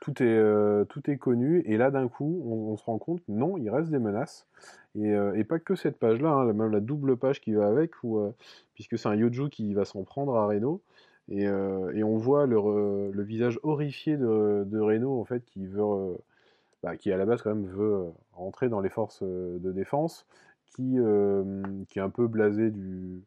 tout 0.00 0.22
est 0.22 0.86
tout 0.88 1.10
est 1.10 1.16
connu. 1.16 1.62
Et 1.66 1.76
là, 1.76 1.90
d'un 1.90 2.06
coup, 2.08 2.42
on, 2.46 2.76
se 2.76 2.84
rend 2.84 2.98
compte, 2.98 3.22
non, 3.28 3.56
il 3.58 3.68
reste 3.70 3.90
des 3.90 3.98
menaces. 3.98 4.46
Et, 4.94 5.42
pas 5.44 5.58
que 5.58 5.74
cette 5.74 5.98
page-là, 5.98 6.30
hein, 6.30 6.52
même 6.52 6.70
la 6.70 6.80
double 6.80 7.16
page 7.16 7.40
qui 7.40 7.54
va 7.54 7.66
avec, 7.66 7.90
puisque 8.74 8.96
c'est 8.96 9.08
un 9.08 9.16
Yoju 9.16 9.48
qui 9.50 9.74
va 9.74 9.84
s'en 9.84 10.04
prendre 10.04 10.36
à 10.36 10.46
Reno. 10.46 10.80
Et, 11.28 11.48
on 11.48 12.18
voit 12.18 12.46
le, 12.46 13.10
le, 13.10 13.22
visage 13.24 13.58
horrifié 13.64 14.16
de, 14.16 14.62
de 14.64 14.78
Reno, 14.78 15.20
en 15.20 15.24
fait, 15.24 15.44
qui 15.44 15.66
veut 15.66 15.82
bah, 16.84 16.98
qui 16.98 17.10
à 17.10 17.16
la 17.16 17.24
base 17.24 17.40
quand 17.40 17.54
même 17.54 17.66
veut 17.66 17.94
euh, 17.94 18.10
rentrer 18.34 18.68
dans 18.68 18.80
les 18.80 18.90
forces 18.90 19.22
euh, 19.22 19.58
de 19.58 19.72
défense, 19.72 20.26
qui, 20.66 20.98
euh, 20.98 21.62
qui 21.88 21.98
est 21.98 22.02
un 22.02 22.10
peu 22.10 22.26
blasé 22.26 22.70
du, 22.70 23.22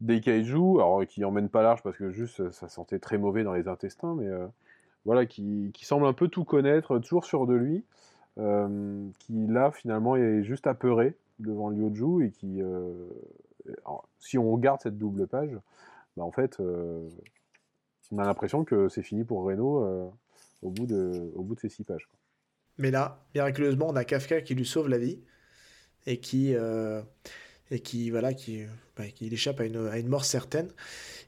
des 0.00 0.20
kaiju, 0.20 0.80
alors 0.80 1.06
qui 1.06 1.24
emmène 1.24 1.48
pas 1.48 1.62
large 1.62 1.84
parce 1.84 1.96
que 1.96 2.10
juste 2.10 2.50
ça 2.50 2.68
sentait 2.68 2.98
très 2.98 3.18
mauvais 3.18 3.44
dans 3.44 3.52
les 3.52 3.68
intestins, 3.68 4.16
mais 4.16 4.28
voilà, 5.04 5.26
qui, 5.26 5.70
semble 5.82 6.06
un 6.06 6.12
peu 6.12 6.26
tout 6.26 6.44
connaître, 6.44 6.98
toujours 6.98 7.24
sûr 7.24 7.46
de 7.46 7.54
lui, 7.54 7.84
qui 9.18 9.46
là 9.46 9.70
finalement 9.70 10.16
est 10.16 10.42
juste 10.42 10.66
apeuré 10.66 11.14
devant 11.38 11.70
Lyoju 11.70 12.26
et 12.26 12.30
qui, 12.30 12.62
si 14.18 14.38
on 14.38 14.52
regarde 14.52 14.80
cette 14.80 14.98
double 14.98 15.28
page, 15.28 15.56
bah, 16.16 16.24
en 16.24 16.32
fait, 16.32 16.58
on 18.10 18.18
a 18.18 18.24
l'impression 18.24 18.64
que 18.64 18.88
c'est 18.88 19.02
fini 19.02 19.22
pour 19.22 19.44
Reno 19.44 20.12
au 20.62 20.70
bout 20.70 20.86
de 20.86 21.60
ces 21.60 21.68
six 21.68 21.84
pages. 21.84 22.08
Mais 22.78 22.90
là, 22.90 23.24
miraculeusement, 23.34 23.88
on 23.88 23.96
a 23.96 24.04
Kafka 24.04 24.40
qui 24.40 24.54
lui 24.54 24.66
sauve 24.66 24.88
la 24.88 24.98
vie 24.98 25.18
et 26.06 26.18
qui, 26.18 26.54
euh, 26.54 27.00
et 27.70 27.80
qui 27.80 28.10
voilà, 28.10 28.34
qui, 28.34 28.62
bah, 28.96 29.04
qui 29.08 29.32
échappe 29.32 29.60
à 29.60 29.64
une, 29.64 29.88
à 29.88 29.98
une, 29.98 30.08
mort 30.08 30.24
certaine. 30.24 30.68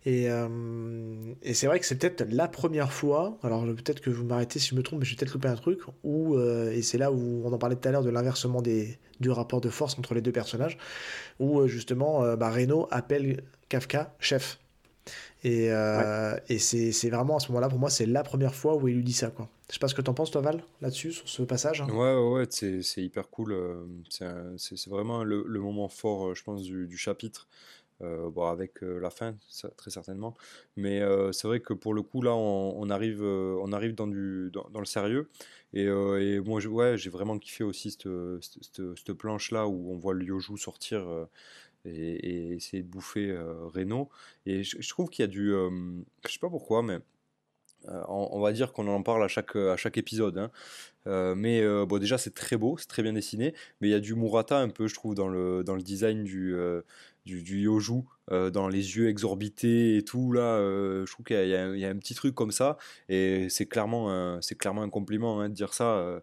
Et, 0.07 0.31
euh, 0.31 1.35
et 1.43 1.55
c'est 1.55 1.67
vrai 1.67 1.81
que 1.81 1.87
c'est 1.87 1.97
peut-être 1.97 2.27
la 2.31 2.49
première 2.49 2.93
fois, 2.93 3.39
alors 3.43 3.65
peut-être 3.65 4.01
que 4.01 4.11
vous 4.11 4.25
m'arrêtez 4.25 4.59
si 4.59 4.69
je 4.71 4.75
me 4.75 4.83
trompe, 4.83 5.01
mais 5.01 5.05
je 5.07 5.13
vais 5.13 5.17
peut-être 5.17 5.33
louper 5.33 5.49
un 5.49 5.57
truc, 5.57 5.81
où, 6.03 6.35
euh, 6.37 6.73
et 6.73 6.83
c'est 6.83 6.99
là 6.99 7.13
où 7.13 7.43
on 7.45 7.53
en 7.53 7.59
parlait 7.59 7.77
tout 7.77 7.89
à 7.89 7.93
l'heure 7.93 8.03
de 8.03 8.11
l'inversement 8.11 8.61
des, 8.63 8.99
du 9.21 9.31
rapport 9.31 9.61
de 9.61 9.71
force 9.71 9.99
entre 9.99 10.15
les 10.15 10.21
deux 10.21 10.33
personnages, 10.33 10.77
où 11.41 11.67
justement 11.67 12.37
bah, 12.37 12.51
Reno 12.51 12.89
appelle 12.91 13.43
Kafka 13.69 14.15
chef. 14.19 14.59
Et, 15.45 15.67
et 16.49 16.59
c'est 16.59 17.11
vraiment 17.11 17.37
à 17.37 17.41
ce 17.41 17.49
moment-là, 17.49 17.69
pour 17.69 17.79
moi, 17.79 17.91
c'est 17.91 18.07
la 18.07 18.23
première 18.23 18.55
fois 18.55 18.77
où 18.77 18.89
il 18.89 18.97
lui 18.97 19.05
dit 19.05 19.13
ça. 19.13 19.31
Quoi. 19.31 19.49
Je 19.69 19.75
sais 19.75 19.79
pas 19.79 19.89
ce 19.89 19.95
que 19.95 20.03
t'en 20.03 20.15
penses, 20.15 20.31
toi, 20.31 20.41
Val, 20.41 20.63
là-dessus, 20.81 21.13
sur 21.13 21.29
ce 21.29 21.43
passage. 21.43 21.81
Ouais, 21.83 22.15
ouais, 22.15 22.33
ouais 22.33 22.47
c'est 22.49 23.03
hyper 23.03 23.29
cool. 23.29 23.53
Euh, 23.53 23.85
c'est 24.57 24.89
vraiment 24.89 25.25
le, 25.25 25.45
le, 25.47 25.61
moment 25.61 25.89
fort, 25.89 26.29
euh, 26.29 26.35
je 26.35 26.43
pense, 26.43 26.63
du, 26.63 26.87
du 26.87 26.97
chapitre. 26.97 27.49
Euh, 28.03 28.29
bon, 28.29 28.47
avec 28.47 28.81
la 28.83 29.09
fin, 29.09 29.37
très 29.77 29.91
certainement. 29.91 30.35
Mais 30.77 31.01
c'est 31.33 31.47
vrai 31.47 31.61
que 31.61 31.73
pour 31.73 31.95
le 31.95 32.03
coup, 32.03 32.23
là, 32.23 32.35
on, 32.35 32.75
on 32.77 32.91
arrive, 32.91 33.23
on 33.23 33.73
arrive 33.73 33.95
dans, 33.95 34.09
du, 34.09 34.51
dans, 34.53 34.67
dans 34.71 34.81
le 34.81 34.87
sérieux. 34.87 35.29
Et, 35.73 35.85
et 35.85 36.41
moi, 36.41 36.65
ouais, 36.67 36.99
j'ai 36.99 37.11
vraiment 37.11 37.39
kiffé 37.39 37.65
aussi 37.65 37.91
cette, 37.91 38.09
cette, 38.41 38.83
cette 38.97 39.13
planche-là 39.13 39.67
où 39.67 39.93
on 39.93 39.97
voit 39.97 40.15
le 40.15 40.25
Yoju 40.25 40.59
sortir 40.59 41.07
et, 41.85 41.91
et, 41.91 42.53
essayer 42.55 42.83
de 42.83 42.89
bouffer 42.89 43.37
Reno. 43.75 44.09
Et 44.47 44.63
je, 44.63 44.89
trouve 44.89 45.11
qu'il 45.11 45.23
y 45.23 45.25
a 45.25 45.29
du. 45.29 45.51
je 45.51 46.33
sais 46.33 46.39
pas 46.39 46.51
pourquoi, 46.51 46.83
mais 46.83 46.99
euh, 47.89 48.03
on, 48.09 48.41
va 48.41 48.53
dire 48.53 48.73
qu'on 48.73 48.89
en 48.89 49.03
parle 49.03 49.23
à 49.25 49.29
chaque, 49.29 49.57
à 49.57 49.77
chaque 49.77 49.99
épisode. 49.99 50.39
Hein. 50.39 50.51
Euh, 51.07 51.35
mais 51.35 51.61
euh, 51.61 51.85
bon, 51.85 51.99
déjà, 51.99 52.17
c'est 52.17 52.35
très 52.35 52.57
beau, 52.57 52.77
c'est 52.79 52.89
très 52.89 53.03
bien 53.03 53.13
dessiné. 53.13 53.55
Mais 53.81 53.89
il 53.89 53.91
y 53.91 53.95
a 53.95 54.01
du 54.01 54.15
Murata 54.15 54.59
un 54.59 54.69
peu, 54.69 54.89
je 54.89 54.95
trouve, 54.95 55.15
dans 55.15 55.29
le, 55.29 55.63
dans 55.65 55.75
le 55.75 55.83
design 55.83 56.25
du, 56.25 56.55
du, 57.27 57.43
du, 57.43 57.61
Yoju, 57.61 58.03
dans 58.31 58.69
les 58.69 58.97
yeux 58.97 59.09
exorbités 59.09 59.99
et 59.99 60.03
tout. 60.03 60.33
Là, 60.33 60.59
je 60.61 61.11
trouve 61.13 61.27
qu'il 61.27 61.37
y, 61.37 61.81
y, 61.81 61.85
a 61.85 61.89
un 61.89 61.97
petit 61.97 62.15
truc 62.15 62.35
comme 62.35 62.53
ça. 62.53 62.79
Et 63.09 63.49
c'est 63.51 63.67
clairement, 63.67 64.39
clairement 64.59 64.83
un 64.83 64.91
compliment 64.91 65.41
hein, 65.41 65.49
de 65.49 65.55
dire 65.55 65.75
ça. 65.75 66.23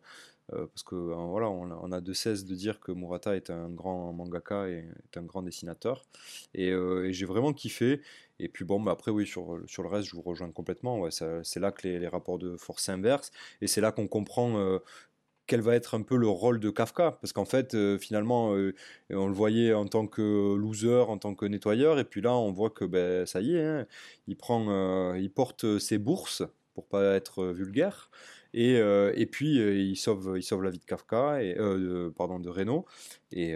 Parce 0.52 0.84
que 0.84 0.95
voilà, 0.95 1.49
on 1.49 1.91
a, 1.91 2.02
de 2.02 2.14
cesse 2.14 2.45
de 2.45 2.56
dire 2.56 2.80
que 2.80 2.91
Murata 2.91 3.36
est 3.36 3.49
un 3.49 3.70
grand 3.70 4.14
mangaka 4.14 4.68
et 4.68 4.86
un 5.16 5.24
grand 5.24 5.41
dessinateur. 5.41 6.06
Et, 6.54 6.74
j'ai 7.12 7.26
vraiment 7.26 7.54
kiffé. 7.54 8.02
Et 8.39 8.47
puis 8.47 8.66
bon, 8.66 8.80
bah 8.82 8.91
après 8.91 9.12
oui, 9.12 9.28
sur, 9.28 9.60
sur 9.68 9.84
le 9.84 9.89
reste, 9.89 10.08
je 10.08 10.16
vous 10.16 10.22
rejoins 10.22 10.52
complètement. 10.52 11.10
C'est 11.12 11.60
là 11.60 11.72
que 11.72 11.88
les, 11.88 12.08
rapports 12.08 12.39
de 12.39 12.58
force 12.58 12.84
s'inversent. 12.84 13.32
Et 13.62 13.68
c'est 13.68 13.82
là 13.82 13.91
qu'on 13.91 14.08
comprend 14.08 14.80
quel 15.52 15.60
va 15.60 15.76
être 15.76 15.95
un 15.95 16.02
peu 16.02 16.16
le 16.16 16.30
rôle 16.30 16.62
de 16.62 16.70
Kafka 16.70 17.18
Parce 17.20 17.34
qu'en 17.34 17.43
fait, 17.43 17.74
euh, 17.74 17.97
finalement, 17.97 18.56
euh, 18.56 18.74
on 19.10 19.28
le 19.28 19.34
voyait 19.34 19.74
en 19.74 19.86
tant 19.86 20.08
que 20.08 20.56
loser, 20.56 21.04
en 21.10 21.18
tant 21.18 21.36
que 21.36 21.45
nettoyeur, 21.45 21.99
et 21.99 22.06
puis 22.06 22.22
là, 22.22 22.34
on 22.34 22.54
voit 22.54 22.70
que 22.70 22.86
ben, 22.86 23.26
ça 23.26 23.41
y 23.41 23.58
est, 23.58 23.66
hein, 23.66 23.86
il, 24.28 24.38
prend, 24.38 24.68
euh, 24.70 25.20
il 25.20 25.30
porte 25.30 25.78
ses 25.78 25.97
bourses, 25.97 26.43
pour 26.74 26.86
pas 26.86 27.16
être 27.16 27.47
vulgaire, 27.47 28.10
et, 28.54 28.76
et 28.76 29.26
puis 29.26 29.56
il, 29.58 29.95
sauve, 29.95 30.34
il 30.38 30.43
sauve 30.43 30.64
la 30.64 30.70
vie 30.70 30.80
de 30.80 30.86
Kafka, 30.86 31.41
et, 31.43 31.56
pardon, 32.16 32.39
de 32.39 32.49
Renault, 32.49 32.86
et, 33.32 33.56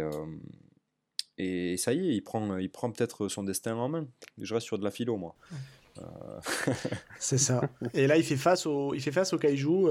et 1.38 1.78
ça 1.78 1.94
y 1.94 2.10
est, 2.10 2.16
il 2.16 2.22
prend, 2.22 2.58
il 2.58 2.70
prend 2.70 2.92
peut-être 2.92 3.28
son 3.28 3.44
destin 3.44 3.76
en 3.76 3.90
main. 3.90 4.08
Je 4.38 4.54
reste 4.54 4.66
sur 4.66 4.78
de 4.78 4.84
la 4.84 4.92
philo, 4.92 5.18
moi. 5.18 5.36
C'est 7.20 7.38
ça. 7.38 7.62
Et 7.94 8.06
là, 8.06 8.18
il 8.18 8.24
fait 8.24 8.36
face 8.36 8.66
au, 8.66 8.94
il 8.94 9.02
fait 9.02 9.14
face 9.14 9.32
au 9.32 9.38
kaiju 9.38 9.88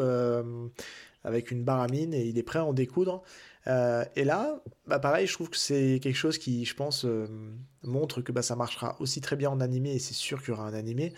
avec 1.25 1.51
une 1.51 1.65
baramine 1.65 2.15
et 2.15 2.27
il 2.27 2.39
est 2.39 2.43
prêt 2.43 2.59
à 2.59 2.65
en 2.65 2.73
découdre. 2.73 3.23
Euh, 3.67 4.05
et 4.15 4.25
là, 4.25 4.63
bah 4.87 4.99
pareil, 4.99 5.27
je 5.27 5.33
trouve 5.33 5.49
que 5.49 5.57
c'est 5.57 5.99
quelque 6.03 6.17
chose 6.17 6.37
qui, 6.37 6.65
je 6.65 6.75
pense, 6.75 7.07
euh, 7.07 7.27
montre 7.83 8.21
que 8.21 8.31
bah, 8.31 8.43
ça 8.43 8.57
marchera 8.57 8.97
aussi 9.01 9.21
très 9.23 9.37
bien 9.37 9.51
en 9.51 9.61
animé, 9.61 9.95
et 9.95 9.99
c'est 9.99 10.15
sûr 10.15 10.41
qu'il 10.41 10.51
y 10.51 10.53
aura 10.53 10.67
un 10.67 10.75
animé. 10.75 11.15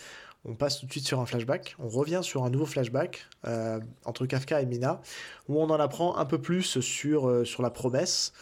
On 0.49 0.55
passe 0.55 0.81
tout 0.81 0.87
de 0.87 0.93
suite 0.93 1.07
sur 1.07 1.21
un 1.21 1.27
flashback, 1.27 1.77
on 1.79 1.89
revient 1.89 2.21
sur 2.23 2.45
un 2.45 2.51
nouveau 2.51 2.67
flashback 2.67 3.27
euh, 3.47 3.81
entre 4.05 4.27
Kafka 4.27 4.63
et 4.63 4.67
Mina, 4.67 5.01
où 5.49 5.61
on 5.61 5.69
en 5.71 5.81
apprend 5.81 6.17
un 6.17 6.25
peu 6.25 6.39
plus 6.39 6.81
sur, 6.81 7.47
sur 7.47 7.63
la 7.63 7.71
promesse, 7.71 8.33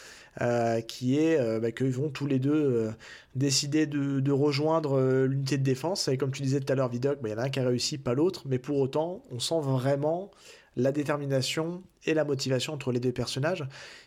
qui 0.88 1.18
est 1.18 1.60
bah, 1.60 1.70
qu'ils 1.70 1.92
vont 1.92 2.10
tous 2.10 2.26
les 2.26 2.38
deux 2.38 2.90
décider 3.34 3.86
de, 3.86 4.20
de 4.20 4.32
rejoindre 4.32 5.00
l'unité 5.24 5.56
de 5.56 5.62
défense. 5.62 6.08
Et 6.08 6.18
comme 6.18 6.32
tu 6.32 6.42
disais 6.42 6.60
tout 6.60 6.72
à 6.72 6.76
l'heure, 6.76 6.88
Vidoc, 6.88 7.20
bah, 7.22 7.28
il 7.28 7.32
y 7.32 7.34
en 7.34 7.38
a 7.38 7.44
un 7.44 7.50
qui 7.50 7.60
a 7.60 7.64
réussi, 7.64 7.98
pas 7.98 8.14
l'autre, 8.14 8.42
mais 8.46 8.58
pour 8.58 8.78
autant, 8.78 9.22
on 9.30 9.38
sent 9.38 9.60
vraiment 9.60 10.30
la 10.76 10.92
détermination 10.92 11.82
et 12.06 12.14
la 12.14 12.24
motivation 12.24 12.72
entre 12.72 12.92
les 12.92 13.00
deux 13.00 13.12
personnages. 13.12 13.66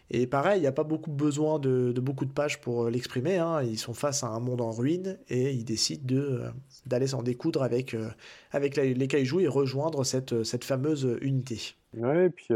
Et 0.10 0.28
pareil, 0.28 0.60
il 0.60 0.62
n'y 0.62 0.68
a 0.68 0.72
pas 0.72 0.84
beaucoup 0.84 1.12
besoin 1.12 1.60
de, 1.60 1.94
beaucoup 2.00 2.26
de 2.26 2.32
pages 2.32 2.62
pour 2.62 2.86
euh, 2.86 2.90
l'exprimer. 2.90 3.38
Hein. 3.38 3.62
Ils 3.64 3.78
sont 3.78 3.94
face 3.94 4.24
à 4.24 4.28
un 4.28 4.40
monde 4.40 4.62
en 4.62 4.72
ruine 4.72 5.18
et 5.30 5.52
ils 5.52 5.66
décident 5.66 6.06
de, 6.06 6.22
euh, 6.22 6.50
d'aller 6.86 7.08
s'en 7.08 7.24
découdre 7.24 7.64
avec, 7.64 7.94
euh, 7.94 8.10
avec 8.52 8.76
les 8.76 9.08
kaiju 9.08 9.42
et 9.42 9.48
rejoindre 9.48 10.04
cette, 10.04 10.44
cette 10.44 10.64
fameuse 10.64 11.18
unité. 11.22 11.76
Ouais, 11.96 12.28
et 12.28 12.30
puis 12.30 12.54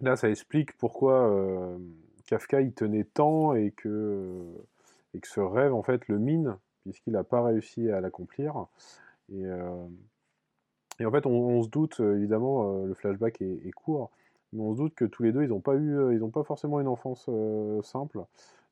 là, 0.00 0.16
ça 0.16 0.28
explique 0.28 0.76
pourquoi 0.76 1.78
Kafka 2.26 2.60
y 2.60 2.72
tenait 2.72 3.04
tant 3.04 3.54
et 3.54 3.72
que, 3.72 4.42
et 5.14 5.20
que 5.20 5.28
ce 5.28 5.40
rêve, 5.40 5.74
en 5.74 5.82
fait, 5.82 6.08
le 6.08 6.18
mine, 6.18 6.56
puisqu'il 6.82 7.12
n'a 7.12 7.24
pas 7.24 7.42
réussi 7.42 7.90
à 7.90 8.00
l'accomplir. 8.00 8.66
Et 9.32 9.44
et 11.00 11.06
en 11.06 11.10
fait, 11.10 11.26
on, 11.26 11.62
se 11.62 11.68
doute, 11.68 12.00
euh, 12.00 12.16
évidemment, 12.16 12.82
euh, 12.82 12.86
le 12.86 12.94
flashback 12.94 13.40
est, 13.40 13.70
court, 13.72 14.10
mais 14.52 14.62
on 14.62 14.72
se 14.72 14.78
doute 14.78 14.94
que 14.94 15.04
tous 15.04 15.22
les 15.22 15.32
deux, 15.32 15.42
ils 15.44 15.48
n'ont 15.48 15.60
pas 15.60 15.74
eu, 15.74 15.96
euh, 15.96 16.12
ils 16.12 16.18
n'ont 16.20 16.30
pas 16.30 16.42
forcément 16.42 16.80
une 16.80 16.88
enfance 16.88 17.30
simple, 17.82 18.24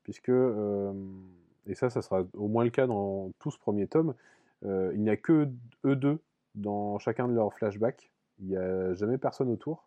puisque, 0.03 0.31
et 0.31 1.75
ça, 1.75 1.91
ça 1.91 2.03
sera 2.03 2.25
au 2.35 2.49
moins 2.49 2.65
le 2.65 2.71
cas 2.71 2.87
dans 2.87 3.31
tout 3.39 3.51
ce 3.51 3.59
premier 3.59 3.87
tome, 3.87 4.15
il 4.65 5.01
n'y 5.01 5.11
a 5.11 5.17
que 5.17 5.49
eux 5.85 5.97
deux 5.97 6.19
dans 6.55 6.99
chacun 6.99 7.29
de 7.29 7.35
leurs 7.35 7.53
flashbacks. 7.53 8.11
Il 8.41 8.49
n'y 8.49 8.57
a 8.57 8.95
jamais 8.95 9.19
personne 9.19 9.51
autour. 9.51 9.85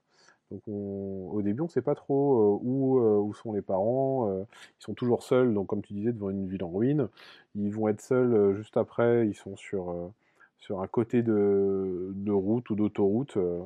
Donc 0.52 0.62
au 0.68 1.42
début, 1.44 1.62
on 1.62 1.66
ne 1.66 1.70
sait 1.70 1.82
pas 1.82 1.96
trop 1.96 2.60
où, 2.64 3.00
où, 3.00 3.34
sont 3.34 3.54
les 3.54 3.62
parents. 3.62 4.30
ils 4.32 4.84
sont 4.84 4.94
toujours 4.94 5.24
seuls, 5.24 5.54
donc 5.54 5.68
comme 5.68 5.82
tu 5.82 5.94
disais, 5.94 6.12
devant 6.12 6.30
une 6.30 6.48
ville 6.48 6.64
en 6.64 6.72
ruine. 6.72 7.08
Ils 7.56 7.72
vont 7.72 7.88
être 7.88 8.02
seuls 8.02 8.56
juste 8.56 8.78
après. 8.78 9.28
Ils 9.28 9.36
sont 9.36 9.56
sur 9.56 10.12
sur 10.60 10.82
un 10.82 10.88
côté 10.88 11.24
de, 11.24 12.32
route 12.32 12.70
ou 12.70 12.76
d'autoroute. 12.76 13.38
Euh, 13.38 13.64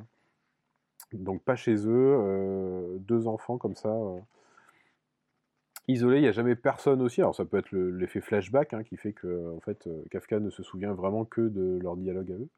donc 1.13 1.43
pas 1.43 1.55
chez 1.55 1.75
eux, 1.75 2.17
euh, 2.17 2.97
deux 2.99 3.27
enfants 3.27 3.57
comme 3.57 3.75
ça, 3.75 3.89
euh, 3.89 4.19
isolés, 5.87 6.17
il 6.17 6.21
n'y 6.21 6.27
a 6.27 6.31
jamais 6.31 6.55
personne 6.55 7.01
aussi. 7.01 7.21
Alors 7.21 7.35
ça 7.35 7.45
peut 7.45 7.57
être 7.57 7.71
l'effet 7.71 8.21
flashback 8.21 8.73
hein, 8.73 8.83
qui 8.83 8.97
fait 8.97 9.13
que 9.13 9.55
en 9.55 9.59
fait, 9.59 9.87
Kafka 10.09 10.39
ne 10.39 10.49
se 10.49 10.63
souvient 10.63 10.93
vraiment 10.93 11.25
que 11.25 11.41
de 11.41 11.79
leur 11.81 11.97
dialogue 11.97 12.31
à 12.31 12.35
eux. 12.35 12.49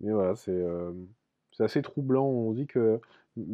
Mais 0.00 0.12
voilà, 0.12 0.34
c'est 0.36 0.64
assez 1.60 1.82
troublant. 1.82 2.26
On 2.26 2.52
dit 2.52 2.66
que 2.66 3.00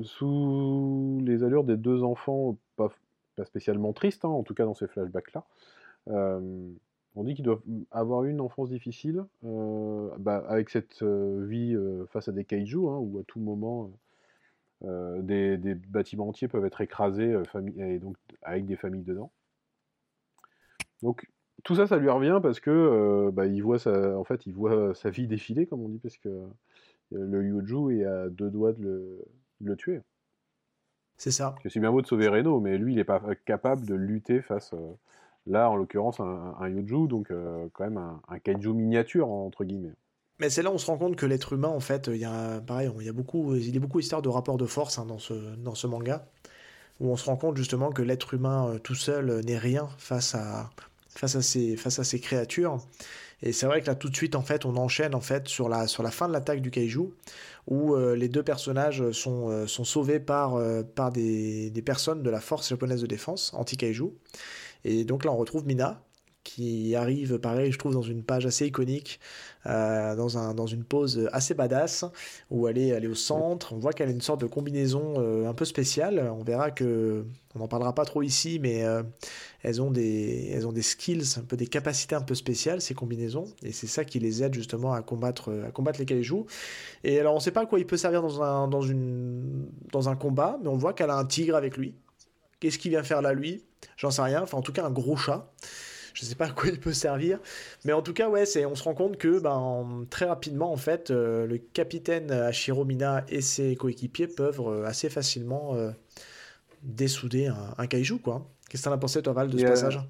sous 0.03 1.21
les 1.25 1.45
allures 1.45 1.65
des 1.65 1.77
deux 1.77 2.03
enfants, 2.03 2.57
pas, 2.77 2.91
spécialement 3.45 3.93
tristes, 3.93 4.25
hein, 4.25 4.29
en 4.29 4.43
tout 4.43 4.55
cas 4.55 4.65
dans 4.65 4.75
ces 4.75 4.89
flashbacks-là, 4.89 5.45
on 7.19 7.25
dit 7.25 7.35
qu'ils 7.35 7.45
doivent 7.45 7.63
avoir 7.91 8.25
eu 8.25 8.31
une 8.31 8.41
enfance 8.41 8.71
difficile, 8.71 9.25
euh, 9.45 10.09
bah, 10.19 10.45
avec 10.47 10.71
cette 10.71 11.03
euh, 11.03 11.45
vie 11.49 11.75
euh, 11.75 12.07
face 12.13 12.29
à 12.29 12.33
des 12.33 12.45
kaiju, 12.45 12.87
hein, 12.87 12.97
où 12.97 13.19
à 13.19 13.25
tout 13.25 13.41
moment 13.41 13.91
des, 14.81 15.75
bâtiments 15.89 16.29
entiers 16.29 16.47
peuvent 16.47 16.65
être 16.65 16.81
écrasés, 16.81 17.37
et 17.77 17.99
donc 17.99 18.17
avec 18.43 18.67
des 18.67 18.77
familles 18.77 19.03
dedans. 19.03 19.33
Donc 21.03 21.29
tout 21.65 21.75
ça, 21.75 21.89
ça 21.89 21.97
lui 21.97 22.09
revient 22.09 22.39
parce 22.41 22.61
que 22.61 23.31
bah, 23.33 23.47
il 23.47 23.61
voit 23.61 23.81
sa, 23.81 24.17
en 24.17 24.23
fait, 24.23 24.47
il 24.47 24.55
voit 24.55 24.95
sa 24.95 25.11
vie 25.11 25.27
défiler, 25.27 25.67
comme 25.67 25.81
on 25.81 25.89
dit, 25.89 25.99
parce 25.99 26.17
que 26.19 26.47
le 27.11 27.45
Yuju 27.45 27.99
est 27.99 28.05
à 28.05 28.29
deux 28.29 28.51
doigts 28.51 28.73
de 28.73 29.27
le, 29.61 29.77
tuer. 29.77 30.01
C'est 31.17 31.33
ça. 31.33 31.57
C'est 31.69 31.81
bien 31.81 31.91
beau 31.91 32.01
de 32.01 32.07
sauver 32.07 32.29
Reno, 32.29 32.61
mais 32.61 32.79
lui, 32.79 32.93
il 32.93 32.97
n'est 32.99 33.05
pas 33.05 33.21
capable 33.45 33.85
de 33.85 33.97
lutter 33.97 34.41
face 34.41 34.73
Là, 35.49 35.71
en 35.71 35.77
l'occurrence, 35.77 36.21
un, 36.21 36.55
un, 36.61 36.69
Yuju, 36.69 37.09
donc 37.09 37.31
euh, 37.31 37.67
quand 37.73 37.85
même 37.85 37.97
un, 37.97 38.39
kaiju 38.39 38.75
miniature, 38.75 39.29
entre 39.31 39.65
guillemets. 39.65 39.95
Mais 40.39 40.51
c'est 40.51 40.63
là 40.63 40.71
où 40.71 40.75
on 40.75 40.79
se 40.79 40.87
rend 40.87 40.99
compte 40.99 41.17
que 41.17 41.25
l'être 41.25 41.55
humain, 41.55 41.69
en 41.69 41.81
fait, 41.81 42.09
il 42.13 42.19
y 42.19 42.25
a, 42.27 42.61
pareil, 42.61 42.91
il 43.01 43.07
y 43.07 43.09
a 43.09 43.13
beaucoup, 43.13 43.55
il 43.55 43.75
y 43.75 43.77
a 43.77 43.81
beaucoup 43.81 43.99
d'histoires 43.99 44.23
de 44.23 44.29
rapports 44.29 44.59
de 44.59 44.67
force 44.67 44.99
hein, 44.99 45.07
dans, 45.07 45.19
ce, 45.19 45.33
dans 45.57 45.75
ce 45.75 45.87
manga, 45.87 46.27
où 47.01 47.11
on 47.11 47.17
se 47.17 47.25
rend 47.25 47.37
compte 47.37 47.57
justement 47.57 47.91
que 47.91 48.03
l'être 48.03 48.35
humain 48.35 48.69
euh, 48.69 48.79
tout 48.79 48.95
seul 48.95 49.31
euh, 49.31 49.41
n'est 49.41 49.59
rien 49.59 49.89
face 49.97 50.35
à, 50.35 50.69
face, 51.09 51.35
à 51.35 51.43
ces, 51.43 51.77
face 51.77 51.99
à 51.99 52.05
ces 52.05 52.21
créatures. 52.21 52.79
Et 53.41 53.53
c'est 53.53 53.67
vrai 53.67 53.81
que 53.81 53.87
là, 53.87 53.95
tout 53.95 54.11
de 54.11 54.17
suite, 54.17 54.35
en 54.35 54.43
fait, 54.43 54.67
on 54.67 54.77
enchaîne 54.77 55.15
en 55.15 55.21
fait 55.21 55.49
sur 55.49 55.71
la, 55.71 55.87
sur 55.87 56.03
la 56.03 56.11
fin 56.11 56.29
de 56.29 56.33
l'attaque 56.35 56.61
du 56.61 56.71
kaiju, 56.71 57.09
où 57.69 57.95
les 57.97 58.29
deux 58.29 58.43
personnages 58.43 59.13
sont, 59.13 59.69
sont 59.69 59.85
sauvés 59.85 60.19
par, 60.19 60.61
par 60.97 61.13
des, 61.13 61.71
des, 61.71 61.83
personnes 61.83 62.25
de 62.25 62.31
la 62.31 62.41
force 62.41 62.69
japonaise 62.69 63.01
de 63.01 63.07
défense, 63.07 63.53
anti-kaiju. 63.55 64.11
Et 64.85 65.05
donc 65.05 65.25
là, 65.25 65.33
on 65.33 65.37
retrouve 65.37 65.67
Mina, 65.67 66.03
qui 66.49 66.95
arrive, 66.95 67.39
pareil, 67.39 67.73
je 67.73 67.79
trouve, 67.79 67.93
dans 67.93 68.03
une 68.03 68.23
page 68.23 68.47
assez 68.47 68.67
iconique, 68.67 69.21
euh, 69.67 70.17
dans, 70.17 70.39
un, 70.39 70.55
dans 70.55 70.67
une 70.67 70.83
pose 70.83 71.29
assez 71.33 71.53
badass, 71.53 72.07
où 72.51 72.69
elle 72.69 72.79
est, 72.79 72.89
elle 72.89 73.05
est 73.05 73.09
au 73.09 73.15
centre. 73.15 73.75
On 73.75 73.79
voit 73.79 73.93
qu'elle 73.93 74.09
a 74.09 74.13
une 74.13 74.23
sorte 74.23 74.41
de 74.41 74.47
combinaison 74.47 75.17
euh, 75.19 75.47
un 75.47 75.53
peu 75.53 75.67
spéciale. 75.67 76.33
On 76.35 76.43
verra 76.43 76.71
que, 76.71 77.27
on 77.55 77.59
n'en 77.59 77.69
parlera 77.69 77.95
pas 77.95 78.07
trop 78.07 78.23
ici, 78.23 78.59
mais 78.63 78.83
euh, 78.85 79.03
elles, 79.63 79.83
ont 79.83 79.91
des, 79.91 80.51
elles 80.55 80.67
ont 80.67 80.73
des 80.73 80.83
skills, 80.83 81.39
un 81.39 81.43
peu 81.43 81.57
des 81.57 81.67
capacités 81.67 82.15
un 82.15 82.23
peu 82.23 82.35
spéciales, 82.35 82.81
ces 82.81 82.95
combinaisons. 82.95 83.45
Et 83.63 83.73
c'est 83.73 83.87
ça 83.87 84.05
qui 84.07 84.19
les 84.19 84.43
aide 84.43 84.55
justement 84.55 84.95
à 84.95 85.03
combattre, 85.03 85.53
à 85.67 85.71
combattre 85.71 85.99
les 85.99 86.07
kaiju. 86.07 86.45
Et 87.05 87.21
alors, 87.21 87.35
on 87.35 87.39
ne 87.39 87.43
sait 87.43 87.51
pas 87.51 87.63
à 87.63 87.67
quoi 87.67 87.79
il 87.79 87.87
peut 87.87 87.99
servir 87.99 88.23
dans 88.23 88.43
un, 88.43 88.69
dans 88.69 88.83
une, 88.83 89.67
dans 89.93 90.09
un 90.09 90.17
combat, 90.17 90.59
mais 90.63 90.69
on 90.69 90.77
voit 90.79 90.95
qu'elle 90.95 91.11
a 91.11 91.17
un 91.17 91.27
tigre 91.27 91.57
avec 91.57 91.77
lui. 91.77 91.95
Qu'est-ce 92.61 92.79
qu'il 92.79 92.91
vient 92.91 93.03
faire 93.03 93.23
là, 93.23 93.33
lui? 93.33 93.65
J'en 93.97 94.11
sais 94.11 94.23
rien. 94.23 94.43
Enfin, 94.43 94.59
en 94.59 94.63
tout 94.63 94.73
cas, 94.73 94.85
un 94.85 94.91
gros 94.91 95.17
chat. 95.17 95.53
Je 96.15 96.25
sais 96.25 96.35
pas 96.35 96.47
à 96.47 96.51
quoi 96.51 96.69
il 96.69 96.81
peut 96.81 96.93
servir. 96.93 97.39
Mais 97.85 97.93
en 97.93 98.03
tout 98.03 98.13
cas, 98.13 98.29
ouais, 98.29 98.45
c'est, 98.45 98.67
on 98.67 98.75
se 98.75 98.83
rend 98.83 98.95
compte 98.95 99.19
que 99.19 99.39
ben, 99.39 100.05
très 100.11 100.25
rapidement, 100.25 100.73
en 100.73 100.77
fait, 100.77 101.11
euh, 101.13 101.47
le 101.47 101.59
capitaine 101.59 102.33
Hashiro 102.33 102.85
Mina 102.85 103.25
et 103.29 103.41
ses 103.41 103.77
coéquipiers 103.77 104.27
peuvent 104.27 104.61
euh, 104.61 104.85
assez 104.85 105.11
facilement 105.11 105.77
euh, 105.77 105.93
dessouder 106.83 107.53
un, 107.77 107.87
kaiju, 107.87 108.19
quoi. 108.19 108.49
Qu'est-ce 108.69 108.83
que 108.83 108.89
t'en 108.89 108.95
as 108.95 108.99
pensé, 108.99 109.23
toi, 109.23 109.33
Val, 109.33 109.49
de 109.49 109.59
ce 109.59 109.65
passage? 109.65 110.01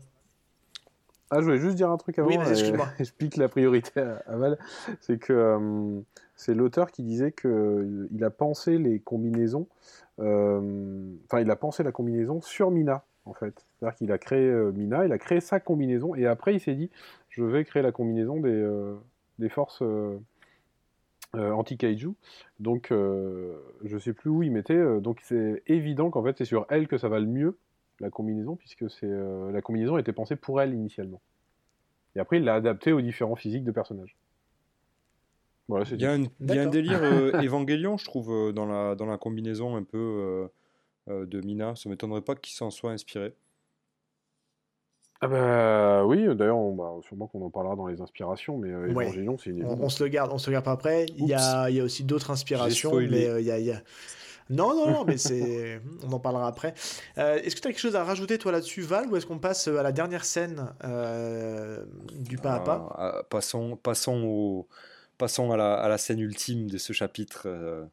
Ah, 1.30 1.40
je 1.40 1.44
voulais 1.44 1.59
juste 1.59 1.76
dire 1.76 1.90
un 1.90 1.99
truc 1.99 2.18
avant. 2.18 2.28
Oui, 2.28 2.38
mais 2.38 2.49
excuse-moi. 2.49 2.88
Explique 2.99 3.36
la 3.36 3.51
priorité 3.51 4.01
à, 4.01 4.36
Val. 4.36 4.59
C'est 5.03 5.18
que 5.18 6.03
c'est 6.36 6.55
l'auteur 6.55 6.90
qui 6.90 7.03
disait 7.03 7.32
qu'il 7.32 8.24
a 8.24 8.30
pensé 8.30 8.78
les 8.78 8.99
combinaisons 8.99 9.68
enfin, 10.18 11.40
il 11.40 11.50
a 11.50 11.56
pensé 11.56 11.82
la 11.82 11.92
combinaison 11.92 12.40
sur 12.40 12.70
Mina, 12.70 13.04
en 13.24 13.34
fait. 13.34 13.66
C'est-à-dire 13.78 13.96
qu'il 13.96 14.12
a 14.12 14.18
créé 14.18 14.46
euh, 14.46 14.72
Mina, 14.72 15.04
il 15.04 15.12
a 15.12 15.18
créé 15.18 15.40
sa 15.40 15.60
combinaison, 15.60 16.14
et 16.14 16.26
après 16.26 16.54
il 16.54 16.60
s'est 16.60 16.74
dit, 16.74 16.90
je 17.28 17.44
vais 17.44 17.64
créer 17.64 17.82
la 17.82 17.92
combinaison 17.92 18.40
des, 18.40 18.50
euh, 18.50 18.96
des 19.38 19.48
forces 19.48 19.82
anti-kaiju. 21.34 22.14
Donc, 22.58 22.88
je 22.90 23.98
sais 23.98 24.12
plus 24.12 24.30
où 24.30 24.42
il 24.42 24.50
mettait. 24.50 25.00
donc, 25.00 25.20
c'est 25.22 25.62
évident 25.66 26.10
qu'en 26.10 26.24
fait, 26.24 26.36
c'est 26.38 26.44
sur 26.44 26.66
elle 26.70 26.88
que 26.88 26.98
ça 26.98 27.08
va 27.08 27.20
le 27.20 27.26
mieux, 27.26 27.58
la 28.00 28.10
combinaison, 28.10 28.56
puisque 28.56 28.90
c'est 28.90 29.10
la 29.52 29.60
combinaison 29.60 29.98
était 29.98 30.12
pensée 30.12 30.36
pour 30.36 30.60
elle 30.60 30.72
initialement. 30.72 31.20
Et 32.16 32.20
après, 32.20 32.38
il 32.38 32.44
l'a 32.44 32.54
adapté 32.54 32.92
aux 32.92 33.00
différents 33.00 33.36
physiques 33.36 33.64
de 33.64 33.70
personnages. 33.70 34.16
Voilà, 35.68 35.84
Il 35.92 36.00
y 36.00 36.06
a 36.06 36.12
un, 36.12 36.24
il 36.46 36.52
y 36.52 36.58
a 36.58 36.62
un 36.62 36.66
D'accord. 36.66 36.72
délire 36.72 37.04
euh, 37.04 37.34
Évangélion, 37.38 37.98
je 37.98 38.04
trouve, 38.06 38.30
euh, 38.32 38.52
dans 38.52 38.64
la, 38.66 38.94
dans 38.94 39.06
la 39.06 39.18
combinaison 39.18 39.76
un 39.76 39.82
peu 39.84 39.98
euh, 39.98 40.48
euh, 41.10 41.26
de 41.26 41.40
Mina. 41.42 41.76
Ça 41.76 41.88
m'étonnerait 41.90 42.22
pas 42.22 42.36
qu'il 42.36 42.54
s'en 42.54 42.70
soit 42.70 42.92
inspiré. 42.92 43.34
Ah 45.20 45.26
bah 45.26 46.04
oui, 46.06 46.24
d'ailleurs, 46.36 46.60
bah, 46.72 46.92
sûrement 47.02 47.26
qu'on 47.26 47.42
en 47.44 47.50
parlera 47.50 47.74
dans 47.74 47.86
les 47.88 48.00
inspirations, 48.00 48.56
mais 48.56 48.70
euh, 48.70 48.94
Ouais. 48.94 49.10
C'est 49.38 49.50
une 49.50 49.64
On, 49.64 49.76
on 49.80 49.88
se 49.88 50.04
le 50.04 50.08
garde, 50.08 50.30
on 50.32 50.38
se 50.38 50.48
le 50.48 50.52
garde 50.52 50.64
pas 50.64 50.70
après. 50.72 51.06
Il 51.16 51.26
y 51.26 51.34
a, 51.34 51.68
il 51.70 51.74
y 51.76 51.80
a 51.80 51.84
aussi 51.84 52.04
d'autres 52.04 52.30
inspirations, 52.30 53.00
mais 53.00 53.26
euh, 53.26 53.40
il 53.40 53.46
y 53.46 53.50
a, 53.50 53.58
il 53.58 53.66
y 53.66 53.72
a- 53.72 53.82
Non, 54.50 54.74
non, 54.76 54.90
non, 54.92 55.04
mais 55.04 55.18
c'est. 55.18 55.80
On 56.04 56.12
en 56.12 56.20
parlera 56.20 56.48
après. 56.48 56.74
Euh, 57.18 57.36
est-ce 57.42 57.56
que 57.56 57.60
tu 57.62 57.68
as 57.68 57.72
quelque 57.72 57.80
chose 57.80 57.96
à 57.96 58.04
rajouter, 58.04 58.38
toi, 58.38 58.52
là-dessus, 58.52 58.82
Val, 58.82 59.08
ou 59.08 59.16
est-ce 59.16 59.26
qu'on 59.26 59.40
passe 59.40 59.68
à 59.68 59.82
la 59.82 59.92
dernière 59.92 60.24
scène 60.24 60.74
euh, 60.84 61.84
du 62.14 62.38
pas 62.38 62.54
à 62.54 62.60
pas? 62.60 62.88
Ah, 62.90 63.18
ah, 63.20 63.22
passons, 63.28 63.76
passons, 63.76 64.22
au, 64.24 64.68
passons 65.18 65.50
à, 65.52 65.56
la, 65.56 65.74
à 65.74 65.88
la 65.88 65.98
scène 65.98 66.20
ultime 66.20 66.68
de 66.70 66.78
ce 66.78 66.92
chapitre. 66.92 67.42
euh, 67.46 67.84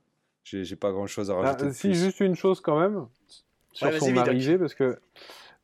J'ai 0.44 0.76
pas 0.76 0.92
grand 0.92 1.08
chose 1.08 1.30
à 1.32 1.34
Ah, 1.34 1.42
rajouter. 1.42 1.74
si, 1.74 1.88
plus. 1.90 1.96
juste 1.96 2.20
une 2.20 2.36
chose 2.36 2.62
quand 2.62 2.80
même, 2.80 3.08
sur 3.74 3.88
Ouais, 3.88 4.00
son 4.00 4.16
arrivée, 4.18 4.58
parce 4.58 4.74
que, 4.76 4.98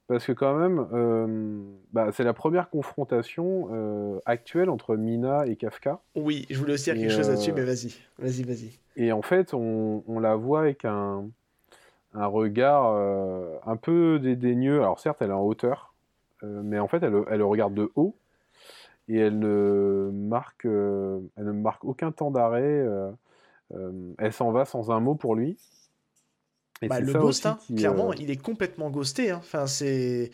parce 0.08 0.26
que 0.26 0.32
quand 0.34 0.56
même, 0.58 0.86
euh, 0.92 1.62
bah, 1.94 2.12
c'est 2.12 2.24
la 2.26 2.34
première 2.34 2.70
confrontation 2.70 3.70
euh, 3.72 4.20
actuelle 4.26 4.70
entre 4.70 4.96
Mina 4.98 5.46
et 5.48 5.56
Kafka. 5.56 6.02
Oui, 6.16 6.46
je 6.50 6.58
voulais 6.58 6.74
aussi 6.74 6.86
dire 6.86 6.96
Et, 6.96 7.00
quelque 7.08 7.16
chose 7.16 7.30
là-dessus, 7.30 7.52
euh, 7.52 7.56
mais 7.56 7.64
vas-y, 7.64 7.94
vas-y, 8.20 8.44
vas-y. 8.44 8.72
Et 8.98 9.12
en 9.14 9.22
fait, 9.22 9.54
on, 9.54 10.04
on 10.08 10.20
la 10.20 10.36
voit 10.36 10.60
avec 10.62 10.84
un, 10.84 11.30
un 12.14 12.26
regard 12.26 12.88
euh, 12.94 13.56
un 13.66 13.78
peu 13.78 14.20
dédaigneux. 14.20 14.82
Alors 14.82 15.00
certes, 15.00 15.20
elle 15.22 15.30
est 15.30 15.34
en 15.34 15.44
hauteur, 15.46 15.94
euh, 16.44 16.62
mais 16.64 16.80
en 16.80 16.90
fait, 16.90 17.02
elle, 17.04 17.24
elle 17.30 17.38
le 17.38 17.46
regarde 17.46 17.74
de 17.74 17.90
haut 17.96 18.18
et 19.08 19.18
elle 19.18 19.40
ne 19.40 20.10
marque, 20.14 20.66
euh, 20.66 21.20
elle 21.36 21.46
ne 21.46 21.52
marque 21.52 21.84
aucun 21.86 22.12
temps 22.12 22.32
d'arrêt. 22.32 22.62
euh, 22.62 23.12
euh, 23.74 23.92
elle 24.18 24.34
s'en 24.34 24.52
va 24.52 24.66
sans 24.66 24.92
un 24.92 25.00
mot 25.00 25.16
pour 25.16 25.36
lui. 25.36 25.58
Et 26.82 26.88
Bah, 26.88 27.00
le 27.00 27.14
ghost, 27.14 27.46
hein, 27.46 27.58
qui, 27.68 27.76
clairement, 27.76 28.14
il 28.14 28.32
est 28.32 28.42
complètement 28.42 28.90
ghosté. 28.90 29.32
hein. 29.32 29.38
Enfin, 29.38 29.68
c'est. 29.68 30.32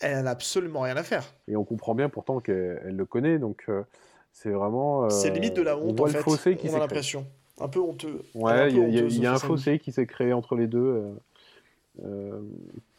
Elle 0.00 0.24
n'a 0.24 0.30
absolument 0.30 0.80
rien 0.82 0.96
à 0.96 1.02
faire. 1.02 1.24
Et 1.48 1.56
on 1.56 1.64
comprend 1.64 1.94
bien 1.94 2.08
pourtant 2.08 2.40
qu'elle 2.40 2.80
elle 2.84 2.96
le 2.96 3.04
connaît, 3.04 3.38
donc 3.38 3.64
euh, 3.68 3.82
c'est 4.32 4.50
vraiment. 4.50 5.04
euh, 5.04 5.08
c'est 5.08 5.30
limite 5.30 5.54
de 5.54 5.62
la 5.62 5.76
on 5.76 5.86
honte, 5.88 5.98
voit 5.98 6.08
en 6.08 6.12
le 6.12 6.18
fait. 6.18 6.22
fossé 6.22 6.56
qui 6.56 6.68
on 6.68 6.74
a 6.74 6.78
l'impression. 6.78 7.26
Un 7.60 7.68
peu 7.68 7.80
honteux. 7.80 8.22
Ouais, 8.34 8.70
il 8.70 8.78
y 8.78 8.80
a, 8.80 8.88
y 8.88 9.18
y 9.18 9.26
un 9.26 9.38
fossé 9.38 9.78
qui 9.80 9.90
s'est 9.90 10.06
créé 10.06 10.32
entre 10.32 10.54
les 10.54 10.68
deux. 10.68 11.02
euh, 12.04 12.42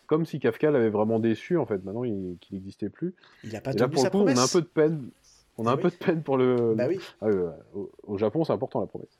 comme 0.09 0.25
si 0.25 0.39
Kafka 0.39 0.71
l'avait 0.71 0.89
vraiment 0.89 1.19
déçu, 1.19 1.55
en 1.57 1.67
fait, 1.67 1.83
maintenant 1.85 2.03
il- 2.03 2.37
qu'il 2.41 2.55
n'existait 2.55 2.89
plus. 2.89 3.13
Il 3.43 3.53
n'a 3.53 3.61
pas 3.61 3.71
Et 3.71 3.77
là, 3.77 3.85
tenu 3.85 3.93
pour 3.93 4.01
sa 4.01 4.07
le 4.09 4.11
coup, 4.11 4.23
on 4.23 4.37
a 4.37 4.43
un 4.43 4.47
peu 4.47 4.61
de 4.61 4.65
peine. 4.65 5.07
On 5.59 5.67
a 5.67 5.69
Ah 5.69 5.73
un 5.73 5.75
oui. 5.77 5.83
peu 5.83 5.89
de 5.91 5.95
peine 5.95 6.23
pour 6.23 6.37
le. 6.37 6.73
Bah 6.75 6.85
oui. 6.87 6.99
Ah, 7.21 7.27
euh, 7.27 7.51
au, 8.07 8.17
Japon, 8.17 8.43
c'est 8.43 8.51
important 8.51 8.81
la 8.81 8.87
promesse. 8.87 9.19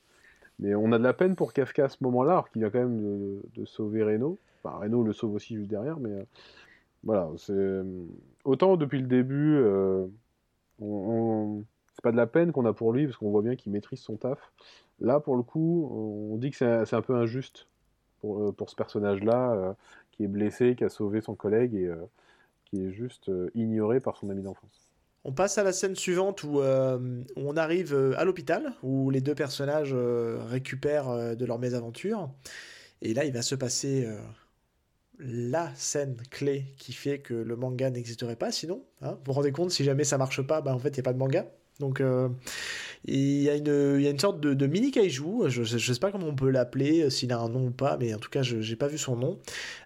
Mais 0.57 0.73
on 0.73 0.91
a 0.91 0.97
de 0.97 1.03
la 1.03 1.13
peine 1.13 1.35
pour 1.35 1.53
Kafka 1.53 1.85
à 1.85 1.89
ce 1.89 1.97
moment-là, 2.01 2.31
alors 2.31 2.49
qu'il 2.49 2.65
a 2.65 2.71
quand 2.71 2.79
même 2.79 2.99
de, 2.99 3.41
de 3.55 3.65
sauver 3.65 4.03
Reno. 4.03 4.37
Enfin, 4.63 4.77
Reno 4.77 5.03
le 5.03 5.13
sauve 5.13 5.35
aussi 5.35 5.55
juste 5.55 5.69
derrière, 5.69 5.99
mais 5.99 6.09
euh, 6.09 6.23
voilà. 7.03 7.29
c'est 7.37 7.81
Autant 8.43 8.75
depuis 8.75 8.99
le 8.99 9.07
début, 9.07 9.57
euh, 9.57 10.07
on, 10.81 10.85
on- 10.87 11.63
c'est 11.93 12.01
pas 12.01 12.11
de 12.11 12.17
la 12.17 12.27
peine 12.27 12.51
qu'on 12.51 12.65
a 12.65 12.73
pour 12.73 12.93
lui, 12.93 13.05
parce 13.05 13.17
qu'on 13.17 13.29
voit 13.29 13.41
bien 13.43 13.55
qu'il 13.55 13.71
maîtrise 13.71 13.99
son 13.99 14.15
taf. 14.15 14.51
Là, 15.01 15.19
pour 15.19 15.35
le 15.35 15.43
coup, 15.43 15.87
on 16.33 16.37
dit 16.37 16.49
que 16.51 16.57
c'est 16.57 16.93
un 16.95 17.01
peu 17.01 17.15
injuste 17.15 17.67
pour, 18.21 18.41
euh, 18.41 18.51
pour 18.51 18.69
ce 18.69 18.75
personnage-là, 18.75 19.51
euh, 19.53 19.73
qui 20.19 20.25
est 20.25 20.27
blessé, 20.27 20.75
qui 20.75 20.83
a 20.83 20.89
sauvé 20.89 21.21
son 21.21 21.33
collègue 21.33 21.75
et 21.75 21.85
euh, 21.85 21.95
qui 22.65 22.83
est 22.83 22.91
juste 22.91 23.29
euh, 23.29 23.49
ignoré 23.55 24.01
par 24.01 24.17
son 24.17 24.29
ami 24.29 24.43
d'enfance. 24.43 24.89
On 25.23 25.31
passe 25.31 25.57
à 25.57 25.63
la 25.63 25.71
scène 25.71 25.95
suivante 25.95 26.43
où, 26.43 26.59
euh, 26.59 27.23
on 27.37 27.55
arrive 27.55 27.93
à 28.17 28.25
l'hôpital, 28.25 28.73
où 28.83 29.11
les 29.11 29.21
deux 29.21 29.33
personnages 29.33 29.93
récupèrent 29.93 31.37
de 31.37 31.45
leur 31.45 31.57
mésaventure. 31.57 32.29
Et 33.01 33.13
là, 33.13 33.23
il 33.23 33.31
va 33.31 33.41
se 33.41 33.55
passer 33.55 34.07
la 35.19 35.73
scène 35.75 36.15
clé 36.31 36.65
qui 36.77 36.93
fait 36.93 37.19
que 37.19 37.33
le 37.33 37.55
manga 37.55 37.89
n'existerait 37.89 38.37
pas 38.37 38.51
sinon. 38.51 38.81
hein. 39.01 39.11
vous 39.11 39.17
vous 39.27 39.33
rendez 39.33 39.51
compte, 39.51 39.71
si 39.71 39.83
jamais 39.83 40.05
ça 40.05 40.17
marche 40.17 40.41
pas, 40.41 40.61
bah, 40.61 40.73
en 40.73 40.79
fait, 40.79 40.89
il 40.89 40.95
n'y 40.95 41.01
a 41.01 41.03
pas 41.03 41.13
de 41.13 41.19
manga. 41.19 41.45
Donc, 41.79 42.01
il 43.05 43.41
y, 43.41 43.49
a 43.49 43.55
une- 43.55 43.95
il 43.97 44.01
y 44.03 44.07
a 44.07 44.09
une 44.09 44.19
sorte 44.19 44.39
de, 44.41 44.67
mini 44.67 44.91
kaiju, 44.91 45.49
je 45.49 45.61
ne 45.61 45.77
sais 45.93 45.99
pas 45.99 46.11
comment 46.11 46.27
on 46.27 46.35
peut 46.35 46.49
l'appeler, 46.49 47.03
euh, 47.03 47.09
s'il 47.09 47.31
a 47.31 47.39
un 47.39 47.49
nom 47.49 47.67
ou 47.67 47.71
pas, 47.71 47.97
mais 47.97 48.13
en 48.13 48.17
tout 48.19 48.29
cas, 48.29 48.41
je 48.41 48.57
n'ai 48.57 48.75
pas 48.75 48.87
vu 48.87 48.97
son 48.97 49.15
nom, 49.15 49.39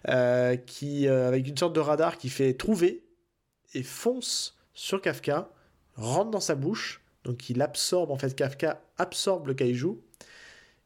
euh, 0.08 0.56
qui, 0.56 1.06
euh, 1.06 1.28
avec 1.28 1.46
une 1.46 1.56
sorte 1.56 1.74
de 1.74 1.80
radar 1.80 2.18
qui 2.18 2.28
fait 2.28 2.54
trouver 2.54 3.02
et 3.74 3.82
fonce 3.82 4.56
sur 4.74 5.00
Kafka, 5.00 5.50
rentre 5.94 6.30
dans 6.32 6.40
sa 6.40 6.54
bouche, 6.56 7.02
donc 7.24 7.48
il 7.50 7.62
absorbe, 7.62 8.10
en 8.10 8.16
fait, 8.18 8.34
Kafka 8.34 8.82
absorbe 8.98 9.46
le 9.48 9.54
kaiju, 9.54 9.96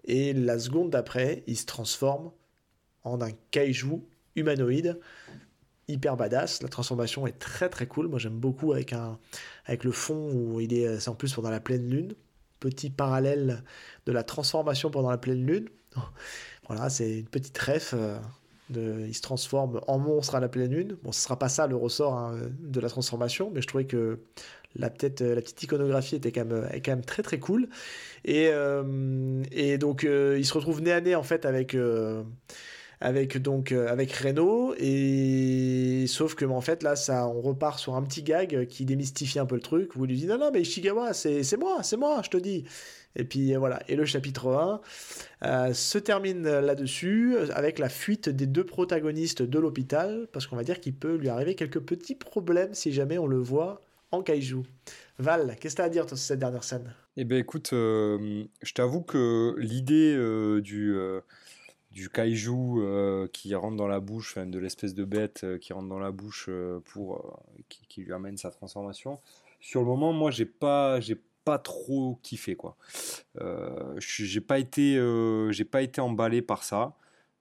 et 0.04 0.32
la 0.32 0.58
seconde 0.58 0.90
d'après, 0.90 1.42
il 1.46 1.56
se 1.56 1.66
transforme 1.66 2.30
en 3.04 3.20
un 3.22 3.30
kaiju 3.50 4.00
humanoïde 4.36 4.98
hyper 5.88 6.16
badass. 6.16 6.62
La 6.62 6.68
transformation 6.68 7.26
est 7.26 7.38
très 7.38 7.68
très 7.68 7.86
cool. 7.86 8.08
Moi 8.08 8.18
j'aime 8.18 8.38
beaucoup 8.38 8.72
avec, 8.72 8.92
un, 8.92 9.18
avec 9.66 9.84
le 9.84 9.92
fond 9.92 10.30
où 10.32 10.60
il 10.60 10.72
est, 10.74 11.00
c'est 11.00 11.08
en 11.08 11.14
plus 11.14 11.32
pendant 11.34 11.50
la 11.50 11.60
pleine 11.60 11.88
lune. 11.88 12.14
Petit 12.60 12.90
parallèle 12.90 13.62
de 14.06 14.12
la 14.12 14.22
transformation 14.22 14.90
pendant 14.90 15.10
la 15.10 15.18
pleine 15.18 15.44
lune. 15.46 15.68
Voilà, 16.68 16.90
c'est 16.90 17.20
une 17.20 17.28
petite 17.28 17.56
ref. 17.56 17.94
euh, 17.94 18.18
il 19.08 19.14
se 19.14 19.22
transforme 19.22 19.80
en 19.86 19.98
monstre 19.98 20.34
à 20.34 20.40
la 20.40 20.48
pleine 20.50 20.70
lune. 20.70 20.96
Bon, 21.02 21.12
ce 21.12 21.20
sera 21.22 21.38
pas 21.38 21.48
ça 21.48 21.66
le 21.66 21.76
ressort 21.76 22.14
hein, 22.14 22.38
de 22.60 22.80
la 22.80 22.90
transformation, 22.90 23.50
mais 23.54 23.62
je 23.62 23.66
trouvais 23.66 23.86
que 23.86 24.20
la, 24.76 24.90
petite, 24.90 25.22
la 25.22 25.40
petite 25.40 25.62
iconographie 25.62 26.16
était 26.16 26.30
quand 26.30 26.44
même, 26.44 26.68
est 26.72 26.82
quand 26.82 26.92
même 26.92 27.04
très 27.04 27.22
très 27.22 27.38
cool. 27.38 27.68
Et, 28.26 28.48
euh, 28.52 29.42
et 29.50 29.78
donc 29.78 30.04
euh, 30.04 30.36
il 30.38 30.44
se 30.44 30.52
retrouve 30.52 30.82
nez 30.82 30.92
à 30.92 31.00
nez 31.00 31.14
en 31.14 31.22
fait 31.22 31.46
avec, 31.46 31.74
avec, 33.00 33.38
donc, 33.40 33.72
euh, 33.72 33.88
avec 33.88 34.12
Reno. 34.12 34.74
Et 34.78 36.06
sauf 36.08 36.34
que 36.34 36.44
en 36.44 36.60
fait 36.60 36.82
là, 36.82 36.96
ça, 36.96 37.26
on 37.28 37.40
repart 37.40 37.78
sur 37.78 37.94
un 37.94 38.02
petit 38.02 38.22
gag 38.22 38.66
qui 38.66 38.84
démystifie 38.84 39.38
un 39.38 39.46
peu 39.46 39.54
le 39.54 39.60
truc, 39.60 39.94
où 39.96 40.04
il 40.04 40.08
lui 40.10 40.16
dit 40.16 40.26
non, 40.26 40.38
non, 40.38 40.50
mais 40.52 40.62
Ishigawa, 40.62 41.12
c'est 41.12 41.56
moi, 41.56 41.82
c'est 41.82 41.96
moi, 41.96 42.20
je 42.24 42.30
te 42.30 42.36
dis. 42.36 42.64
Et 43.16 43.24
puis 43.24 43.54
euh, 43.54 43.58
voilà. 43.58 43.82
Et 43.88 43.96
le 43.96 44.04
chapitre 44.04 44.48
1 44.48 44.80
euh, 45.44 45.72
se 45.72 45.98
termine 45.98 46.42
là-dessus 46.42 47.36
avec 47.54 47.78
la 47.78 47.88
fuite 47.88 48.28
des 48.28 48.46
deux 48.46 48.64
protagonistes 48.64 49.42
de 49.42 49.58
l'hôpital, 49.58 50.28
parce 50.32 50.46
qu'on 50.46 50.56
va 50.56 50.64
dire 50.64 50.80
qu'il 50.80 50.94
peut 50.94 51.16
lui 51.16 51.28
arriver 51.28 51.54
quelques 51.54 51.80
petits 51.80 52.14
problèmes 52.14 52.74
si 52.74 52.92
jamais 52.92 53.18
on 53.18 53.26
le 53.26 53.38
voit 53.38 53.82
en 54.10 54.22
kaiju. 54.22 54.62
Val, 55.18 55.56
qu'est-ce 55.60 55.74
que 55.74 55.80
tu 55.80 55.82
as 55.82 55.86
à 55.86 55.88
dire 55.88 56.08
sur 56.08 56.16
cette 56.16 56.38
dernière 56.38 56.64
scène? 56.64 56.94
Eh 57.16 57.24
ben 57.24 57.38
écoute, 57.38 57.70
je 57.72 58.72
t'avoue 58.72 59.02
que 59.02 59.54
l'idée 59.58 60.16
du, 60.62 60.96
du 61.90 62.08
kaiju 62.10 62.80
euh, 62.82 63.28
qui 63.32 63.54
rentre 63.54 63.76
dans 63.76 63.88
la 63.88 64.00
bouche, 64.00 64.36
de 64.38 64.58
l'espèce 64.58 64.94
de 64.94 65.04
bête 65.04 65.42
euh, 65.44 65.58
qui 65.58 65.72
rentre 65.72 65.88
dans 65.88 65.98
la 65.98 66.10
bouche 66.10 66.46
euh, 66.48 66.80
pour 66.84 67.40
qui, 67.68 68.02
lui 68.02 68.12
amène 68.12 68.36
sa 68.36 68.50
transformation, 68.50 69.18
sur 69.60 69.80
le 69.80 69.86
moment, 69.86 70.12
moi, 70.12 70.30
j'ai 70.30 70.44
pas, 70.44 71.00
j'ai 71.00 71.16
pas 71.44 71.58
trop 71.58 72.18
kiffé 72.22 72.54
quoi. 72.56 72.76
J'ai 73.98 74.40
pas 74.40 74.58
été, 74.58 74.94
j'ai 75.50 75.64
pas 75.64 75.82
été 75.82 76.00
emballé 76.00 76.42
par 76.42 76.62
ça. 76.62 76.94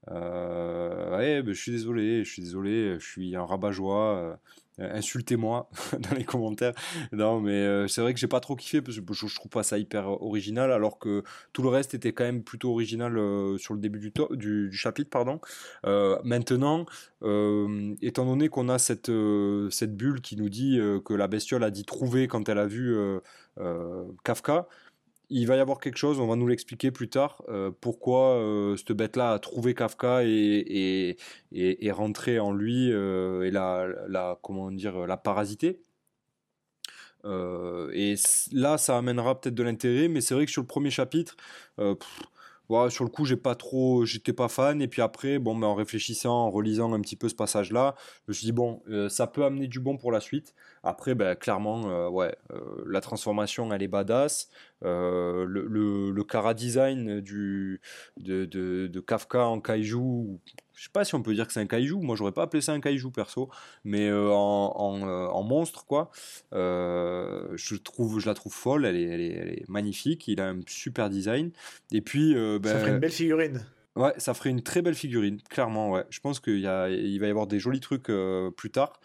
Ouais, 0.09 1.41
ben, 1.43 1.53
je 1.53 1.61
suis 1.61 1.71
désolé, 1.71 2.23
je 2.23 2.31
suis 2.31 2.41
désolé, 2.41 2.99
je 2.99 3.05
suis 3.05 3.35
un 3.35 3.45
rabat-joie. 3.45 4.39
Euh, 4.79 4.83
euh, 4.83 4.97
Insultez-moi 4.97 5.69
dans 5.99 6.15
les 6.15 6.23
commentaires. 6.23 6.73
Non, 7.11 7.39
mais 7.39 7.51
euh, 7.51 7.87
c'est 7.87 8.01
vrai 8.01 8.13
que 8.13 8.19
j'ai 8.19 8.27
pas 8.27 8.39
trop 8.39 8.55
kiffé 8.55 8.81
parce 8.81 8.97
que 8.99 9.13
je, 9.13 9.35
trouve 9.35 9.49
pas 9.49 9.63
ça 9.63 9.77
hyper 9.77 10.07
original, 10.21 10.71
alors 10.71 10.99
que 10.99 11.23
tout 11.53 11.61
le 11.61 11.69
reste 11.69 11.93
était 11.93 12.13
quand 12.13 12.23
même 12.23 12.43
plutôt 12.43 12.71
original 12.71 13.17
euh, 13.17 13.57
sur 13.57 13.73
le 13.73 13.79
début 13.79 14.11
du, 14.31 14.71
chapitre, 14.71 15.09
pardon. 15.09 15.39
Euh, 15.85 16.17
maintenant, 16.23 16.85
euh, 17.23 17.95
étant 18.01 18.25
donné 18.25 18.49
qu'on 18.49 18.69
a 18.69 18.79
cette, 18.79 19.09
euh, 19.09 19.69
cette 19.69 19.95
bulle 19.95 20.21
qui 20.21 20.35
nous 20.37 20.49
dit 20.49 20.79
euh, 20.79 20.99
que 20.99 21.13
la 21.13 21.27
bestiole 21.27 21.63
a 21.63 21.71
dit 21.71 21.85
trouver 21.85 22.27
quand 22.27 22.49
elle 22.49 22.59
a 22.59 22.67
vu 22.67 22.95
euh, 22.95 23.19
euh, 23.59 24.03
Kafka, 24.23 24.67
il 25.29 25.47
va 25.47 25.55
y 25.55 25.59
avoir 25.59 25.79
quelque 25.79 25.97
chose, 25.97 26.19
on 26.19 26.27
va 26.27 26.35
nous 26.35 26.47
l'expliquer 26.47 26.91
plus 26.91 27.09
tard, 27.09 27.43
euh, 27.49 27.71
pourquoi 27.81 28.35
euh, 28.35 28.77
cette 28.77 28.93
bête-là 28.93 29.33
a 29.33 29.39
trouvé 29.39 29.73
Kafka 29.73 30.23
et, 30.23 30.27
et, 30.29 31.17
et, 31.51 31.85
et 31.85 31.91
rentré 31.91 32.39
en 32.39 32.53
lui 32.53 32.91
euh, 32.91 33.43
et 33.43 33.51
la, 33.51 33.87
la, 34.07 34.39
comment 34.41 34.71
dire, 34.71 35.05
la 35.05 35.17
parasité. 35.17 35.81
Et 37.93 38.15
là, 38.53 38.77
ça 38.77 38.97
amènera 38.97 39.41
peut-être 39.41 39.55
de 39.55 39.63
l'intérêt, 39.63 40.07
mais 40.07 40.21
c'est 40.21 40.33
vrai 40.33 40.45
que 40.45 40.51
sur 40.51 40.61
le 40.61 40.67
premier 40.67 40.91
chapitre, 40.91 41.35
sur 42.89 43.03
le 43.03 43.09
coup, 43.09 43.25
j'ai 43.25 43.37
pas 43.37 43.55
trop, 43.55 44.05
j'étais 44.05 44.33
pas 44.33 44.47
fan. 44.49 44.81
Et 44.81 44.87
puis 44.87 45.01
après, 45.01 45.39
bon, 45.39 45.61
en 45.63 45.75
réfléchissant, 45.75 46.45
en 46.45 46.51
relisant 46.51 46.93
un 46.93 47.01
petit 47.01 47.15
peu 47.15 47.29
ce 47.29 47.35
passage-là, 47.35 47.95
je 48.25 48.31
me 48.31 48.33
suis 48.33 48.45
dit 48.45 48.51
bon, 48.51 48.81
euh, 48.89 49.09
ça 49.09 49.27
peut 49.27 49.45
amener 49.45 49.67
du 49.67 49.79
bon 49.79 49.97
pour 49.97 50.11
la 50.11 50.19
suite. 50.19 50.53
Après, 50.83 51.15
ben, 51.15 51.35
clairement, 51.35 51.89
euh, 51.89 52.09
ouais, 52.09 52.35
euh, 52.51 52.83
la 52.87 53.01
transformation, 53.01 53.71
elle 53.73 53.83
est 53.83 53.87
badass. 53.87 54.49
le, 54.81 55.45
le, 55.45 56.23
cara 56.23 56.53
design 56.53 57.21
du, 57.21 57.81
de, 58.17 58.99
Kafka 58.99 59.45
en 59.45 59.61
kaiju, 59.61 60.39
je 60.77 60.83
sais 60.83 60.89
pas 60.93 61.03
si 61.03 61.15
on 61.15 61.21
peut 61.21 61.33
dire 61.33 61.47
que 61.47 61.53
c'est 61.53 61.59
un 61.59 61.67
kaiju, 61.67 61.97
moi 61.97 62.15
j'aurais 62.15 62.31
pas 62.31 62.43
appelé 62.43 62.61
ça 62.61 62.71
un 62.71 62.79
kaiju 62.79 63.11
perso, 63.11 63.49
mais 63.83 64.11
en, 64.11 64.15
en, 64.15 65.01
en, 65.03 65.43
monstre 65.43 65.85
quoi, 65.85 66.11
je, 66.53 67.75
trouve, 67.75 68.19
je 68.19 68.27
la 68.27 68.33
trouve 68.33 68.53
folle, 68.53 68.85
elle 68.85 68.95
est, 68.95 69.03
elle 69.03 69.21
est, 69.21 69.33
elle 69.33 69.49
est, 69.49 69.69
magnifique, 69.69 70.27
il 70.27 70.39
a 70.39 70.49
un 70.49 70.59
super 70.67 71.09
design, 71.09 71.51
et 71.91 72.01
puis... 72.01 72.33
Ben, 72.33 72.63
ça 72.63 72.79
ferait 72.79 72.91
une 72.91 72.99
belle 72.99 73.11
figurine. 73.11 73.65
Ouais, 73.97 74.13
ça 74.17 74.35
ferait 74.35 74.51
une 74.51 74.61
très 74.61 74.83
belle 74.83 74.93
figurine, 74.93 75.41
clairement. 75.49 75.91
Ouais. 75.91 76.03
Je 76.11 76.19
pense 76.19 76.39
qu'il 76.39 76.59
y 76.59 76.67
a, 76.67 76.87
il 76.87 77.19
va 77.19 77.27
y 77.27 77.29
avoir 77.31 77.47
des 77.47 77.59
jolis 77.59 77.79
trucs 77.79 78.11
euh, 78.11 78.51
plus 78.51 78.69
tard. 78.69 78.99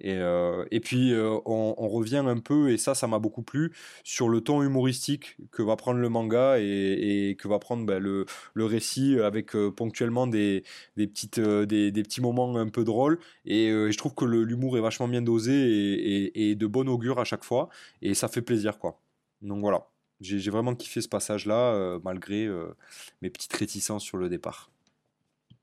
Et, 0.00 0.14
euh, 0.14 0.64
et 0.70 0.80
puis 0.80 1.12
euh, 1.12 1.38
on, 1.46 1.88
revient 1.88 2.22
un 2.26 2.38
peu, 2.38 2.70
et 2.70 2.76
ça, 2.76 2.94
ça 2.94 3.06
m'a 3.06 3.18
beaucoup 3.18 3.42
plu, 3.42 3.72
sur 4.04 4.28
le 4.28 4.40
ton 4.40 4.62
humoristique 4.62 5.36
que 5.50 5.62
va 5.62 5.76
prendre 5.76 6.00
le 6.00 6.08
manga 6.08 6.58
et, 6.58 7.36
que 7.38 7.48
va 7.48 7.58
prendre 7.58 7.86
bah, 7.86 7.98
le, 7.98 8.26
le, 8.54 8.64
récit 8.64 9.18
avec 9.20 9.52
ponctuellement 9.76 10.26
des, 10.26 10.64
des, 10.96 11.06
petites, 11.06 11.40
des, 11.40 11.90
des, 11.90 12.02
petits 12.02 12.20
moments 12.20 12.56
un 12.56 12.68
peu 12.68 12.84
drôles. 12.84 13.18
Et 13.44 13.68
je 13.68 13.96
trouve 13.96 14.14
que 14.14 14.24
l'humour 14.24 14.76
est 14.76 14.82
vachement 14.82 15.08
bien 15.08 15.22
dosé 15.22 15.52
et, 15.54 16.50
et, 16.50 16.54
de 16.54 16.66
bon 16.66 16.88
augure 16.88 17.18
à 17.18 17.24
chaque 17.24 17.44
fois. 17.44 17.68
Et 18.02 18.14
ça 18.14 18.28
fait 18.28 18.42
plaisir, 18.42 18.78
quoi. 18.78 19.00
Donc 19.42 19.60
voilà. 19.60 19.88
J'ai 20.20 20.50
vraiment 20.50 20.74
kiffé 20.74 21.02
ce 21.02 21.08
passage-là, 21.08 21.74
euh, 21.74 22.00
malgré 22.02 22.46
euh, 22.46 22.74
mes 23.20 23.28
petites 23.28 23.52
réticences 23.52 24.02
sur 24.02 24.16
le 24.16 24.30
départ. 24.30 24.70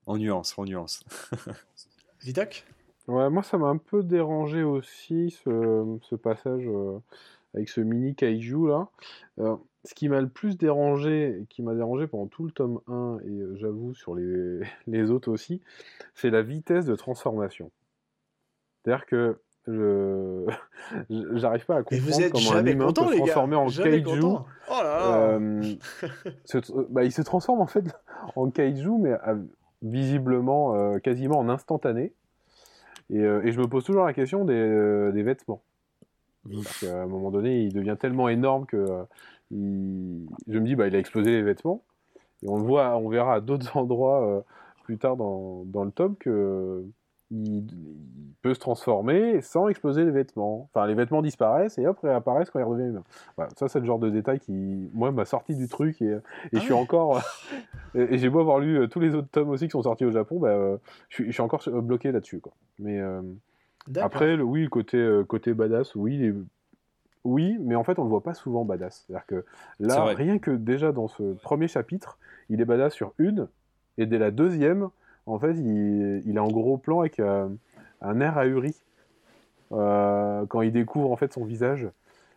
En 0.06 0.18
nuance, 0.18 0.54
en 0.58 0.66
nuance. 0.66 1.04
Vidoc 2.22 2.66
Ouais, 3.08 3.30
moi 3.30 3.44
ça 3.44 3.58
m'a 3.58 3.68
un 3.68 3.78
peu 3.78 4.02
dérangé 4.02 4.64
aussi 4.64 5.32
ce, 5.32 5.98
ce 6.02 6.16
passage 6.16 6.64
euh, 6.68 7.00
avec 7.54 7.68
ce 7.70 7.82
mini 7.82 8.16
kaiju 8.16 8.68
là. 8.68 8.88
ce 9.84 9.94
qui 9.94 10.08
m'a 10.08 10.22
le 10.22 10.30
plus 10.30 10.58
dérangé, 10.58 11.46
qui 11.50 11.64
m'a 11.64 11.76
dérangé 11.76 12.08
pendant 12.08 12.28
tout 12.28 12.46
le 12.46 12.52
tome 12.52 12.80
1, 12.88 13.18
et 13.26 13.58
j'avoue 13.60 13.94
sur 13.94 14.16
les, 14.16 14.62
les 14.88 15.12
autres 15.12 15.32
aussi, 15.32 15.62
c'est 16.14 16.30
la 16.30 16.42
vitesse 16.42 16.86
de 16.86 16.96
transformation. 16.96 17.72
C'est-à-dire 18.84 19.06
que 19.06 19.40
je 19.68 20.46
j'arrive 21.34 21.66
pas 21.66 21.78
à 21.78 21.84
comprendre 21.84 22.30
comment 22.32 22.52
un 22.54 22.66
humain 22.66 22.92
peut 22.92 23.02
se 23.02 23.18
transformer 23.18 23.56
en 23.56 23.68
kaiju. 23.68 24.22
Oh 24.24 24.74
euh, 24.74 25.76
bah, 26.90 27.04
il 27.04 27.12
se 27.12 27.22
transforme 27.22 27.62
en 27.62 27.68
fait 27.68 27.84
en 28.36 28.50
kaiju, 28.50 28.98
mais 28.98 29.14
visiblement 29.82 30.76
euh, 30.76 31.00
quasiment 31.00 31.40
en 31.40 31.50
instantané. 31.50 32.14
Et, 33.10 33.20
euh, 33.20 33.42
et, 33.46 33.52
je 33.52 33.60
me 33.60 33.68
pose 33.68 33.84
toujours 33.84 34.06
la 34.06 34.14
question 34.14 34.46
des, 34.46 35.12
des 35.14 35.24
vêtements. 35.24 35.62
Parce 36.52 36.80
qu'à 36.82 37.04
un 37.04 37.06
moment 37.06 37.32
donné, 37.32 37.62
il 37.62 37.74
devient 37.74 37.96
tellement 38.00 38.28
énorme 38.30 38.66
que 38.66 38.86
il... 39.52 40.28
je 40.48 40.60
me 40.60 40.66
dis, 40.66 40.76
bah, 40.76 40.88
il 40.88 40.96
a 40.96 41.00
explosé 41.00 41.32
les 41.32 41.42
vêtements. 41.42 41.84
Et 42.42 42.50
on 42.50 42.58
le 42.58 42.64
voit, 42.64 42.98
on 42.98 43.08
verra 43.10 43.36
à 43.36 43.42
d'autres 43.42 43.78
endroits 43.78 44.44
plus 44.84 44.98
tard 44.98 45.16
dans, 45.16 45.64
dans 45.66 45.86
le 45.86 45.92
tome 45.92 46.16
que 46.18 46.84
il, 47.34 47.66
peut 48.44 48.54
se 48.54 48.60
transformer 48.60 49.42
sans 49.42 49.70
exploser 49.70 50.04
les 50.04 50.12
vêtements. 50.12 50.70
Enfin, 50.70 50.86
les 50.86 50.94
vêtements 50.94 51.22
disparaissent 51.22 51.78
et 51.78 51.88
hop, 51.88 51.98
réapparaissent 52.04 52.50
quand 52.50 52.60
il 52.60 52.66
redevient 52.66 52.90
humain. 52.90 53.04
ça, 53.58 53.70
c'est 53.70 53.80
le 53.80 53.86
genre 53.86 54.00
de 54.00 54.10
détail 54.10 54.40
qui, 54.40 54.90
moi, 54.94 55.12
m'a 55.12 55.24
sorti 55.24 55.56
du 55.56 55.70
truc 55.70 56.02
et, 56.02 56.12
et 56.12 56.20
je 56.52 56.60
suis 56.60 56.74
ah 56.74 56.78
encore. 56.78 57.22
et, 57.96 58.18
j'ai 58.18 58.30
beau 58.30 58.42
avoir 58.42 58.60
lu 58.60 58.78
euh, 58.78 58.88
tous 58.88 59.00
les 59.00 59.16
autres 59.16 59.30
tomes 59.30 59.50
aussi 59.50 59.66
qui 59.66 59.72
sont 59.72 59.84
sortis 59.84 60.04
au 60.04 60.12
Japon, 60.12 60.40
bah, 60.40 60.50
euh, 60.50 60.78
je, 61.08 61.32
suis, 61.32 61.42
encore 61.42 61.64
bloqué 61.82 62.12
là-dessus. 62.12 62.42
Quoi. 62.42 62.52
Mais 62.80 63.00
euh, 63.00 63.22
après, 63.96 64.36
le, 64.36 64.44
oui, 64.44 64.68
côté, 64.68 65.22
côté 65.30 65.54
badass, 65.54 65.96
oui, 65.96 66.34
oui, 67.24 67.58
mais 67.62 67.76
en 67.76 67.86
fait, 67.86 67.98
on 67.98 68.04
le 68.04 68.10
voit 68.10 68.24
pas 68.24 68.34
souvent 68.34 68.66
badass. 68.66 69.06
C'est-à-dire 69.08 69.26
que 69.26 69.46
là, 69.80 70.04
rien 70.04 70.38
que 70.38 70.52
déjà 70.52 70.92
dans 70.92 71.08
ce 71.08 71.34
premier 71.36 71.70
chapitre, 71.70 72.18
il 72.50 72.60
est 72.60 72.66
badass 72.66 72.94
sur 72.94 73.14
une, 73.20 73.48
et 73.98 74.06
dès 74.06 74.18
la 74.18 74.32
deuxième, 74.32 74.90
en 75.26 75.40
fait, 75.40 75.54
il, 75.54 76.22
il 76.26 76.36
est 76.36 76.40
en 76.40 76.50
gros 76.50 76.78
plan 76.78 77.02
avec 77.02 77.20
euh, 77.20 77.48
un 78.02 78.22
air 78.22 78.38
ahuri 78.38 78.76
euh, 79.72 80.46
quand 80.48 80.62
il 80.62 80.72
découvre 80.72 81.12
en 81.12 81.16
fait 81.16 81.34
son 81.34 81.46
visage. 81.46 81.88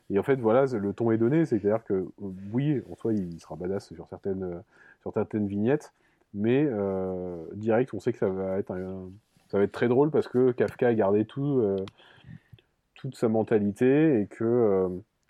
Et 0.09 0.19
en 0.19 0.23
fait, 0.23 0.37
voilà, 0.37 0.67
le 0.67 0.93
ton 0.93 1.11
est 1.11 1.19
donné, 1.19 1.45
c'est-à-dire 1.47 1.83
que 1.83 2.07
oui, 2.53 2.81
en 2.91 2.95
soi, 2.95 3.13
il 3.13 3.41
sera 3.41 3.57
badass 3.57 3.93
sur 3.93 4.07
certaines, 4.09 4.63
sur 5.03 5.13
certaines 5.13 5.49
vignettes, 5.49 5.93
mais 6.33 6.65
euh, 6.65 7.45
direct, 7.55 7.93
on 7.93 7.99
sait 7.99 8.13
que 8.13 8.19
ça 8.19 8.29
va 8.29 8.59
être 8.59 8.73
ça 9.49 9.59
va 9.59 9.65
être 9.65 9.73
très 9.73 9.89
drôle 9.89 10.11
parce 10.11 10.29
que 10.29 10.53
Kafka 10.53 10.89
a 10.89 10.95
gardé 10.95 11.25
tout, 11.25 11.63
toute 12.95 13.17
sa 13.17 13.29
mentalité 13.29 14.21
et 14.21 14.27
que 14.27 14.89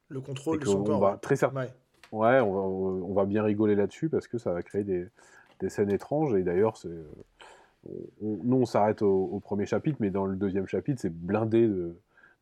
le 0.08 0.20
contrôle 0.20 0.58
de 0.58 0.64
son 0.64 0.84
corps. 0.84 1.00
Va 1.00 1.18
très 1.20 1.36
certain. 1.36 1.66
Ouais, 2.12 2.40
on 2.40 2.52
va, 2.52 2.60
on 2.60 3.12
va 3.12 3.24
bien 3.24 3.42
rigoler 3.42 3.74
là-dessus 3.74 4.08
parce 4.08 4.28
que 4.28 4.38
ça 4.38 4.52
va 4.52 4.62
créer 4.62 4.84
des, 4.84 5.08
des 5.60 5.68
scènes 5.68 5.90
étranges. 5.90 6.34
Et 6.34 6.42
d'ailleurs, 6.42 6.76
c'est, 6.76 6.88
nous, 8.20 8.56
on 8.56 8.66
s'arrête 8.66 9.02
au, 9.02 9.40
premier 9.40 9.66
chapitre, 9.66 9.98
mais 10.00 10.10
dans 10.10 10.26
le 10.26 10.36
deuxième 10.36 10.66
chapitre, 10.66 11.00
c'est 11.00 11.12
blindé 11.12 11.66
de, 11.66 11.96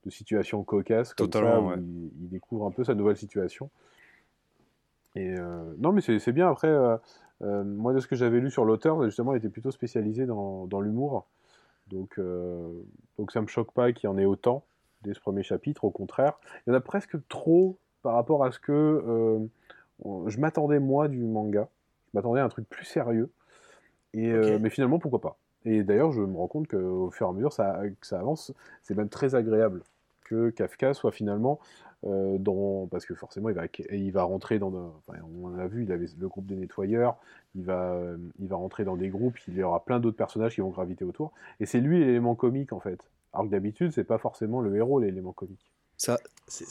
situations 0.09 0.63
cocasses 0.65 1.15
comme 1.15 1.33
ça, 1.33 1.63
où 1.63 1.73
il, 1.73 2.29
découvre 2.29 2.67
un 2.67 2.71
peu 2.71 2.85
sa 2.85 2.95
nouvelle 2.95 3.17
situation. 3.17 3.71
Et 5.17 5.35
euh, 5.39 5.65
non, 5.79 5.93
mais 5.93 6.03
c'est 6.03 6.33
bien. 6.33 6.51
Après, 6.51 6.69
euh, 6.69 6.97
euh, 7.43 7.65
moi, 7.65 7.95
de 7.95 8.01
ce 8.01 8.07
que 8.07 8.15
j'avais 8.15 8.39
lu 8.39 8.51
sur 8.51 8.67
l'auteur, 8.67 9.03
justement, 9.05 9.33
il 9.33 9.39
était 9.39 9.49
plutôt 9.49 9.71
spécialisé 9.71 10.27
dans, 10.27 10.67
dans 10.67 10.81
l'humour. 10.81 11.27
Donc, 11.89 12.19
donc 13.19 13.31
ça 13.31 13.43
me 13.43 13.47
choque 13.47 13.73
pas 13.73 13.93
qu'il 13.93 14.09
y 14.09 14.13
en 14.13 14.17
ait 14.17 14.25
autant 14.25 14.65
dès 15.03 15.13
ce 15.13 15.21
premier 15.21 15.43
chapitre. 15.43 15.85
Au 15.85 15.91
contraire, 15.91 16.39
il 16.67 16.71
y 16.71 16.73
en 16.73 16.77
a 16.77 16.81
presque 16.81 17.17
trop 17.29 17.79
par 18.03 18.15
rapport 18.15 18.45
à 18.45 18.51
ce 18.53 18.59
que 18.59 19.49
je 20.03 20.39
m'attendais 20.39 20.81
moi 20.81 21.09
du 21.09 21.23
manga 21.25 21.69
m'attendais 22.15 22.41
à 22.41 22.45
un 22.45 22.49
truc 22.49 22.69
plus 22.69 22.85
sérieux. 22.85 23.31
Et, 24.13 24.31
euh, 24.31 24.59
mais 24.61 24.71
finalement, 24.71 24.99
pourquoi 24.99 25.21
pas? 25.21 25.39
Et 25.65 25.83
d'ailleurs, 25.83 26.13
je 26.13 26.21
me 26.21 26.37
rends 26.37 26.49
compte 26.49 26.69
qu'au 26.69 27.11
fur 27.11 27.27
et 27.27 27.31
à 27.31 27.33
mesure 27.33 27.53
ça, 27.53 27.81
que 28.01 28.07
ça 28.07 28.21
avance, 28.21 28.53
c'est 28.83 28.97
même 28.97 29.09
très 29.09 29.35
agréable 29.35 29.83
que 30.25 30.51
Kafka 30.51 30.95
soit 30.95 31.13
finalement 31.13 31.59
euh, 32.05 32.39
dans. 32.39 32.87
Parce 32.87 33.07
que 33.07 33.15
forcément, 33.15 33.49
il 33.49 33.55
va, 33.55 33.65
il 33.91 34.13
va 34.13 34.23
rentrer 34.25 34.59
dans. 34.59 34.73
Enfin, 35.07 35.19
on 35.43 35.49
l'a 35.49 35.67
vu, 35.67 35.85
il 35.85 35.93
avait 35.93 36.07
le 36.19 36.29
groupe 36.29 36.47
des 36.47 36.57
nettoyeurs, 36.57 37.17
il 37.55 37.65
va, 37.65 37.99
il 38.39 38.49
va 38.49 38.57
rentrer 38.57 38.85
dans 38.85 38.97
des 38.97 39.09
groupes, 39.09 39.39
il 39.49 39.55
y 39.55 39.63
aura 39.63 39.85
plein 39.85 40.01
d'autres 40.01 40.17
personnages 40.17 40.55
qui 40.55 40.61
vont 40.61 40.71
graviter 40.71 41.05
autour. 41.05 41.33
Et 41.61 41.67
c'est 41.67 41.81
lui 41.81 42.01
l'élément 42.01 42.35
comique 42.35 42.73
en 42.73 42.81
fait. 42.81 43.01
Alors 43.33 43.47
que 43.47 43.51
d'habitude, 43.51 43.93
c'est 43.93 44.05
pas 44.05 44.19
forcément 44.19 44.61
le 44.61 44.77
héros 44.77 45.01
l'élément 45.01 45.33
comique. 45.33 45.73
Ça, 45.97 46.19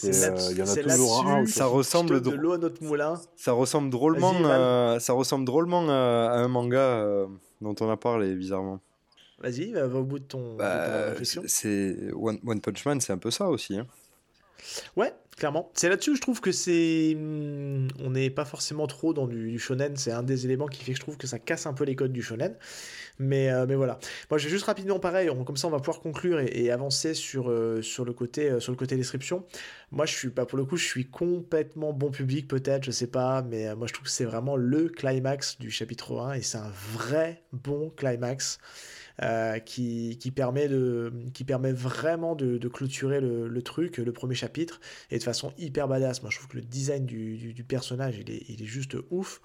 euh, 0.03 0.51
il 0.51 0.57
y 0.57 0.61
en 0.61 0.67
a 0.67 0.75
toujours 0.75 1.27
un. 1.27 1.45
Ça 1.45 1.65
ressemble 1.65 2.21
de 2.21 2.31
l'eau 2.31 2.53
à 2.53 2.57
notre 2.57 2.83
moulin. 2.83 3.19
Ça 3.35 3.53
ressemble 3.53 3.89
drôlement, 3.89 4.33
à, 4.45 4.99
ça 4.99 5.13
ressemble 5.13 5.45
drôlement 5.45 5.89
à, 5.89 6.33
un 6.35 6.47
manga 6.47 6.77
euh, 6.77 7.25
dont 7.61 7.75
on 7.79 7.89
a 7.89 7.97
parlé 7.97 8.35
bizarrement. 8.35 8.79
Vas-y, 9.39 9.71
va, 9.73 9.87
au 9.87 10.03
bout 10.03 10.19
de 10.19 10.25
ton, 10.25 10.55
bah. 10.55 11.13
C'est 11.23 11.97
One, 12.13 12.39
One, 12.45 12.61
Punch 12.61 12.85
Man, 12.85 13.01
c'est 13.01 13.13
un 13.13 13.17
peu 13.17 13.31
ça 13.31 13.49
aussi. 13.49 13.77
Hein. 13.77 13.87
Ouais, 14.95 15.13
clairement. 15.37 15.71
C'est 15.73 15.89
là-dessus 15.89 16.15
je 16.15 16.21
trouve 16.21 16.39
que 16.39 16.51
c'est. 16.51 17.15
Hmm, 17.17 17.87
on 17.99 18.11
n'est 18.11 18.29
pas 18.29 18.45
forcément 18.45 18.87
trop 18.87 19.13
dans 19.13 19.27
du, 19.27 19.57
shonen. 19.59 19.97
C'est 19.97 20.11
un 20.11 20.23
des 20.23 20.45
éléments 20.45 20.67
qui 20.67 20.83
fait 20.83 20.91
que 20.91 20.97
je 20.97 21.03
trouve 21.03 21.17
que 21.17 21.27
ça 21.27 21.39
casse 21.39 21.65
un 21.65 21.73
peu 21.73 21.83
les 21.83 21.95
codes 21.95 22.13
du 22.13 22.21
shonen. 22.21 22.55
Mais, 23.19 23.49
euh, 23.49 23.65
mais 23.67 23.75
voilà. 23.75 23.99
Moi, 24.29 24.37
je 24.37 24.45
vais 24.45 24.49
juste 24.49 24.65
rapidement 24.65 24.99
pareil. 24.99 25.29
comme 25.45 25.57
ça, 25.57 25.67
on 25.67 25.71
va 25.71 25.79
pouvoir 25.79 25.99
conclure 25.99 26.39
et, 26.39 26.71
avancer 26.71 27.13
sur, 27.13 27.49
euh, 27.49 27.81
sur, 27.81 28.05
le 28.05 28.13
côté, 28.13 28.49
euh, 28.49 28.59
sur 28.59 28.71
le 28.71 28.77
côté 28.77 28.95
description. 28.95 29.45
Moi, 29.91 30.05
je 30.05 30.15
suis 30.15 30.29
pas 30.29 30.45
pour 30.45 30.57
le 30.57 30.65
coup, 30.65 30.77
je 30.77 30.85
suis 30.85 31.05
complètement 31.05 31.93
bon 31.93 32.11
public, 32.11 32.47
peut-être, 32.47 32.83
je 32.83 32.91
sais 32.91 33.07
pas. 33.07 33.41
Mais 33.43 33.75
moi, 33.75 33.87
je 33.87 33.93
trouve 33.93 34.05
que 34.05 34.11
c'est 34.11 34.25
vraiment 34.25 34.55
le 34.55 34.89
climax 34.89 35.57
du 35.59 35.69
chapitre 35.69 36.19
1 36.19 36.33
et 36.33 36.41
c'est 36.41 36.57
un 36.57 36.71
vrai 36.93 37.43
bon 37.51 37.91
climax. 37.95 38.57
Euh, 39.21 39.59
qui, 39.59 40.17
permet 40.35 40.67
de, 40.67 41.13
qui 41.35 41.43
permet 41.43 41.71
vraiment 41.71 42.35
de, 42.35 42.67
clôturer 42.67 43.21
le, 43.21 43.61
truc, 43.61 43.97
le 43.97 44.11
premier 44.11 44.33
chapitre, 44.33 44.79
et 45.11 45.19
de 45.19 45.23
façon 45.23 45.53
hyper 45.59 45.87
badass. 45.87 46.23
Moi, 46.23 46.31
je 46.31 46.37
trouve 46.37 46.49
que 46.49 46.57
le 46.57 46.63
design 46.63 47.05
du, 47.05 47.63
personnage, 47.67 48.17
il 48.17 48.31
est, 48.31 48.43
il 48.49 48.63
est, 48.63 48.65
juste 48.65 48.97
ouf. 49.11 49.39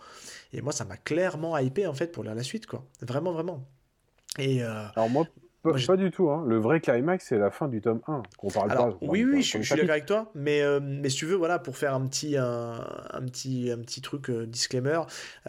Et 0.55 0.62
moi, 0.62 0.73
ça 0.73 0.87
m'a 0.87 0.97
clairement 0.97 1.57
hypé, 1.59 1.87
en 1.87 1.93
fait, 1.93 2.12
pour 2.12 2.25
lire 2.25 2.35
la 2.35 2.43
suite, 2.43 2.66
quoi. 2.66 2.87
Vraiment, 3.03 3.33
vraiment. 3.33 3.69
Et, 4.39 4.62
euh, 4.62 4.87
Alors 4.97 5.11
moi, 5.11 5.27
pas, 5.63 5.97
du 5.97 6.11
tout. 6.11 6.31
Hein. 6.31 6.45
Le 6.47 6.59
vrai 6.59 6.81
climax, 6.81 7.27
c'est 7.29 7.39
la 7.39 7.51
fin 7.51 7.69
du 7.69 7.81
tome 7.81 8.01
1. 8.07 8.23
qu'on 8.37 8.49
parle 8.49 8.69
pas, 8.69 8.99
oui, 9.03 9.25
oui, 9.25 9.43
je, 9.43 9.59
suis 9.59 9.77
d'accord 9.77 9.91
avec 9.91 10.07
toi. 10.07 10.31
Mais, 10.35 10.63
euh, 10.63 10.81
mais 10.83 11.09
si 11.09 11.17
tu 11.17 11.27
veux, 11.27 11.35
voilà, 11.35 11.59
pour 11.59 11.77
faire 11.77 11.95
un 11.95 12.07
petit, 12.07 12.37
un, 12.37 12.81
petit, 13.27 13.71
un 13.71 13.79
petit 13.79 14.01
truc 14.01 14.31
euh, 14.31 14.47
disclaimer, 14.47 15.01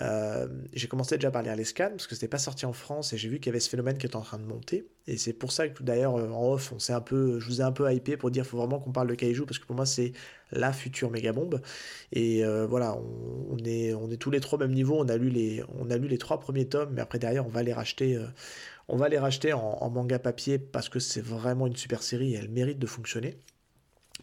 euh, 0.02 0.48
j'ai 0.74 0.88
commencé 0.88 1.16
déjà 1.16 1.32
par 1.32 1.44
lire 1.44 1.56
les 1.56 1.64
scans 1.64 1.90
parce 1.92 2.08
que 2.08 2.16
c'était 2.16 2.28
pas 2.28 2.40
sorti 2.40 2.66
en 2.66 2.74
France 2.74 3.14
et 3.14 3.18
j'ai 3.18 3.30
vu 3.30 3.40
qu'il 3.40 3.48
y 3.48 3.50
avait 3.50 3.60
ce 3.60 3.70
phénomène 3.70 3.98
qui 3.98 4.06
était 4.06 4.16
en 4.16 4.22
train 4.22 4.40
de 4.40 4.46
monter. 4.46 4.88
Et 5.08 5.18
c'est 5.18 5.34
pour 5.34 5.52
ça 5.52 5.68
que 5.68 5.84
d'ailleurs, 5.84 6.16
en 6.16 6.54
off, 6.54 6.72
on 6.74 6.80
s'est 6.80 6.94
un 6.94 7.02
peu, 7.02 7.40
je 7.40 7.46
vous 7.48 7.62
ai 7.62 7.64
un 7.64 7.72
peu 7.72 7.92
hypé 7.92 8.18
pour 8.18 8.32
dire 8.32 8.44
qu'il 8.44 8.52
faut 8.52 8.58
vraiment 8.58 8.80
qu'on 8.80 8.92
parle 8.92 9.08
de 9.08 9.16
Kaiju 9.16 9.46
parce 9.46 9.60
que 9.60 9.66
pour 9.66 9.76
moi, 9.76 9.86
c'est 9.86 10.14
la 10.52 10.72
future 10.72 11.10
méga 11.10 11.34
bombe. 11.34 11.62
Et 12.12 12.44
voilà, 12.68 12.96
on, 12.96 13.58
est, 13.66 13.94
on 13.94 14.12
est 14.12 14.18
tous 14.18 14.30
les 14.30 14.40
trois 14.40 14.58
au 14.58 14.62
même 14.62 14.74
niveau. 14.74 14.98
On 15.00 15.10
a, 15.10 15.18
lu 15.18 15.30
les, 15.30 15.64
on 15.80 15.90
a 15.90 15.98
lu 15.98 16.08
les 16.08 16.20
trois 16.20 16.40
premiers 16.40 16.68
tomes, 16.68 16.92
mais 16.94 17.02
après, 17.02 17.18
derrière, 17.18 17.46
on 17.48 17.50
va 17.50 17.64
les 17.64 17.74
racheter 17.74 18.20
on 18.90 18.98
va 18.98 19.08
les 19.08 19.20
racheter 19.20 19.54
en, 19.54 19.90
manga 19.90 20.20
papier 20.20 20.60
parce 20.60 20.90
que 20.90 21.00
c'est 21.00 21.22
vraiment 21.22 21.68
une 21.68 21.76
super 21.76 22.04
série 22.04 22.34
et 22.34 22.38
elle 22.38 22.50
mérite 22.50 22.80
de 22.80 22.88
fonctionner. 22.88 23.38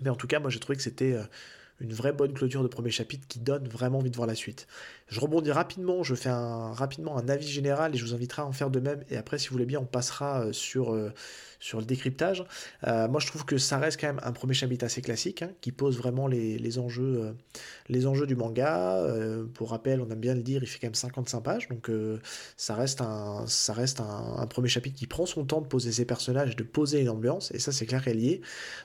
Mais 0.02 0.10
en 0.10 0.16
tout 0.16 0.26
cas, 0.26 0.40
moi 0.40 0.50
j'ai 0.50 0.60
trouvé 0.60 0.76
que 0.76 0.82
c'était 0.82 1.12
euh, 1.12 1.24
une 1.81 1.93
vraie 1.93 2.12
bonne 2.12 2.33
clôture 2.33 2.62
de 2.62 2.68
premier 2.68 2.91
chapitre 2.91 3.27
qui 3.29 3.39
donne 3.39 3.68
vraiment 3.68 3.99
envie 3.99 4.11
de 4.11 4.16
voir 4.16 4.27
la 4.27 4.35
suite. 4.35 4.66
Je 5.09 5.20
rebondis 5.20 5.53
rapidement, 5.53 6.03
je 6.03 6.14
fais 6.14 6.31
rapidement 6.33 7.16
un 7.16 7.29
avis 7.29 7.47
général 7.47 7.95
et 7.95 7.99
je 7.99 8.05
vous 8.05 8.14
inviterai 8.14 8.43
à 8.43 8.47
en 8.47 8.53
faire 8.53 8.70
de 8.70 8.81
même. 8.81 9.05
Et 9.09 9.16
après, 9.16 9.39
si 9.39 9.49
vous 9.49 9.53
voulez 9.53 9.66
bien, 9.66 9.79
on 9.79 9.85
passera 9.85 10.47
euh, 10.47 10.53
sur, 10.53 10.93
euh, 10.93 11.12
sur 11.61 11.79
le 11.79 11.85
décryptage. 11.85 12.45
Euh, 12.87 13.07
moi, 13.07 13.20
je 13.20 13.29
trouve 13.29 13.45
que 13.45 13.57
ça 13.57 13.79
reste 13.79 14.01
quand 14.01 14.09
même 14.09 14.20
un 14.24 14.33
premier 14.33 14.55
chapitre 14.55 14.85
assez 14.85 15.03
classique 15.03 15.43
hein, 15.43 15.51
qui 15.61 15.70
pose 15.70 15.97
vraiment 15.97 16.27
les, 16.27 16.79
enjeux, 16.79 17.37
les 17.89 18.07
enjeux 18.07 18.27
du 18.27 18.35
manga. 18.35 19.01
pour 19.55 19.70
rappel, 19.70 20.01
on 20.01 20.11
aime 20.11 20.18
bien 20.18 20.35
le 20.35 20.43
dire, 20.43 20.62
il 20.62 20.66
fait 20.66 20.81
quand 20.81 20.89
même 20.89 20.95
55 20.95 21.41
pages. 21.41 21.68
Donc, 21.68 21.91
ça 22.57 22.74
reste, 22.74 23.01
un, 23.01 23.45
ça 23.47 23.72
reste 23.74 24.01
un, 24.01 24.47
premier 24.49 24.68
chapitre 24.68 24.97
qui 24.97 25.07
prend 25.07 25.27
son 25.27 25.45
temps 25.45 25.61
de 25.61 25.66
poser 25.66 25.93
ses 25.93 26.05
personnages 26.05 26.53
et 26.53 26.55
de 26.55 26.64
poser 26.64 27.01
une 27.01 27.11
ambiance. 27.11 27.53
Et 27.53 27.59
ça, 27.59 27.70
c'est 27.70 27.87
clair 27.87 28.07
y 28.09 28.31
est. 28.31 28.41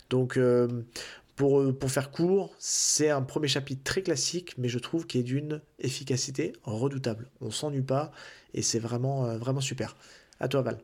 Donc, 0.09 0.39
pour, 1.35 1.77
pour, 1.77 1.91
faire 1.91 2.11
court, 2.11 2.53
c'est 2.59 3.09
un 3.09 3.21
premier 3.21 3.47
chapitre 3.47 3.83
très 3.83 4.01
classique, 4.01 4.55
mais 4.57 4.67
je 4.67 4.79
trouve 4.79 5.07
qu'il 5.07 5.21
est 5.21 5.23
d'une 5.23 5.61
efficacité 5.79 6.53
redoutable. 6.63 7.29
On 7.39 7.51
s'ennuie 7.51 7.81
pas 7.81 8.11
et 8.53 8.61
c'est 8.61 8.79
vraiment, 8.79 9.25
euh, 9.25 9.37
vraiment 9.37 9.61
super. 9.61 9.95
À 10.39 10.47
toi, 10.47 10.61
Val. 10.61 10.79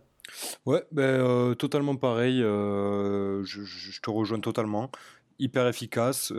Ouais, 0.65 0.83
ben, 0.91 1.03
euh, 1.03 1.55
totalement 1.55 1.95
pareil. 1.95 2.41
Euh, 2.43 3.43
je, 3.45 4.01
te 4.01 4.09
rejoins 4.09 4.39
totalement. 4.39 4.91
Hyper 5.39 5.67
efficace, 5.67 6.33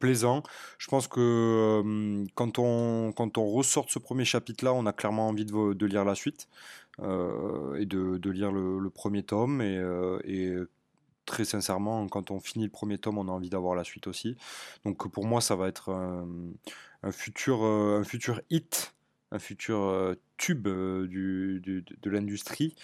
plaisant. 0.00 0.42
Je 0.78 0.88
pense 0.88 1.06
que 1.06 2.24
quand, 2.34 2.58
on, 2.58 3.12
quand 3.12 3.38
on 3.38 3.46
ressort 3.46 3.88
ce 3.88 4.00
premier 4.00 4.24
chapitre-là, 4.24 4.72
on 4.74 4.86
a 4.86 4.92
clairement 4.92 5.28
envie 5.28 5.44
de, 5.44 5.72
de 5.72 5.86
lire 5.86 6.04
la 6.04 6.16
suite 6.16 6.48
et 6.98 7.86
de, 7.86 8.18
de 8.18 8.30
lire 8.30 8.50
le, 8.50 8.90
premier 8.90 9.22
tome. 9.22 9.62
Et 9.62 10.52
très 11.30 11.44
sincèrement, 11.44 12.08
quand 12.08 12.30
on 12.30 12.40
finit 12.40 12.64
le 12.64 12.70
premier 12.70 12.98
tome, 12.98 13.18
on 13.18 13.28
a 13.28 13.30
envie 13.30 13.50
d'avoir 13.50 13.76
la 13.76 13.84
suite 13.84 14.08
aussi. 14.08 14.36
Donc 14.84 15.10
pour 15.10 15.24
moi, 15.24 15.40
ça 15.40 15.54
va 15.54 15.68
être 15.68 15.90
un, 15.90 17.12
futur, 17.12 17.62
un 17.62 18.04
futur 18.04 18.42
hit, 18.50 18.94
un 19.32 19.38
futur 19.38 20.14
tube 20.36 20.68
du, 20.68 21.62
de 21.62 22.10
l'industrie. 22.10 22.74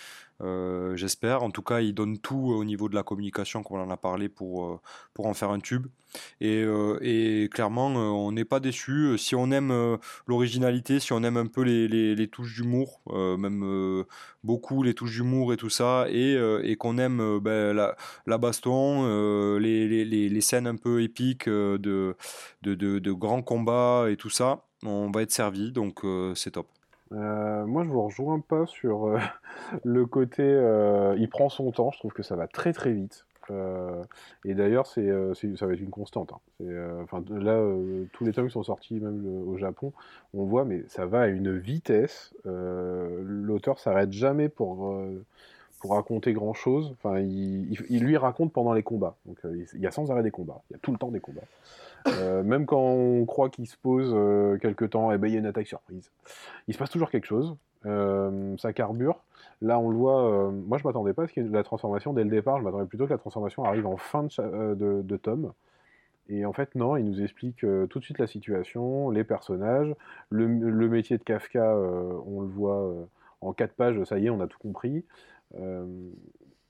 J'espère. 0.94 1.42
En 1.42 1.50
tout 1.50 1.62
cas, 1.62 1.80
il 1.80 1.94
donne 1.94 2.18
tout 2.18 2.52
au 2.52 2.64
niveau 2.64 2.88
de 2.88 2.94
la 2.94 3.02
communication, 3.02 3.62
comme 3.62 3.78
on 3.78 3.82
en 3.82 3.90
a 3.90 3.96
parlé, 3.96 4.28
pour, 4.28 4.80
pour 5.14 5.26
en 5.26 5.34
faire 5.34 5.50
un 5.50 5.60
tube. 5.60 5.86
Et, 6.40 7.48
clairement, 7.52 7.86
on 7.86 8.32
n'est 8.32 8.44
pas 8.44 8.60
déçu. 8.60 9.16
Si 9.18 9.34
on 9.34 9.50
aime 9.50 9.98
l'originalité, 10.26 11.00
si 11.00 11.12
on 11.12 11.22
aime 11.22 11.36
un 11.36 11.46
peu 11.46 11.62
les, 11.62 12.28
touches 12.28 12.54
d'humour, 12.54 13.00
même 13.12 14.04
beaucoup 14.44 14.82
les 14.82 14.94
touches 14.94 15.14
d'humour 15.14 15.52
et 15.52 15.56
tout 15.56 15.70
ça, 15.70 16.06
et, 16.10 16.76
qu'on 16.78 16.98
aime 16.98 17.38
ben, 17.40 17.72
la, 18.26 18.38
baston, 18.38 19.58
les, 19.58 20.40
scènes 20.40 20.66
un 20.66 20.76
peu 20.76 21.02
épiques 21.02 21.48
de, 21.48 22.14
de, 22.62 23.12
grands 23.12 23.42
combats 23.42 24.06
et 24.10 24.16
tout 24.16 24.30
ça, 24.30 24.65
on 24.84 25.10
va 25.10 25.22
être 25.22 25.32
servi. 25.32 25.72
Donc 25.72 26.02
c'est 26.34 26.52
top. 26.52 26.66
moi, 27.10 27.84
je 27.84 27.88
vous 27.88 28.02
rejoins 28.02 28.40
pas 28.40 28.66
sur 28.66 29.18
le 29.84 30.06
côté. 30.06 30.44
il 31.18 31.28
prend 31.28 31.48
son 31.48 31.70
temps. 31.72 31.90
Je 31.92 31.98
trouve 31.98 32.12
que 32.12 32.22
ça 32.22 32.36
va 32.36 32.46
très 32.46 32.72
très 32.72 32.92
vite. 32.92 33.26
Euh, 33.50 34.02
et 34.44 34.54
d'ailleurs, 34.54 34.86
c'est, 34.86 35.08
euh, 35.08 35.34
ça 35.34 35.66
va 35.66 35.74
être 35.74 35.80
une 35.80 35.90
constante. 35.90 36.32
Hein. 36.32 36.40
Euh, 36.62 37.02
enfin, 37.02 37.22
là, 37.30 37.62
tous 38.12 38.24
les 38.24 38.32
tomes 38.32 38.46
qui 38.46 38.52
sont 38.52 38.62
sortis, 38.62 38.94
même 38.94 39.24
au 39.46 39.56
Japon, 39.56 39.92
on 40.34 40.44
voit, 40.44 40.64
mais 40.64 40.84
ça 40.88 41.06
va 41.06 41.22
à 41.22 41.26
une 41.28 41.56
vitesse. 41.56 42.34
l'auteur 42.44 43.78
s'arrête 43.78 44.12
jamais 44.12 44.48
pour, 44.48 44.94
pour 45.80 45.92
raconter 45.92 46.32
grand 46.32 46.54
chose. 46.54 46.92
Enfin, 46.92 47.20
il, 47.20 47.76
il, 47.88 48.04
lui 48.04 48.16
raconte 48.16 48.52
pendant 48.52 48.72
les 48.72 48.82
combats. 48.82 49.16
Donc, 49.26 49.38
il 49.74 49.80
y 49.80 49.86
a 49.86 49.90
sans 49.90 50.10
arrêt 50.10 50.22
des 50.22 50.30
combats. 50.30 50.62
Il 50.70 50.74
y 50.74 50.76
a 50.76 50.80
tout 50.80 50.92
le 50.92 50.98
temps 50.98 51.10
des 51.10 51.20
combats. 51.20 51.42
Même 52.44 52.66
quand 52.66 52.80
on 52.80 53.24
croit 53.24 53.50
qu'il 53.50 53.66
se 53.66 53.76
pose 53.76 54.14
quelque 54.60 54.84
temps, 54.84 55.12
eh 55.12 55.18
ben, 55.18 55.28
il 55.28 55.34
y 55.34 55.36
a 55.36 55.40
une 55.40 55.46
attaque 55.46 55.66
surprise. 55.66 56.10
Il 56.68 56.74
se 56.74 56.78
passe 56.78 56.90
toujours 56.90 57.10
quelque 57.10 57.26
chose. 57.26 57.56
ça 57.84 58.72
carbure. 58.72 59.20
Là, 59.62 59.78
on 59.78 59.90
le 59.90 59.96
voit. 59.96 60.30
Euh, 60.30 60.50
moi, 60.50 60.78
je 60.78 60.86
m'attendais 60.86 61.14
pas 61.14 61.24
à 61.24 61.26
ce 61.26 61.32
qu'il 61.32 61.44
y 61.44 61.46
ait 61.46 61.50
la 61.50 61.62
transformation 61.62 62.12
dès 62.12 62.24
le 62.24 62.30
départ. 62.30 62.58
Je 62.58 62.64
m'attendais 62.64 62.86
plutôt 62.86 63.06
que 63.06 63.12
la 63.12 63.18
transformation 63.18 63.64
arrive 63.64 63.86
en 63.86 63.96
fin 63.96 64.24
de, 64.24 64.32
euh, 64.40 65.18
tome. 65.18 65.52
Et 66.28 66.44
en 66.44 66.52
fait, 66.52 66.74
non, 66.74 66.96
il 66.96 67.04
nous 67.04 67.22
explique 67.22 67.64
euh, 67.64 67.86
tout 67.86 68.00
de 68.00 68.04
suite 68.04 68.18
la 68.18 68.26
situation, 68.26 69.10
les 69.10 69.24
personnages, 69.24 69.94
le, 70.30 70.48
métier 70.88 71.18
de 71.18 71.22
Kafka, 71.22 71.76
on 72.26 72.40
le 72.40 72.48
voit 72.48 72.92
en 73.40 73.52
quatre 73.52 73.74
pages, 73.74 74.02
ça 74.04 74.18
y 74.18 74.26
est, 74.26 74.30
on 74.30 74.40
a 74.40 74.48
tout 74.48 74.58
compris. 74.58 75.04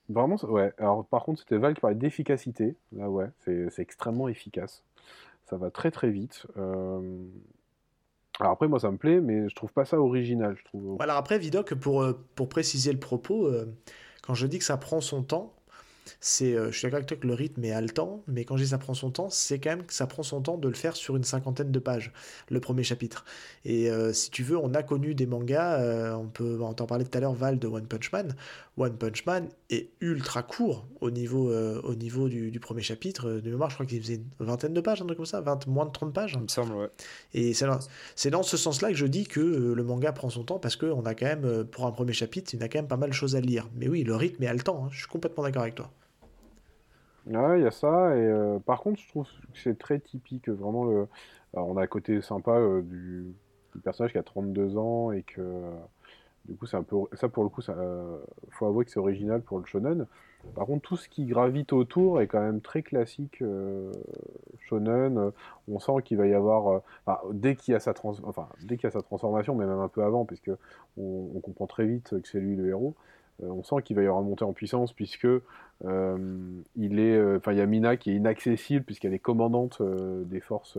vraiment, 0.09 0.37
ouais. 0.45 0.73
Alors, 0.79 1.07
par 1.07 1.25
contre, 1.25 1.41
c'était 1.41 1.57
Val 1.57 1.75
qui 1.75 1.81
parlait 1.81 1.97
d'efficacité. 1.97 2.77
Là, 2.93 3.09
ouais, 3.11 3.29
c'est 3.39 3.79
extrêmement 3.79 4.29
efficace. 4.29 4.85
Ça 5.49 5.57
va 5.57 5.71
très 5.71 5.91
très 5.91 6.11
vite. 6.11 6.47
Alors 8.39 8.53
après, 8.53 8.69
moi, 8.69 8.79
ça 8.79 8.91
me 8.91 8.99
plaît, 8.99 9.21
mais 9.21 9.49
je 9.49 9.55
trouve 9.55 9.73
pas 9.73 9.85
ça 9.85 9.99
original, 9.99 10.57
je 10.59 10.65
trouve. 10.65 11.01
Alors 11.01 11.17
après, 11.17 11.39
Vidoc, 11.39 11.75
pour, 11.75 12.03
euh, 12.03 12.13
pour 12.35 12.49
préciser 12.49 12.93
le 12.93 12.99
propos, 12.99 13.47
euh, 13.47 13.67
quand 14.23 14.35
je 14.35 14.47
dis 14.47 14.59
que 14.59 14.65
ça 14.65 14.77
prend 14.77 15.01
son 15.01 15.23
temps, 15.23 15.56
c'est, 16.21 16.55
euh, 16.55 16.71
je 16.71 16.79
suis 16.79 16.87
d'accord 16.87 16.97
avec 16.97 17.09
toi 17.09 17.17
que 17.17 17.27
le 17.27 17.35
rythme 17.35 17.65
est 17.65 17.73
haletant, 17.73 18.23
mais 18.27 18.45
quand 18.45 18.57
je 18.57 18.65
dis 18.65 18.71
ça 18.71 18.79
prend 18.79 18.95
son 18.95 19.11
temps, 19.11 19.31
c'est 19.31 19.59
quand 19.59 19.71
même 19.71 19.85
que 19.85 19.93
ça 19.93 20.07
prend 20.07 20.23
son 20.23 20.41
temps 20.41 20.57
de 20.57 20.69
le 20.69 20.75
faire 20.75 20.97
sur 20.97 21.17
une 21.17 21.25
cinquantaine 21.25 21.73
de 21.73 21.79
pages, 21.79 22.13
le 22.51 22.61
premier 22.61 22.83
chapitre. 22.83 23.25
Et 23.65 23.91
euh, 23.91 24.13
si 24.13 24.31
tu 24.31 24.43
veux, 24.43 24.57
on 24.57 24.75
a 24.75 24.83
connu 24.83 25.15
des 25.15 25.27
mangas, 25.27 25.81
euh, 25.81 26.15
on 26.15 26.29
peut 26.29 26.61
en 26.61 26.75
parler 26.75 27.05
tout 27.05 27.17
à 27.17 27.21
l'heure, 27.21 27.35
Val 27.35 27.59
de 27.59 27.67
One 27.67 27.87
Punch 27.87 28.13
Man. 28.13 28.35
One 28.79 28.97
Punch 28.97 29.25
Man 29.25 29.49
est 29.71 29.89
ultra 30.01 30.43
court 30.43 30.87
au 31.01 31.11
niveau, 31.11 31.51
au 31.51 31.95
niveau 31.95 32.29
du, 32.29 32.61
premier 32.61 32.83
chapitre. 32.83 33.31
De 33.31 33.51
mémoire, 33.51 33.71
je 33.71 33.77
crois 33.77 33.87
qu'il 33.87 34.03
faisait 34.03 34.17
une 34.17 34.47
vingtaine 34.47 34.75
de 34.75 34.81
pages, 34.83 35.01
un 35.01 35.07
truc 35.07 35.17
comme 35.17 35.25
ça, 35.25 35.41
20, 35.41 35.67
moins 35.67 35.87
de 35.87 35.93
30 35.93 36.13
pages. 36.13 36.35
Il 36.35 36.43
me 36.43 36.49
semble, 36.49 36.75
ouais. 36.75 36.91
Et 37.33 37.55
c'est 37.55 37.67
dans, 37.67 37.79
c'est 38.15 38.31
dans 38.31 38.43
ce 38.43 38.59
sens-là 38.59 38.89
que 38.89 38.95
je 38.95 39.07
dis 39.07 39.25
que 39.25 39.41
le 39.41 39.83
manga 39.83 40.13
prend 40.13 40.29
son 40.29 40.45
temps 40.45 40.59
parce 40.59 40.77
qu'on 40.77 41.07
a 41.07 41.15
quand 41.15 41.27
même, 41.27 41.65
pour 41.65 41.87
un 41.87 41.93
premier 41.93 42.13
chapitre, 42.13 42.53
il 42.53 42.61
y 42.61 42.63
a 42.63 42.69
quand 42.69 42.79
même 42.79 42.89
pas 42.89 42.99
mal 42.99 43.09
de 43.09 43.15
choses 43.15 43.35
à 43.35 43.41
lire. 43.41 43.67
Mais 43.75 43.89
oui, 43.89 44.05
le 44.05 44.15
rythme 44.15 44.43
est 44.43 44.47
haletant, 44.47 44.85
hein. 44.85 44.89
je 44.93 44.99
suis 44.99 45.09
complètement 45.09 45.45
d'accord 45.45 45.63
avec 45.63 45.75
toi. 45.75 45.91
Ouais, 47.27 47.61
il 47.61 47.65
y 47.65 47.67
a 47.67 47.71
ça. 47.71 48.17
Et 48.17 48.21
euh, 48.21 48.59
par 48.61 48.81
contre, 48.81 49.01
je 49.01 49.09
trouve 49.09 49.27
que 49.53 49.59
c'est 49.59 49.79
très 49.79 49.99
typique. 49.99 50.49
Vraiment, 50.49 50.85
le... 50.85 51.09
on 51.55 51.77
a 51.77 51.83
un 51.83 51.87
côté 51.87 52.21
sympa 52.23 52.53
euh, 52.53 52.83
du... 52.83 53.35
personnage 53.83 54.13
qui 54.13 54.19
a 54.19 54.23
32 54.23 54.77
ans 54.77 55.13
et 55.13 55.23
que 55.23 55.41
du 56.45 56.55
coup, 56.55 56.67
c'est 56.67 56.77
un 56.77 56.85
peu 56.85 56.97
ça 57.15 57.29
pour 57.29 57.43
le 57.43 57.49
coup, 57.49 57.61
ça 57.61 57.75
faut 58.51 58.67
avouer 58.67 58.85
que 58.85 58.91
c'est 58.93 59.01
original 59.01 59.43
pour 59.43 59.59
le 59.59 59.67
shonen. 59.67 60.07
Par 60.55 60.67
contre, 60.67 60.89
tout 60.89 60.97
ce 60.97 61.09
qui 61.09 61.25
gravite 61.25 61.73
autour 61.73 62.21
est 62.21 62.29
quand 62.29 62.41
même 62.41 62.61
très 62.61 62.83
classique 62.83 63.43
euh, 63.43 63.91
shonen. 64.69 65.33
On 65.67 65.81
sent 65.81 66.03
qu'il 66.05 66.19
va 66.19 66.29
y 66.29 66.35
avoir, 66.35 66.83
dès 67.33 67.57
qu'il 67.57 67.73
y 67.73 67.75
a 67.75 67.81
sa 67.81 67.95
trans... 67.95 68.15
dès 68.63 68.77
qu'il 68.77 68.85
y 68.85 68.87
a 68.87 68.93
sa 68.93 69.03
transformation, 69.03 69.57
mais 69.57 69.67
même 69.67 69.81
un 69.81 69.89
peu 69.89 70.05
avant, 70.05 70.25
puisque 70.25 70.53
on, 70.97 71.31
on 71.35 71.41
comprend 71.41 71.67
très 71.67 71.87
vite 71.87 72.21
que 72.23 72.29
c'est 72.29 72.39
lui 72.39 72.55
le 72.55 72.69
héros. 72.69 72.95
Euh, 73.43 73.49
on 73.49 73.63
sent 73.63 73.77
qu'il 73.85 73.97
va 73.97 74.03
y 74.03 74.07
avoir 74.07 74.23
une 74.23 74.29
montée 74.29 74.45
en 74.45 74.53
puissance 74.53 74.93
puisque 74.93 75.27
euh, 75.27 76.61
il 76.77 76.99
est, 76.99 77.17
euh, 77.17 77.37
enfin 77.37 77.53
il 77.53 77.59
y 77.59 77.61
a 77.61 77.67
Mina 77.67 77.97
qui 77.97 78.11
est 78.11 78.15
inaccessible 78.15 78.85
puisqu'elle 78.85 79.15
est 79.15 79.19
commandante 79.19 79.83
des 79.83 80.41
forces 80.41 80.79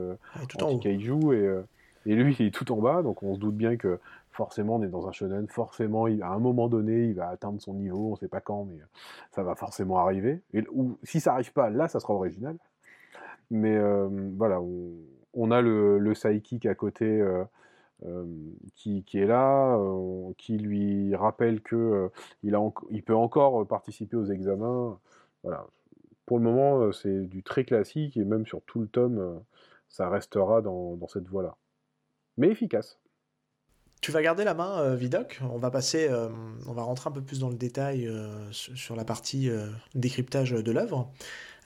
anti-kaiju 0.60 1.34
et, 1.34 2.12
et 2.12 2.16
lui 2.16 2.36
il 2.39 2.47
est 2.47 2.51
tout 2.51 2.72
en 2.72 2.78
bas 2.78 3.03
donc 3.03 3.22
on 3.24 3.36
se 3.36 3.39
doute 3.39 3.55
bien 3.55 3.78
que 3.78 3.99
forcément 4.32 4.76
on 4.76 4.84
est 4.84 4.88
dans 4.88 5.08
un 5.08 5.12
shonen, 5.12 5.47
forcément 5.47 6.05
à 6.05 6.28
un 6.28 6.39
moment 6.39 6.68
donné 6.68 7.05
il 7.05 7.14
va 7.14 7.30
atteindre 7.30 7.62
son 7.62 7.74
niveau, 7.74 8.12
on 8.12 8.16
sait 8.16 8.28
pas 8.28 8.41
quand 8.41 8.66
mais 8.66 8.80
ça 9.32 9.43
va 9.43 9.55
forcément 9.55 9.97
arriver. 9.99 10.41
Et, 10.53 10.64
ou 10.72 10.97
si 11.03 11.20
ça 11.20 11.34
arrive 11.34 11.53
pas 11.53 11.70
là 11.70 11.88
ça 11.88 11.99
sera 11.99 12.14
original. 12.14 12.55
Mais 13.49 13.80
voilà, 14.36 14.62
on, 15.34 15.51
a 15.51 15.62
le, 15.62 15.99
le 15.99 16.14
à 16.68 16.76
côté 16.76 17.24
qui, 18.76 19.04
est 19.14 19.26
là, 19.26 19.80
qui 20.38 20.58
lui 20.58 21.16
rappelle 21.16 21.62
que 21.62 22.10
il, 22.43 23.04
peut 23.04 23.16
encore 23.16 23.68
participer 23.68 24.18
aux 24.18 24.26
examens. 24.26 25.00
Voilà. 25.43 25.68
Pour 26.26 26.38
le 26.38 26.43
moment, 26.43 26.91
c'est 26.91 27.22
du 27.22 27.41
très 27.41 27.64
classique 27.64 28.18
et 28.18 28.24
même 28.24 28.45
sur 28.45 28.62
tout 28.64 28.80
le 28.80 28.88
tome, 28.88 29.41
ça 29.88 30.10
restera 30.10 30.62
dans, 30.62 31.08
cette 31.08 31.28
voie-là. 31.28 31.56
Mais 32.38 32.50
efficace. 32.50 33.00
Tu 34.02 34.12
vas 34.12 34.22
garder 34.22 34.43
la 34.43 34.54
main, 34.54 34.93
Vidoc. 34.93 35.39
On 35.41 35.58
va 35.58 35.72
passer, 35.72 36.10
on 36.68 36.74
va 36.74 36.84
rentrer 36.84 37.10
un 37.10 37.14
peu 37.14 37.22
plus 37.22 37.39
dans 37.39 37.50
le 37.50 37.56
détail 37.56 38.12
sur 38.52 38.96
la 38.96 39.05
partie 39.05 39.50
décryptage 39.96 40.51
de 40.51 40.71
l'œuvre. 40.71 41.12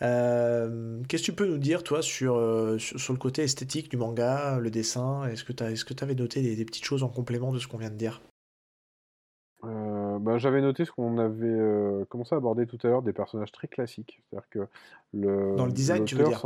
Euh, 0.02 1.02
qu'est-ce 1.07 1.23
que 1.23 1.26
tu 1.26 1.34
peux 1.34 1.48
nous 1.48 1.57
dire, 1.57 1.84
toi, 1.84 2.02
sur, 2.02 2.36
euh, 2.36 2.78
sur, 2.80 3.14
le 3.14 3.19
côté 3.19 3.44
esthétique 3.44 3.90
du 3.90 3.98
manga, 3.98 4.57
le 4.60 4.72
dessin? 4.72 5.26
Est-ce 5.26 5.44
que 5.44 5.53
tu 5.53 5.64
est 5.64 6.03
avais 6.03 6.15
noté 6.15 6.41
des, 6.41 6.65
petites 6.65 6.86
choses 6.86 7.03
en 7.03 7.10
complément 7.10 7.52
de 7.52 7.60
ce 7.60 7.68
qu'on 7.68 7.78
vient 7.78 7.91
de 7.91 7.95
dire? 7.95 8.22
Euh, 9.64 10.18
bah, 10.18 10.40
J'avais 10.40 10.61
noté 10.61 10.86
ce 10.86 10.91
qu'on 10.91 11.19
avait 11.19 12.06
commencé 12.10 12.34
à 12.34 12.40
aborder 12.40 12.65
tout 12.65 12.80
à 12.84 12.88
l'heure, 12.88 13.03
des 13.03 13.14
personnages 13.14 13.52
très 13.52 13.68
classiques. 13.68 14.22
C'est-à-dire 14.30 14.49
que 14.49 14.68
le, 15.14 15.56
dans 15.56 15.68
le 15.68 15.72
design, 15.72 16.06
tu 16.06 16.15
veux 16.15 16.26
dire? 16.26 16.44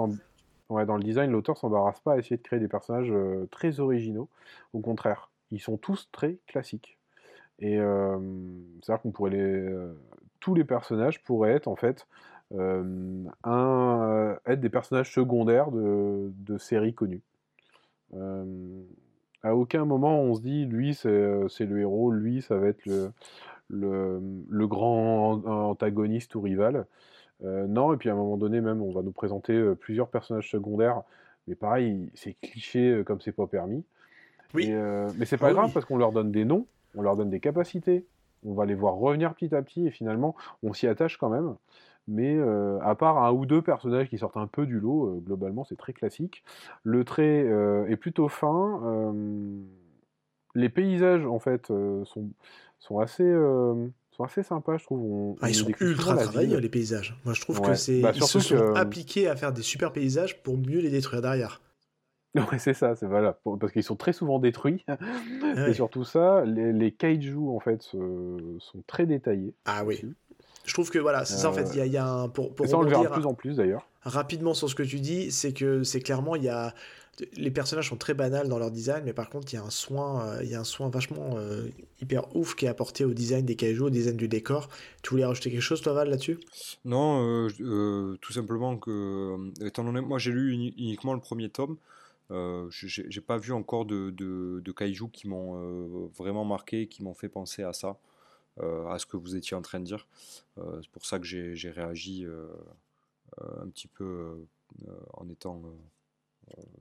Ouais, 0.69 0.85
dans 0.85 0.97
le 0.97 1.03
design, 1.03 1.31
l'auteur 1.31 1.57
s'embarrasse 1.57 1.99
pas 1.99 2.13
à 2.13 2.17
essayer 2.17 2.37
de 2.37 2.41
créer 2.41 2.59
des 2.59 2.67
personnages 2.67 3.13
très 3.51 3.79
originaux. 3.79 4.27
Au 4.73 4.79
contraire, 4.79 5.29
ils 5.51 5.61
sont 5.61 5.77
tous 5.77 6.09
très 6.11 6.39
classiques. 6.47 6.97
Et 7.59 7.77
c'est-à-dire 7.77 9.01
qu'on 9.01 9.11
pourrait 9.11 9.31
les... 9.31 9.69
tous 10.41 10.55
les 10.55 10.65
personnages 10.65 11.23
pourraient 11.23 11.53
être 11.53 11.69
en 11.69 11.77
fait 11.77 12.05
un, 12.53 14.37
être 14.45 14.59
des 14.59 14.69
personnages 14.69 15.11
secondaires 15.13 15.71
de, 15.71 16.31
de 16.37 16.57
séries 16.57 16.93
connues. 16.93 17.23
à 19.43 19.55
aucun 19.55 19.85
moment 19.85 20.21
on 20.21 20.35
se 20.35 20.41
dit, 20.41 20.65
lui 20.65 20.93
c'est 20.93 21.09
le 21.09 21.79
héros, 21.79 22.11
lui 22.11 22.41
ça 22.41 22.57
va 22.57 22.67
être 22.67 22.85
le, 22.85 23.11
le, 23.69 24.21
le 24.49 24.67
grand 24.67 25.43
antagoniste 25.45 26.35
ou 26.35 26.41
rival. 26.41 26.85
non, 27.43 27.93
et 27.93 27.97
puis 27.97 28.09
à 28.09 28.13
un 28.13 28.15
moment 28.15 28.37
donné 28.37 28.61
même 28.61 28.81
on 28.81 28.91
va 28.91 29.01
nous 29.01 29.11
présenter 29.11 29.73
plusieurs 29.79 30.09
personnages 30.09 30.49
secondaires, 30.49 31.01
mais 31.47 31.55
pareil, 31.55 32.09
c'est 32.13 32.35
cliché 32.41 33.03
comme 33.05 33.21
c'est 33.21 33.31
pas 33.31 33.47
permis. 33.47 33.83
Oui. 34.53 34.71
mais 35.17 35.25
c'est 35.25 35.37
pas 35.37 35.49
ah 35.49 35.53
grave 35.53 35.73
parce 35.73 35.85
qu'on 35.85 35.97
leur 35.97 36.11
donne 36.11 36.31
des 36.31 36.45
noms, 36.45 36.65
on 36.95 37.01
leur 37.01 37.17
donne 37.17 37.29
des 37.29 37.39
capacités, 37.39 38.05
on 38.45 38.53
va 38.53 38.65
les 38.65 38.75
voir 38.75 38.95
revenir 38.95 39.33
petit 39.33 39.53
à 39.53 39.61
petit 39.61 39.87
et 39.87 39.91
finalement 39.91 40.35
on 40.63 40.73
s'y 40.73 40.87
attache 40.87 41.17
quand 41.17 41.29
même. 41.29 41.55
Mais 42.07 42.35
euh, 42.35 42.79
à 42.81 42.95
part 42.95 43.23
un 43.23 43.31
ou 43.31 43.45
deux 43.45 43.61
personnages 43.61 44.09
qui 44.09 44.17
sortent 44.17 44.37
un 44.37 44.47
peu 44.47 44.65
du 44.65 44.79
lot, 44.79 45.07
euh, 45.07 45.19
globalement 45.19 45.63
c'est 45.63 45.75
très 45.75 45.93
classique. 45.93 46.43
Le 46.83 47.03
trait 47.03 47.43
euh, 47.45 47.87
est 47.87 47.97
plutôt 47.97 48.27
fin. 48.27 49.13
les 50.53 50.69
paysages 50.69 51.25
en 51.25 51.39
fait 51.39 51.67
sont, 51.67 52.29
sont 52.79 52.99
assez 52.99 53.33
sont 54.11 54.23
assez 54.23 54.43
sympas, 54.43 54.77
je 54.77 54.85
trouve. 54.85 55.35
ah, 55.41 55.49
ils 55.49 55.55
sont 55.55 55.69
ultra 55.79 56.15
travaillés, 56.15 56.59
les 56.59 56.69
paysages. 56.69 57.19
Moi, 57.25 57.33
je 57.33 57.41
trouve 57.41 57.59
que 57.61 57.73
c'est 57.73 58.01
bah, 58.01 58.11
ils 58.15 58.23
se 58.23 58.39
sont 58.39 58.73
appliqués 58.75 59.27
à 59.27 59.35
faire 59.35 59.51
des 59.51 59.63
super 59.63 59.91
paysages 59.91 60.41
pour 60.43 60.57
mieux 60.57 60.79
les 60.79 60.89
détruire 60.89 61.21
derrière. 61.21 61.61
Ouais, 62.51 62.59
c'est 62.59 62.73
ça, 62.73 62.97
c'est 62.97 63.05
voilà, 63.05 63.39
parce 63.61 63.71
qu'ils 63.71 63.81
sont 63.81 63.95
très 63.95 64.11
souvent 64.11 64.39
détruits. 64.39 64.85
Et 65.67 65.73
surtout 65.73 66.03
ça, 66.03 66.43
les, 66.43 66.73
les 66.73 66.91
kaiju 66.91 67.47
en 67.47 67.61
fait 67.61 67.81
sont 67.81 68.83
très 68.87 69.05
détaillés. 69.05 69.53
Ah 69.63 69.85
oui. 69.85 70.01
Je 70.65 70.73
trouve 70.73 70.89
que 70.89 70.99
voilà, 70.99 71.25
c'est 71.25 71.37
ça 71.37 71.49
en 71.49 71.53
fait. 71.53 71.69
Il 71.75 71.91
y, 71.91 71.97
a 71.97 72.07
un 72.07 72.29
pour, 72.29 72.53
pour 72.53 72.67
ça 72.67 72.77
on 72.77 72.81
le 72.81 72.89
verra 72.89 73.03
de 73.03 73.09
plus 73.09 73.25
en 73.25 73.33
plus 73.33 73.55
d'ailleurs. 73.55 73.87
Rapidement 74.01 74.53
sur 74.53 74.69
ce 74.69 74.75
que 74.75 74.83
tu 74.83 74.99
dis, 74.99 75.31
c'est 75.31 75.53
que 75.53 75.83
c'est 75.83 76.01
clairement 76.01 76.35
il 76.35 76.43
y 76.43 76.49
a 76.49 76.73
les 77.37 77.49
personnages 77.49 77.87
sont 77.87 77.95
très 77.95 78.13
banals 78.13 78.49
dans 78.49 78.59
leur 78.59 78.71
design, 78.71 79.03
mais 79.05 79.13
par 79.13 79.29
contre 79.29 79.53
il 79.53 79.55
y 79.55 79.59
a 79.59 79.63
un 79.63 79.69
soin, 79.69 80.27
euh, 80.27 80.43
il 80.43 80.49
y 80.49 80.55
a 80.55 80.59
un 80.59 80.65
soin 80.65 80.89
vachement 80.89 81.37
euh, 81.37 81.69
hyper 82.01 82.35
ouf 82.35 82.55
qui 82.55 82.65
est 82.65 82.67
apporté 82.67 83.05
au 83.05 83.13
design 83.13 83.45
des 83.45 83.55
kaiju, 83.55 83.83
au 83.83 83.89
design 83.89 84.17
du 84.17 84.27
décor. 84.27 84.67
Tu 85.01 85.11
voulais 85.11 85.23
rajouter 85.23 85.49
quelque 85.49 85.61
chose 85.61 85.81
toi 85.81 85.93
Val 85.93 86.09
là-dessus? 86.09 86.37
Non, 86.83 87.47
euh, 87.61 88.17
tout 88.19 88.33
simplement 88.33 88.75
que 88.75 89.37
étant 89.63 89.85
donné 89.85 90.01
moi 90.01 90.19
j'ai 90.19 90.31
lu 90.31 90.51
uniquement 90.77 91.13
le 91.13 91.21
premier 91.21 91.47
tome. 91.49 91.77
Euh, 92.31 92.67
j'ai 92.71 93.21
pas 93.21 93.37
vu 93.37 93.51
encore 93.53 93.85
de, 93.85 94.09
de, 94.09 94.71
kaiju 94.71 95.09
qui 95.11 95.27
m'ont 95.27 95.57
euh, 95.57 96.09
vraiment 96.17 96.43
marqué, 96.43 96.87
qui 96.87 97.03
m'ont 97.03 97.13
fait 97.13 97.29
penser 97.29 97.63
à 97.63 97.71
ça, 97.71 97.89
euh, 97.89 97.93
à 98.61 98.97
ce 98.99 99.05
que 99.05 99.17
vous 99.17 99.35
étiez 99.35 99.55
en 99.55 99.61
train 99.61 99.79
de 99.79 99.85
dire. 99.85 100.07
c'est 100.57 100.89
pour 100.91 101.05
ça 101.05 101.19
que 101.19 101.25
j'ai 101.25 101.71
réagi 101.71 102.25
un 103.41 103.67
petit 103.69 103.87
peu 103.87 104.45
en 105.13 105.29
étant. 105.29 105.61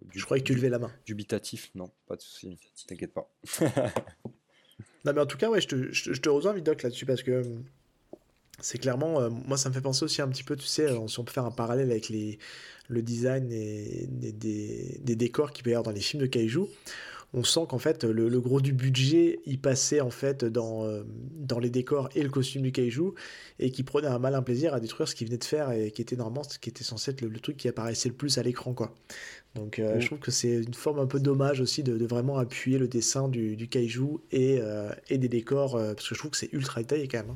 Du, 0.03 0.19
Je 0.19 0.25
croyais 0.25 0.43
que 0.43 0.47
tu 0.47 0.55
levais 0.55 0.69
la 0.69 0.79
main. 0.79 0.93
Dubitatif, 1.07 1.71
non, 1.75 1.91
pas 2.07 2.17
de 2.17 2.21
souci, 2.21 2.59
t'inquiète 2.87 3.15
pas. 3.15 3.31
non, 5.05 5.13
mais 5.15 5.21
en 5.21 5.27
tout 5.27 5.39
cas, 5.39 5.49
ouais, 5.49 5.61
je 5.61 5.69
te, 5.69 5.93
je, 5.93 6.21
te 6.21 6.29
rejoins, 6.29 6.53
Vidoc, 6.53 6.83
là-dessus, 6.83 7.07
parce 7.07 7.23
que 7.23 7.43
c'est 8.61 8.79
clairement, 8.79 9.31
moi, 9.31 9.57
ça 9.57 9.69
me 9.71 9.75
fait 9.75 9.81
penser 9.81 10.05
aussi 10.05 10.23
un 10.23 10.29
petit 10.29 10.45
peu, 10.45 10.55
tu 10.55 10.67
sais, 10.67 10.89
si 11.09 11.19
on 11.19 11.25
peut 11.25 11.33
faire 11.33 11.47
un 11.47 11.51
parallèle 11.51 11.91
avec 11.91 12.09
les, 12.09 12.39
le 12.89 13.03
design 13.03 13.51
et, 13.51 14.07
des, 14.09 15.17
décors 15.17 15.53
qu'il 15.53 15.65
peut 15.65 15.71
y 15.71 15.73
avoir 15.75 15.85
dans 15.85 15.91
les 15.91 16.01
films 16.01 16.23
de 16.23 16.27
kaiju, 16.27 16.67
on 17.35 17.43
sent 17.43 17.67
qu'en 17.69 17.79
fait 17.79 18.05
le, 18.05 18.41
gros 18.41 18.61
du 18.61 18.73
budget 18.73 19.41
y 19.45 19.57
passait 19.57 20.01
en 20.01 20.11
fait 20.11 20.45
dans, 20.45 20.85
euh, 20.85 21.03
dans 21.07 21.59
les 21.59 21.69
décors 21.69 22.09
et 22.15 22.23
le 22.23 22.31
costume 22.31 22.63
du 22.63 22.71
kaiju 22.71 23.13
et 23.59 23.71
qui 23.71 23.83
prenait 23.83 24.07
un 24.07 24.21
malin 24.21 24.41
plaisir 24.41 24.73
à 24.73 24.81
détruire 24.81 25.09
ce 25.09 25.17
qu'il 25.17 25.27
venait 25.27 25.39
de 25.39 25.45
faire 25.45 25.73
et 25.73 25.91
qui 25.91 26.01
était 26.01 26.17
normalement 26.17 26.45
ce 26.45 26.59
qui 26.59 26.71
était 26.71 26.85
censé 26.85 27.11
être 27.11 27.23
le, 27.23 27.41
truc 27.41 27.57
qui 27.57 27.69
apparaissait 27.69 28.09
le 28.09 28.15
plus 28.15 28.39
à 28.39 28.43
l'écran 28.43 28.73
quoi. 28.73 28.95
Donc 29.57 29.79
euh, 29.79 29.99
je 29.99 30.07
trouve 30.07 30.21
que 30.21 30.31
c'est 30.31 30.63
une 30.63 30.75
forme 30.75 31.01
un 31.01 31.07
peu 31.07 31.19
dommage 31.19 31.61
aussi 31.61 31.83
de, 31.83 32.07
vraiment 32.07 32.39
appuyer 32.39 32.79
le 32.79 32.87
dessin 32.87 33.29
du, 33.29 33.57
du 33.57 33.69
kaiju 33.69 34.19
et, 34.31 34.59
euh, 34.61 34.91
et 35.09 35.19
des 35.19 35.29
décors 35.29 35.73
parce 35.73 36.09
que 36.09 36.15
je 36.15 36.19
trouve 36.21 36.31
que 36.31 36.37
c'est 36.37 36.53
ultra 36.53 36.81
détaillé 36.81 37.09
quand 37.09 37.19
même. 37.19 37.31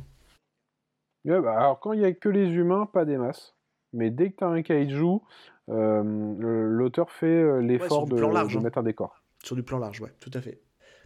Hein. 1.27 1.41
Bah, 1.43 1.57
alors 1.59 1.81
quand 1.81 1.93
il 1.93 2.01
y 2.01 2.05
a 2.05 2.13
que 2.13 2.29
les 2.29 2.49
humains, 2.49 2.87
pas 2.87 3.05
des 3.05 3.19
masses 3.19 3.57
mais 3.93 4.11
dès 4.11 4.31
que 4.31 4.37
tu 4.37 4.45
as 4.45 4.49
un 4.49 4.63
kaiju, 4.63 5.19
l'auteur 5.67 7.11
fait 7.11 7.63
l'effort 7.63 8.07
de, 8.07 8.17
de, 8.17 8.59
mettre 8.59 8.79
un 8.79 8.83
décor. 8.83 9.18
Sur 9.49 9.57
du 9.57 9.63
plan 9.63 9.79
large, 9.79 10.03
ouais, 10.03 10.13
tout 10.21 10.31
à 10.35 10.43
fait. 10.43 10.61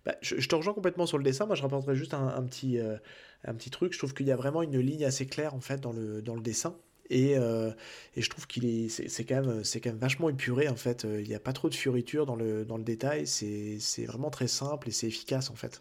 Bah, 0.05 0.17
je, 0.21 0.35
te 0.49 0.55
rejoins 0.57 0.75
complètement 0.75 1.07
sur 1.07 1.17
le 1.17 1.23
dessin. 1.23 1.47
Moi, 1.47 1.55
je 1.55 1.63
rapporterai 1.63 1.95
juste 1.95 2.13
un, 2.13 2.43
petit, 2.43 2.81
euh, 2.81 2.97
un 3.45 3.55
petit 3.55 3.71
truc. 3.71 3.93
Je 3.93 3.99
trouve 3.99 4.15
qu'il 4.15 4.27
y 4.27 4.33
a 4.33 4.37
vraiment 4.37 4.63
une 4.63 4.81
ligne 4.81 5.05
assez 5.05 5.27
claire 5.27 5.55
en 5.55 5.61
fait 5.61 5.81
dans 5.81 5.93
le, 5.93 6.23
dans 6.23 6.35
le 6.35 6.43
dessin. 6.43 6.77
Et, 7.09 7.35
et 7.35 8.23
je 8.23 8.31
trouve 8.31 8.49
qu'il 8.49 8.65
est, 8.65 8.89
c'est, 8.89 9.25
quand 9.25 9.45
même, 9.45 9.63
c'est 9.63 9.81
quand 9.81 9.91
même 9.91 9.99
vachement 9.99 10.29
épuré 10.29 10.69
en 10.69 10.75
fait. 10.75 11.05
Il 11.05 11.29
n'y 11.29 11.37
a 11.37 11.41
pas 11.41 11.53
trop 11.53 11.69
de 11.69 11.75
fioritures 11.75 12.27
dans 12.27 12.35
le, 12.35 12.65
dans 12.65 12.79
le 12.79 12.83
détail. 12.83 13.29
C'est, 13.29 13.77
c'est 13.79 14.07
vraiment 14.07 14.31
très 14.31 14.49
simple 14.49 14.89
et 14.89 14.91
c'est 14.91 15.07
efficace 15.07 15.51
en 15.51 15.55
fait. 15.55 15.81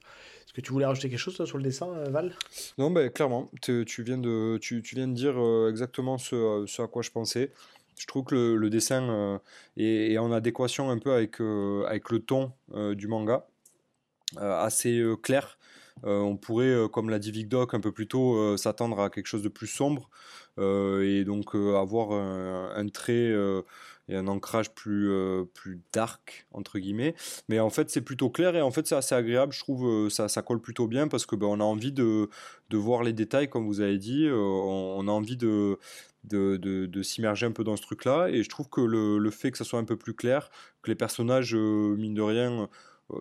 Est-ce 0.51 0.53
que 0.53 0.61
tu 0.61 0.73
voulais 0.73 0.85
rajouter 0.85 1.09
quelque 1.09 1.17
chose 1.17 1.41
sur 1.45 1.57
le 1.57 1.63
dessin, 1.63 1.87
euh, 1.95 2.09
Val? 2.09 2.35
Non, 2.77 2.91
bah, 2.91 3.07
clairement. 3.07 3.49
Tu, 3.61 3.85
viens 3.99 4.17
de, 4.17 4.57
tu, 4.61 4.81
viens 4.81 5.07
de 5.07 5.13
dire 5.13 5.41
euh, 5.41 5.69
exactement 5.69 6.17
ce, 6.17 6.65
ce, 6.67 6.81
à 6.81 6.87
quoi 6.87 7.01
je 7.01 7.09
pensais. 7.09 7.51
Je 8.01 8.07
trouve 8.07 8.23
que 8.23 8.55
le, 8.55 8.69
dessin 8.71 9.07
euh, 9.09 9.37
est, 9.77 10.17
en 10.17 10.31
adéquation 10.31 10.89
un 10.89 10.97
peu 10.97 11.13
avec, 11.13 11.39
avec 11.39 12.09
le 12.09 12.19
ton 12.19 12.51
du 12.95 13.07
manga, 13.07 13.45
assez 14.37 15.03
clair. 15.21 15.59
on 16.01 16.35
pourrait, 16.35 16.75
comme 16.91 17.11
l'a 17.11 17.19
dit 17.19 17.31
Vic 17.31 17.47
Doc 17.47 17.75
un 17.75 17.79
peu 17.79 17.91
plus 17.91 18.07
tôt, 18.07 18.57
s'attendre 18.57 18.99
à 18.99 19.11
quelque 19.11 19.27
chose 19.27 19.43
de 19.43 19.49
plus 19.49 19.67
sombre 19.67 20.09
et 20.57 21.23
donc 21.25 21.53
avoir 21.53 22.11
un, 22.11 22.87
trait 22.87 23.31
et 24.11 24.15
un 24.15 24.27
ancrage 24.27 24.71
plus, 24.73 25.09
euh, 25.09 25.45
dark, 25.93 26.45
entre 26.51 26.79
guillemets. 26.79 27.15
Mais 27.47 27.59
en 27.59 27.69
fait, 27.69 27.89
c'est 27.89 28.01
plutôt 28.01 28.29
clair 28.29 28.55
et 28.55 28.61
en 28.61 28.71
fait, 28.71 28.87
c'est 28.87 28.95
assez 28.95 29.15
agréable. 29.15 29.53
Je 29.53 29.59
trouve 29.59 29.87
euh, 29.87 30.09
ça, 30.09 30.27
ça 30.27 30.41
colle 30.41 30.61
plutôt 30.61 30.87
bien 30.87 31.07
parce 31.07 31.25
que 31.25 31.35
ben, 31.35 31.47
on 31.47 31.59
a 31.59 31.63
envie 31.63 31.91
de, 31.91 32.29
voir 32.71 33.03
les 33.03 33.13
détails, 33.13 33.49
comme 33.49 33.65
vous 33.65 33.81
avez 33.81 33.97
dit. 33.97 34.25
Euh, 34.25 34.35
on, 34.35 35.07
a 35.07 35.11
envie 35.11 35.37
de, 35.37 35.77
de, 36.23 36.57
de, 36.57 37.01
s'immerger 37.01 37.45
un 37.45 37.51
peu 37.51 37.63
dans 37.63 37.75
ce 37.75 37.81
truc-là. 37.81 38.27
Et 38.29 38.43
je 38.43 38.49
trouve 38.49 38.69
que 38.69 38.81
le, 38.81 39.17
le, 39.17 39.31
fait 39.31 39.51
que 39.51 39.57
ça 39.57 39.63
soit 39.63 39.79
un 39.79 39.85
peu 39.85 39.97
plus 39.97 40.13
clair, 40.13 40.49
que 40.81 40.91
les 40.91 40.95
personnages, 40.95 41.55
mine 41.55 42.13
de 42.13 42.21
rien, 42.21 42.69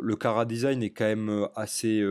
le 0.00 0.16
cara 0.16 0.44
design 0.44 0.82
est 0.82 0.90
quand 0.90 1.06
même 1.06 1.48
assez 1.56 2.04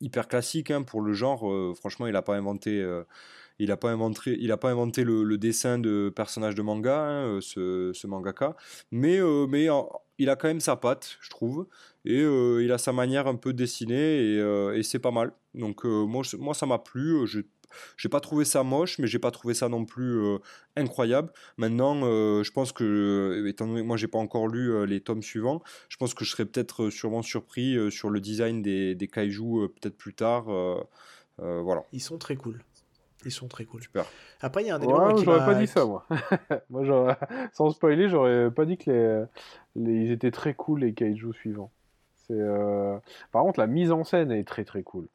hyper 0.00 0.28
classique 0.28 0.70
hein, 0.70 0.82
pour 0.82 1.00
le 1.00 1.12
genre. 1.12 1.40
franchement, 1.76 2.06
il 2.06 2.12
n'a 2.12 2.22
pas 2.22 2.36
inventé 2.36 2.84
il 3.58 3.68
n'a 3.68 3.76
pas 3.76 3.90
inventé, 3.90 4.36
il 4.40 4.52
a 4.52 4.56
pas 4.56 4.70
inventé 4.70 5.04
le, 5.04 5.38
dessin 5.38 5.78
de 5.78 6.12
personnages 6.14 6.54
de 6.54 6.62
manga, 6.62 7.00
hein, 7.00 7.24
euh, 7.24 7.40
ce, 7.40 7.92
ce, 7.94 8.06
mangaka, 8.06 8.56
mais, 8.90 9.18
euh, 9.20 9.46
mais 9.48 9.68
il 10.18 10.30
a 10.30 10.36
quand 10.36 10.48
même 10.48 10.60
sa 10.60 10.76
patte, 10.76 11.18
je 11.20 11.30
trouve, 11.30 11.66
et 12.04 12.20
euh, 12.20 12.62
il 12.62 12.72
a 12.72 12.78
sa 12.78 12.92
manière 12.92 13.26
un 13.26 13.36
peu 13.36 13.52
de 13.52 13.58
dessiner, 13.58 14.36
et, 14.76 14.82
c'est 14.82 14.98
pas 14.98 15.10
mal. 15.10 15.32
Donc 15.54 15.84
moi, 15.84 16.22
moi, 16.38 16.54
ça 16.54 16.66
m'a 16.66 16.78
plu. 16.78 17.26
Je 17.26 17.40
j'ai 17.96 18.08
pas 18.08 18.20
trouvé 18.20 18.44
ça 18.44 18.62
moche, 18.62 18.98
mais 18.98 19.06
j'ai 19.06 19.18
pas 19.18 19.30
trouvé 19.30 19.54
ça 19.54 19.68
non 19.68 19.84
plus 19.84 20.20
incroyable. 20.76 21.32
Maintenant, 21.56 22.02
je 22.42 22.50
pense 22.50 22.72
que, 22.72 23.44
étant 23.48 23.66
donné 23.66 23.80
que 23.80 23.86
moi 23.86 23.96
j'ai 23.96 24.08
pas 24.08 24.18
encore 24.18 24.48
lu 24.48 24.86
les 24.86 25.00
tomes 25.00 25.22
suivants, 25.22 25.62
je 25.88 25.96
pense 25.96 26.14
que 26.14 26.24
je 26.24 26.30
serais 26.30 26.44
peut-être 26.44 26.90
sûrement 26.90 27.22
surpris 27.22 27.76
sur 27.90 28.10
le 28.10 28.20
design 28.20 28.62
des, 28.62 28.94
des 28.94 29.08
kaiju 29.08 29.68
peut-être 29.68 29.96
plus 29.96 30.14
tard. 30.14 30.46
voilà. 31.38 31.84
Ils 31.92 32.02
sont 32.02 32.18
très 32.18 32.36
cool. 32.36 32.62
Ils 33.24 33.32
sont 33.32 33.48
très 33.48 33.64
cool. 33.64 33.82
Super. 33.82 34.04
Après, 34.40 34.62
il 34.62 34.68
y 34.68 34.70
a 34.70 34.76
un 34.76 34.80
élément 34.80 35.12
ouais, 35.12 35.22
J'aurais 35.24 35.44
pas 35.44 35.54
dit 35.54 35.66
ça, 35.66 35.84
moi. 35.84 36.06
moi 36.70 37.18
sans 37.52 37.70
spoiler, 37.70 38.08
j'aurais 38.08 38.50
pas 38.50 38.64
dit 38.64 38.78
que 38.78 39.26
les... 39.74 39.92
ils 39.92 40.12
étaient 40.12 40.30
très 40.30 40.54
cool, 40.54 40.80
les 40.80 40.94
kaiju 40.94 41.32
suivants. 41.32 41.72
Euh... 42.30 42.98
Par 43.32 43.42
contre, 43.42 43.58
la 43.58 43.66
mise 43.66 43.90
en 43.90 44.04
scène 44.04 44.30
est 44.30 44.46
très 44.46 44.64
très 44.64 44.82
cool. 44.82 45.08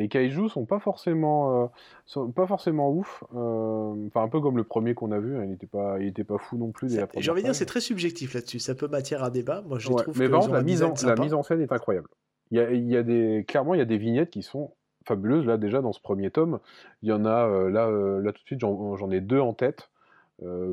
Les 0.00 0.08
kaiju 0.08 0.48
sont 0.48 0.64
pas 0.64 0.78
forcément, 0.78 1.64
euh, 1.64 1.66
sont 2.06 2.30
pas 2.32 2.46
forcément 2.46 2.90
ouf. 2.90 3.22
Euh, 3.34 4.06
enfin, 4.06 4.22
un 4.22 4.28
peu 4.28 4.40
comme 4.40 4.56
le 4.56 4.64
premier 4.64 4.94
qu'on 4.94 5.12
a 5.12 5.18
vu, 5.18 5.36
hein, 5.36 5.44
il 5.44 5.52
était 5.52 5.66
pas, 5.66 5.98
il 6.00 6.06
était 6.06 6.24
pas 6.24 6.38
fou 6.38 6.56
non 6.56 6.70
plus. 6.70 6.88
J'ai 7.18 7.30
envie 7.30 7.42
de 7.42 7.46
dire, 7.46 7.54
c'est 7.54 7.66
très 7.66 7.82
subjectif 7.82 8.32
là-dessus. 8.32 8.60
Ça 8.60 8.74
peut 8.74 8.88
matière 8.88 9.22
à 9.22 9.28
débat. 9.28 9.62
Moi, 9.66 9.78
je 9.78 9.88
trouve 9.90 10.18
mais 10.18 10.30
par 10.30 10.40
contre, 10.40 10.54
la 10.54 10.62
mise, 10.62 10.82
en, 10.82 10.94
la 11.04 11.16
mise 11.16 11.34
en 11.34 11.42
scène 11.42 11.60
est 11.60 11.70
incroyable. 11.70 12.08
Il 12.50 12.56
y 12.56 12.60
a, 12.62 12.72
il 12.72 12.88
y 12.88 12.96
a 12.96 13.02
des, 13.02 13.44
clairement, 13.46 13.74
il 13.74 13.78
y 13.78 13.82
a 13.82 13.86
des 13.86 13.98
vignettes 13.98 14.30
qui 14.30 14.42
sont 14.42 14.72
fabuleuse. 15.04 15.44
Là, 15.44 15.58
déjà, 15.58 15.82
dans 15.82 15.92
ce 15.92 16.00
premier 16.00 16.30
tome, 16.30 16.60
il 17.02 17.10
y 17.10 17.12
en 17.12 17.26
a, 17.26 17.46
euh, 17.46 17.68
là, 17.68 17.90
là 17.90 18.32
tout 18.32 18.40
de 18.40 18.46
suite, 18.46 18.60
j'en 18.60 19.10
ai 19.10 19.20
deux 19.20 19.40
en 19.40 19.52
tête. 19.52 19.90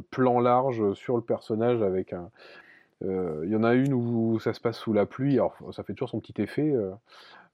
Plan 0.09 0.39
large 0.39 0.93
sur 0.93 1.17
le 1.17 1.21
personnage 1.21 1.81
avec 1.81 2.13
un. 2.13 2.29
Il 3.01 3.49
y 3.49 3.55
en 3.57 3.65
a 3.65 3.73
une 3.73 3.93
où 3.93 4.39
ça 4.39 4.53
se 4.53 4.61
passe 4.61 4.77
sous 4.77 4.93
la 4.93 5.05
pluie, 5.05 5.33
alors 5.33 5.57
ça 5.73 5.83
fait 5.83 5.91
toujours 5.91 6.11
son 6.11 6.21
petit 6.21 6.41
effet. 6.41 6.73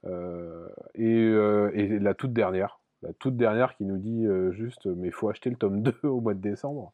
Et, 0.05 1.03
et, 1.03 1.99
la 1.99 2.13
toute 2.13 2.33
dernière, 2.33 2.79
la 3.01 3.13
toute 3.13 3.37
dernière 3.37 3.75
qui 3.75 3.85
nous 3.85 3.97
dit 3.97 4.25
juste, 4.51 4.85
mais 4.85 5.07
il 5.07 5.13
faut 5.13 5.29
acheter 5.29 5.49
le 5.49 5.55
tome 5.55 5.81
2 5.81 5.95
au 6.03 6.21
mois 6.21 6.33
de 6.33 6.41
décembre, 6.41 6.91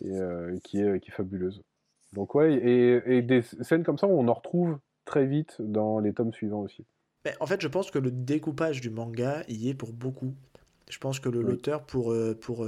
et, 0.00 0.18
qui, 0.62 0.80
est, 0.80 1.00
qui 1.00 1.10
est 1.10 1.14
fabuleuse. 1.14 1.62
Donc 2.12 2.34
ouais, 2.34 2.54
et, 2.54 3.16
et, 3.16 3.22
des 3.22 3.42
scènes 3.42 3.82
comme 3.82 3.98
ça, 3.98 4.06
on 4.06 4.28
en 4.28 4.34
retrouve 4.34 4.78
très 5.04 5.26
vite 5.26 5.56
dans 5.60 5.98
les 5.98 6.12
tomes 6.12 6.32
suivants 6.32 6.60
aussi. 6.60 6.84
Ben, 7.24 7.34
en 7.40 7.46
fait, 7.46 7.60
je 7.60 7.68
pense 7.68 7.90
que 7.90 7.98
le 7.98 8.10
découpage 8.10 8.80
du 8.80 8.90
manga 8.90 9.42
y 9.48 9.68
est 9.68 9.74
pour 9.74 9.92
beaucoup. 9.92 10.34
Je 10.90 10.98
pense 10.98 11.18
que 11.18 11.28
l'auteur, 11.28 11.84
pour, 11.84 12.14
pour, 12.40 12.66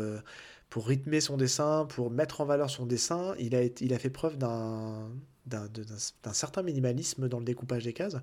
pour 0.70 0.86
rythmer 0.86 1.20
son 1.20 1.36
dessin, 1.36 1.86
pour 1.86 2.10
mettre 2.10 2.40
en 2.40 2.44
valeur 2.44 2.70
son 2.70 2.86
dessin, 2.86 3.34
il 3.38 3.54
a, 3.54 3.64
il 3.64 3.94
a 3.94 3.98
fait 3.98 4.10
preuve 4.10 4.38
d'un 4.38 5.10
d'un 5.46 6.32
certain 6.32 6.62
minimalisme 6.62 7.28
dans 7.28 7.38
le 7.38 7.44
découpage 7.44 7.84
des 7.84 7.92
cases. 7.92 8.16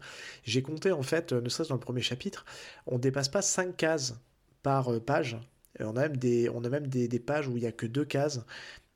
J'ai 0.44 0.62
compté 0.62 0.92
en 0.92 1.04
fait, 1.04 1.34
ne 1.34 1.50
serait-ce 1.50 1.70
dans 1.70 1.76
le 1.76 1.82
premier 1.82 2.02
chapitre, 2.02 2.46
on 2.86 3.00
dépasse 3.00 3.30
pas 3.30 3.42
5 3.42 3.76
cases 3.76 4.16
par 4.62 5.02
page. 5.02 5.38
On 5.80 5.96
a 5.96 6.10
même 6.10 6.88
des 6.88 7.20
pages 7.26 7.48
où 7.48 7.58
il 7.58 7.62
n'y 7.62 7.68
a 7.68 7.72
que 7.72 7.86
deux 7.86 8.06
cases. 8.06 8.42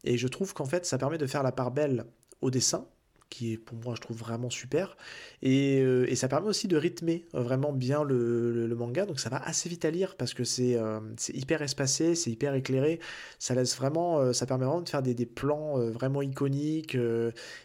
Et 0.03 0.17
je 0.17 0.27
trouve 0.27 0.53
qu'en 0.53 0.65
fait, 0.65 0.85
ça 0.85 0.97
permet 0.97 1.17
de 1.17 1.25
faire 1.25 1.43
la 1.43 1.51
part 1.51 1.71
belle 1.71 2.05
au 2.41 2.51
dessin, 2.51 2.87
qui 3.29 3.53
est 3.53 3.57
pour 3.57 3.77
moi 3.77 3.95
je 3.95 4.01
trouve 4.01 4.17
vraiment 4.17 4.49
super. 4.49 4.97
Et, 5.41 5.81
euh, 5.81 6.09
et 6.09 6.15
ça 6.15 6.27
permet 6.27 6.47
aussi 6.47 6.67
de 6.67 6.77
rythmer 6.77 7.25
euh, 7.35 7.41
vraiment 7.41 7.73
bien 7.73 8.03
le, 8.03 8.73
manga. 8.77 9.05
Donc 9.05 9.19
ça 9.19 9.29
va 9.29 9.37
assez 9.37 9.69
vite 9.69 9.85
à 9.85 9.91
lire 9.91 10.15
parce 10.15 10.33
que 10.33 10.43
c'est 10.43 10.75
euh, 10.75 10.99
hyper 11.33 11.61
espacé 11.61 12.15
c'est 12.15 12.31
hyper 12.31 12.53
éclairé. 12.53 12.99
Ça 13.39 13.55
laisse 13.55 13.75
vraiment 13.75 14.33
ça 14.33 14.45
permet 14.45 14.65
vraiment 14.65 14.81
de 14.81 14.89
faire 14.89 15.01
des, 15.01 15.13
des 15.13 15.25
plans 15.25 15.77
vraiment 15.91 16.21
iconiques 16.21 16.97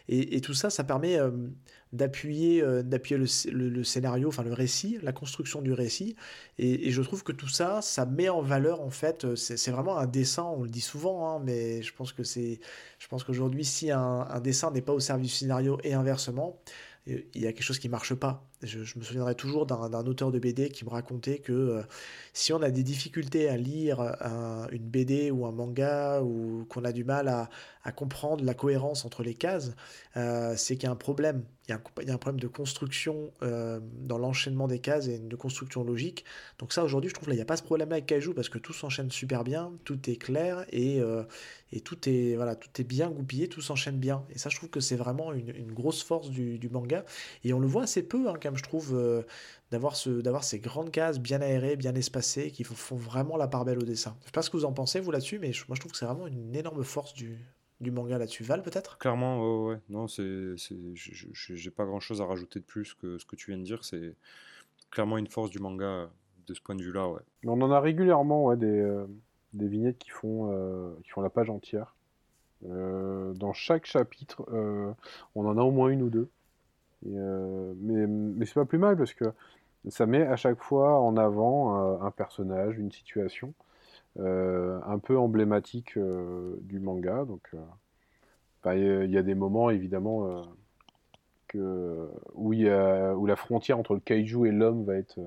et, 0.09 0.41
tout 0.41 0.53
ça 0.53 0.69
ça 0.69 0.83
permet 0.83 1.19
d'appuyer 1.93 2.61
euh, 2.61 2.83
d'appuyer 2.83 3.17
le, 3.17 3.83
scénario, 3.83 4.27
enfin 4.27 4.43
le 4.43 4.51
récit, 4.51 4.99
la 5.01 5.13
construction 5.13 5.61
du 5.61 5.71
récit. 5.71 6.15
Et, 6.57 6.91
je 6.91 7.01
trouve 7.01 7.23
que 7.23 7.31
tout 7.31 7.47
ça, 7.47 7.81
ça 7.81 8.05
met 8.05 8.29
en 8.29 8.41
valeur 8.41 8.81
en 8.81 8.89
fait. 8.89 9.23
Euh, 9.23 9.35
c'est 9.35 9.71
vraiment 9.71 9.97
un 9.97 10.07
dessin, 10.07 10.43
on 10.43 10.63
le 10.63 10.69
dit 10.69 10.81
souvent, 10.81 11.29
hein, 11.29 11.41
mais 11.43 11.81
je 11.81 11.93
pense 11.93 12.11
que 12.11 12.23
c'est, 12.23 12.59
je 12.99 13.07
pense 13.07 13.23
qu'aujourd'hui, 13.23 13.63
si 13.63 13.91
un, 13.91 14.27
un 14.29 14.39
dessin 14.41 14.71
n'est 14.71 14.81
pas 14.81 14.93
au 14.93 14.99
service 14.99 15.27
du 15.31 15.33
scénario 15.37 15.79
et 15.83 15.93
inversement, 15.93 16.59
il 17.05 17.23
y 17.35 17.47
a 17.47 17.53
quelque 17.53 17.63
chose 17.63 17.79
qui 17.79 17.89
marche 17.89 18.13
pas. 18.13 18.45
Je, 18.63 18.97
me 18.97 19.03
souviendrai 19.03 19.35
toujours 19.35 19.65
d'un 19.65 20.05
auteur 20.05 20.31
de 20.31 20.39
BD 20.39 20.69
qui 20.69 20.85
me 20.85 20.89
racontait 20.89 21.39
que 21.39 21.51
euh, 21.51 21.81
si 22.33 22.53
on 22.53 22.61
a 22.61 22.71
des 22.71 22.83
difficultés 22.83 23.49
à 23.49 23.57
lire 23.57 23.99
une 24.71 24.83
BD 24.83 25.31
ou 25.31 25.45
un 25.45 25.51
manga 25.51 26.21
ou 26.21 26.65
qu'on 26.69 26.83
a 26.85 26.91
du 26.91 27.03
mal 27.03 27.27
à, 27.27 27.49
à, 27.83 27.91
comprendre 27.91 28.43
la 28.43 28.53
cohérence 28.53 29.05
entre 29.05 29.23
les 29.23 29.35
cases, 29.35 29.71
euh, 30.17 30.53
c'est 30.55 30.75
qu'il 30.75 30.85
y 30.85 30.87
a 30.87 30.91
un 30.91 30.95
problème. 30.95 31.43
Il 31.67 31.71
y 31.71 32.11
a 32.11 32.13
un, 32.13 32.17
problème 32.17 32.41
de 32.41 32.47
construction 32.47 33.31
euh, 33.41 33.79
dans 33.99 34.17
l'enchaînement 34.17 34.67
des 34.67 34.79
cases 34.79 35.07
et 35.07 35.19
de 35.19 35.35
construction 35.35 35.83
logique. 35.83 36.25
Donc 36.59 36.73
ça 36.73 36.83
aujourd'hui 36.83 37.09
je 37.09 37.15
trouve 37.15 37.29
là 37.29 37.35
il 37.35 37.37
n'y 37.37 37.41
a 37.41 37.45
pas 37.45 37.55
ce 37.55 37.63
problème 37.63 37.91
avec 37.93 38.05
Kaiju 38.05 38.33
parce 38.33 38.49
que 38.49 38.57
tout 38.57 38.73
s'enchaîne 38.73 39.11
super 39.11 39.45
bien, 39.45 39.71
tout 39.85 40.09
est 40.09 40.17
clair 40.17 40.65
et, 40.73 40.99
et 41.71 41.79
tout 41.79 41.97
est 42.09 42.35
voilà 42.35 42.57
tout 42.57 42.69
est 42.81 42.83
bien 42.83 43.09
goupillé, 43.09 43.47
tout 43.47 43.61
s'enchaîne 43.61 43.97
bien. 43.97 44.25
Et 44.29 44.37
ça 44.37 44.49
je 44.49 44.57
trouve 44.57 44.69
que 44.69 44.81
c'est 44.81 44.97
vraiment 44.97 45.31
une, 45.31 45.55
une, 45.55 45.71
grosse 45.71 46.03
force 46.03 46.29
du, 46.29 46.59
du, 46.59 46.67
manga 46.67 47.05
et 47.45 47.53
on 47.53 47.59
le 47.59 47.67
voit 47.67 47.83
assez 47.83 48.03
peu 48.03 48.27
hein, 48.27 48.33
quand 48.41 48.52
je 48.57 48.63
trouve, 48.63 48.95
euh, 48.95 49.23
d'avoir 49.71 49.95
ce, 49.95 50.09
d'avoir 50.09 50.43
ces 50.43 50.59
grandes 50.59 50.91
cases 50.91 51.19
bien 51.19 51.41
aérées, 51.41 51.75
bien 51.75 51.95
espacées, 51.95 52.51
qui 52.51 52.63
font 52.63 52.95
vraiment 52.95 53.37
la 53.37 53.47
part 53.47 53.65
belle 53.65 53.79
au 53.79 53.83
dessin. 53.83 54.15
Je 54.21 54.25
sais 54.25 54.31
pas 54.31 54.41
ce 54.41 54.49
que 54.49 54.57
vous 54.57 54.65
en 54.65 54.73
pensez, 54.73 54.99
vous, 54.99 55.11
là-dessus, 55.11 55.39
mais 55.39 55.51
moi, 55.67 55.75
je 55.75 55.79
trouve 55.79 55.91
que 55.91 55.97
c'est 55.97 56.05
vraiment 56.05 56.27
une 56.27 56.55
énorme 56.55 56.83
force 56.83 57.13
du, 57.13 57.37
du 57.81 57.91
manga 57.91 58.17
là-dessus. 58.17 58.43
Val, 58.43 58.61
peut-être? 58.61 58.97
Clairement, 58.97 59.65
ouais, 59.65 59.79
Non, 59.89 60.07
c'est, 60.07 60.55
j'ai 60.55 61.71
pas 61.71 61.85
grand-chose 61.85 62.21
à 62.21 62.25
rajouter 62.25 62.59
de 62.59 62.65
plus 62.65 62.93
que 62.93 63.17
ce 63.17 63.25
que 63.25 63.35
tu 63.35 63.51
viens 63.51 63.57
de 63.57 63.63
dire. 63.63 63.83
C'est 63.83 64.15
clairement 64.91 65.17
une 65.17 65.27
force 65.27 65.49
du 65.49 65.59
manga 65.59 66.09
de 66.47 66.53
ce 66.53 66.61
point 66.61 66.75
de 66.75 66.83
vue-là, 66.83 67.07
ouais. 67.07 67.21
On 67.45 67.61
en 67.61 67.71
a 67.71 67.79
régulièrement 67.79 68.45
ouais, 68.45 68.57
des, 68.57 68.67
euh, 68.67 69.05
des 69.53 69.67
vignettes 69.67 69.97
qui 69.97 70.09
font, 70.09 70.51
euh, 70.51 70.93
qui 71.03 71.09
font 71.09 71.21
la 71.21 71.29
page 71.29 71.49
entière. 71.49 71.95
dans 72.61 73.53
chaque 73.53 73.85
chapitre, 73.85 74.45
on 75.35 75.45
en 75.45 75.57
a 75.57 75.61
au 75.61 75.71
moins 75.71 75.89
une 75.89 76.01
ou 76.01 76.09
deux. 76.09 76.29
Euh, 77.07 77.73
mais 77.77 78.07
mais 78.07 78.45
c'est 78.45 78.53
pas 78.53 78.65
plus 78.65 78.77
mal 78.77 78.97
parce 78.97 79.13
que 79.13 79.25
ça 79.89 80.05
met 80.05 80.25
à 80.25 80.35
chaque 80.35 80.61
fois 80.61 80.99
en 80.99 81.17
avant 81.17 81.95
euh, 81.95 82.05
un 82.05 82.11
personnage, 82.11 82.77
une 82.77 82.91
situation 82.91 83.53
euh, 84.19 84.79
un 84.85 84.99
peu 84.99 85.17
emblématique 85.17 85.97
du 85.97 86.79
manga. 86.79 87.25
Donc, 87.25 87.51
il 88.65 89.11
y, 89.11 89.17
a 89.17 89.23
des 89.23 89.35
moments 89.35 89.69
évidemment 89.69 90.45
où 91.53 92.53
la 92.53 93.35
frontière 93.35 93.77
entre 93.79 93.93
le 93.93 93.99
kaiju 93.99 94.47
et 94.47 94.51
l'homme 94.51 94.85
va 94.85 94.95
être 94.95 95.19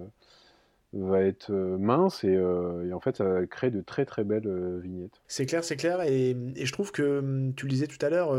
va 1.05 1.23
être 1.23 1.51
mince 1.53 2.25
et, 2.25 2.39
en 2.39 3.01
fait 3.01 3.17
ça 3.17 3.47
crée 3.47 3.71
de 3.71 3.81
très 3.81 4.05
très 4.05 4.25
belles 4.25 4.81
vignettes. 4.81 5.21
C'est 5.27 5.47
clair, 5.47 5.65
c'est 5.65 5.77
clair 5.77 6.01
et, 6.03 6.37
je 6.57 6.73
trouve 6.73 6.93
que 6.93 7.19
hum, 7.19 7.55
tu 7.55 7.67
le 7.67 7.71
disais 7.71 7.87
tout 7.87 8.05
à 8.05 8.11
l'heure, 8.11 8.35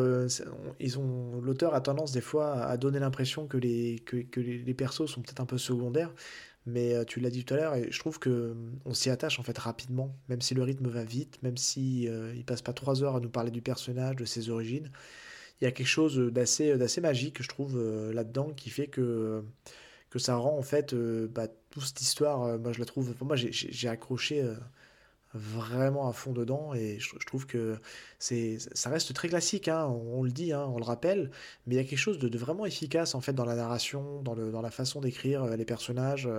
ils 0.79 0.99
ont 0.99 1.39
l'auteur 1.41 1.73
a 1.73 1.81
tendance 1.81 2.11
des 2.11 2.21
fois 2.21 2.61
à 2.63 2.77
donner 2.77 2.99
l'impression 2.99 3.47
que 3.47 3.57
les 3.57 3.99
que, 3.99 4.39
les 4.39 4.73
persos 4.73 5.07
sont 5.07 5.21
peut-être 5.21 5.41
un 5.41 5.45
peu 5.45 5.57
secondaires, 5.57 6.13
mais 6.65 7.05
tu 7.05 7.19
l'as 7.19 7.29
dit 7.29 7.45
tout 7.45 7.53
à 7.53 7.57
l'heure 7.57 7.75
et 7.75 7.87
je 7.91 7.99
trouve 7.99 8.19
que 8.19 8.51
hum, 8.51 8.79
on 8.85 8.93
s'y 8.93 9.09
attache 9.09 9.39
en 9.39 9.43
fait 9.43 9.57
rapidement, 9.57 10.15
même 10.29 10.41
si 10.41 10.53
le 10.53 10.63
rythme 10.63 10.87
va 10.87 11.03
vite, 11.03 11.41
même 11.43 11.57
si 11.57 12.09
il 12.35 12.45
passe 12.45 12.61
pas 12.61 12.73
trois 12.73 13.03
heures 13.03 13.15
à 13.15 13.19
nous 13.19 13.29
parler 13.29 13.51
du 13.51 13.61
personnage, 13.61 14.15
de 14.15 14.25
ses 14.25 14.49
origines. 14.49 14.91
Il 15.59 15.63
y 15.63 15.67
a 15.67 15.71
quelque 15.71 15.87
chose 15.87 16.17
d'assez 16.31 16.77
d'assez 16.77 17.01
magique, 17.01 17.41
je 17.41 17.47
trouve, 17.47 17.81
là-dedans 18.11 18.51
qui 18.55 18.69
fait 18.69 18.87
que 18.87 19.43
que 20.09 20.19
ça 20.19 20.35
rend 20.35 20.57
en 20.57 20.61
fait 20.61 20.93
euh, 20.93 21.27
bah, 21.27 21.47
toute 21.69 21.83
cette 21.83 22.01
histoire, 22.01 22.43
euh, 22.43 22.57
moi 22.57 22.71
je 22.71 22.79
la 22.79 22.85
trouve, 22.85 23.13
moi 23.21 23.35
j'ai 23.35 23.87
accroché 23.89 24.41
euh, 24.41 24.55
vraiment 25.33 26.07
à 26.07 26.13
fond 26.13 26.31
dedans 26.31 26.73
et 26.73 26.99
je, 26.99 27.15
trouve 27.25 27.45
que 27.45 27.77
ça 28.19 28.89
reste 28.89 29.13
très 29.13 29.27
classique, 29.29 29.67
hein, 29.67 29.85
on, 29.85 30.23
le 30.23 30.31
dit, 30.31 30.53
hein, 30.53 30.65
on 30.73 30.77
le 30.77 30.85
rappelle, 30.85 31.31
mais 31.65 31.75
il 31.75 31.77
y 31.77 31.81
a 31.81 31.83
quelque 31.83 31.99
chose 31.99 32.19
de, 32.19 32.37
vraiment 32.37 32.65
efficace 32.65 33.15
en 33.15 33.21
fait 33.21 33.33
dans 33.33 33.45
la 33.45 33.55
narration, 33.55 34.21
dans, 34.23 34.61
la 34.61 34.71
façon 34.71 35.01
d'écrire 35.01 35.45
les 35.45 35.65
personnages, 35.65 36.29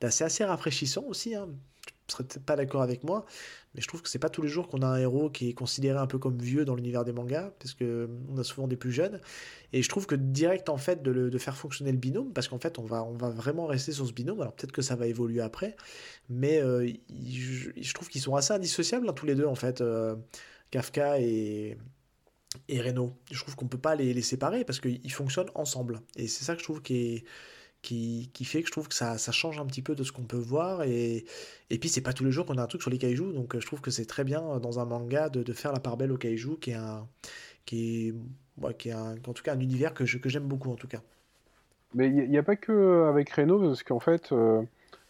d'assez 0.00 0.24
assez 0.24 0.44
rafraîchissant 0.44 1.04
aussi. 1.04 1.34
Hein. 1.34 1.48
Tu 2.10 2.16
serais 2.16 2.24
peut-être 2.24 2.44
pas 2.44 2.56
d'accord 2.56 2.82
avec 2.82 3.04
moi, 3.04 3.24
mais 3.74 3.80
je 3.80 3.86
trouve 3.86 4.02
que 4.02 4.08
c'est 4.08 4.18
pas 4.18 4.28
tous 4.28 4.42
les 4.42 4.48
jours 4.48 4.66
qu'on 4.66 4.82
a 4.82 4.86
un 4.86 4.98
héros 4.98 5.30
qui 5.30 5.48
est 5.48 5.52
considéré 5.52 5.96
un 5.96 6.08
peu 6.08 6.18
comme 6.18 6.36
vieux 6.36 6.64
dans 6.64 6.74
l'univers 6.74 7.04
des 7.04 7.12
mangas, 7.12 7.52
parce 7.60 7.72
que 7.74 8.10
on 8.28 8.36
a 8.36 8.42
souvent 8.42 8.66
des 8.66 8.76
plus 8.76 8.90
jeunes. 8.90 9.20
Et 9.72 9.80
je 9.82 9.88
trouve 9.88 10.06
que 10.06 10.16
direct 10.16 10.68
en 10.68 10.76
fait 10.76 11.04
de, 11.04 11.28
de 11.28 11.38
faire 11.38 11.56
fonctionner 11.56 11.92
le 11.92 11.98
binôme, 11.98 12.32
parce 12.32 12.48
qu'en 12.48 12.58
fait 12.58 12.80
on 12.80 12.84
va, 12.84 13.04
on 13.04 13.14
va 13.14 13.30
vraiment 13.30 13.66
rester 13.66 13.92
sur 13.92 14.08
ce 14.08 14.12
binôme. 14.12 14.40
Alors 14.40 14.54
peut-être 14.54 14.72
que 14.72 14.82
ça 14.82 14.96
va 14.96 15.06
évoluer 15.06 15.40
après, 15.40 15.76
mais 16.28 16.60
euh, 16.60 16.92
je, 17.08 17.94
trouve 17.94 18.08
qu'ils 18.08 18.22
sont 18.22 18.34
assez 18.34 18.52
indissociables 18.52 19.08
hein, 19.08 19.12
tous 19.12 19.26
les 19.26 19.36
deux 19.36 19.46
en 19.46 19.54
fait, 19.54 19.80
euh, 19.80 20.16
Kafka 20.72 21.20
et 21.20 21.78
et 22.68 22.80
Reno. 22.80 23.16
Je 23.30 23.40
trouve 23.40 23.54
qu'on 23.54 23.68
peut 23.68 23.78
pas 23.78 23.94
les, 23.94 24.12
les 24.12 24.22
séparer 24.22 24.64
parce 24.64 24.80
qu'ils 24.80 25.12
fonctionnent 25.12 25.50
ensemble. 25.54 26.00
Et 26.16 26.26
c'est 26.26 26.44
ça 26.44 26.54
que 26.54 26.60
je 26.60 26.64
trouve 26.64 26.82
qui 26.82 26.96
est 26.96 27.24
qui, 27.82 28.30
fait 28.44 28.60
que 28.62 28.66
je 28.66 28.72
trouve 28.72 28.88
que 28.88 28.94
ça, 28.94 29.16
change 29.32 29.58
un 29.58 29.66
petit 29.66 29.82
peu 29.82 29.94
de 29.94 30.04
ce 30.04 30.12
qu'on 30.12 30.24
peut 30.24 30.36
voir. 30.36 30.82
Et, 30.82 31.24
et 31.70 31.78
puis, 31.78 31.88
c'est 31.88 32.02
pas 32.02 32.12
tous 32.12 32.24
les 32.24 32.32
jours 32.32 32.46
qu'on 32.46 32.58
a 32.58 32.62
un 32.62 32.66
truc 32.66 32.82
sur 32.82 32.90
les 32.90 32.98
kaiju, 32.98 33.32
donc 33.32 33.58
je 33.58 33.66
trouve 33.66 33.80
que 33.80 33.90
c'est 33.90 34.06
très 34.06 34.24
bien 34.24 34.58
dans 34.58 34.80
un 34.80 34.84
manga 34.84 35.28
de, 35.28 35.42
de, 35.42 35.52
faire 35.52 35.72
la 35.72 35.80
part 35.80 35.96
belle 35.96 36.12
au 36.12 36.18
kaiju, 36.18 36.58
qui 36.60 36.70
est 36.70 36.74
un. 36.74 37.06
qui 37.64 38.08
est, 38.08 38.74
qui 38.78 38.90
est 38.90 38.94
en 38.94 39.32
tout 39.32 39.42
cas 39.42 39.54
un 39.54 39.60
univers 39.60 39.94
que, 39.94 40.04
que 40.04 40.28
j'aime 40.28 40.44
beaucoup, 40.44 40.70
en 40.70 40.76
tout 40.76 40.88
cas. 40.88 41.00
Mais 41.94 42.08
il 42.08 42.30
n'y 42.30 42.38
a, 42.38 42.42
pas 42.42 42.56
que 42.56 43.08
avec 43.08 43.30
Reno, 43.30 43.60
parce 43.60 43.82
qu'en 43.82 44.00
fait. 44.00 44.32
Euh, 44.32 44.62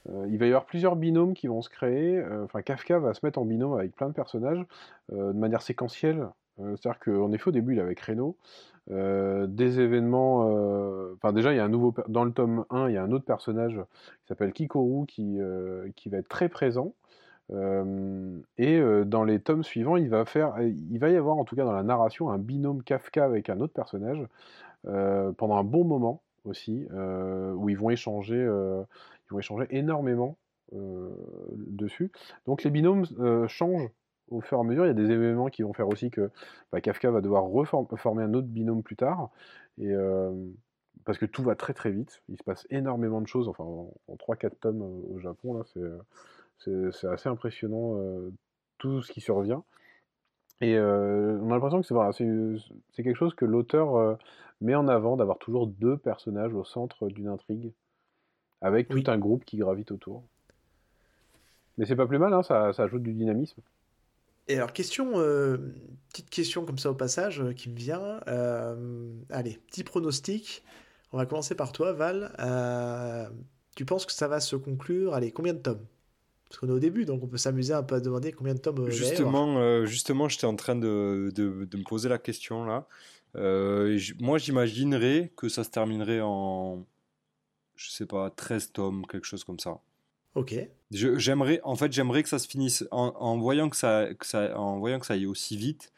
euh, 0.09 0.27
il 0.31 0.39
va 0.39 0.47
y 0.47 0.49
avoir 0.49 0.65
plusieurs 0.65 0.97
binômes 0.97 1.35
qui 1.35 1.47
vont 1.47 1.61
se 1.61 1.69
créer. 1.69 2.17
Euh, 2.17 2.45
enfin, 2.45 2.63
Kafka 2.63 2.99
va 2.99 3.13
se 3.13 3.21
mettre 3.23 3.39
en 3.39 3.45
binôme 3.45 3.75
avec 3.75 3.95
plein 3.95 4.09
de 4.09 4.15
personnages 4.15 4.65
de 5.13 5.33
manière 5.33 5.61
séquentielle. 5.61 6.27
C'est-à-dire 6.57 6.99
qu'en 6.99 7.33
effet, 7.33 7.49
au 7.49 7.53
début, 7.53 7.75
il 7.75 7.79
est 7.79 7.83
avec 7.83 8.01
Reno. 8.01 8.35
Euh, 8.91 9.47
des 9.47 9.81
événements. 9.81 10.49
Euh, 10.51 11.15
enfin, 11.17 11.33
déjà, 11.33 11.53
il 11.53 11.57
y 11.57 11.61
a 11.61 11.65
un 11.65 11.69
nouveau. 11.69 11.95
Dans 12.09 12.25
le 12.25 12.33
tome 12.33 12.65
1, 12.71 12.89
il 12.89 12.95
y 12.95 12.97
a 12.97 13.03
un 13.03 13.13
autre 13.13 13.25
personnage 13.25 13.75
qui 13.75 14.29
s'appelle 14.29 14.53
Kikoru 14.53 15.07
qui, 15.07 15.41
euh, 15.41 15.89
qui 15.97 16.09
va 16.09 16.19
être 16.19 16.29
très 16.29 16.49
présent. 16.49 16.95
et 18.59 18.81
dans 19.07 19.25
les 19.25 19.41
tomes 19.41 19.65
suivants, 19.65 19.97
il 19.97 20.09
va, 20.09 20.25
faire, 20.25 20.55
il 20.61 20.99
va 20.99 21.11
y 21.11 21.17
avoir, 21.17 21.37
en 21.37 21.45
tout 21.45 21.57
cas 21.57 21.65
dans 21.65 21.73
la 21.73 21.83
narration, 21.83 22.31
un 22.31 22.39
binôme 22.39 22.83
Kafka 22.85 23.25
avec 23.25 23.51
un 23.51 23.61
autre 23.61 23.73
personnage 23.73 24.25
pendant 24.85 25.57
un 25.57 25.65
bon 25.65 25.85
moment 25.85 26.23
aussi, 26.45 26.87
où 26.93 27.69
ils 27.69 27.77
vont 27.77 27.91
échanger, 27.91 28.37
ils 28.37 29.33
vont 29.33 29.39
échanger 29.41 29.67
énormément 29.71 30.37
dessus. 30.73 32.13
Donc 32.47 32.63
les 32.63 32.71
binômes 32.71 33.05
changent 33.49 33.91
au 34.31 34.41
fur 34.41 34.59
et 34.59 34.61
à 34.61 34.65
mesure, 34.65 34.85
il 34.85 34.89
y 34.89 34.91
a 34.91 34.95
des 34.95 35.11
événements 35.11 35.49
qui 35.49 35.63
vont 35.63 35.73
faire 35.73 35.89
aussi 35.89 36.11
que 36.11 36.31
bah, 36.73 36.81
Kafka 36.81 37.11
va 37.11 37.21
devoir 37.21 37.45
reformer 37.45 38.23
un 38.23 38.35
autre 38.35 38.47
binôme 38.47 38.83
plus 38.83 38.97
tard. 38.97 39.31
Et, 39.79 39.93
euh, 39.93 40.33
parce 41.05 41.19
que 41.19 41.27
tout 41.27 41.43
va 41.43 41.57
très 41.57 41.75
très 41.75 41.91
vite. 41.91 42.23
Il 42.29 42.37
se 42.39 42.45
passe 42.45 42.67
énormément 42.71 43.21
de 43.21 43.27
choses. 43.27 43.49
Enfin, 43.49 43.65
en, 43.65 43.93
3-4 44.17 44.51
tomes 44.61 44.83
au 44.83 45.19
Japon, 45.19 45.55
là, 45.55 45.65
c'est, 46.59 47.07
assez 47.09 47.29
impressionnant 47.29 47.97
euh, 47.97 48.31
tout 48.79 49.03
ce 49.03 49.13
qui 49.13 49.21
survient. 49.21 49.65
Et 50.61 50.77
euh, 50.77 51.39
on 51.41 51.51
a 51.51 51.55
l'impression 51.55 51.81
que 51.81 51.87
c'est, 52.93 53.03
quelque 53.03 53.17
chose 53.17 53.35
que 53.35 53.47
l'auteur 53.47 54.19
met 54.61 54.75
en 54.75 54.89
avant, 54.89 55.17
d'avoir 55.17 55.39
toujours 55.39 55.67
deux 55.67 55.97
personnages 55.97 56.55
au 56.55 56.65
centre 56.65 57.09
d'une 57.09 57.29
intrigue, 57.29 57.73
avec 58.61 58.89
tout 58.89 59.03
un 59.07 59.19
groupe 59.19 59.45
qui 59.47 59.57
gravite 59.57 59.91
autour. 59.91 60.23
Mais 61.79 61.87
c'est 61.87 61.97
pas 61.97 62.07
plus 62.07 62.19
mal, 62.19 62.35
hein, 62.35 62.43
ça, 62.43 62.75
ça 62.75 62.83
ajoute 62.83 63.03
du 63.03 63.15
dynamisme. 63.15 63.63
Et 64.49 64.57
alors, 64.57 64.73
question, 64.73 65.13
euh, 65.17 65.59
petite 66.11 66.31
question 66.31 66.65
comme 66.65 66.79
ça 66.79 66.91
au 66.91 66.95
passage 66.95 67.41
euh, 67.41 67.53
qui 67.53 67.69
me 67.71 67.77
vient. 67.77 68.21
Euh, 68.27 69.13
allez, 69.31 69.59
petit 69.69 69.85
pronostic. 69.85 70.65
On 71.13 71.19
va 71.19 71.27
commencer 71.27 71.55
par 71.55 71.73
toi, 71.73 71.93
Val. 71.93 72.33
tu 73.77 73.85
penses 73.85 74.07
que 74.07 74.13
ça 74.13 74.29
va 74.29 74.41
se 74.41 74.57
conclure 74.57 75.15
Allez, 75.15 75.33
combien 75.33 75.55
de 75.55 75.59
tomes? 75.59 75.85
Parce 76.49 76.59
qu'on 76.59 76.69
est 76.69 76.73
au 76.73 76.79
début, 76.81 77.05
donc 77.05 77.23
on 77.23 77.29
peut 77.29 77.37
s'amuser 77.37 77.73
un 77.75 77.83
peu 77.85 77.97
à 77.97 78.01
demander 78.01 78.33
combien 78.33 78.55
de 78.55 78.59
tomes. 78.61 78.91
Justement, 78.91 79.85
justement 79.87 80.29
j'étais 80.29 80.47
en 80.47 80.57
train 80.57 80.75
de, 80.75 81.33
de- 81.35 81.65
de 81.65 81.77
me 81.77 81.85
poser 81.85 82.09
la 82.09 82.19
question 82.19 82.65
là. 82.65 82.87
Moi, 84.19 84.39
j'imaginerais 84.39 85.33
que 85.37 85.49
ça 85.49 85.63
se 85.63 85.71
terminerait 85.71 86.21
en, 86.21 86.85
je 87.77 87.91
sais 87.91 88.07
pas, 88.07 88.31
13 88.31 88.73
tomes, 88.73 89.07
quelque 89.07 89.27
chose 89.27 89.45
comme 89.45 89.61
ça. 89.61 89.79
Ok. 90.35 90.55
J'aimerais, 90.93 91.61
en 91.65 91.77
fait, 91.77 91.93
j'aimerais 91.93 92.23
que 92.23 92.29
ça 92.29 92.39
se 92.39 92.49
finisse 92.49 92.85
en, 92.91 93.39
voyant 93.39 93.69
que 93.69 93.77
ça, 93.77 94.09
en 94.57 94.79
voyant 94.79 94.99
que 94.99 95.07
ça 95.07 95.15
aille 95.15 95.27
aussi 95.27 95.57
vite. 95.57 95.93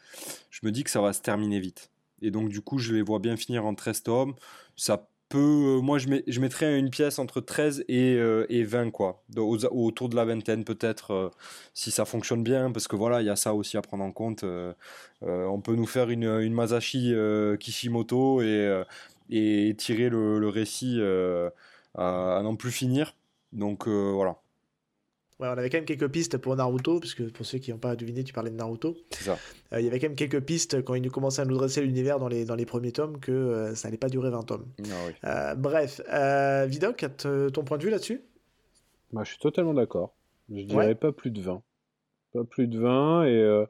Je 0.51 0.61
me 0.63 0.71
dis 0.71 0.85
que 0.85 0.91
ça 0.91 1.01
va 1.01 1.13
se 1.13 1.21
terminer 1.23 1.61
vite. 1.61 1.91
Et 2.21 2.31
donc, 2.31 2.49
du 2.49 2.61
coup, 2.61 2.79
je 2.79 2.95
les 2.95 3.03
vois 3.03 3.19
bien 3.19 3.37
finir 3.37 3.65
en 3.65 3.75
13 3.75 4.03
tomes. 4.03 4.35
Ça 4.77 5.09
peut, 5.29 5.81
moi, 5.83 5.99
je, 5.99 6.09
mets, 6.09 6.25
je 6.27 6.41
mettrais 6.41 6.79
une 6.79 6.91
pièce 6.91 7.19
entre 7.19 7.41
13 7.41 7.85
et, 7.89 8.15
euh, 8.15 8.47
et 8.51 8.65
20, 8.65 8.91
quoi. 8.91 9.23
Autour 9.37 10.09
de 10.11 10.17
la 10.17 10.25
vingtaine, 10.27 10.65
peut-être, 10.65 11.11
euh, 11.13 11.31
si 11.75 11.91
ça 11.91 12.05
fonctionne 12.05 12.43
bien. 12.43 12.71
Parce 12.71 12.87
que 12.87 12.97
voilà, 12.97 13.23
il 13.23 13.27
y 13.27 13.31
a 13.31 13.37
ça 13.37 13.55
aussi 13.55 13.77
à 13.79 13.83
prendre 13.83 14.05
en 14.05 14.13
compte. 14.13 14.45
Euh, 14.45 14.75
euh, 15.23 15.47
on 15.47 15.61
peut 15.61 15.75
nous 15.75 15.87
faire 15.87 16.11
une, 16.11 16.25
une 16.25 16.53
Masashi 16.53 17.15
euh, 17.15 17.57
Kishimoto 17.57 18.43
et, 18.43 18.45
euh, 18.47 18.85
et 19.31 19.75
tirer 19.77 20.11
le, 20.11 20.49
récit 20.49 20.97
euh, 20.99 21.49
à, 21.95 22.37
à 22.39 22.43
n'en 22.43 22.57
plus 22.57 22.73
finir. 22.73 23.15
Donc, 23.53 23.87
euh, 23.89 24.11
voilà. 24.12 24.39
Ouais, 25.41 25.49
on 25.49 25.53
avait 25.59 25.70
quand 25.70 25.79
même 25.79 25.85
quelques 25.87 26.09
pistes 26.11 26.39
pour 26.39 26.55
Naruto, 26.55 27.01
puisque 27.01 27.29
pour 27.33 27.45
ceux 27.45 27.59
qui 27.59 27.73
n'ont 27.73 27.79
pas 27.79 27.97
deviné, 27.97 28.23
tu 28.23 28.33
parlais 28.33 28.51
de 28.51 28.57
Naruto. 28.57 28.97
C'est 29.11 29.24
ça. 29.24 29.39
Euh, 29.73 29.81
il 29.81 29.85
y 29.85 29.89
avait 29.89 29.99
quand 29.99 30.07
même 30.09 30.15
quelques 30.16 30.41
pistes 30.41 30.83
quand 30.85 30.95
il 30.95 31.03
nous 31.03 31.11
commençait 31.11 31.43
à 31.43 31.45
nous 31.45 31.57
dresser 31.57 31.81
l'univers 31.83 32.19
dans 32.20 32.29
les, 32.29 32.45
dans 32.45 32.55
les 32.55 32.66
premiers 32.66 32.93
tomes 32.93 33.19
que 33.19 33.33
euh, 33.33 33.74
ça 33.74 33.89
n'allait 33.89 33.99
pas 33.99 34.09
durer 34.09 34.31
20 34.31 34.43
tomes. 34.45 34.66
Ah 34.85 34.95
oui. 35.07 35.12
Euh, 35.24 35.55
bref, 35.57 36.01
euh, 36.12 36.66
Vidoc, 36.69 37.05
ton 37.19 37.65
point 37.65 37.79
de 37.79 37.83
vue 37.83 37.91
là-dessus? 37.91 38.23
Bah, 39.12 39.23
je 39.24 39.31
suis 39.31 39.39
totalement 39.41 39.74
d'accord. 39.74 40.15
Je 40.49 40.62
dirais 40.62 40.87
Ouais. 40.89 40.95
pas 40.95 41.12
plus 41.12 41.31
de 41.31 41.41
20. 41.43 41.62
Pas 42.35 42.45
plus 42.45 42.69
de 42.69 42.79
20 42.79 43.24
et 43.24 43.31
euh, 43.41 43.66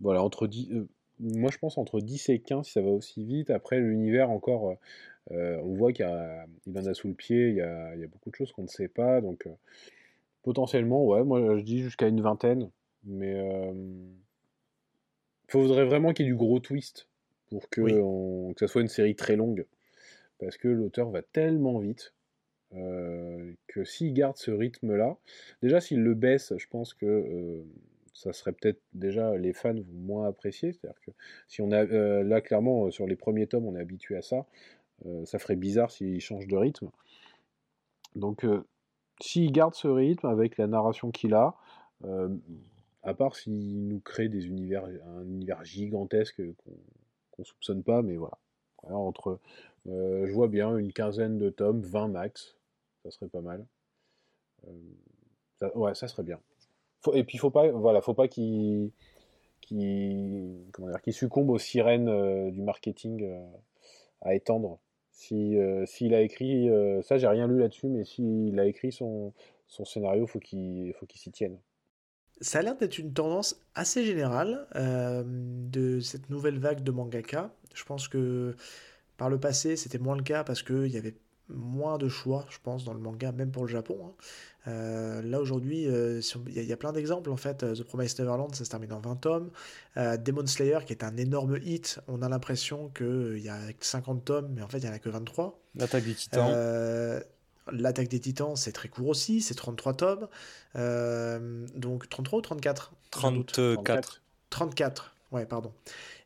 voilà, 0.00 0.22
entre 0.22 0.46
10, 0.46 0.68
euh, 0.72 0.88
moi 1.20 1.50
je 1.52 1.58
pense 1.58 1.78
entre 1.78 2.00
10 2.00 2.28
et 2.30 2.40
15 2.40 2.66
si 2.66 2.72
ça 2.72 2.82
va 2.82 2.88
aussi 2.90 3.24
vite. 3.24 3.50
Après 3.50 3.78
l'univers 3.78 4.30
encore, 4.30 4.74
euh, 5.32 5.58
on 5.62 5.74
voit 5.74 5.92
qu'il 5.92 6.06
il 6.66 6.78
en 6.78 6.86
a 6.86 6.94
sous 6.94 7.08
le 7.08 7.14
pied, 7.14 7.48
il 7.50 7.56
y 7.56 7.60
a, 7.60 7.94
il 7.94 8.00
y 8.00 8.04
a 8.04 8.08
beaucoup 8.08 8.30
de 8.30 8.34
choses 8.34 8.52
qu'on 8.52 8.62
ne 8.62 8.68
sait 8.68 8.88
pas. 8.88 9.20
Donc 9.20 9.46
euh, 9.46 9.50
potentiellement, 10.42 11.04
ouais, 11.04 11.24
moi 11.24 11.56
je 11.58 11.62
dis 11.62 11.80
jusqu'à 11.80 12.08
une 12.08 12.20
vingtaine. 12.20 12.70
Mais 13.04 13.34
euh, 13.34 13.72
faudrait 15.48 15.84
vraiment 15.84 16.12
qu'il 16.12 16.26
y 16.26 16.28
ait 16.28 16.32
du 16.32 16.36
gros 16.36 16.58
twist 16.60 17.08
pour 17.50 17.68
que, 17.68 17.80
Oui. 17.80 17.94
on- 18.00 18.52
que 18.54 18.60
ça 18.66 18.72
soit 18.72 18.80
une 18.82 18.88
série 18.88 19.14
très 19.14 19.36
longue. 19.36 19.66
Parce 20.38 20.56
que 20.56 20.68
l'auteur 20.68 21.10
va 21.10 21.22
tellement 21.22 21.78
vite 21.78 22.12
que 22.72 23.84
s'il 23.84 24.12
garde 24.14 24.36
ce 24.36 24.50
rythme-là, 24.50 25.16
déjà 25.62 25.80
s'il 25.80 26.02
le 26.02 26.14
baisse, 26.14 26.52
je 26.56 26.66
pense 26.66 26.92
que 26.92 27.62
ça 28.14 28.32
serait 28.32 28.50
peut-être 28.52 28.80
déjà 28.94 29.36
les 29.36 29.52
fans 29.52 29.74
vont 29.74 29.84
moins 29.92 30.26
apprécier. 30.26 30.72
C'est-à-dire 30.72 31.00
que 31.06 31.12
si 31.46 31.62
on 31.62 31.70
a 31.70 31.84
euh, 31.84 32.24
là 32.24 32.40
clairement 32.40 32.90
sur 32.90 33.06
les 33.06 33.14
premiers 33.14 33.46
tomes, 33.46 33.66
on 33.66 33.76
est 33.76 33.80
habitué 33.80 34.16
à 34.16 34.22
ça, 34.22 34.44
ça 35.24 35.38
ferait 35.38 35.56
bizarre 35.56 35.90
s'il 35.90 36.20
change 36.20 36.46
de 36.46 36.56
rythme. 36.56 36.90
Donc 38.14 38.44
euh, 38.44 38.64
s'il 39.20 39.52
garde 39.52 39.74
ce 39.74 39.88
rythme 39.88 40.26
avec 40.26 40.56
la 40.56 40.66
narration 40.66 41.10
qu'il 41.10 41.34
a, 41.34 41.54
euh, 42.04 42.28
à 43.02 43.14
part 43.14 43.36
s'il 43.36 43.88
nous 43.88 44.00
crée 44.00 44.28
des 44.28 44.46
univers, 44.46 44.84
un 44.84 45.24
univers 45.24 45.64
gigantesque 45.64 46.42
qu'on 47.30 47.44
soupçonne 47.44 47.82
pas, 47.82 48.02
mais 48.02 48.16
voilà. 48.16 48.38
Entre, 48.84 49.40
euh, 49.88 50.26
je 50.26 50.32
vois 50.32 50.48
bien 50.48 50.76
une 50.76 50.92
quinzaine 50.92 51.38
de 51.38 51.48
tomes, 51.48 51.80
20 51.80 52.08
max, 52.08 52.56
ça 53.02 53.10
serait 53.10 53.28
pas 53.28 53.40
mal. 53.40 53.64
Euh, 54.66 55.70
ouais, 55.74 55.94
ça 55.94 56.08
serait 56.08 56.22
bien. 56.22 56.40
Et 57.12 57.24
puis 57.24 57.38
faut 57.38 57.50
pas, 57.50 57.70
voilà, 57.70 58.00
faut 58.00 58.14
pas 58.14 58.28
qu'il 58.28 58.92
succombe 61.10 61.50
aux 61.50 61.58
sirènes 61.58 62.08
euh, 62.08 62.50
du 62.50 62.62
marketing 62.62 63.22
euh, 63.24 63.46
à 64.22 64.34
étendre. 64.34 64.78
Si 65.14 65.56
euh, 65.56 65.86
s'il 65.86 66.12
a 66.12 66.20
écrit, 66.22 66.68
euh, 66.68 67.00
ça 67.00 67.18
j'ai 67.18 67.28
rien 67.28 67.46
lu 67.46 67.60
là-dessus, 67.60 67.86
mais 67.86 68.04
s'il 68.04 68.58
a 68.58 68.66
écrit 68.66 68.90
son, 68.90 69.32
son 69.68 69.84
scénario, 69.84 70.26
faut 70.26 70.40
qu'il 70.40 70.92
faut 70.94 71.06
qu'il 71.06 71.20
s'y 71.20 71.30
tienne. 71.30 71.56
Ça 72.40 72.58
a 72.58 72.62
l'air 72.62 72.76
d'être 72.76 72.98
une 72.98 73.12
tendance 73.12 73.64
assez 73.76 74.04
générale 74.04 74.66
euh, 74.74 75.22
de 75.24 76.00
cette 76.00 76.30
nouvelle 76.30 76.58
vague 76.58 76.82
de 76.82 76.90
mangaka. 76.90 77.54
Je 77.74 77.84
pense 77.84 78.08
que 78.08 78.56
par 79.16 79.30
le 79.30 79.38
passé, 79.38 79.76
c'était 79.76 79.98
moins 79.98 80.16
le 80.16 80.24
cas 80.24 80.42
parce 80.42 80.64
qu'il 80.64 80.88
y 80.88 80.96
avait 80.96 81.14
moins 81.48 81.98
de 81.98 82.08
choix, 82.08 82.46
je 82.50 82.58
pense, 82.62 82.84
dans 82.84 82.94
le 82.94 83.00
manga, 83.00 83.32
même 83.32 83.50
pour 83.50 83.64
le 83.64 83.68
Japon. 83.70 83.98
hein. 84.06 84.12
Euh, 84.66 85.20
là, 85.22 85.40
aujourd'hui, 85.40 85.86
euh, 85.86 86.22
si 86.22 86.38
il 86.46 86.54
y, 86.54 86.58
a- 86.58 86.62
il 86.62 86.68
y 86.68 86.72
a 86.72 86.76
plein 86.78 86.92
d'exemples. 86.92 87.30
En 87.30 87.36
fait, 87.36 87.62
Euh, 87.62 87.74
The 87.74 87.82
Promised 87.82 88.18
Neverland, 88.18 88.54
ça 88.54 88.64
se 88.64 88.70
termine 88.70 88.92
en 88.94 89.00
20 89.00 89.16
tomes. 89.16 89.50
Euh, 89.98 90.16
Demon 90.16 90.46
Slayer, 90.46 90.78
qui 90.86 90.94
est 90.94 91.04
un 91.04 91.16
énorme 91.18 91.58
hit, 91.62 92.00
on 92.08 92.22
a 92.22 92.28
l'impression 92.30 92.88
qu'il 92.88 93.38
y 93.40 93.50
a 93.50 93.58
50 93.80 94.24
tomes, 94.24 94.48
mais 94.54 94.62
en 94.62 94.68
fait, 94.68 94.78
il 94.78 94.84
n'y 94.84 94.90
en 94.90 94.94
a 94.94 94.98
que 94.98 95.10
23. 95.10 95.60
L'attaque 95.74 96.04
des 96.04 96.14
titans. 96.14 96.50
Euh, 96.54 97.20
L'attaque 97.72 98.08
des 98.08 98.20
titans, 98.20 98.56
c'est 98.56 98.72
très 98.72 98.88
court 98.88 99.08
aussi, 99.08 99.40
c'est 99.40 99.54
33 99.54 99.94
tomes. 99.94 100.28
Euh, 100.76 101.66
donc 101.74 102.08
33 102.08 102.38
ou 102.38 102.42
34 102.42 102.92
J'ai 103.20 103.26
un 103.26 103.32
doute. 103.32 103.52
34. 103.52 104.22
34, 104.50 105.14
ouais, 105.32 105.46
pardon. 105.46 105.72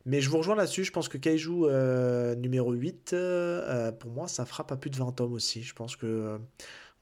Mais 0.09 0.21
je 0.21 0.29
vous 0.31 0.37
rejoins 0.37 0.55
là-dessus, 0.55 0.83
je 0.83 0.91
pense 0.91 1.07
que 1.07 1.19
Kaiju 1.19 1.65
euh, 1.65 2.33
numéro 2.33 2.71
8, 2.71 3.13
euh, 3.13 3.91
pour 3.91 4.09
moi, 4.09 4.27
ça 4.27 4.43
fera 4.43 4.65
pas 4.65 4.75
plus 4.75 4.89
de 4.89 4.95
20 4.97 5.11
tomes 5.11 5.33
aussi. 5.33 5.61
Je 5.61 5.75
pense 5.75 5.95
que 5.95 6.07
euh, 6.07 6.37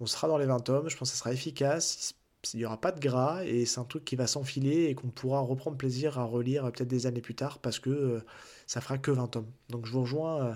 on 0.01 0.05
sera 0.05 0.27
dans 0.27 0.37
les 0.37 0.45
20 0.45 0.59
tomes, 0.59 0.89
je 0.89 0.97
pense 0.97 1.09
que 1.09 1.15
ça 1.15 1.19
sera 1.19 1.31
efficace, 1.31 2.13
il 2.53 2.57
n'y 2.57 2.65
aura 2.65 2.81
pas 2.81 2.91
de 2.91 2.99
gras, 2.99 3.45
et 3.45 3.65
c'est 3.65 3.79
un 3.79 3.85
truc 3.85 4.03
qui 4.03 4.17
va 4.17 4.27
s'enfiler 4.27 4.87
et 4.87 4.95
qu'on 4.95 5.07
pourra 5.07 5.39
reprendre 5.39 5.77
plaisir 5.77 6.19
à 6.19 6.25
relire 6.25 6.65
euh, 6.65 6.71
peut-être 6.71 6.89
des 6.89 7.05
années 7.05 7.21
plus 7.21 7.35
tard, 7.35 7.59
parce 7.59 7.79
que 7.79 7.89
euh, 7.89 8.19
ça 8.65 8.81
fera 8.81 8.97
que 8.97 9.11
20 9.11 9.27
tomes. 9.27 9.51
Donc 9.69 9.85
je 9.85 9.91
vous 9.93 10.01
rejoins, 10.01 10.43
euh, 10.43 10.53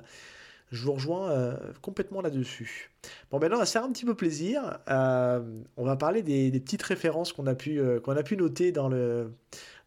je 0.71 0.83
vous 0.85 0.93
rejoins 0.93 1.29
euh, 1.31 1.57
complètement 1.81 2.21
là-dessus. 2.21 2.91
Bon, 3.29 3.39
maintenant, 3.39 3.57
on 3.59 3.63
va 3.63 3.83
un 3.83 3.91
petit 3.91 4.05
peu 4.05 4.15
plaisir. 4.15 4.79
Euh, 4.89 5.41
on 5.75 5.83
va 5.83 5.97
parler 5.97 6.23
des, 6.23 6.51
petites 6.51 6.83
références 6.83 7.33
qu'on 7.33 7.45
a, 7.47 7.55
euh, 7.67 7.99
qu'on 7.99 8.15
a 8.15 8.23
pu 8.23 8.37
noter 8.37 8.71
dans 8.71 8.87
le 8.87 9.33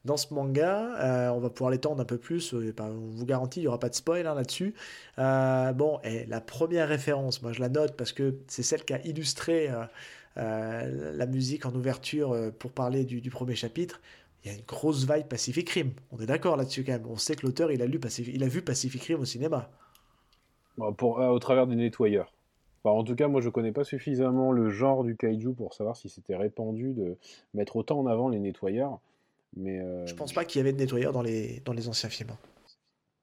dans 0.05 0.17
ce 0.17 0.33
manga. 0.33 0.97
Euh, 0.99 1.31
on 1.31 1.41
va 1.41 1.51
pouvoir 1.51 1.71
l'étendre 1.71 2.01
un 2.01 2.05
peu 2.05 2.19
plus. 2.19 2.55
euh, 2.55 2.73
bah, 2.77 2.87
on 2.89 3.17
vous 3.17 3.27
garantit, 3.27 3.61
il 3.61 3.63
n'y 3.65 3.69
aura 3.69 3.79
pas 3.79 3.89
de 3.89 3.95
spoil 3.95 4.27
hein, 4.27 4.35
là-dessus. 4.35 4.75
Euh, 5.19 5.73
bon, 5.73 6.01
et 6.05 6.27
la 6.27 6.41
première 6.41 6.89
référence, 6.89 7.43
moi 7.43 7.53
je 7.53 7.61
la 7.61 7.69
note 7.69 7.97
parce 7.97 8.13
que 8.13 8.37
c'est 8.49 8.63
celle 8.63 8.85
qui 8.85 8.95
a 8.95 9.05
illustré 9.07 9.71
euh, 10.37 11.13
la 11.17 11.27
musique 11.27 11.67
en 11.67 11.75
ouverture 11.75 12.37
pour 12.59 12.73
parler 12.73 13.05
du, 13.05 13.31
premier 13.31 13.55
chapitre. 13.55 14.01
Il 14.45 14.51
y 14.51 14.55
a 14.55 14.59
une 14.59 14.65
grosse 14.65 15.11
vibe 15.11 15.27
Pacific 15.27 15.69
Rim. 15.71 15.91
On 16.13 16.19
est 16.19 16.27
d'accord 16.27 16.57
là-dessus 16.57 16.85
quand 16.85 16.93
même. 16.93 17.07
On 17.09 17.17
sait 17.17 17.35
que 17.35 17.47
l'auteur, 17.47 17.73
il, 17.73 17.81
a 17.81 17.87
lu 17.87 17.99
Pacific- 17.99 18.35
il 18.35 18.45
a 18.45 18.49
vu 18.49 18.61
Pacific 18.61 19.03
Rim 19.05 19.21
au 19.21 19.25
cinéma. 19.25 19.71
Euh, 20.81 20.91
au 21.01 21.39
travers 21.39 21.67
des 21.67 21.77
nettoyeurs. 21.77 22.33
En 22.85 23.03
tout 23.03 23.15
cas, 23.15 23.29
moi 23.29 23.41
je 23.41 23.49
connais 23.49 23.73
pas 23.73 23.85
suffisamment 23.85 24.53
le 24.53 24.69
genre 24.69 25.05
du 25.05 25.17
kaiju 25.17 25.55
pour 25.55 25.73
savoir 25.73 25.97
si 25.97 26.11
c'était 26.11 26.37
répandu 26.37 26.93
de 26.93 27.17
mettre 27.55 27.77
autant 27.77 28.01
en 28.01 28.07
avant 28.07 28.29
les 28.29 28.39
nettoyeurs. 28.39 28.99
Mais 29.57 29.81
euh, 29.81 30.07
Je 30.07 30.15
pense 30.15 30.33
pas 30.33 30.45
qu'il 30.45 30.59
y 30.59 30.61
avait 30.63 30.73
de 30.73 30.79
nettoyeur 30.79 31.13
dans 31.13 31.23
les, 31.23 31.61
dans 31.65 31.73
les 31.73 31.89
anciens 31.89 32.09
films. 32.11 32.31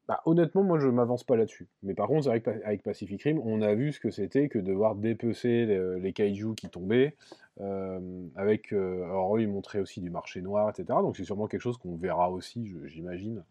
bah, 0.08 0.22
honnêtement, 0.26 0.64
moi 0.64 0.80
je 0.80 0.88
m'avance 0.88 1.24
pas 1.24 1.36
là-dessus. 1.36 1.68
Mais 1.84 1.94
par 1.94 2.08
contre, 2.08 2.30
qu'avec 2.40 2.84
Pacific 2.84 3.22
Rim, 3.24 3.40
on 3.44 3.62
a 3.62 3.74
vu 3.76 3.92
ce 3.94 4.00
que 4.00 4.12
c'était 4.12 4.48
que 4.50 4.60
devoir 4.60 4.96
dépecer 4.96 5.66
les, 5.66 6.00
les 6.00 6.14
kaiju 6.14 6.56
qui 6.56 6.70
tombaient. 6.70 7.16
euh, 7.60 8.00
avec, 8.36 8.72
euh, 8.74 9.04
alors 9.04 9.36
eux, 9.38 9.42
ils 9.42 9.48
montraient 9.50 9.80
aussi 9.82 10.00
du 10.02 10.10
marché 10.10 10.42
noir, 10.42 10.70
etc. 10.70 11.00
Donc 11.02 11.18
c'est 11.18 11.26
sûrement 11.26 11.48
quelque 11.48 11.62
chose 11.62 11.78
qu'on 11.78 11.96
verra 11.96 12.32
aussi, 12.32 12.74
j'imagine, 12.86 13.44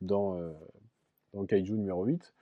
dans, 0.00 0.38
euh, 0.40 0.52
dans 1.34 1.44
Kaiju 1.44 1.72
numéro 1.74 2.04
8. 2.04 2.32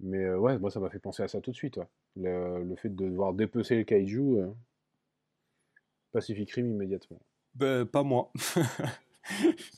Mais 0.00 0.24
euh, 0.24 0.36
ouais, 0.38 0.58
moi 0.58 0.70
ça 0.70 0.78
m'a 0.80 0.90
fait 0.90 0.98
penser 0.98 1.22
à 1.22 1.28
ça 1.28 1.40
tout 1.40 1.50
de 1.52 1.56
suite. 1.56 1.76
ouais. 1.76 1.86
Le, 2.16 2.64
le 2.64 2.76
fait 2.76 2.88
de 2.88 3.08
devoir 3.08 3.32
dépecer 3.34 3.76
le 3.76 3.84
kaiju, 3.84 4.20
euh, 4.40 4.48
Pacific 6.12 6.50
Rim 6.52 6.66
immédiatement. 6.70 7.20
Ben, 7.54 7.84
pas 7.86 8.02
moi. 8.02 8.30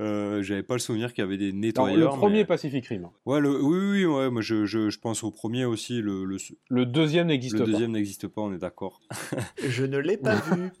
Euh, 0.00 0.42
J'avais 0.42 0.62
pas 0.62 0.74
le 0.74 0.78
souvenir 0.80 1.12
qu'il 1.12 1.22
y 1.22 1.26
avait 1.26 1.36
des 1.36 1.52
Non, 1.52 1.60
nettoyeurs. 1.60 2.12
le 2.14 2.18
premier 2.18 2.38
mais- 2.38 2.44
Pacific 2.46 2.86
Rim. 2.86 3.10
Ouais, 3.26 3.38
le... 3.38 3.62
oui, 3.62 3.76
oui, 3.78 3.90
oui, 3.90 4.04
ouais, 4.06 4.30
moi 4.30 4.40
je, 4.40 4.64
je, 4.64 4.88
je 4.88 4.98
pense 4.98 5.22
au 5.24 5.30
premier 5.30 5.66
aussi. 5.66 6.00
Le, 6.00 6.24
le, 6.24 6.38
Le 6.70 6.86
deuxième 6.86 7.26
n'existe 7.26 7.52
le 7.54 7.60
pas. 7.60 7.70
deuxième 7.70 7.90
n'existe 7.92 8.28
pas, 8.28 8.40
on 8.40 8.52
est 8.54 8.58
d'accord. 8.58 9.02
Je 9.68 9.84
ne 9.84 9.98
l'ai 9.98 10.16
pas 10.16 10.36
vu. 10.36 10.70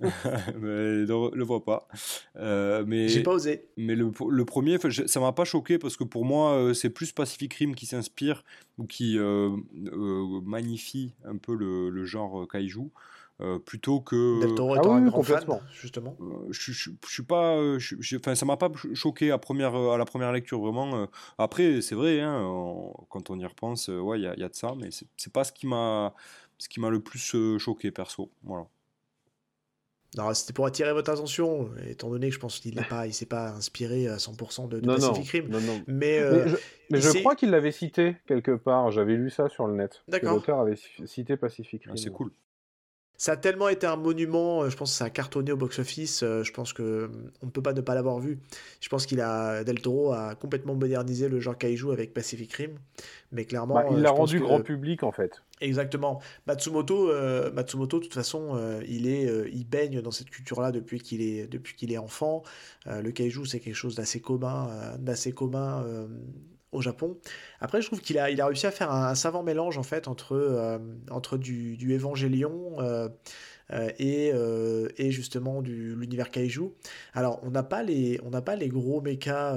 mais 0.58 1.04
ne 1.04 1.34
le 1.36 1.44
vois 1.44 1.64
pas. 1.64 1.86
Euh, 2.36 2.82
mais 2.86 3.08
J'ai 3.08 3.22
pas 3.22 3.32
osé. 3.34 3.68
mais 3.76 3.94
le, 3.94 4.10
le 4.30 4.44
premier, 4.46 4.78
ça 5.06 5.20
m'a 5.20 5.32
pas 5.32 5.44
choqué 5.44 5.78
parce 5.78 5.96
que 5.98 6.04
pour 6.04 6.24
moi, 6.24 6.54
euh, 6.54 6.72
c'est 6.74 6.90
plus 6.90 7.12
Pacific 7.12 7.52
Rim 7.52 7.74
qui 7.74 7.84
s'inspire 7.84 8.42
ou 8.78 8.86
qui 8.86 9.18
euh, 9.18 9.50
euh, 9.92 10.40
magnifie 10.44 11.12
un 11.26 11.36
peu 11.36 11.54
le, 11.54 11.90
le 11.90 12.04
genre 12.06 12.42
euh, 12.42 12.46
kaiju. 12.46 12.90
Euh, 13.40 13.58
plutôt 13.58 14.00
que 14.00 14.40
Del 14.40 14.54
Toro 14.54 14.74
ah 14.74 14.80
oui, 14.82 15.02
fan, 15.02 15.10
complètement. 15.10 15.60
justement. 15.72 16.16
Euh, 16.20 16.46
je, 16.50 16.72
je, 16.72 16.90
je 17.06 17.12
suis 17.12 17.22
pas 17.22 17.56
euh, 17.56 17.78
je- 17.78 17.96
je- 18.00 18.16
enfin 18.16 18.34
ça 18.34 18.46
m'a 18.46 18.56
pas 18.56 18.68
ch- 18.68 18.94
choqué 18.94 19.30
à 19.30 19.38
première 19.38 19.74
euh, 19.74 19.90
à 19.92 19.98
la 19.98 20.04
première 20.06 20.32
lecture 20.32 20.60
vraiment 20.60 21.06
après 21.36 21.82
c'est 21.82 21.94
vrai 21.94 22.20
hein, 22.20 22.40
on- 22.42 22.94
quand 23.10 23.28
on 23.30 23.38
y 23.38 23.44
repense 23.44 23.88
ouais 23.88 24.18
il 24.18 24.22
y 24.22 24.26
a, 24.26 24.34
il 24.34 24.40
y 24.40 24.44
a 24.44 24.48
de 24.48 24.54
ça 24.54 24.74
mais 24.76 24.88
c'est 24.90 25.32
pas 25.32 25.44
ce 25.44 25.52
qui 25.52 25.66
m'a 25.66 26.14
ce 26.58 26.68
qui 26.68 26.80
m'a 26.80 26.88
le 26.88 27.00
plus 27.00 27.36
choqué 27.58 27.90
perso 27.90 28.30
voilà 28.42 28.66
Non, 30.16 30.32
c'était 30.32 30.54
pour 30.54 30.64
attirer 30.64 30.94
votre 30.94 31.10
attention, 31.10 31.68
étant 31.86 32.08
donné 32.08 32.28
que 32.28 32.34
je 32.34 32.40
pense 32.40 32.58
qu'il 32.58 32.74
n'est 32.76 32.84
pas, 32.84 33.06
il 33.06 33.12
s'est 33.12 33.26
pas 33.26 33.50
inspiré 33.50 34.08
à 34.08 34.16
100% 34.16 34.68
de, 34.68 34.80
de 34.80 34.86
Pacific 34.86 35.28
Rim. 35.30 35.48
Non, 35.50 35.60
non. 35.60 35.82
Mais, 35.86 36.18
euh, 36.18 36.56
mais 36.90 37.00
je, 37.00 37.18
crois 37.18 37.36
qu'il 37.36 37.50
l'avait 37.50 37.72
cité 37.72 38.16
quelque 38.26 38.52
part. 38.56 38.90
J'avais 38.92 39.14
lu 39.16 39.28
ça 39.28 39.50
sur 39.50 39.66
le 39.66 39.74
net. 39.74 40.02
D'accord. 40.08 40.36
L'auteur 40.36 40.60
avait 40.60 40.78
cité 41.04 41.36
Pacific 41.36 41.84
Rim. 41.84 41.92
Ah, 41.94 42.00
c'est 42.00 42.12
cool. 42.12 42.32
Ça 43.18 43.32
a 43.32 43.36
tellement 43.36 43.68
été 43.68 43.86
un 43.86 43.96
monument, 43.96 44.62
euh, 44.62 44.68
je 44.70 44.76
pense 44.76 44.90
que 44.92 44.96
ça 44.98 45.06
a 45.06 45.10
cartonné 45.10 45.50
au 45.52 45.56
box-office, 45.56 46.22
euh, 46.22 46.42
je 46.42 46.52
pense 46.52 46.72
que 46.74 46.82
euh, 46.82 47.08
on 47.42 47.46
ne 47.46 47.50
peut 47.50 47.62
pas 47.62 47.72
ne 47.72 47.80
pas 47.80 47.94
l'avoir 47.94 48.18
vu. 48.18 48.38
Je 48.80 48.88
pense 48.90 49.06
qu'il 49.06 49.20
a 49.22 49.64
Del 49.64 49.80
Toro 49.80 50.12
a 50.12 50.34
complètement 50.34 50.74
modernisé 50.74 51.28
le 51.28 51.40
genre 51.40 51.56
kaiju 51.56 51.92
avec 51.92 52.12
Pacific 52.12 52.52
Rim, 52.52 52.72
mais 53.32 53.44
clairement 53.46 53.74
Bah, 53.74 53.86
il 53.90 53.96
euh, 53.96 54.00
l'a 54.00 54.10
rendu 54.10 54.38
que- 54.38 54.44
grand 54.44 54.60
public 54.60 55.02
en 55.02 55.12
fait. 55.12 55.42
Exactement. 55.62 56.20
Matsumoto, 56.46 57.10
euh, 57.10 57.50
Matsumoto, 57.52 57.98
de 57.98 58.04
toute 58.04 58.12
façon, 58.14 58.50
euh, 58.56 58.82
il 58.86 59.08
est, 59.08 59.26
euh, 59.26 59.48
il 59.50 59.66
baigne 59.66 60.02
dans 60.02 60.10
cette 60.10 60.28
culture-là 60.28 60.70
depuis 60.70 61.00
qu'il 61.00 61.22
est, 61.22 61.46
depuis 61.46 61.74
qu'il 61.74 61.90
est 61.92 61.98
enfant. 61.98 62.42
Le 62.84 63.10
kaiju, 63.10 63.46
c'est 63.46 63.60
quelque 63.60 63.74
chose 63.74 63.94
d'assez 63.94 64.20
commun, 64.20 64.68
d'assez 64.98 65.32
commun 65.32 65.84
au 66.76 66.82
Japon. 66.82 67.18
Après, 67.60 67.80
je 67.82 67.86
trouve 67.86 68.00
qu'il 68.00 68.18
a, 68.18 68.30
il 68.30 68.40
a 68.40 68.46
réussi 68.46 68.66
à 68.66 68.70
faire 68.70 68.92
un, 68.92 69.08
un 69.08 69.14
savant 69.14 69.42
mélange 69.42 69.78
en 69.78 69.82
fait 69.82 70.08
entre, 70.08 70.34
euh, 70.36 70.78
entre 71.10 71.38
du, 71.38 71.76
du 71.76 71.92
Évangélion 71.92 72.76
euh, 72.78 73.08
euh, 73.72 73.90
et, 73.98 74.30
euh, 74.32 74.88
et 74.96 75.10
justement 75.10 75.62
du 75.62 75.96
l'univers 75.96 76.30
kaiju. 76.30 76.70
Alors, 77.14 77.40
on 77.42 77.50
n'a 77.50 77.62
pas 77.62 77.82
les, 77.82 78.20
on 78.24 78.30
n'a 78.30 78.42
pas 78.42 78.56
les 78.56 78.68
gros 78.68 79.00
mechas 79.00 79.56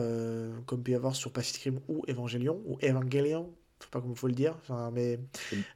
comme 0.65 0.81
peut 0.83 0.93
y 0.93 0.95
avoir 0.95 1.15
sur 1.15 1.31
Pacific 1.31 1.63
Rim 1.63 1.79
ou 1.87 2.03
Évangélion 2.07 2.61
ou 2.65 2.77
Evangelion. 2.81 3.49
Je 3.79 3.85
sais 3.85 3.91
pas 3.91 4.01
comment 4.01 4.15
faut 4.15 4.27
le 4.27 4.33
dire. 4.33 4.55
Enfin, 4.61 4.91
mais 4.93 5.19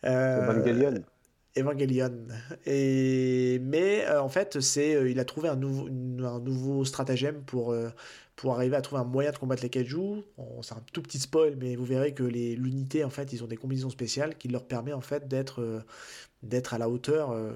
Evangelion. 0.03 1.03
Evangelion. 1.55 2.27
Et 2.65 3.59
mais 3.61 4.05
euh, 4.07 4.19
en 4.21 4.29
fait, 4.29 4.59
c'est 4.59 4.95
euh, 4.95 5.07
il 5.09 5.19
a 5.19 5.25
trouvé 5.25 5.49
un 5.49 5.55
nouveau 5.55 5.87
une- 5.87 6.25
un 6.25 6.39
nouveau 6.39 6.83
stratagème 6.83 7.43
pour 7.43 7.71
euh, 7.71 7.89
pour 8.35 8.55
arriver 8.55 8.75
à 8.75 8.81
trouver 8.81 9.01
un 9.01 9.05
moyen 9.05 9.31
de 9.31 9.37
combattre 9.37 9.61
les 9.63 9.69
kaiju. 9.69 10.23
C'est 10.61 10.73
un 10.73 10.83
tout 10.91 11.01
petit 11.01 11.19
spoil, 11.19 11.55
mais 11.55 11.75
vous 11.75 11.85
verrez 11.85 12.13
que 12.13 12.23
les 12.23 12.55
l'unité 12.55 13.03
en 13.03 13.09
fait, 13.09 13.31
ils 13.31 13.43
ont 13.43 13.47
des 13.47 13.57
combinaisons 13.57 13.89
spéciales 13.91 14.37
qui 14.37 14.47
leur 14.47 14.65
permet 14.65 14.93
en 14.93 15.01
fait 15.01 15.27
d'être 15.27 15.61
euh, 15.61 15.81
à 16.71 16.77
la 16.77 16.89
hauteur, 16.89 17.31
euh, 17.31 17.53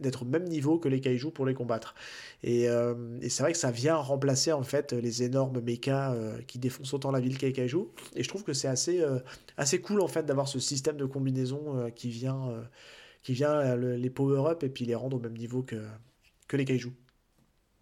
d'être 0.00 0.22
au 0.22 0.24
même 0.24 0.44
niveau 0.44 0.78
que 0.78 0.88
les 0.88 1.00
kaiju 1.00 1.32
pour 1.32 1.44
les 1.44 1.54
combattre. 1.54 1.94
Et, 2.42 2.68
euh, 2.68 2.94
et 3.20 3.28
c'est 3.28 3.42
vrai 3.42 3.52
que 3.52 3.58
ça 3.58 3.70
vient 3.70 3.96
remplacer 3.96 4.52
en 4.52 4.62
fait 4.62 4.92
les 4.92 5.22
énormes 5.24 5.60
mechas 5.60 6.14
qui 6.46 6.58
défoncent 6.58 6.94
autant 6.94 7.10
la 7.10 7.20
ville 7.20 7.36
que 7.36 7.46
les 7.46 7.52
kaiju. 7.52 7.86
Et 8.14 8.22
je 8.22 8.28
trouve 8.28 8.44
que 8.44 8.52
c'est 8.52 8.68
assez 8.68 9.04
assez 9.56 9.80
cool 9.80 10.00
en 10.00 10.08
fait 10.08 10.24
d'avoir 10.24 10.48
ce 10.48 10.60
système 10.60 10.96
de 10.96 11.04
combinaison 11.04 11.90
qui 11.94 12.10
vient 12.10 12.64
qui 13.22 13.32
vient 13.32 13.74
le- 13.76 13.96
les 13.96 14.10
power-up 14.10 14.62
et 14.62 14.68
puis 14.68 14.84
les 14.84 14.94
rendre 14.94 15.16
au 15.16 15.20
même 15.20 15.36
niveau 15.36 15.62
que, 15.62 15.84
que 16.48 16.56
les 16.56 16.64
kaiju. 16.64 16.92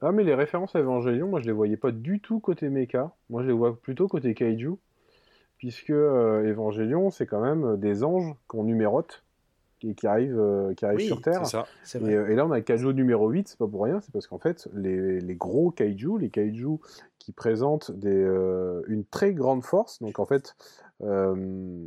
Ah 0.05 0.13
mais 0.13 0.25
les 0.25 0.35
références 0.35 0.77
à 0.77 0.81
Evangelion, 0.81 1.29
moi 1.29 1.41
je 1.41 1.47
les 1.47 1.53
voyais 1.53 1.77
pas 1.77 1.91
du 1.91 2.21
tout 2.21 2.41
côté 2.41 2.69
mecha. 2.69 3.13
Moi 3.31 3.43
je 3.43 3.49
les 3.49 3.55
vois 3.55 3.81
plutôt 3.81 4.07
côté 4.07 4.35
kaiju, 4.35 4.73
puisque 5.57 5.91
euh, 5.91 6.49
Evangelion 6.51 7.11
c'est 7.11 7.27
quand 7.27 7.41
même 7.41 7.79
des 7.79 8.05
anges 8.05 8.35
qu'on 8.47 8.65
numérote 8.65 9.25
et 9.83 9.95
qui 9.95 10.07
arrivent, 10.07 10.39
euh, 10.39 10.75
qui 10.75 10.85
arrivent 10.85 10.99
Oui, 10.99 11.07
sur 11.07 11.21
Terre. 11.21 11.47
Ça. 11.47 11.67
Et, 11.95 12.15
euh, 12.15 12.31
et 12.31 12.35
là, 12.35 12.47
on 12.47 12.51
a 12.53 12.57
le 12.57 12.63
kaiju 12.63 12.93
numéro 12.93 13.29
8, 13.29 13.49
c'est 13.49 13.59
pas 13.59 13.67
pour 13.67 13.85
rien, 13.85 14.01
c'est 14.01 14.13
parce 14.13 14.27
qu'en 14.27 14.39
fait, 14.39 14.69
les, 14.75 15.21
les 15.21 15.35
gros 15.35 15.71
kaiju, 15.71 16.19
les 16.19 16.31
kaiju 16.31 16.79
qui 17.19 17.33
présentent 17.33 17.91
des, 17.91 18.11
euh, 18.11 18.83
une 18.89 19.05
très 19.05 19.33
grande 19.33 19.65
force, 19.65 20.01
donc 20.01 20.19
en 20.19 20.27
fait, 20.27 20.57
euh, 21.03 21.87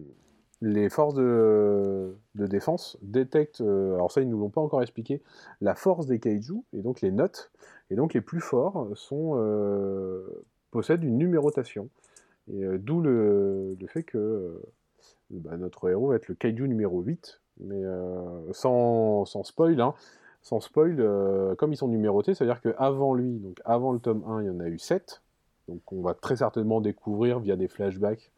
les 0.61 0.89
forces 0.89 1.13
de, 1.13 2.17
de 2.35 2.47
défense 2.47 2.97
détectent, 3.01 3.61
euh, 3.61 3.93
alors 3.93 4.11
ça, 4.11 4.21
ils 4.21 4.29
nous 4.29 4.39
l'ont 4.39 4.49
pas 4.49 4.61
encore 4.61 4.81
expliqué, 4.81 5.21
la 5.61 5.75
force 5.75 6.07
des 6.07 6.19
kaiju, 6.19 6.63
et 6.73 6.81
donc 6.81 7.01
les 7.01 7.11
notes, 7.11 7.51
et 7.89 7.95
donc 7.95 8.13
les 8.13 8.21
plus 8.21 8.41
forts 8.41 8.87
sont, 8.95 9.33
euh, 9.35 10.25
possèdent 10.71 11.03
une 11.03 11.17
numérotation. 11.17 11.89
Et 12.51 12.63
euh, 12.63 12.77
d'où 12.77 13.01
le, 13.01 13.75
le 13.79 13.87
fait 13.87 14.03
que 14.03 14.17
euh, 14.17 14.61
bah, 15.29 15.57
notre 15.57 15.89
héros 15.89 16.09
va 16.09 16.15
être 16.15 16.27
le 16.27 16.35
kaiju 16.35 16.67
numéro 16.67 17.01
8, 17.01 17.41
mais 17.61 17.83
euh, 17.83 18.53
sans, 18.53 19.25
sans 19.25 19.43
spoil, 19.43 19.79
hein, 19.81 19.93
sans 20.41 20.59
spoil, 20.59 20.95
euh, 20.99 21.55
comme 21.55 21.73
ils 21.73 21.77
sont 21.77 21.87
numérotés, 21.87 22.33
c'est-à-dire 22.33 22.61
qu'avant 22.61 23.13
lui, 23.13 23.39
donc 23.39 23.59
avant 23.65 23.91
le 23.91 23.99
tome 23.99 24.23
1, 24.27 24.43
il 24.43 24.47
y 24.47 24.49
en 24.49 24.59
a 24.59 24.67
eu 24.67 24.79
7, 24.79 25.21
donc 25.67 25.81
on 25.91 26.01
va 26.01 26.13
très 26.13 26.37
certainement 26.37 26.79
découvrir 26.79 27.39
via 27.39 27.55
des 27.57 27.67
flashbacks 27.67 28.31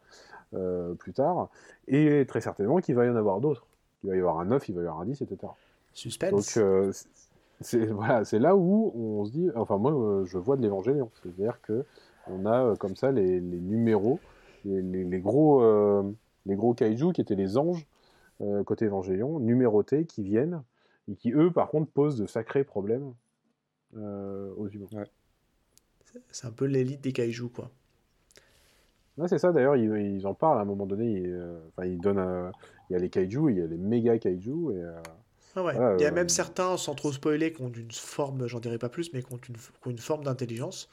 euh, 0.54 0.94
plus 0.94 1.12
tard, 1.12 1.48
et 1.86 2.24
très 2.26 2.40
certainement 2.40 2.78
qu'il 2.78 2.96
va 2.96 3.06
y 3.06 3.08
en 3.08 3.16
avoir 3.16 3.40
d'autres. 3.40 3.66
Il 4.02 4.10
va 4.10 4.16
y 4.16 4.18
avoir 4.18 4.40
un 4.40 4.46
9, 4.46 4.68
il 4.68 4.74
va 4.74 4.82
y 4.82 4.84
avoir 4.86 5.00
un 5.00 5.06
10, 5.06 5.22
etc. 5.22 5.52
Suspense. 5.92 6.30
Donc 6.30 6.64
euh, 6.64 6.92
c'est- 7.60 7.86
voilà, 7.86 8.24
c'est 8.24 8.38
là 8.38 8.56
où 8.56 8.92
on 8.94 9.24
se 9.24 9.32
dit, 9.32 9.48
enfin 9.54 9.78
moi 9.78 9.92
euh, 9.92 10.24
je 10.26 10.38
vois 10.38 10.56
de 10.56 10.62
l'évangélion, 10.62 11.10
c'est-à-dire 11.14 11.60
que 11.62 11.84
on 12.26 12.46
a 12.46 12.64
euh, 12.64 12.76
comme 12.76 12.96
ça 12.96 13.12
les, 13.12 13.40
les 13.40 13.60
numéros, 13.60 14.20
les, 14.64 14.82
les- 14.82 15.04
les 15.04 15.20
gros, 15.20 15.62
euh, 15.62 16.02
les 16.46 16.56
gros 16.56 16.74
kaiju 16.74 17.12
qui 17.12 17.20
étaient 17.20 17.34
les 17.34 17.56
anges 17.58 17.86
euh, 18.42 18.64
côté 18.64 18.86
évangélion, 18.86 19.40
numérotés, 19.40 20.06
qui 20.06 20.22
viennent 20.22 20.62
et 21.08 21.16
qui 21.16 21.32
eux 21.32 21.50
par 21.52 21.68
contre 21.68 21.90
posent 21.90 22.18
de 22.18 22.26
sacrés 22.26 22.64
problèmes 22.64 23.14
euh, 23.96 24.52
aux 24.56 24.68
humains. 24.68 24.88
C'est 26.30 26.46
un 26.46 26.50
peu 26.52 26.64
l'élite 26.66 27.00
des 27.02 27.12
kaiju, 27.12 27.48
quoi. 27.50 27.70
Ouais, 29.18 29.28
c'est 29.28 29.38
ça 29.38 29.52
d'ailleurs, 29.52 29.76
ils, 29.76 29.90
ils 30.16 30.26
en 30.26 30.34
parlent 30.34 30.58
à 30.58 30.62
un 30.62 30.64
moment 30.64 30.86
donné, 30.86 31.10
ils, 31.10 31.48
enfin, 31.68 31.86
ils 31.86 32.00
donnent, 32.00 32.52
il 32.88 32.94
y 32.94 32.96
a 32.96 32.98
les 32.98 33.10
kaiju, 33.10 33.50
il 33.50 33.58
y 33.58 33.60
a 33.60 33.66
les 33.66 33.76
méga 33.76 34.18
kaiju 34.18 34.72
et 34.72 34.82
Ah 35.56 35.62
ouais. 35.64 35.74
Voilà, 35.74 35.96
Il 35.96 36.02
y 36.02 36.04
a 36.04 36.10
euh, 36.10 36.14
même 36.14 36.28
certains, 36.28 36.76
sans 36.76 36.94
trop 36.94 37.12
spoiler, 37.12 37.52
qui 37.52 37.62
ont 37.62 37.72
une 37.72 37.90
forme, 37.90 38.46
j'en 38.46 38.60
dirai 38.60 38.78
pas 38.78 38.88
plus, 38.88 39.12
mais 39.12 39.22
qui 39.22 39.32
ont 39.32 39.36
une, 39.48 39.56
qui 39.56 39.88
ont 39.88 39.90
une 39.90 39.98
forme 39.98 40.24
d'intelligence. 40.24 40.88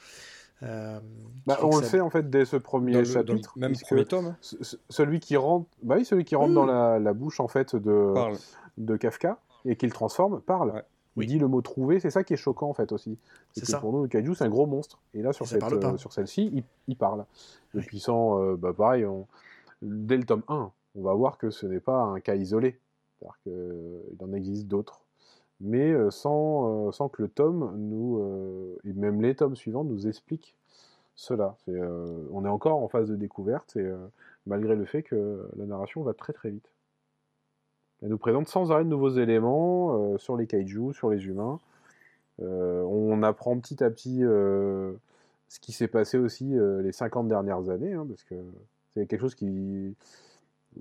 euh, 0.63 0.99
bah, 1.45 1.59
on 1.61 1.77
le 1.77 1.83
ça- 1.83 1.89
sait 1.89 1.99
en 1.99 2.09
fait 2.09 2.29
dès 2.31 2.43
ce 2.45 2.55
premier 2.55 2.93
Dans 2.93 2.99
le, 3.01 3.05
dans 3.05 3.19
le 3.21 3.27
chapitre, 3.27 3.53
même 3.57 3.73
premier 3.75 4.05
tome, 4.05 4.25
hein, 4.27 4.37
ce- 4.41 4.63
ce- 4.63 4.77
celui 4.89 5.19
qui 5.19 5.37
rentre, 5.37 5.67
bah 5.83 5.95
oui, 5.99 6.05
celui 6.05 6.25
qui 6.25 6.35
rentre 6.35 6.53
dans 6.55 6.65
la, 6.65 6.97
la 6.97 7.13
bouche 7.13 7.39
en 7.39 7.47
fait 7.47 7.75
de, 7.75 8.11
parle. 8.15 8.37
de 8.79 8.95
Kafka 8.97 9.37
et 9.65 9.75
qui 9.75 9.85
le 9.85 9.91
transforme 9.91 10.41
parle. 10.41 10.71
Ouais. 10.71 10.83
Il 11.15 11.21
Oui. 11.21 11.25
dit 11.27 11.37
le 11.39 11.47
mot 11.47 11.61
trouvé, 11.61 11.99
c'est 11.99 12.09
ça 12.11 12.23
qui 12.23 12.33
est 12.33 12.37
choquant 12.37 12.69
en 12.69 12.73
fait 12.73 12.91
aussi. 12.91 13.17
C'est 13.53 13.61
que 13.61 13.67
ça. 13.67 13.79
pour 13.79 13.91
nous, 13.91 14.01
le 14.03 14.07
kaiju 14.07 14.33
c'est 14.35 14.43
un 14.45 14.49
gros 14.49 14.65
monstre. 14.65 14.99
Et 15.13 15.21
là 15.21 15.31
sur, 15.33 15.45
Et 15.45 15.49
cette, 15.49 15.63
euh, 15.63 15.97
sur 15.97 16.11
celle-ci, 16.13 16.49
il, 16.53 16.63
il 16.87 16.95
parle. 16.95 17.21
Et 17.75 17.77
Oui. 17.79 17.83
puis 17.85 17.99
sans, 17.99 18.39
euh, 18.41 18.55
bah 18.55 18.73
pareil, 18.73 19.05
on- 19.05 19.27
dès 19.83 20.17
le 20.17 20.23
tome 20.25 20.41
1, 20.47 20.71
on 20.95 21.01
va 21.03 21.13
voir 21.13 21.37
que 21.37 21.51
ce 21.51 21.65
n'est 21.67 21.79
pas 21.79 21.99
un 22.01 22.19
cas 22.19 22.33
isolé. 22.35 22.79
C'est-à-dire 23.19 23.37
qu'il 23.43 24.25
en 24.25 24.33
existe 24.33 24.67
d'autres. 24.67 25.01
Mais 25.59 25.91
euh, 25.91 26.11
sans, 26.11 26.87
euh, 26.87 26.91
sans 26.91 27.09
que 27.09 27.21
le 27.23 27.29
tome 27.29 27.73
nous, 27.77 28.19
euh, 28.19 28.77
et 28.85 28.93
même 28.93 29.21
les 29.21 29.35
tomes 29.35 29.55
suivants 29.55 29.83
nous 29.83 30.07
expliquent 30.07 30.55
cela. 31.15 31.57
Euh, 31.67 32.23
on 32.31 32.45
est 32.45 32.49
encore 32.49 32.81
en 32.81 32.87
phase 32.87 33.09
de 33.09 33.15
découverte 33.15 33.75
et 33.75 33.81
euh, 33.81 33.97
malgré 34.45 34.75
le 34.75 34.85
fait 34.85 35.01
que 35.01 35.49
la 35.57 35.65
narration 35.65 36.03
va 36.03 36.13
très 36.13 36.31
très 36.31 36.51
vite. 36.51 36.71
Elle 38.03 38.09
nous 38.09 38.19
présente 38.19 38.47
sans 38.47 38.71
arrêt 38.71 38.83
de 38.83 38.89
nouveaux 38.89 39.09
éléments 39.09 40.13
euh, 40.13 40.17
sur 40.19 40.37
les 40.37 40.45
kaiju, 40.45 40.93
sur 40.93 41.09
les 41.09 41.25
humains. 41.25 41.59
Euh, 42.41 42.83
on 42.83 43.23
apprend 43.23 43.59
petit 43.59 43.83
à 43.83 43.89
petit 43.89 44.23
euh, 44.23 44.93
ce 45.49 45.59
qui 45.59 45.71
s'est 45.71 45.87
passé 45.87 46.19
aussi 46.19 46.55
euh, 46.55 46.83
les 46.83 46.91
50 46.91 47.27
dernières 47.27 47.69
années, 47.69 47.93
hein, 47.93 48.05
parce 48.07 48.23
que 48.23 48.35
c'est 48.93 49.07
quelque 49.07 49.21
chose 49.21 49.33
qui, 49.33 49.95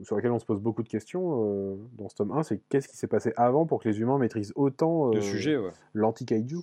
sur 0.03 0.17
lequel 0.17 0.31
on 0.33 0.39
se 0.39 0.45
pose 0.45 0.61
beaucoup 0.61 0.83
de 0.83 0.89
questions 0.89 1.45
euh, 1.73 1.77
dans 1.99 2.09
ce 2.09 2.15
tome 2.17 2.33
1, 2.33 2.43
c'est 2.43 2.61
qu'est-ce 2.69 2.89
qui 2.89 2.97
s'est 2.97 3.07
passé 3.07 3.33
avant 3.37 3.67
pour 3.67 3.83
que 3.83 3.89
les 3.89 3.99
humains 4.01 4.19
maîtrisent 4.19 4.53
autant 4.57 5.13
euh, 5.15 5.21
sujet, 5.21 5.57
ouais. 5.57 5.71
l'anti-kaiju? 5.95 6.59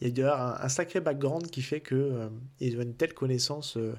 Il 0.00 0.08
y 0.08 0.10
a 0.10 0.14
d'ailleurs 0.14 0.40
un, 0.40 0.56
un 0.64 0.68
sacré 0.68 1.00
background 1.00 1.46
qui 1.48 1.62
fait 1.62 1.80
que 1.80 1.94
euh, 1.94 2.28
ils 2.60 2.78
ont 2.78 2.82
une 2.82 2.94
telle 2.94 3.12
connaissance, 3.12 3.76
euh, 3.76 3.94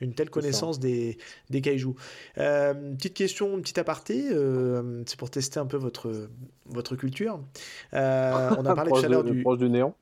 une 0.00 0.14
telle 0.14 0.30
connaissance 0.30 0.80
des, 0.80 1.18
des 1.50 1.60
kaiju. 1.60 1.90
Euh, 2.38 2.94
petite 2.96 3.14
question, 3.14 3.54
une 3.54 3.62
petite 3.62 3.78
aparté, 3.78 4.28
euh, 4.32 5.02
c'est 5.06 5.18
pour 5.18 5.30
tester 5.30 5.60
un 5.60 5.66
peu 5.66 5.76
votre, 5.76 6.28
votre 6.66 6.96
culture. 6.96 7.40
Euh, 7.92 8.50
on 8.58 8.64
a 8.64 8.74
parlé 8.74 8.90
tout 8.90 8.96
à 8.96 9.08
l'heure 9.08 9.22
de- 9.24 9.30
du, 9.32 9.42
proche 9.42 9.58
du 9.58 9.68
néant. 9.70 9.94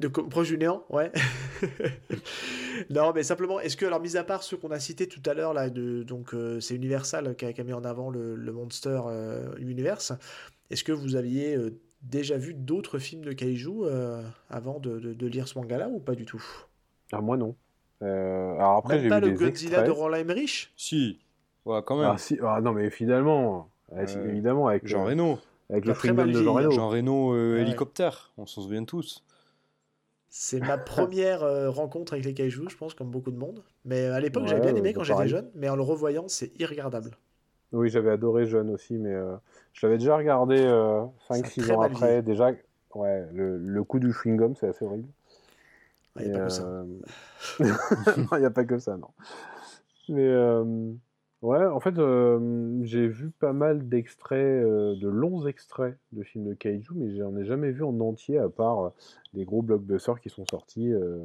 De 0.00 0.08
proche 0.08 0.48
du 0.48 0.58
néant, 0.58 0.84
ouais. 0.90 1.12
non, 2.90 3.12
mais 3.14 3.22
simplement, 3.22 3.60
est-ce 3.60 3.76
que, 3.76 3.86
alors, 3.86 4.00
mis 4.00 4.16
à 4.16 4.24
part 4.24 4.42
ceux 4.42 4.56
qu'on 4.56 4.70
a 4.70 4.80
cités 4.80 5.06
tout 5.08 5.22
à 5.26 5.34
l'heure, 5.34 5.54
là, 5.54 5.70
de, 5.70 6.02
donc 6.02 6.34
euh, 6.34 6.60
c'est 6.60 6.74
Universal 6.74 7.36
qui 7.36 7.44
a, 7.44 7.52
qui 7.52 7.60
a 7.60 7.64
mis 7.64 7.72
en 7.72 7.84
avant 7.84 8.10
le, 8.10 8.34
le 8.36 8.52
Monster 8.52 9.00
euh, 9.06 9.54
Universe, 9.58 10.12
est-ce 10.70 10.84
que 10.84 10.92
vous 10.92 11.16
aviez 11.16 11.54
euh, 11.56 11.78
déjà 12.02 12.36
vu 12.38 12.54
d'autres 12.54 12.98
films 12.98 13.24
de 13.24 13.32
kaiju 13.32 13.70
euh, 13.84 14.22
avant 14.48 14.78
de, 14.80 14.98
de- 14.98 15.12
de 15.14 15.26
lire 15.26 15.48
ce 15.48 15.58
manga-là 15.58 15.88
ou 15.88 15.98
pas 16.00 16.14
du 16.14 16.24
tout? 16.24 16.42
Ah, 17.12 17.20
moi 17.20 17.36
non. 17.36 17.56
Euh, 18.02 18.54
alors 18.54 18.76
après, 18.78 18.94
Même 18.94 19.02
j'ai 19.02 19.08
pas 19.10 19.20
vu 19.20 19.26
le 19.26 19.32
des 19.32 19.44
Godzilla 19.44 19.78
extraits. 19.78 19.86
de 19.86 19.90
Roland 19.90 20.16
Emmerich? 20.16 20.72
Si, 20.76 21.18
ouais, 21.66 21.80
quand 21.84 21.96
même. 21.98 22.10
Ah, 22.14 22.18
si, 22.18 22.38
ah, 22.42 22.60
non, 22.62 22.72
mais 22.72 22.88
finalement, 22.90 23.70
ah, 23.92 24.00
Euh, 24.00 24.30
évidemment, 24.30 24.68
avec, 24.68 24.86
Jean 24.86 25.04
Reno. 25.04 25.38
avec 25.68 25.84
le 25.84 25.92
très 25.92 26.12
mal 26.12 26.32
de 26.32 26.42
Jean. 26.42 26.54
Reno. 26.54 26.70
Jean 26.70 26.88
Reno 26.88 27.34
euh, 27.34 27.56
Ouais. 27.56 27.62
hélicoptère, 27.62 28.32
on 28.38 28.46
s'en 28.46 28.62
souvient 28.62 28.84
tous. 28.84 29.22
C'est 30.30 30.60
ma 30.60 30.78
première 30.78 31.42
euh, 31.42 31.68
rencontre 31.70 32.14
avec 32.14 32.24
les 32.24 32.32
kaiju, 32.34 32.68
je 32.70 32.76
pense, 32.76 32.94
comme 32.94 33.10
beaucoup 33.10 33.30
de 33.32 33.36
monde. 33.38 33.62
Mais 33.84 34.06
à 34.06 34.18
l'époque, 34.20 34.46
j'avais 34.46 34.60
Ouais, 34.60 34.62
bien 34.62 34.74
aimé 34.74 34.92
euh, 34.92 34.94
quand 34.94 35.04
j'étais 35.04 35.28
jeune, 35.28 35.50
mais 35.54 35.68
en 35.68 35.76
le 35.76 35.82
revoyant, 35.82 36.26
c'est 36.28 36.52
irregardable. 36.58 37.18
Oui, 37.72 37.88
j'avais 37.88 38.10
adoré 38.10 38.46
Jeune 38.46 38.70
aussi, 38.70 38.96
mais 38.98 39.12
euh, 39.12 39.36
je 39.72 39.86
l'avais 39.86 39.98
déjà 39.98 40.16
regardé 40.16 40.66
a 41.42 41.50
5-6 41.50 41.60
très 41.60 41.72
ans 41.72 41.80
après. 41.80 42.22
Déjà, 42.22 42.52
Ouais, 42.94 43.24
le, 43.32 43.56
le 43.58 43.84
coup 43.84 44.00
du 44.00 44.10
chewing-gum, 44.12 44.56
c'est 44.56 44.66
assez 44.68 44.84
horrible. 44.84 45.08
Il 46.16 46.22
n'y 46.22 46.26
a 46.26 46.30
pas 46.30 46.40
que 46.40 46.50
ça. 46.50 46.64
Euh, 46.64 46.84
non, 47.60 48.28
il 48.32 48.40
n'y 48.40 48.46
a 48.46 48.50
pas 48.50 48.64
que 48.64 48.78
ça, 48.78 48.96
non. 48.96 49.10
Mais 50.08 50.26
euh, 50.26 50.92
ouais, 51.42 51.64
en 51.66 51.80
fait, 51.80 51.98
euh, 51.98 52.78
j'ai 52.82 53.06
vu 53.06 53.30
pas 53.30 53.52
mal 53.52 53.88
d'extraits, 53.88 54.38
euh, 54.38 54.94
de 54.96 55.08
longs 55.08 55.46
extraits 55.46 55.96
de 56.12 56.22
films 56.22 56.48
de 56.48 56.54
kaiju, 56.54 56.92
mais 56.94 57.16
j'en 57.16 57.36
ai 57.36 57.44
jamais 57.44 57.70
vu 57.70 57.82
en 57.84 57.98
entier 58.00 58.38
à 58.38 58.48
part 58.48 58.80
euh, 58.84 58.88
des 59.34 59.44
gros 59.44 59.62
blockbusters 59.62 60.20
qui 60.20 60.30
sont 60.30 60.44
sortis. 60.50 60.92
euh, 60.92 61.18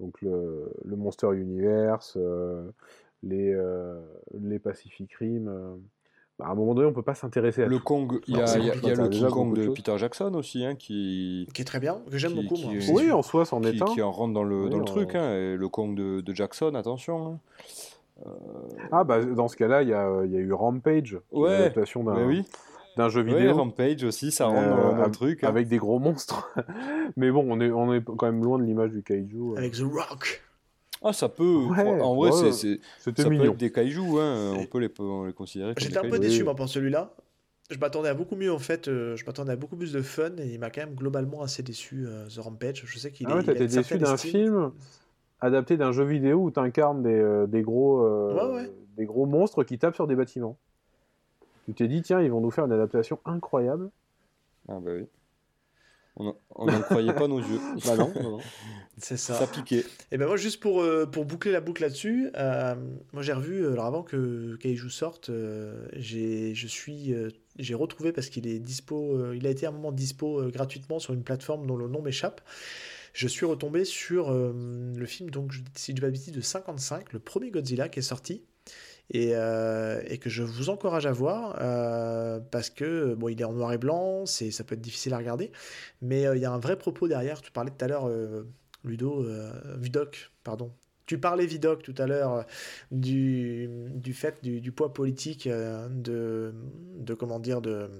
donc 0.00 0.20
le, 0.22 0.70
le 0.84 0.96
Monster 0.96 1.28
Universe, 1.34 2.16
euh, 2.16 2.70
les, 3.24 3.52
euh, 3.52 4.00
les 4.40 4.58
Pacific 4.60 5.12
Rim. 5.14 5.48
euh. 5.48 5.74
Bah, 6.38 6.46
à 6.46 6.50
un 6.50 6.54
moment 6.54 6.72
donné, 6.72 6.86
on 6.86 6.92
peut 6.92 7.02
pas 7.02 7.16
s'intéresser 7.16 7.64
à 7.64 7.66
Le 7.66 7.78
tout. 7.78 7.84
Kong, 7.84 8.20
il 8.28 8.36
y 8.36 8.40
a, 8.40 8.58
y 8.58 8.66
y 8.66 8.70
le 8.70 9.08
King 9.08 9.28
Kong 9.28 9.58
de. 9.58 9.68
Peter 9.70 9.98
Jackson 9.98 10.32
aussi, 10.34 10.64
hein, 10.64 10.76
qui, 10.76 11.48
Qui 11.52 11.62
est 11.62 11.64
très 11.64 11.80
bien, 11.80 11.98
que 12.08 12.16
j'aime 12.16 12.34
beaucoup, 12.34 12.54
qui 12.54 12.66
moi. 12.66 12.74
Oui, 12.92 13.10
en 13.10 13.22
soi, 13.22 13.44
c'en 13.44 13.60
qui, 13.60 13.66
est 13.66 13.82
un. 13.82 13.86
qui 13.86 14.02
en 14.02 14.12
rentre 14.12 14.34
dans 14.34 14.44
le, 14.44 14.66
Oui, 14.66 14.70
dans 14.70 14.78
le 14.78 14.84
truc. 14.84 15.16
hein, 15.16 15.34
et 15.34 15.56
le 15.56 15.68
Kong 15.68 15.96
de, 15.96 16.20
de 16.20 16.32
Jackson, 16.34 16.76
attention. 16.76 17.26
hein. 17.26 17.38
Ah, 18.92 19.04
bah, 19.04 19.24
dans 19.24 19.48
ce 19.48 19.56
cas-là, 19.56 19.82
il 19.82 19.88
y 19.88 19.94
a, 19.94 20.24
il 20.24 20.32
y 20.32 20.36
a 20.36 20.40
eu 20.40 20.52
Rampage, 20.52 21.18
Ouais, 21.32 21.50
l'adaptation 21.50 22.04
d'un 22.04 22.14
Mais 22.14 22.24
oui, 22.24 22.44
d'un 22.96 23.08
jeu 23.08 23.22
Ouais, 23.22 23.34
vidéo. 23.34 23.54
Rampage 23.54 24.02
aussi, 24.04 24.30
ça 24.32 24.46
rentre 24.46 24.76
Euh, 25.00 25.04
av- 25.04 25.10
truc. 25.12 25.44
hein. 25.44 25.48
avec 25.48 25.68
des 25.68 25.78
gros 25.78 25.98
monstres. 25.98 26.50
Mais 27.16 27.30
bon, 27.30 27.44
on 27.48 27.60
est, 27.60 27.70
on 27.70 27.92
est 27.94 28.02
quand 28.04 28.26
même 28.26 28.42
loin 28.42 28.58
de 28.58 28.64
l'image 28.64 28.90
du 28.90 29.02
kaiju. 29.02 29.52
euh. 29.52 29.56
Avec 29.56 29.74
The 29.74 29.82
Rock. 29.82 30.42
Ah, 31.02 31.12
ça 31.12 31.28
peut. 31.28 31.44
Ouais, 31.44 32.00
en 32.00 32.16
vrai, 32.16 32.30
ouais, 32.32 32.52
c'est, 32.52 32.80
ça 32.98 33.12
peut 33.12 33.28
mignon. 33.30 33.52
être 33.52 33.56
des 33.58 33.70
kaijus. 33.70 34.00
Hein, 34.18 34.52
on 34.56 34.66
peut 34.66 34.78
les, 34.80 34.90
on 34.98 35.24
les 35.26 35.32
considérer 35.32 35.74
comme 35.74 35.80
des 35.82 35.84
J'étais 35.94 35.98
un 36.04 36.10
peu 36.10 36.18
déçu, 36.18 36.42
moi, 36.42 36.56
pour 36.56 36.68
celui-là. 36.68 37.14
Je 37.70 37.78
m'attendais 37.78 38.08
à 38.08 38.14
beaucoup 38.14 38.34
mieux, 38.34 38.52
en 38.52 38.58
fait. 38.58 38.88
euh, 38.88 39.14
je 39.16 39.24
m'attendais 39.26 39.52
à 39.52 39.56
beaucoup 39.56 39.76
plus 39.76 39.92
de 39.92 40.00
fun 40.02 40.30
et 40.38 40.46
il 40.46 40.58
m'a 40.58 40.70
quand 40.70 40.80
même 40.80 40.94
globalement 40.94 41.42
assez 41.42 41.62
déçu, 41.62 42.06
euh, 42.08 42.26
The 42.28 42.38
Rampage. 42.38 42.82
Je 42.86 42.98
sais 42.98 43.12
qu'il 43.12 43.26
Ah 43.28 43.32
est. 43.32 43.34
ouais, 43.36 43.42
il 43.44 43.50
a 43.50 43.52
t'étais 43.52 43.64
une 43.66 43.70
déçu 43.82 43.98
d'un 43.98 44.16
film? 44.16 44.72
Adapté 45.40 45.76
d'un 45.76 45.92
jeu 45.92 46.04
vidéo 46.04 46.38
où 46.44 46.50
t'incarnes 46.50 47.02
des, 47.02 47.10
euh, 47.18 47.46
des, 47.46 47.62
gros, 47.62 48.00
euh, 48.02 48.34
Ouais, 48.34 48.54
ouais. 48.54 48.70
des 48.96 49.04
gros 49.06 49.26
monstres 49.26 49.64
qui 49.64 49.78
tapent 49.78 49.94
sur 49.94 50.06
des 50.06 50.16
bâtiments. 50.16 50.56
Tu 51.66 51.74
t'es 51.74 51.88
dit, 51.88 52.02
tiens, 52.02 52.20
ils 52.20 52.30
vont 52.30 52.40
nous 52.40 52.50
faire 52.50 52.64
une 52.64 52.72
adaptation 52.72 53.18
incroyable. 53.24 53.90
Ah, 54.68 54.78
bah 54.80 54.90
oui. 54.94 55.06
On 56.16 56.66
n'en 56.66 56.80
croyait 56.80 57.12
pas 57.12 57.28
nos 57.28 57.38
yeux. 57.38 57.60
Bah 57.86 57.96
non, 57.96 58.12
non, 58.20 58.30
non. 58.32 58.38
C'est 58.96 59.16
ça. 59.16 59.34
Ça 59.34 59.46
piquait. 59.46 59.84
Et 60.10 60.18
ben 60.18 60.26
moi, 60.26 60.36
juste 60.36 60.58
pour, 60.60 60.82
euh, 60.82 61.06
pour 61.06 61.24
boucler 61.24 61.52
la 61.52 61.60
boucle 61.60 61.82
là-dessus, 61.82 62.30
euh, 62.36 62.74
moi 63.12 63.22
j'ai 63.22 63.32
revu, 63.32 63.64
alors 63.68 63.84
avant 63.84 64.02
que 64.02 64.56
Kaiju 64.56 64.90
sorte, 64.90 65.30
euh, 65.30 65.86
j'ai, 65.92 66.56
je 66.56 66.66
suis, 66.66 67.14
euh, 67.14 67.28
j'ai 67.60 67.74
retrouvé 67.76 68.10
parce 68.10 68.28
qu'il 68.30 68.48
est 68.48 68.58
dispo, 68.58 69.12
euh, 69.16 69.36
il 69.36 69.46
a 69.46 69.50
été 69.50 69.66
à 69.66 69.68
un 69.68 69.72
moment 69.72 69.92
dispo 69.92 70.40
euh, 70.40 70.50
gratuitement 70.50 70.98
sur 70.98 71.14
une 71.14 71.22
plateforme 71.22 71.64
dont 71.68 71.76
le 71.76 71.86
nom 71.86 72.02
m'échappe. 72.02 72.40
Je 73.18 73.26
suis 73.26 73.46
retombé 73.46 73.84
sur 73.84 74.30
euh, 74.30 74.52
le 74.94 75.04
film, 75.04 75.28
donc 75.30 75.52
si 75.74 75.92
de 75.92 76.00
bêtises, 76.00 76.30
de 76.30 76.40
55, 76.40 77.12
le 77.12 77.18
premier 77.18 77.50
Godzilla 77.50 77.88
qui 77.88 77.98
est 77.98 78.02
sorti. 78.02 78.44
Et, 79.10 79.30
euh, 79.32 80.00
et 80.06 80.18
que 80.18 80.30
je 80.30 80.44
vous 80.44 80.68
encourage 80.70 81.04
à 81.04 81.10
voir 81.10 81.56
euh, 81.60 82.38
parce 82.38 82.70
que 82.70 83.14
bon, 83.14 83.28
il 83.28 83.40
est 83.40 83.44
en 83.44 83.54
noir 83.54 83.72
et 83.72 83.78
blanc, 83.78 84.24
c'est, 84.24 84.52
ça 84.52 84.62
peut 84.62 84.76
être 84.76 84.80
difficile 84.80 85.14
à 85.14 85.18
regarder, 85.18 85.50
mais 86.00 86.26
il 86.36 86.40
y 86.40 86.44
a 86.44 86.52
un 86.52 86.60
vrai 86.60 86.78
propos 86.78 87.08
derrière. 87.08 87.42
Tu 87.42 87.50
parlais 87.50 87.72
tout 87.72 87.84
à 87.84 87.88
l'heure, 87.88 88.08
Ludo, 88.84 89.26
Vidoc, 89.78 90.30
pardon. 90.44 90.72
Tu 91.06 91.18
parlais, 91.18 91.46
Vidoc, 91.46 91.82
tout 91.82 91.94
à 91.98 92.06
l'heure, 92.06 92.46
du, 92.92 93.68
du 93.96 94.12
fait 94.12 94.44
du, 94.44 94.60
du 94.60 94.70
poids 94.70 94.92
politique 94.92 95.48
de, 95.48 96.54
de, 96.98 97.14
comment 97.14 97.40
dire, 97.40 97.62
de, 97.62 97.90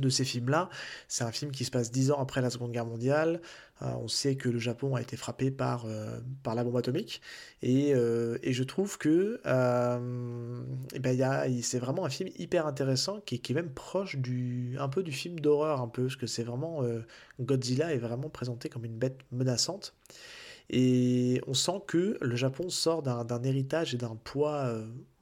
de 0.00 0.08
ces 0.08 0.24
films-là. 0.24 0.68
C'est 1.08 1.24
un 1.24 1.32
film 1.32 1.50
qui 1.52 1.64
se 1.64 1.70
passe 1.70 1.90
dix 1.90 2.10
ans 2.10 2.20
après 2.20 2.40
la 2.40 2.50
Seconde 2.50 2.72
Guerre 2.72 2.86
mondiale. 2.86 3.40
Euh, 3.82 3.86
on 4.00 4.08
sait 4.08 4.34
que 4.36 4.48
le 4.48 4.58
Japon 4.58 4.94
a 4.96 5.00
été 5.02 5.16
frappé 5.16 5.50
par, 5.50 5.84
euh, 5.86 6.18
par 6.42 6.54
la 6.54 6.64
bombe 6.64 6.76
atomique. 6.76 7.20
Et, 7.62 7.92
euh, 7.94 8.38
et 8.42 8.52
je 8.52 8.64
trouve 8.64 8.98
que 8.98 9.40
euh, 9.46 10.60
eh 10.94 10.98
ben, 10.98 11.62
c'est 11.62 11.78
vraiment 11.78 12.04
un 12.04 12.10
film 12.10 12.30
hyper 12.38 12.66
intéressant 12.66 13.20
qui, 13.20 13.36
est- 13.36 13.38
qui 13.38 13.52
est 13.52 13.54
même 13.54 13.70
proche 13.72 14.16
du, 14.16 14.76
un 14.80 14.88
peu 14.88 15.02
du 15.02 15.12
film 15.12 15.38
d'horreur, 15.40 15.80
un 15.80 15.88
peu, 15.88 16.04
parce 16.04 16.16
que 16.16 16.26
c'est 16.26 16.42
vraiment... 16.44 16.82
Godzilla 17.40 17.92
est 17.94 17.98
vraiment 17.98 18.28
présenté 18.28 18.68
comme 18.68 18.84
une 18.84 18.98
bête 18.98 19.18
menaçante. 19.32 19.94
Et 20.70 21.40
on 21.46 21.54
sent 21.54 21.80
que 21.86 22.18
le 22.20 22.36
Japon 22.36 22.68
sort 22.68 23.02
d'un 23.02 23.42
héritage 23.42 23.94
et 23.94 23.98
d'un 23.98 24.16
poids, 24.16 24.72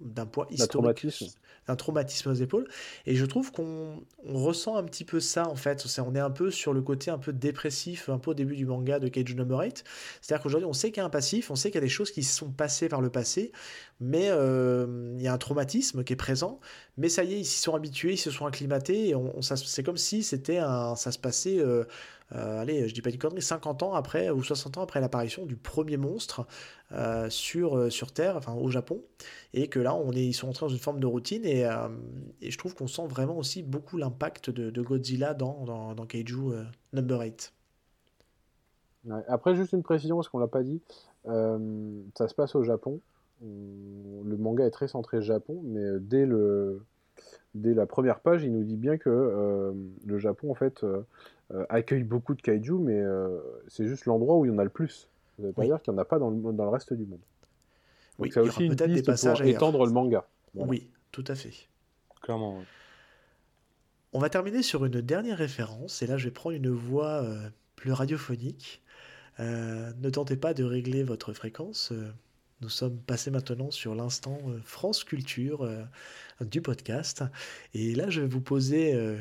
d'un 0.00 0.26
poids 0.26 0.46
historique, 0.50 1.04
traumatisme. 1.06 1.40
D'un 1.66 1.76
traumatisme 1.76 2.30
aux 2.30 2.34
épaules. 2.34 2.66
Et 3.06 3.14
je 3.16 3.24
trouve 3.26 3.52
qu'on 3.52 4.02
on 4.24 4.34
ressent 4.42 4.76
un 4.76 4.84
petit 4.84 5.04
peu 5.04 5.20
ça 5.20 5.48
en 5.48 5.56
fait. 5.56 5.84
On 5.98 6.14
est 6.14 6.20
un 6.20 6.30
peu 6.30 6.50
sur 6.50 6.72
le 6.72 6.82
côté 6.82 7.10
un 7.10 7.18
peu 7.18 7.32
dépressif, 7.32 8.08
un 8.08 8.18
peu 8.18 8.30
au 8.32 8.34
début 8.34 8.56
du 8.56 8.66
manga 8.66 8.98
de 8.98 9.08
Cage 9.08 9.34
Number 9.34 9.58
8. 9.60 9.84
C'est-à-dire 10.20 10.42
qu'aujourd'hui, 10.42 10.66
on 10.68 10.72
sait 10.72 10.90
qu'il 10.90 10.98
y 10.98 11.00
a 11.00 11.06
un 11.06 11.10
passif, 11.10 11.50
on 11.50 11.56
sait 11.56 11.70
qu'il 11.70 11.76
y 11.76 11.78
a 11.78 11.86
des 11.86 11.88
choses 11.88 12.10
qui 12.10 12.22
se 12.22 12.36
sont 12.36 12.50
passées 12.50 12.88
par 12.88 13.00
le 13.00 13.10
passé, 13.10 13.52
mais 14.00 14.28
euh, 14.30 15.14
il 15.16 15.22
y 15.22 15.28
a 15.28 15.32
un 15.32 15.38
traumatisme 15.38 16.04
qui 16.04 16.12
est 16.12 16.16
présent. 16.16 16.60
Mais 16.96 17.08
ça 17.08 17.24
y 17.24 17.34
est, 17.34 17.40
ils 17.40 17.44
s'y 17.44 17.60
sont 17.60 17.74
habitués, 17.74 18.12
ils 18.12 18.16
se 18.18 18.30
sont 18.30 18.46
acclimatés. 18.46 19.08
Et 19.08 19.14
on, 19.14 19.36
on- 19.38 19.42
c'est 19.42 19.82
comme 19.82 19.96
si 19.96 20.22
c'était 20.22 20.58
un, 20.58 20.96
ça 20.96 21.12
se 21.12 21.18
passait. 21.18 21.58
euh, 21.60 21.84
euh, 22.32 22.60
allez, 22.60 22.88
je 22.88 22.94
dis 22.94 23.02
pas 23.02 23.10
une 23.10 23.18
connerie, 23.18 23.42
50 23.42 23.82
ans 23.84 23.94
après 23.94 24.30
ou 24.30 24.42
60 24.42 24.78
ans 24.78 24.82
après 24.82 25.00
l'apparition 25.00 25.46
du 25.46 25.56
premier 25.56 25.96
monstre 25.96 26.46
euh, 26.92 27.30
sur, 27.30 27.76
euh, 27.76 27.90
sur 27.90 28.12
Terre, 28.12 28.36
enfin 28.36 28.54
au 28.54 28.68
Japon, 28.68 29.02
et 29.54 29.68
que 29.68 29.78
là, 29.78 29.94
on 29.94 30.12
est, 30.12 30.24
ils 30.26 30.32
sont 30.32 30.48
entrés 30.48 30.66
dans 30.66 30.72
une 30.72 30.78
forme 30.80 30.98
de 30.98 31.06
routine, 31.06 31.44
et, 31.44 31.64
je 32.42 32.58
trouve 32.58 32.74
qu'on 32.74 32.88
sent 32.88 33.06
vraiment 33.06 33.36
aussi 33.38 33.62
beaucoup 33.62 33.96
l'impact 33.96 34.50
de, 34.50 34.82
Godzilla 34.82 35.34
dans, 35.34 35.64
dans, 35.64 35.94
dans 35.94 36.06
Kaiju 36.06 36.52
Number 36.92 37.20
8. 37.20 37.52
Ouais. 39.04 39.22
Après, 39.28 39.54
juste 39.54 39.72
une 39.72 39.84
précision, 39.84 40.16
parce 40.16 40.28
qu'on 40.28 40.38
l'a 40.38 40.48
pas 40.48 40.62
dit. 40.62 40.80
Ça 41.24 42.28
se 42.28 42.34
passe 42.34 42.54
au 42.54 42.64
Japon. 42.64 43.00
On- 43.42 44.22
Le 44.24 44.36
manga 44.36 44.64
est 44.64 44.70
très 44.70 44.88
centré 44.88 45.22
Japon, 45.22 45.60
mais 45.64 46.00
dès, 46.00 46.26
le... 46.26 46.84
dès 47.56 47.74
la 47.74 47.86
première 47.86 48.20
page, 48.20 48.44
il 48.44 48.52
nous 48.52 48.64
dit 48.64 48.76
bien 48.76 48.98
que 48.98 49.10
euh, 49.10 49.72
le 50.06 50.18
Japon, 50.18 50.50
en 50.50 50.54
fait, 50.54 50.84
euh, 50.84 51.02
euh, 51.52 51.64
accueille 51.68 52.04
beaucoup 52.04 52.34
de 52.34 52.42
kaiju, 52.42 52.74
mais 52.78 53.00
euh, 53.00 53.40
c'est 53.68 53.86
juste 53.86 54.06
l'endroit 54.06 54.36
où 54.38 54.44
il 54.44 54.50
y 54.52 54.54
en 54.54 54.58
a 54.58 54.64
le 54.64 54.70
plus. 54.70 55.08
Ça 55.38 55.42
veut 55.44 55.52
pas 55.52 55.62
Oui. 55.62 55.66
dire 55.68 55.82
qu'il 55.82 55.92
n'y 55.92 55.98
en 55.98 56.02
a 56.02 56.04
pas 56.04 56.18
dans 56.18 56.30
le, 56.30 56.40
dans 56.52 56.64
le 56.64 56.70
reste 56.70 56.92
du 56.94 57.04
monde. 57.06 57.20
Donc 58.18 58.18
Oui, 58.18 58.32
ça 58.32 58.40
il 58.40 58.44
y 58.44 58.48
aussi 58.48 58.62
aura 58.62 58.64
une 58.64 58.74
des 58.74 59.02
piste 59.02 59.06
passages 59.06 59.38
pour 59.38 59.42
ailleurs. 59.42 59.56
étendre 59.56 59.84
le 59.86 59.92
manga. 59.92 60.26
Voilà. 60.54 60.70
Oui, 60.70 60.90
tout 61.12 61.24
à 61.28 61.34
fait. 61.34 61.52
Clairement. 62.22 62.66
On 64.12 64.18
va 64.18 64.30
terminer 64.30 64.62
sur 64.62 64.84
une 64.84 65.00
dernière 65.00 65.38
référence, 65.38 66.02
et 66.02 66.06
là 66.06 66.16
je 66.16 66.24
vais 66.26 66.30
prendre 66.32 66.56
une 66.56 66.70
voix 66.70 67.22
euh, 67.22 67.50
plus 67.76 67.92
radiophonique. 67.92 68.82
Euh, 69.40 69.92
ne 70.00 70.10
tentez 70.10 70.36
pas 70.36 70.54
de 70.54 70.64
régler 70.64 71.02
votre 71.04 71.32
fréquence. 71.34 71.92
Nous 72.62 72.68
sommes 72.68 72.98
passés 72.98 73.30
maintenant 73.30 73.70
sur 73.70 73.94
l'instant 73.94 74.38
euh, 74.48 74.60
France 74.64 75.04
Culture 75.04 75.62
euh, 75.62 75.84
du 76.40 76.62
podcast. 76.62 77.24
Et 77.74 77.94
là 77.94 78.08
je 78.08 78.22
vais 78.22 78.26
vous 78.26 78.40
poser 78.40 78.94
euh, 78.94 79.18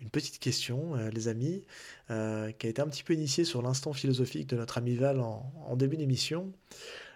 une 0.00 0.10
petite 0.10 0.40
question, 0.40 0.96
les 1.12 1.28
amis, 1.28 1.64
qui 2.08 2.12
a 2.12 2.48
été 2.48 2.82
un 2.82 2.88
petit 2.88 3.04
peu 3.04 3.14
initiée 3.14 3.44
sur 3.44 3.62
l'instant 3.62 3.92
philosophique 3.92 4.48
de 4.48 4.56
notre 4.56 4.78
ami 4.78 4.96
Val 4.96 5.20
en, 5.20 5.76
début 5.76 5.96
d'émission. 5.96 6.52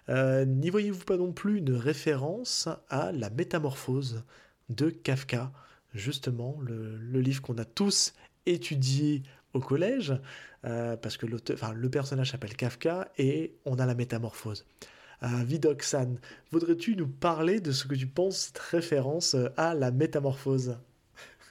N'y 0.09 0.71
voyez-vous 0.71 1.05
pas 1.05 1.17
non 1.17 1.33
plus 1.33 1.59
une 1.59 1.73
référence 1.73 2.69
à 2.89 3.11
la 3.11 3.29
métamorphose 3.29 4.23
de 4.69 4.91
Kafka 4.91 5.51
justement 5.95 6.61
le, 6.61 7.19
livre 7.19 7.43
qu'on 7.43 7.59
a 7.59 7.65
tous 7.65 8.15
étudié 8.47 9.25
au 9.53 9.59
collège, 9.59 10.15
parce 10.63 11.17
que 11.17 11.27
le 11.27 11.91
personnage 11.91 12.31
s'appelle 12.31 12.55
Kafka 12.55 13.11
et 13.19 13.57
on 13.65 13.81
a 13.81 13.85
la 13.85 13.97
métamorphose. 13.97 14.65
Euh, 15.23 15.45
Vidoc-san, 15.45 16.19
voudrais-tu 16.51 16.97
nous 16.97 17.07
parler 17.09 17.61
de 17.61 17.71
ce 17.73 17.87
que 17.87 17.95
tu 17.95 18.07
penses 18.07 18.39
cette 18.39 18.59
référence 18.59 19.35
euh, 19.35 19.49
à 19.59 19.75
la 19.75 19.91
métamorphose? 19.91 20.79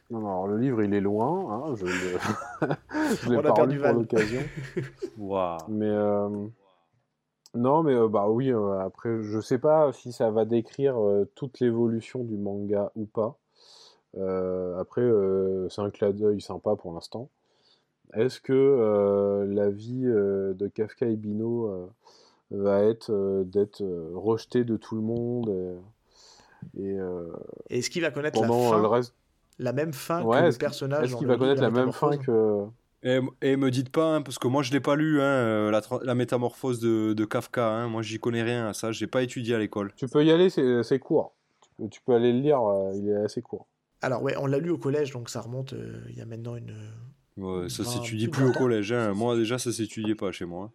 Non, 0.09 0.19
non, 0.21 0.27
alors 0.27 0.47
le 0.47 0.57
livre, 0.59 0.83
il 0.83 0.93
est 0.93 1.01
loin. 1.01 1.67
hein, 1.69 1.75
je 1.75 1.85
l'ai 3.29 3.37
On 3.37 3.37
a 3.37 3.43
pas 3.43 3.53
perdu 3.53 3.79
pour 3.79 3.93
l'occasion. 3.93 4.41
Mais 5.67 5.85
euh, 5.89 6.47
non, 7.53 7.83
mais 7.83 7.93
euh, 7.93 8.07
bah 8.09 8.29
oui. 8.29 8.51
euh, 8.51 8.79
après, 8.79 9.21
je 9.23 9.39
sais 9.39 9.57
pas 9.59 9.91
si 9.93 10.11
ça 10.11 10.29
va 10.31 10.45
décrire 10.45 10.97
euh, 11.01 11.25
toute 11.35 11.59
l'évolution 11.59 12.23
du 12.23 12.37
manga 12.37 12.91
ou 12.95 13.05
pas. 13.05 13.37
Euh, 14.17 14.79
après, 14.79 15.01
euh, 15.01 15.69
c'est 15.69 15.81
un 15.81 15.89
clin 15.91 16.11
d'œil 16.11 16.41
sympa 16.41 16.75
pour 16.75 16.93
l'instant. 16.93 17.29
Est-ce 18.13 18.41
que 18.41 18.53
euh, 18.53 19.45
la 19.47 19.69
vie 19.71 20.05
euh, 20.05 20.53
de 20.55 20.67
Kafka 20.67 21.07
et 21.07 21.15
Bino 21.17 21.67
euh, 21.67 21.87
va 22.51 22.83
être 22.83 23.11
euh, 23.11 23.43
d'être 23.43 23.81
euh, 23.81 24.09
rejetée 24.13 24.63
de 24.63 24.77
tout 24.77 24.95
le 24.95 25.01
monde 25.01 25.49
euh, 25.49 25.77
et, 26.77 26.97
euh, 26.99 27.31
Et 27.69 27.79
est-ce 27.79 27.89
qu'il 27.89 28.01
va 28.01 28.11
connaître 28.11 28.39
la, 28.41 28.47
fin, 28.47 28.81
le 28.81 28.87
reste 28.87 29.13
la 29.59 29.73
même 29.73 29.93
fin 29.93 30.23
Ouais, 30.23 30.37
que 30.37 30.41
le 30.43 30.47
est-ce 30.49 30.57
qu'il- 30.59 30.65
personnage 30.67 31.03
Est-ce 31.05 31.15
qu'il 31.17 31.27
va 31.27 31.37
connaître 31.37 31.61
la 31.61 31.69
même 31.71 31.91
fin 31.91 32.17
que 32.17 32.63
Et, 33.03 33.19
et 33.41 33.55
me 33.55 33.69
dites 33.71 33.89
pas, 33.89 34.15
hein, 34.15 34.21
parce 34.21 34.37
que 34.39 34.47
moi 34.47 34.63
je 34.63 34.71
l'ai 34.71 34.79
pas 34.79 34.95
lu, 34.95 35.21
hein, 35.21 35.69
la, 35.71 35.81
la 36.03 36.15
métamorphose 36.15 36.79
de, 36.79 37.13
de 37.13 37.25
Kafka. 37.25 37.67
hein. 37.69 37.87
moi 37.87 38.01
j'y 38.01 38.19
connais 38.19 38.41
rien 38.43 38.67
à 38.67 38.73
ça, 38.73 38.91
j'ai 38.91 39.07
pas 39.07 39.21
étudié 39.23 39.55
à 39.55 39.59
l'école. 39.59 39.93
Tu 39.95 40.07
peux 40.07 40.23
y 40.25 40.31
aller, 40.31 40.49
c'est 40.49 40.83
c'est 40.83 40.99
court. 40.99 41.33
Tu 41.61 41.69
peux, 41.77 41.89
tu 41.89 42.01
peux 42.01 42.13
aller 42.13 42.31
le 42.33 42.39
lire, 42.39 42.61
euh, 42.61 42.91
il 42.95 43.09
est 43.09 43.15
assez 43.15 43.41
court. 43.41 43.67
Alors 44.01 44.21
ouais, 44.23 44.35
on 44.37 44.45
l'a 44.45 44.57
lu 44.59 44.69
au 44.71 44.77
collège, 44.77 45.11
donc 45.11 45.29
ça 45.29 45.41
remonte 45.41 45.73
euh, 45.73 46.01
il 46.09 46.15
y 46.17 46.21
a 46.21 46.25
maintenant 46.25 46.55
une 46.55 46.75
Ouais, 47.37 47.67
ça 47.69 47.83
s'étudie 47.83 48.27
plus 48.29 48.45
au 48.45 48.51
collège. 48.53 48.91
hein. 48.93 49.13
Moi, 49.13 49.35
déjà, 49.35 49.57
ça 49.57 49.71
s'étudiait 49.73 50.15
pas 50.15 50.31
chez 50.31 50.45
moi. 50.45 50.71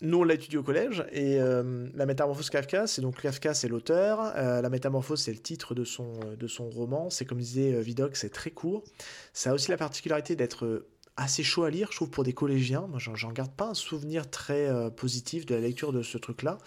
Nous, 0.00 0.18
on 0.18 0.22
l'a 0.22 0.34
étudié 0.34 0.58
au 0.58 0.62
collège, 0.62 1.04
et 1.10 1.40
euh, 1.40 1.88
La 1.94 2.06
Métamorphose 2.06 2.50
Kafka, 2.50 2.86
c'est 2.86 3.02
donc 3.02 3.20
Kafka, 3.20 3.52
c'est 3.52 3.66
l'auteur, 3.66 4.32
euh, 4.36 4.62
La 4.62 4.70
Métamorphose, 4.70 5.20
c'est 5.20 5.32
le 5.32 5.40
titre 5.40 5.74
de 5.74 5.82
son, 5.82 6.20
de 6.38 6.46
son 6.46 6.70
roman, 6.70 7.10
c'est 7.10 7.24
comme 7.24 7.38
disait 7.38 7.74
euh, 7.74 7.80
Vidocq, 7.80 8.14
c'est 8.14 8.30
très 8.30 8.52
court. 8.52 8.84
Ça 9.32 9.50
a 9.50 9.54
aussi 9.54 9.72
la 9.72 9.76
particularité 9.76 10.36
d'être 10.36 10.86
assez 11.16 11.42
chaud 11.42 11.64
à 11.64 11.70
lire, 11.70 11.88
je 11.90 11.96
trouve, 11.96 12.10
pour 12.10 12.22
des 12.22 12.32
collégiens. 12.32 12.86
Moi, 12.86 13.00
j'en 13.00 13.32
garde 13.32 13.50
pas 13.50 13.66
un 13.66 13.74
souvenir 13.74 14.30
très 14.30 14.70
positif 14.92 15.46
de 15.46 15.56
la 15.56 15.60
lecture 15.62 15.92
de 15.92 16.02
ce 16.02 16.16
truc-là. 16.16 16.58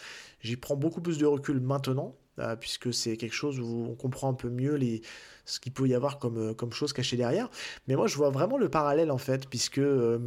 J'y 0.41 0.57
prends 0.57 0.75
beaucoup 0.75 0.99
plus 0.99 1.17
de 1.17 1.25
recul 1.25 1.61
maintenant, 1.61 2.17
puisque 2.59 2.93
c'est 2.93 3.15
quelque 3.15 3.33
chose 3.33 3.61
où 3.61 3.87
on 3.89 3.95
comprend 3.95 4.29
un 4.29 4.33
peu 4.33 4.49
mieux 4.49 4.75
les, 4.75 5.03
ce 5.51 5.59
qu'il 5.59 5.73
peut 5.73 5.85
y 5.85 5.93
avoir 5.93 6.17
comme, 6.17 6.37
euh, 6.37 6.53
comme 6.53 6.71
chose 6.71 6.93
cachée 6.93 7.17
derrière. 7.17 7.49
Mais 7.87 7.95
moi, 7.95 8.07
je 8.07 8.15
vois 8.15 8.29
vraiment 8.29 8.57
le 8.57 8.69
parallèle, 8.69 9.11
en 9.11 9.17
fait, 9.17 9.47
puisque... 9.49 9.79
euh, 9.79 10.19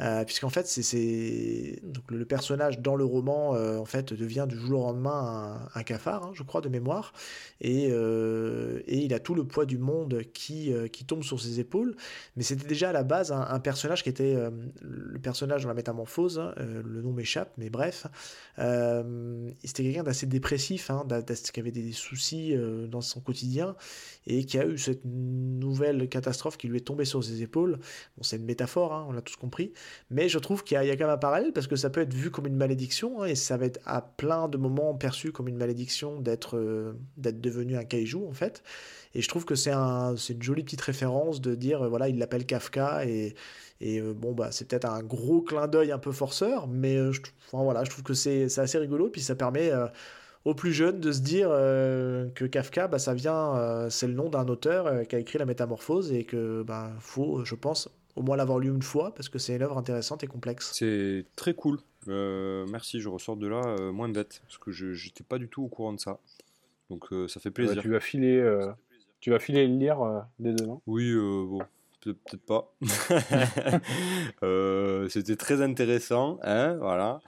euh, 0.00 0.24
puisqu'en 0.24 0.48
fait, 0.48 0.66
c'est. 0.66 1.80
Donc, 1.82 2.04
le, 2.10 2.24
personnage 2.24 2.78
dans 2.78 2.94
le 2.94 3.04
roman, 3.04 3.50
en 3.50 3.84
fait, 3.84 4.12
devient 4.14 4.46
du 4.48 4.56
jour 4.56 4.82
au 4.82 4.86
lendemain 4.86 5.68
un, 5.74 5.82
cafard, 5.82 6.24
hein, 6.24 6.30
je 6.32 6.42
crois, 6.42 6.60
de 6.60 6.68
mémoire, 6.68 7.12
et, 7.60 7.86
et 7.88 8.96
il 8.96 9.12
a 9.12 9.18
tout 9.18 9.34
le 9.34 9.44
poids 9.44 9.66
du 9.66 9.78
monde 9.78 10.22
qui, 10.32 10.72
qui 10.92 11.04
tombe 11.04 11.22
sur 11.22 11.40
ses 11.40 11.60
épaules. 11.60 11.96
Mais 12.36 12.44
c'était 12.44 12.66
déjà 12.66 12.90
à 12.90 12.92
la 12.92 13.02
base 13.02 13.32
un, 13.32 13.58
personnage 13.60 14.02
qui 14.02 14.08
était 14.08 14.36
le 14.80 15.18
personnage 15.18 15.64
dans 15.64 15.68
la 15.68 15.74
métamorphose, 15.74 16.38
hein, 16.38 16.54
le 16.56 17.02
nom 17.02 17.12
m'échappe, 17.12 17.52
mais 17.58 17.68
bref, 17.68 18.06
c'était 18.56 19.82
quelqu'un 19.82 20.04
d'assez 20.04 20.26
dépressif, 20.26 20.90
hein, 20.90 21.06
qui 21.52 21.60
avait 21.60 21.72
des 21.72 21.92
soucis 21.92 22.54
dans 22.88 23.00
son 23.00 23.20
quotidien, 23.20 23.74
et 24.26 24.44
qui 24.44 24.58
a 24.58 24.59
eu 24.66 24.78
cette 24.78 25.04
nouvelle 25.04 26.08
catastrophe 26.08 26.56
qui 26.56 26.68
lui 26.68 26.78
est 26.78 26.86
tombée 26.86 27.04
sur 27.04 27.22
ses 27.22 27.42
épaules. 27.42 27.78
C'est 28.20 28.36
une 28.36 28.44
métaphore, 28.44 28.92
hein, 28.92 29.06
on 29.08 29.12
l'a 29.12 29.22
tous 29.22 29.36
compris. 29.36 29.72
Mais 30.10 30.28
je 30.28 30.38
trouve 30.38 30.64
qu'il 30.64 30.74
y, 30.76 30.78
a 30.78 30.84
y 30.84 30.90
a 30.90 30.96
quand 30.96 31.04
même 31.04 31.14
un 31.14 31.18
parallèle 31.18 31.52
parce 31.52 31.66
que 31.66 31.76
ça 31.76 31.90
peut 31.90 32.00
être 32.00 32.14
vu 32.14 32.30
comme 32.30 32.46
une 32.46 32.56
malédiction 32.56 33.22
hein, 33.22 33.26
et 33.26 33.34
ça 33.34 33.56
va 33.56 33.66
être 33.66 33.80
à 33.84 34.02
plein 34.02 34.48
de 34.48 34.58
moments 34.58 34.94
perçu 34.94 35.32
comme 35.32 35.48
une 35.48 35.56
malédiction 35.56 36.20
d'être 36.20 36.56
euh, 36.56 36.94
devenu 37.16 37.76
un 37.76 37.84
kaiju 37.84 38.26
en 38.28 38.32
fait. 38.32 38.62
Et 39.14 39.22
je 39.22 39.28
trouve 39.28 39.44
que 39.44 39.54
c'est 39.54 39.72
un, 39.72 40.14
une 40.14 40.42
jolie 40.42 40.62
petite 40.62 40.80
référence 40.80 41.40
de 41.40 41.54
dire 41.54 41.88
voilà 41.88 42.08
il 42.08 42.18
l'appelle 42.18 42.46
Kafka 42.46 43.04
et, 43.06 43.34
et 43.80 44.00
euh, 44.00 44.12
bon 44.14 44.32
bah 44.32 44.48
c'est 44.52 44.68
peut-être 44.68 44.86
un 44.86 45.02
gros 45.02 45.42
clin 45.42 45.66
d'œil 45.66 45.92
un 45.92 45.98
peu 45.98 46.12
forceur, 46.12 46.68
mais 46.68 46.96
euh, 46.96 47.12
je, 47.12 47.20
voilà 47.52 47.84
je 47.84 47.90
trouve 47.90 48.04
que 48.04 48.14
c'est 48.14 48.58
assez 48.58 48.78
rigolo 48.78 49.08
puis 49.08 49.20
ça 49.20 49.34
permet 49.34 49.70
aux 50.44 50.54
plus 50.54 50.72
jeunes 50.72 51.00
de 51.00 51.12
se 51.12 51.20
dire 51.20 51.48
euh, 51.50 52.28
que 52.34 52.44
Kafka 52.44 52.88
bah 52.88 52.98
ça 52.98 53.12
vient 53.14 53.56
euh, 53.56 53.90
c'est 53.90 54.06
le 54.06 54.14
nom 54.14 54.28
d'un 54.30 54.46
auteur 54.48 54.86
euh, 54.86 55.04
qui 55.04 55.14
a 55.16 55.18
écrit 55.18 55.38
la 55.38 55.44
Métamorphose 55.44 56.12
et 56.12 56.24
que 56.24 56.62
bah 56.62 56.90
faut 56.98 57.44
je 57.44 57.54
pense 57.54 57.88
au 58.16 58.22
moins 58.22 58.36
l'avoir 58.36 58.58
lu 58.58 58.68
une 58.68 58.82
fois 58.82 59.14
parce 59.14 59.28
que 59.28 59.38
c'est 59.38 59.54
une 59.54 59.62
œuvre 59.62 59.78
intéressante 59.78 60.24
et 60.24 60.26
complexe. 60.26 60.70
C'est 60.74 61.26
très 61.36 61.54
cool. 61.54 61.78
Euh, 62.08 62.66
merci, 62.70 63.00
je 63.00 63.08
ressors 63.08 63.36
de 63.36 63.46
là 63.46 63.60
euh, 63.78 63.92
moins 63.92 64.08
bête, 64.08 64.40
parce 64.46 64.56
que 64.58 64.70
je 64.72 64.92
j'étais 64.94 65.22
pas 65.22 65.38
du 65.38 65.48
tout 65.48 65.62
au 65.62 65.68
courant 65.68 65.92
de 65.92 66.00
ça. 66.00 66.18
Donc 66.88 67.12
euh, 67.12 67.28
ça 67.28 67.38
fait 67.40 67.50
Bah, 67.50 67.54
plaisir. 67.54 67.82
tu 67.82 67.90
vas 67.90 68.00
filer, 68.00 68.36
euh, 68.38 68.72
tu 69.20 69.30
vas 69.30 69.38
filer 69.38 69.66
le 69.68 69.76
lire 69.76 70.00
euh, 70.02 70.20
dès 70.38 70.52
demain. 70.54 70.80
Oui, 70.86 71.10
euh, 71.10 71.44
bon, 71.46 71.60
peut-être 72.00 72.44
pas. 72.46 72.72
Euh, 74.42 75.08
c'était 75.08 75.36
très 75.36 75.60
intéressant, 75.62 76.38
hein, 76.42 76.76
voilà. 76.80 77.20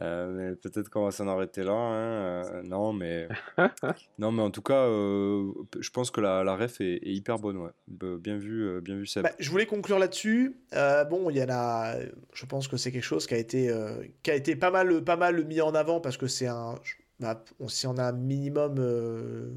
Euh, 0.00 0.28
mais 0.32 0.56
peut-être 0.56 0.88
qu'on 0.90 1.04
va 1.04 1.10
s'en 1.10 1.26
arrêter 1.28 1.62
là. 1.62 1.72
hein, 1.72 2.44
euh, 2.44 2.62
non, 2.62 2.92
mais 2.92 3.28
non, 4.18 4.30
mais 4.32 4.42
en 4.42 4.50
tout 4.50 4.62
cas, 4.62 4.86
euh, 4.86 5.52
je 5.80 5.90
pense 5.90 6.10
que 6.10 6.20
la, 6.20 6.44
la 6.44 6.56
ref 6.56 6.80
est, 6.80 6.94
est 6.96 7.12
hyper 7.12 7.38
bonne, 7.38 7.56
ouais. 7.56 7.70
Bien 7.88 8.36
vu, 8.38 8.80
bien 8.80 8.96
vu 8.96 9.06
Seb. 9.06 9.24
Bah, 9.24 9.32
je 9.38 9.50
voulais 9.50 9.66
conclure 9.66 9.98
là-dessus. 9.98 10.56
Euh, 10.74 11.04
bon, 11.04 11.30
il 11.30 11.36
y 11.36 11.42
en 11.42 11.48
a. 11.50 11.96
Je 12.32 12.46
pense 12.46 12.68
que 12.68 12.76
c'est 12.76 12.92
quelque 12.92 13.02
chose 13.02 13.26
qui 13.26 13.34
a 13.34 13.38
été, 13.38 13.70
euh, 13.70 14.02
qui 14.22 14.30
a 14.30 14.34
été 14.34 14.54
pas 14.56 14.70
mal, 14.70 15.02
pas 15.04 15.16
mal 15.16 15.44
mis 15.44 15.60
en 15.60 15.74
avant 15.74 16.00
parce 16.00 16.16
que 16.16 16.26
c'est 16.26 16.46
un. 16.46 16.74
bah, 17.20 17.42
on- 17.60 17.68
si 17.68 17.86
on 17.86 17.96
a 17.98 18.04
un 18.04 18.12
minimum 18.12 18.76
euh, 18.78 19.50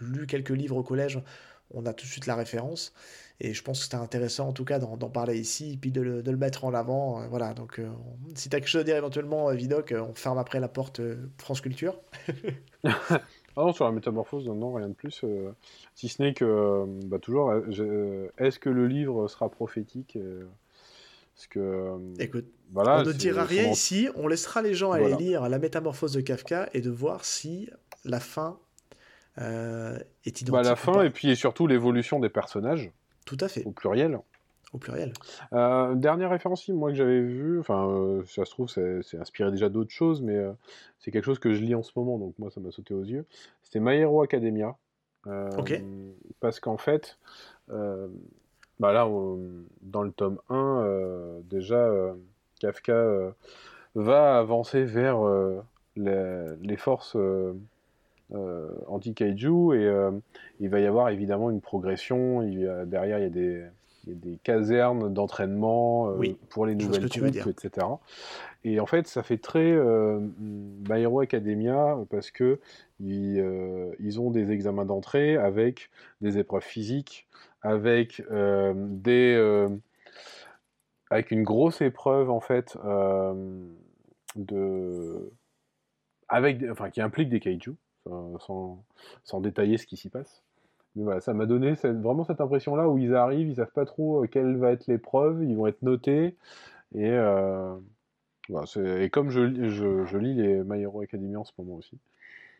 lu 0.00 0.26
quelques 0.26 0.50
livres 0.50 0.76
au 0.76 0.82
collège, 0.82 1.20
on 1.72 1.86
a 1.86 1.92
tout 1.94 2.04
de 2.06 2.10
suite 2.10 2.26
la 2.26 2.34
référence. 2.36 2.92
Et 3.42 3.54
je 3.54 3.62
pense 3.62 3.78
que 3.78 3.84
c'était 3.84 3.96
intéressant 3.96 4.48
en 4.48 4.52
tout 4.52 4.64
cas 4.66 4.78
d'en 4.78 4.96
parler 5.08 5.38
ici, 5.38 5.72
et 5.72 5.76
puis 5.78 5.90
de 5.90 6.02
le, 6.02 6.22
de 6.22 6.30
le 6.30 6.36
mettre 6.36 6.64
en 6.66 6.74
avant. 6.74 7.22
euh, 7.22 7.26
voilà, 7.28 7.54
donc 7.54 7.78
euh, 7.78 7.88
on- 7.88 8.34
si 8.36 8.50
tu 8.50 8.56
as 8.56 8.60
quelque 8.60 8.68
chose 8.68 8.82
à 8.82 8.84
dire 8.84 8.96
éventuellement, 8.96 9.48
euh, 9.48 9.54
Vidocq, 9.54 9.92
euh, 9.92 10.02
on 10.02 10.12
ferme 10.14 10.36
après 10.38 10.60
la 10.60 10.68
porte 10.68 11.00
France 11.38 11.60
Culture. 11.60 11.98
Ah 13.56 13.62
non, 13.64 13.72
sur 13.72 13.84
la 13.84 13.90
métamorphose, 13.92 14.46
non, 14.48 14.72
rien 14.74 14.88
de 14.88 14.94
plus. 14.94 15.22
euh, 15.24 15.50
si 15.94 16.08
ce 16.08 16.22
n'est 16.22 16.34
que, 16.34 16.44
euh, 16.44 16.86
bah, 17.06 17.18
toujours, 17.18 17.50
euh, 17.50 18.28
est-ce 18.38 18.58
que 18.58 18.70
le 18.70 18.86
livre 18.86 19.26
sera 19.28 19.48
prophétique 19.48 20.16
Parce 21.34 21.46
que, 21.48 21.96
Écoute, 22.20 22.46
voilà, 22.72 23.00
on 23.00 23.04
ne 23.04 23.12
dira 23.12 23.44
rien 23.44 23.66
en- 23.66 23.72
ici, 23.72 24.08
on 24.14 24.28
laissera 24.28 24.62
les 24.62 24.72
gens 24.74 24.92
aller 24.92 25.08
Voilà. 25.08 25.16
lire 25.18 25.48
La 25.48 25.58
Métamorphose 25.58 26.12
de 26.12 26.20
Kafka 26.20 26.70
et 26.74 26.80
de 26.80 26.90
voir 26.90 27.24
si 27.24 27.68
la 28.04 28.20
fin 28.20 28.58
est 29.36 30.40
identique. 30.40 30.52
Bah, 30.52 30.62
la 30.62 30.76
fin, 30.76 31.02
et 31.02 31.10
puis 31.10 31.34
surtout 31.36 31.66
l'évolution 31.66 32.20
des 32.20 32.28
personnages, 32.28 32.90
Tout 33.24 33.36
à 33.40 33.48
fait, 33.48 33.64
au 33.64 33.70
pluriel. 33.70 34.18
au 34.72 34.78
pluriel. 34.78 35.12
Euh, 35.52 35.94
dernière 35.94 36.30
référence, 36.30 36.68
moi 36.68 36.90
que 36.90 36.96
j'avais 36.96 37.20
vu, 37.20 37.60
enfin, 37.60 37.88
euh, 37.88 38.22
ça 38.26 38.44
se 38.44 38.50
trouve, 38.50 38.68
c'est 38.68 39.18
inspiré 39.18 39.50
déjà 39.50 39.68
d'autres 39.68 39.90
choses, 39.92 40.22
mais 40.22 40.36
euh, 40.36 40.52
c'est 40.98 41.10
quelque 41.10 41.24
chose 41.24 41.38
que 41.38 41.52
je 41.52 41.60
lis 41.62 41.74
en 41.74 41.82
ce 41.82 41.92
moment, 41.96 42.18
donc 42.18 42.34
moi 42.38 42.50
ça 42.50 42.60
m'a 42.60 42.70
sauté 42.70 42.94
aux 42.94 43.04
yeux. 43.04 43.24
C'était 43.62 43.80
My 43.80 43.94
Hero 43.96 44.22
Academia. 44.22 44.76
Ok. 45.58 45.80
Parce 46.40 46.60
qu'en 46.60 46.78
fait, 46.78 47.18
bah 47.68 48.92
là, 48.92 49.06
on- 49.06 49.64
dans 49.82 50.02
le 50.02 50.10
tome 50.12 50.38
1, 50.48 50.82
euh, 50.84 51.40
déjà, 51.44 51.90
Kafka 52.60 53.34
va 53.94 54.38
avancer 54.38 54.84
vers 54.84 55.18
les, 55.96 56.44
les 56.62 56.76
forces 56.76 57.16
anti-kaiju 58.88 59.74
et 59.74 59.84
euh, 59.86 60.10
il 60.60 60.68
va 60.68 60.80
y 60.80 60.86
avoir 60.86 61.08
évidemment 61.10 61.50
une 61.50 61.60
progression. 61.60 62.42
Il 62.42 62.60
y 62.60 62.66
a- 62.66 62.84
derrière, 62.86 63.18
il 63.18 63.22
y 63.22 63.26
a 63.26 63.30
des, 63.30 63.64
il 64.06 64.10
y 64.10 64.12
a 64.12 64.18
des 64.18 64.38
casernes 64.42 65.12
d'entraînement 65.12 66.08
euh, 66.10 66.14
Oui, 66.16 66.36
pour 66.48 66.66
les 66.66 66.74
nouvelles 66.74 67.08
troupes, 67.42 67.56
etc. 67.64 67.86
Et 68.64 68.78
en 68.80 68.86
fait, 68.86 69.06
ça 69.06 69.22
fait 69.22 69.38
très 69.38 69.70
euh, 69.72 70.20
My 70.38 71.00
Hero 71.02 71.20
Academia 71.20 71.98
parce 72.10 72.30
que 72.30 72.60
ils, 73.00 73.38
euh, 73.40 73.92
ils 74.00 74.20
ont 74.20 74.30
des 74.30 74.50
examens 74.52 74.84
d'entrée 74.84 75.36
avec 75.36 75.90
des 76.20 76.38
épreuves 76.38 76.62
physiques, 76.64 77.26
avec 77.62 78.22
euh, 78.30 78.72
des 78.76 79.34
euh, 79.36 79.68
avec 81.10 81.30
une 81.30 81.42
grosse 81.42 81.80
épreuve 81.80 82.30
en 82.30 82.40
fait 82.40 82.76
euh, 82.84 83.34
de 84.36 85.30
avec 86.28 86.62
enfin 86.70 86.90
qui 86.90 87.00
implique 87.00 87.28
des 87.30 87.40
kaiju 87.40 87.72
sans, 88.38 88.82
sans, 89.24 89.40
détailler 89.40 89.78
ce 89.78 89.86
qui 89.86 89.96
s'y 89.96 90.08
passe. 90.08 90.42
Mais 90.96 91.04
voilà, 91.04 91.20
ça 91.20 91.32
m'a 91.34 91.46
donné 91.46 91.76
cette- 91.76 92.00
vraiment 92.00 92.24
cette 92.24 92.40
impression-là 92.40 92.88
où 92.88 92.98
ils 92.98 93.14
arrivent, 93.14 93.48
ils 93.48 93.56
savent 93.56 93.70
pas 93.72 93.84
trop 93.84 94.24
euh, 94.24 94.26
quelle 94.26 94.56
va 94.56 94.72
être 94.72 94.86
l'épreuve, 94.88 95.44
ils 95.44 95.56
vont 95.56 95.66
être 95.68 95.82
notés. 95.82 96.36
Et, 96.94 97.08
euh, 97.10 97.74
voilà, 98.48 98.66
c'est- 98.66 99.04
et 99.04 99.10
comme 99.10 99.30
je, 99.30 99.68
je, 99.70 100.04
je 100.04 100.18
lis 100.18 100.34
les 100.34 100.62
My 100.64 100.80
Hero 100.82 101.00
Academia 101.02 101.38
en 101.38 101.44
ce 101.44 101.52
moment 101.58 101.76
aussi, 101.76 101.96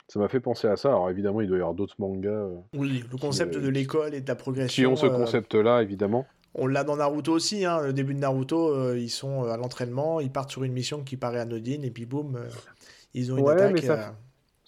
ça 0.07 0.21
m'a 0.21 0.29
fait 0.29 0.41
penser 0.41 0.69
à 0.69 0.77
ça. 0.77 0.89
Alors 0.91 1.11
évidemment, 1.11 1.41
il 1.41 1.49
doit 1.49 1.57
y 1.59 1.61
avoir 1.61 1.75
d'autres 1.75 1.97
mangas 1.99 2.29
euh, 2.31 2.57
Oui, 2.77 3.03
le 3.11 3.17
concept 3.19 3.57
euh, 3.57 3.61
de 3.61 3.69
l'école 3.69 4.15
et 4.15 4.21
de 4.21 4.29
la 4.29 4.35
qui 4.35 4.41
progression. 4.41 4.93
ont 4.93 4.97
ce 4.97 5.07
euh, 5.07 5.11
concept-là, 5.17 5.83
évidemment. 5.83 6.27
on 6.55 6.69
l'a 6.69 6.85
dans 6.85 6.97
Naruto 6.97 7.33
aussi, 7.33 7.65
hein, 7.65 7.81
le 7.81 7.93
début 7.93 8.15
de 8.15 8.21
Naruto, 8.21 8.69
euh, 8.73 8.97
ils 8.99 9.11
sont 9.11 9.45
euh, 9.45 9.49
à 9.51 9.57
l'entraînement, 9.57 10.21
ils 10.21 10.31
partent 10.31 10.51
sur 10.51 10.63
une 10.63 10.73
mission 10.73 11.03
qui 11.03 11.17
paraît 11.17 11.41
anodine 11.41 11.83
et 11.85 11.91
puis 11.91 12.07
boum, 12.07 12.37
euh, 12.37 12.49
ils 13.15 13.33
ont 13.33 13.39
une 13.39 13.45
Ouais, 13.45 13.53
attaque. 13.55 13.73
mais 13.73 13.83
ça 13.83 13.93
euh, 13.95 14.11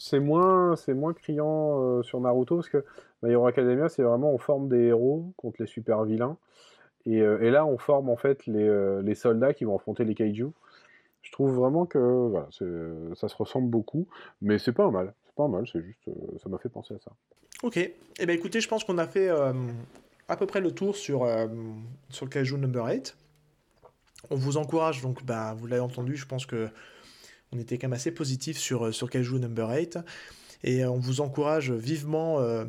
C'est 0.05 0.19
moins, 0.19 0.75
c'est 0.75 0.95
moins 0.95 1.13
criant 1.13 1.81
euh, 1.81 2.03
sur 2.03 2.21
Naruto 2.21 2.57
parce 2.57 2.69
que 2.69 2.85
My 3.23 3.31
Hero 3.31 3.47
Academia, 3.47 3.89
c'est 3.89 4.03
vraiment 4.03 4.35
on 4.35 4.39
forme 4.39 4.69
des 4.69 4.87
héros 4.87 5.33
contre 5.37 5.63
les 5.63 5.69
super 5.69 6.03
vilains. 6.03 6.37
Et, 7.07 7.21
euh, 7.21 7.41
et 7.41 7.51
là, 7.51 7.65
on 7.65 7.79
forme 7.79 8.11
en 8.11 8.17
fait 8.17 8.45
les, 8.47 8.67
euh, 8.67 9.01
les 9.03 9.15
soldats 9.15 9.55
qui 9.55 9.65
vont 9.65 9.77
affronter 9.77 10.05
les 10.05 10.17
kaiju. 10.17 10.49
Je 11.23 11.31
trouve 11.31 11.53
vraiment 11.53 11.87
que 11.87 11.99
voilà, 11.99 12.49
ça 13.15 13.29
se 13.29 13.37
ressemble 13.37 13.71
beaucoup, 13.71 14.09
mais 14.41 14.59
c'est 14.59 14.73
pas 14.73 14.91
mal. 14.91 15.15
C'est 15.27 15.37
pas 15.37 15.47
mal, 15.47 15.69
c'est 15.73 15.81
juste, 15.81 16.11
ça 16.43 16.49
m'a 16.49 16.59
fait 16.59 16.69
penser 16.69 16.95
à 16.95 16.99
ça. 16.99 17.13
Ok, 17.63 17.77
eh 17.77 18.27
bien 18.27 18.35
écoutez, 18.35 18.61
je 18.61 18.67
pense 18.67 18.83
qu'on 18.83 18.99
a 18.99 19.07
fait 19.07 19.29
à 19.29 20.37
peu 20.37 20.47
près 20.47 20.61
le 20.61 20.73
tour 20.73 20.97
sur, 20.97 21.29
sur 22.09 22.29
Kaiju 22.29 22.57
Number 22.57 22.87
8. 22.87 23.17
On 24.31 24.35
vous 24.35 24.57
encourage, 24.57 25.01
donc 25.01 25.25
bah, 25.25 25.55
vous 25.57 25.69
l'avez 25.69 25.81
entendu, 25.81 26.17
je 26.17 26.27
pense 26.27 26.45
que 26.45 26.69
on 27.53 27.59
était 27.59 27.79
quand 27.79 27.89
même 27.89 27.93
assez 27.95 28.11
positif 28.13 28.59
sur, 28.59 28.87
euh, 28.87 28.93
sur 28.93 29.11
Kaiju 29.11 29.39
Number 29.39 29.69
8. 29.71 29.99
Et 30.65 30.85
euh, 30.85 30.91
on 30.91 30.99
vous 30.99 31.21
encourage 31.21 31.71
vivement, 31.73 32.39
euh, 32.41 32.65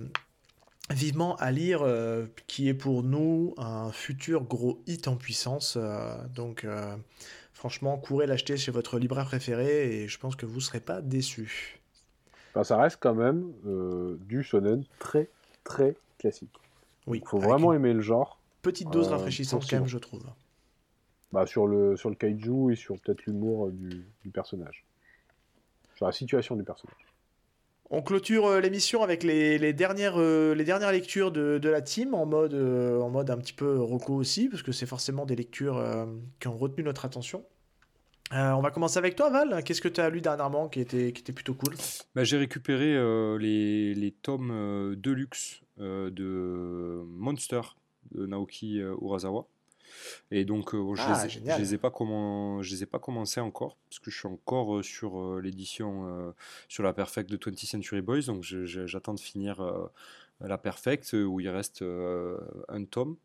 vivement 0.89 1.35
à 1.38 1.51
lire 1.51 1.81
euh, 1.84 2.26
qui 2.47 2.68
est 2.68 2.73
pour 2.73 3.03
nous 3.03 3.53
un 3.57 3.91
futur 3.91 4.43
gros 4.43 4.81
hit 4.88 5.07
en 5.07 5.15
puissance. 5.15 5.76
euh, 5.77 6.15
donc 6.35 6.64
euh, 6.64 6.95
franchement, 7.53 7.97
courez 7.97 8.26
l'acheter 8.27 8.57
chez 8.57 8.72
votre 8.72 8.99
libraire 8.99 9.26
préféré 9.26 10.01
et 10.03 10.07
je 10.07 10.18
pense 10.19 10.35
que 10.35 10.45
vous 10.45 10.55
ne 10.55 10.61
serez 10.61 10.80
pas 10.81 11.01
déçus. 11.01 11.80
Enfin, 12.51 12.64
ça 12.64 12.77
reste 12.77 12.97
quand 12.99 13.15
même 13.15 13.51
du 14.27 14.43
shonen 14.43 14.84
très 14.99 15.30
très 15.64 15.95
classique. 16.19 16.51
Oui, 17.07 17.19
Il 17.23 17.27
faut 17.27 17.39
vraiment 17.39 17.73
une- 17.73 17.80
aimer 17.80 17.93
le 17.93 18.01
genre. 18.01 18.39
petite 18.61 18.89
dose 18.89 19.07
rafraîchissante 19.07 19.65
quand 19.69 19.77
même, 19.77 19.88
je 19.88 19.97
trouve. 19.97 20.23
Bah, 21.34 21.47
sur, 21.47 21.65
le, 21.65 21.97
sur 21.97 22.10
le 22.10 22.15
kaiju 22.15 22.72
et 22.72 22.76
sur 22.76 22.99
peut-être 22.99 23.26
l'humour 23.26 23.72
du, 23.72 24.05
du 24.23 24.30
personnage. 24.30 24.85
Sur 25.95 26.05
la 26.05 26.11
situation 26.11 26.55
du 26.55 26.64
personnage. 26.64 27.07
On 27.89 28.03
clôture 28.03 28.45
euh, 28.45 28.60
l'émission 28.60 29.01
avec 29.01 29.23
les, 29.23 29.73
dernières, 29.73 30.19
euh, 30.19 30.53
les 30.53 30.64
dernières 30.64 30.91
lectures 30.91 31.31
de, 31.31 31.60
la 31.68 31.81
team 31.81 32.14
en 32.14 32.27
mode, 32.27 32.53
euh, 32.53 32.99
en 33.01 33.10
mode 33.10 33.31
un 33.31 33.38
petit 33.38 33.53
peu 33.53 33.80
roco 33.80 34.14
aussi, 34.14 34.47
parce 34.47 34.61
que 34.61 34.72
c'est 34.72 34.85
forcément 34.85 35.26
des 35.26 35.35
lectures 35.35 35.84
qui 36.39 36.47
ont 36.49 36.57
retenu 36.57 36.84
notre 36.84 37.03
attention. 37.03 37.43
on 38.31 38.61
va 38.61 38.69
commencer 38.69 38.99
avec 38.99 39.15
toi, 39.15 39.31
Val. 39.31 39.64
Qu'est-ce 39.64 39.81
que 39.81 39.88
tu 39.88 40.01
as 40.01 40.11
lu 40.11 40.22
dernièrement 40.22 40.69
qui 40.69 40.81
était, 40.81 41.14
qui 41.14 41.22
était 41.22 41.34
plutôt 41.34 41.55
cool? 41.55 41.73
Bah, 42.14 42.23
J'ai 42.23 42.38
récupéré 42.38 42.93
les, 43.39 43.95
les, 43.95 44.11
tomes 44.11 44.95
Deluxe 44.97 45.64
de 45.80 47.03
Monster 47.07 47.61
de 48.11 48.27
Naoki 48.27 48.77
Urasawa. 49.01 49.47
Et 50.32 50.45
donc, 50.45 50.74
euh, 50.74 50.95
je, 50.95 51.02
ah, 51.02 51.24
les, 51.24 51.30
je 51.30 51.57
les 51.57 51.74
ai 51.74 51.78
pas 51.78 51.91
comment, 51.91 52.61
je 52.61 52.72
les 52.72 52.84
ai 52.84 52.86
pas 52.86 52.99
commencé 52.99 53.40
encore 53.40 53.78
parce 53.90 53.99
que 53.99 54.11
je 54.11 54.18
suis 54.18 54.28
encore 54.28 54.78
euh, 54.78 54.84
sur 54.84 55.20
euh, 55.20 55.41
l'édition 55.41 56.34
sur 56.68 56.84
la 56.84 56.94
Perfect 56.94 57.30
de 57.30 57.38
20th 57.38 57.65
Century 57.65 58.02
Boys. 58.02 58.22
Donc, 58.22 58.44
j'attends 58.44 59.14
de 59.14 59.20
finir 59.20 59.61
la 60.41 60.57
Perfect 60.57 61.14
où 61.14 61.40
il 61.40 61.49
reste 61.49 61.84
un 61.84 62.86
tome 62.86 63.18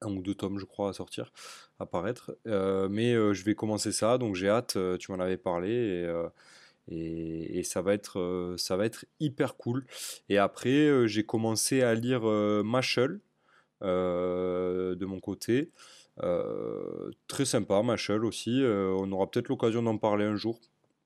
un 0.00 0.14
ou 0.14 0.22
deux 0.22 0.34
tomes, 0.34 0.60
je 0.60 0.64
crois, 0.64 0.90
à 0.90 0.92
sortir, 0.92 1.32
à 1.80 1.86
paraître. 1.86 2.36
mais 2.44 3.14
je 3.14 3.44
vais 3.44 3.54
commencer 3.54 3.90
ça, 3.92 4.16
donc 4.18 4.36
j'ai 4.36 4.48
hâte. 4.48 4.78
tu 4.98 5.10
m'en 5.10 5.18
avais 5.18 5.36
parlé 5.36 6.06
et, 6.90 7.58
et, 7.58 7.62
ça 7.62 7.82
va 7.82 7.94
être, 7.94 8.54
ça 8.56 8.76
va 8.76 8.86
être 8.86 9.04
hyper 9.20 9.56
cool. 9.56 9.84
Et 10.28 10.38
après, 10.38 11.06
j'ai 11.08 11.24
commencé 11.24 11.82
à 11.82 11.94
lire 11.94 12.22
Machel 12.64 13.10
euh, 13.10 13.18
de 13.82 15.04
mon 15.04 15.20
côté. 15.20 15.70
Euh, 16.22 17.10
très 17.28 17.44
sympa, 17.44 17.82
Machel 17.82 18.24
aussi. 18.24 18.62
Euh, 18.62 18.94
on 18.98 19.10
aura 19.12 19.30
peut-être 19.30 19.48
l'occasion 19.48 19.82
d'en 19.82 19.98
parler 19.98 20.24
un 20.24 20.36
jour, 20.36 20.60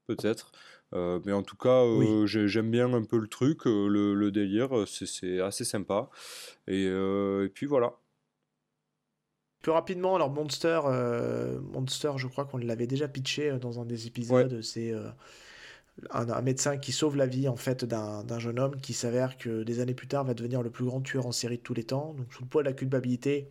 peut-être. 0.06 0.52
mais 0.92 1.32
en 1.32 1.42
tout 1.42 1.56
cas, 1.56 1.84
j'aime 2.26 2.70
bien 2.70 2.92
un 2.92 3.04
peu 3.04 3.18
le 3.18 3.28
truc, 3.28 3.64
le, 3.64 4.30
délire, 4.30 4.70
c'est 4.86 5.40
assez 5.40 5.64
sympa. 5.64 6.10
Et, 6.68 6.90
puis 7.54 7.66
voilà. 7.66 7.94
Plus 9.62 9.72
rapidement, 9.72 10.16
alors 10.16 10.30
Monster, 10.30 10.80
Monster 11.72 12.12
je 12.16 12.26
crois 12.26 12.46
qu'on 12.46 12.58
l'avait 12.58 12.88
déjà 12.88 13.06
pitché 13.08 13.52
dans 13.58 13.80
un 13.80 13.84
des 13.84 14.06
épisodes. 14.06 14.60
C'est 14.62 14.92
un, 16.10 16.42
médecin 16.42 16.78
qui 16.78 16.92
sauve 16.92 17.16
la 17.16 17.26
vie 17.26 17.48
en 17.48 17.56
fait 17.56 17.84
d'un 17.84 18.38
jeune 18.38 18.58
homme 18.58 18.80
qui 18.80 18.92
s'avère 18.92 19.36
que 19.36 19.62
des 19.62 19.80
années 19.80 19.94
plus 19.94 20.08
tard 20.08 20.24
va 20.24 20.34
devenir 20.34 20.62
le 20.62 20.70
plus 20.70 20.84
grand 20.84 21.00
tueur 21.00 21.26
en 21.26 21.32
série 21.32 21.58
de 21.58 21.62
tous 21.62 21.74
les 21.74 21.84
temps. 21.84 22.14
Donc 22.14 22.32
sous 22.32 22.42
le 22.42 22.48
poids 22.48 22.62
de 22.62 22.68
la 22.68 22.74
culpabilité, 22.74 23.50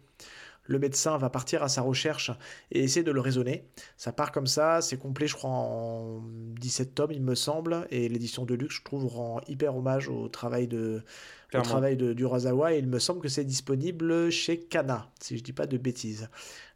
le 0.66 0.80
médecin 0.80 1.18
va 1.18 1.30
partir 1.30 1.64
à 1.64 1.70
sa 1.70 1.82
recherche 1.82 2.32
et 2.72 2.84
essayer 2.84 3.04
de 3.04 3.12
le 3.12 3.20
raisonner. 3.20 3.66
Ça 3.98 4.12
part 4.12 4.32
comme 4.32 4.48
ça, 4.48 4.82
c'est 4.82 4.98
complet 4.98 5.28
je 5.28 5.36
crois 5.36 5.50
en 5.50 6.22
17 6.60 6.96
tomes 6.96 7.12
il 7.12 7.22
me 7.22 7.36
semble, 7.36 7.88
et 7.90 8.08
l'édition 8.10 8.46
de 8.46 8.54
luxe 8.56 8.76
je 8.76 8.84
trouve 8.84 9.06
rend 9.08 9.42
hyper 9.48 9.76
hommage 9.76 10.08
au 10.08 10.28
travail 10.30 10.68
de, 10.68 11.04
au 11.54 11.62
travail 11.62 11.98
de, 11.98 12.14
du 12.14 12.26
Razawa 12.26 12.74
et 12.74 12.80
il 12.80 12.88
me 12.88 13.00
semble 13.00 13.22
que 13.22 13.28
c'est 13.28 13.44
disponible 13.44 14.30
chez 14.30 14.60
Kana, 14.60 15.10
si 15.20 15.38
je 15.38 15.44
dis 15.44 15.54
pas 15.54 15.68
de 15.68 15.78
bêtises. 15.78 16.30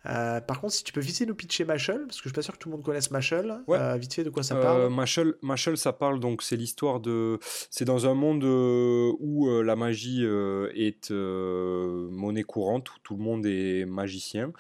Euh, 0.07 0.39
par 0.41 0.61
contre, 0.61 0.73
si 0.73 0.83
tu 0.83 0.93
peux 0.93 1.01
vite 1.01 1.21
nous 1.21 1.35
pitcher 1.35 1.65
Machel, 1.65 2.01
parce 2.05 2.17
que 2.17 2.23
je 2.23 2.29
suis 2.29 2.33
pas 2.33 2.41
sûr 2.41 2.53
que 2.53 2.59
tout 2.59 2.69
le 2.69 2.75
monde 2.75 2.85
connaisse 2.85 3.11
Machel. 3.11 3.61
Euh, 3.69 3.97
vite 3.97 4.13
fait, 4.13 4.23
de 4.23 4.29
quoi 4.29 4.43
ça 4.43 4.55
parle 4.55 4.81
euh, 4.81 5.33
Machel, 5.41 5.77
ça 5.77 5.93
parle 5.93 6.19
donc 6.19 6.43
c'est 6.43 6.55
l'histoire 6.55 6.99
de, 6.99 7.39
c'est 7.69 7.85
dans 7.85 8.05
un 8.05 8.13
monde 8.13 8.43
où 8.43 9.49
la 9.61 9.75
magie 9.75 10.23
est 10.23 11.11
monnaie 11.11 12.43
courante, 12.43 12.91
où 12.91 12.99
tout 13.03 13.15
le 13.15 13.23
monde 13.23 13.45
est 13.45 13.85
magicien. 13.85 14.51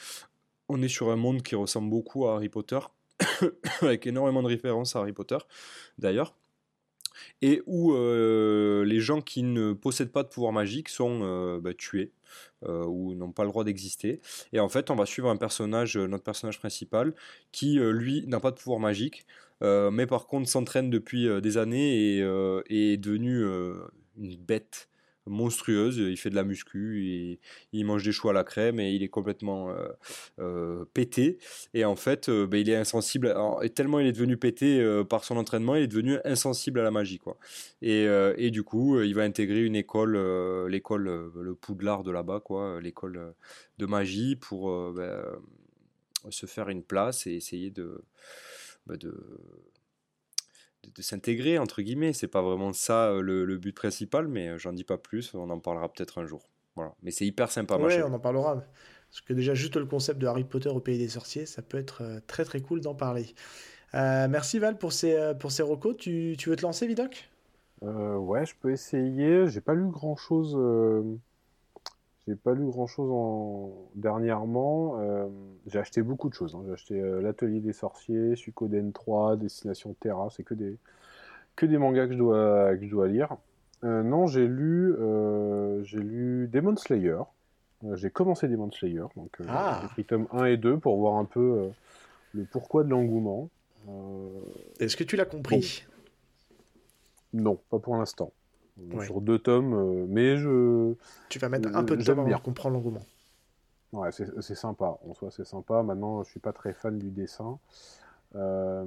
On 0.67 0.81
est 0.81 0.87
sur 0.87 1.11
un 1.11 1.15
monde 1.15 1.43
qui 1.43 1.55
ressemble 1.55 1.89
beaucoup 1.89 2.27
à 2.27 2.35
Harry 2.35 2.49
Potter, 2.49 2.79
avec 3.81 4.07
énormément 4.07 4.41
de 4.41 4.47
références 4.47 4.95
à 4.95 4.99
Harry 4.99 5.13
Potter, 5.13 5.37
d'ailleurs 5.97 6.35
et 7.41 7.61
où 7.65 7.93
les 7.93 8.99
gens 8.99 9.21
qui 9.21 9.43
ne 9.43 9.73
possèdent 9.73 10.11
pas 10.11 10.23
de 10.23 10.27
pouvoir 10.27 10.51
magique 10.51 10.89
sont 10.89 11.59
bah, 11.59 11.73
tués 11.73 12.11
euh, 12.11 12.24
ou 12.63 13.15
n'ont 13.15 13.31
pas 13.31 13.43
le 13.43 13.49
droit 13.49 13.63
d'exister. 13.63 14.21
Et 14.53 14.59
en 14.59 14.69
fait, 14.69 14.89
on 14.89 14.95
va 14.95 15.05
suivre 15.05 15.29
un 15.29 15.37
personnage, 15.37 15.97
euh, 15.97 16.07
notre 16.07 16.23
personnage 16.23 16.59
principal, 16.59 17.13
qui 17.51 17.79
euh, 17.79 17.91
lui 17.91 18.25
n'a 18.27 18.39
pas 18.39 18.51
de 18.51 18.57
pouvoir 18.57 18.79
magique, 18.79 19.25
mais 19.61 20.05
par 20.05 20.27
contre 20.27 20.49
s'entraîne 20.49 20.89
depuis 20.89 21.27
des 21.41 21.57
années 21.57 22.17
et, 22.17 22.93
est 22.93 22.97
devenu 22.97 23.43
une 24.17 24.35
bête 24.35 24.89
monstrueuse. 25.27 25.97
Il 25.97 26.17
fait 26.17 26.29
de 26.29 26.35
la 26.35 26.43
muscu, 26.43 27.39
il 27.73 27.85
mange 27.85 28.03
des 28.03 28.11
choux 28.11 28.29
à 28.29 28.33
la 28.33 28.43
crème 28.43 28.79
et 28.79 28.91
il 28.91 29.03
est 29.03 29.09
complètement 29.09 29.69
euh, 29.69 29.87
euh, 30.39 30.85
pété. 30.93 31.37
Et 31.73 31.85
en 31.85 31.95
fait, 31.95 32.29
euh, 32.29 32.47
ben, 32.47 32.57
il 32.57 32.69
est 32.69 32.75
insensible. 32.75 33.35
et 33.61 33.69
tellement 33.69 33.99
il 33.99 34.07
est 34.07 34.11
devenu 34.11 34.37
pété 34.37 34.83
par 35.09 35.23
son 35.23 35.37
entraînement, 35.37 35.75
il 35.75 35.83
est 35.83 35.87
devenu 35.87 36.17
insensible 36.25 36.79
à 36.79 36.83
la 36.83 36.91
magie. 36.91 37.19
Quoi. 37.19 37.37
Et, 37.81 38.51
du 38.51 38.63
coup, 38.63 38.99
il 39.01 39.13
va 39.15 39.23
intégrer 39.23 39.63
une 39.63 39.75
école, 39.75 40.17
l'école, 40.67 41.31
le 41.35 41.55
Poudlard 41.55 42.03
de 42.03 42.11
là-bas, 42.11 42.39
quoi, 42.39 42.79
l'école 42.81 43.33
de 43.77 43.85
magie 43.85 44.35
pour 44.35 44.93
ben, 44.93 45.23
se 46.29 46.45
faire 46.45 46.69
une 46.69 46.83
place 46.83 47.27
et 47.27 47.33
essayer 47.33 47.71
de, 47.71 48.03
ben, 48.87 48.97
de 48.97 49.13
de, 50.93 51.01
s'intégrer, 51.01 51.57
entre 51.57 51.81
guillemets. 51.81 52.13
C'est 52.13 52.27
pas 52.27 52.41
vraiment 52.41 52.73
ça 52.73 53.09
euh, 53.09 53.21
le, 53.21 53.57
but 53.57 53.73
principal, 53.73 54.27
mais 54.27 54.49
euh, 54.49 54.57
j'en 54.57 54.73
dis 54.73 54.83
pas 54.83 54.97
plus, 54.97 55.33
on 55.33 55.49
en 55.49 55.59
parlera 55.59 55.91
peut-être 55.91 56.19
un 56.19 56.25
jour. 56.25 56.49
Voilà. 56.75 56.93
Mais 57.01 57.11
c'est 57.11 57.25
hyper 57.25 57.51
sympa. 57.51 57.77
Ouais, 57.77 58.01
on 58.03 58.13
en 58.13 58.19
parlera. 58.19 58.63
Parce 59.09 59.21
que 59.21 59.33
déjà, 59.33 59.53
juste 59.53 59.77
le 59.77 59.85
concept 59.85 60.19
de 60.19 60.27
Harry 60.27 60.43
Potter 60.43 60.69
au 60.69 60.79
pays 60.79 60.97
des 60.97 61.07
sorciers, 61.07 61.45
ça 61.45 61.61
peut 61.61 61.77
être 61.77 62.03
euh, 62.03 62.19
très 62.27 62.43
très 62.43 62.61
cool 62.61 62.81
d'en 62.81 62.95
parler. 62.95 63.33
merci 63.93 64.59
Val 64.59 64.77
pour 64.77 64.91
ces, 64.91 65.33
pour 65.39 65.51
ces 65.51 65.63
recos. 65.63 65.95
Tu, 65.97 66.35
tu 66.37 66.49
veux 66.49 66.55
te 66.55 66.63
lancer, 66.63 66.87
Vidoc? 66.87 67.29
Ouais, 67.81 68.45
je 68.45 68.55
peux 68.59 68.71
essayer. 68.71 69.47
J'ai 69.47 69.61
pas 69.61 69.73
lu 69.73 69.89
grand 69.89 70.15
chose 70.15 70.57
j'ai 72.27 72.35
pas 72.35 72.53
lu 72.53 72.65
grand 72.65 72.87
chose 72.87 73.09
en... 73.11 73.89
dernièrement. 73.95 74.99
Euh, 74.99 75.27
j'ai 75.67 75.79
acheté 75.79 76.01
beaucoup 76.01 76.29
de 76.29 76.33
choses. 76.33 76.55
Hein. 76.55 76.63
J'ai 76.65 76.73
acheté 76.73 76.99
euh, 76.99 77.21
L'Atelier 77.21 77.59
des 77.59 77.73
Sorciers, 77.73 78.35
Suikoden 78.35 78.93
3, 78.93 79.37
Destination 79.37 79.95
Terra. 79.99 80.29
C'est 80.31 80.43
que 80.43 80.55
des, 80.55 80.77
que 81.55 81.65
des 81.67 81.77
mangas 81.77 82.07
que 82.07 82.13
je 82.13 82.17
dois, 82.17 82.75
que 82.75 82.85
je 82.85 82.89
dois 82.89 83.07
lire. 83.07 83.35
Euh, 83.83 84.01
non, 84.01 84.25
j'ai 84.25 84.47
lu, 84.47 84.95
j'ai 85.83 85.99
lu 85.99 86.49
Demon 86.51 86.75
Slayer. 86.75 87.19
j'ai 87.93 88.09
commencé 88.09 88.47
Demon 88.47 88.71
Slayer. 88.71 89.05
Donc, 89.15 89.37
ah. 89.47 89.79
j'ai 89.83 89.87
pris 89.89 90.05
tome 90.05 90.27
1 90.31 90.45
et 90.45 90.57
2 90.57 90.79
pour 90.79 90.97
voir 90.97 91.15
un 91.17 91.25
peu 91.25 91.69
le 92.33 92.43
pourquoi 92.45 92.83
de 92.83 92.89
l'engouement. 92.89 93.49
Est-ce 94.79 94.97
que 94.97 95.03
tu 95.03 95.15
l'as 95.15 95.25
compris? 95.25 95.85
Non, 97.33 97.59
pas 97.69 97.77
pour 97.77 97.97
l'instant 97.97 98.31
sur 99.03 99.21
deux 99.21 99.39
tomes, 99.39 99.73
euh, 99.73 100.05
mais 100.07 100.37
je. 100.37 100.93
Tu 101.29 101.39
vas 101.39 101.49
mettre 101.49 101.69
un 101.75 101.83
peu 101.83 101.97
de 101.97 102.03
temps 102.03 102.15
pour 102.15 102.41
comprendre 102.41 102.75
l'engouement. 102.75 103.05
Ouais, 103.93 104.09
c'est 104.11 104.55
sympa. 104.55 104.97
En 105.07 105.13
soi, 105.13 105.31
c'est 105.31 105.45
sympa. 105.45 105.81
Maintenant, 105.83 106.23
je 106.23 106.29
suis 106.29 106.39
pas 106.39 106.51
très 106.51 106.73
fan 106.73 106.97
du 106.97 107.11
dessin. 107.11 107.57
Euh, 108.35 108.83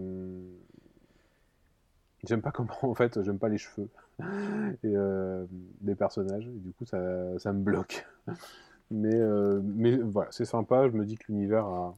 j'aime 2.24 2.43
pas 2.43 2.51
comment, 2.51 2.77
en 2.82 2.94
fait, 2.94 3.23
j'aime 3.23 3.39
pas 3.39 3.48
les 3.48 3.56
cheveux 3.56 3.89
et 4.85 4.94
euh, 4.94 5.47
des 5.81 5.94
personnages. 5.94 6.47
Et 6.47 6.59
du 6.59 6.73
coup, 6.73 6.85
ça, 6.85 7.39
ça 7.39 7.52
me 7.52 7.62
bloque. 7.62 8.06
mais, 8.90 9.16
mais 9.62 9.97
voilà, 9.97 10.31
c'est 10.31 10.44
sympa. 10.44 10.89
Je 10.89 10.97
me 10.97 11.06
dis 11.06 11.16
que 11.16 11.24
l'univers 11.28 11.65
a, 11.65 11.94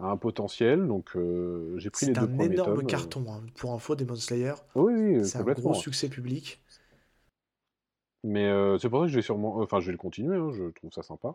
un 0.00 0.16
potentiel. 0.18 0.86
Donc, 0.86 1.16
j'ai 1.76 1.88
pris 1.88 2.06
les 2.06 2.12
deux 2.12 2.26
premiers 2.26 2.36
tomes. 2.36 2.56
C'est 2.56 2.60
un 2.60 2.66
énorme 2.66 2.86
carton 2.86 3.24
hein. 3.30 3.40
pour 3.54 3.72
info, 3.72 3.94
Demon 3.94 4.16
Slayer. 4.16 4.54
Oui, 4.74 4.92
oui, 4.92 5.24
c'est 5.24 5.38
un 5.38 5.44
gros 5.44 5.72
succès 5.72 6.08
public. 6.10 6.62
Mais 8.24 8.46
euh, 8.46 8.78
c'est 8.78 8.88
pour 8.88 9.00
ça 9.00 9.06
que 9.06 9.10
je 9.10 9.16
vais 9.16 9.22
sûrement. 9.22 9.56
Enfin, 9.58 9.80
je 9.80 9.86
vais 9.86 9.92
le 9.92 9.98
continuer, 9.98 10.36
hein, 10.36 10.50
je 10.52 10.70
trouve 10.70 10.92
ça 10.92 11.02
sympa. 11.02 11.34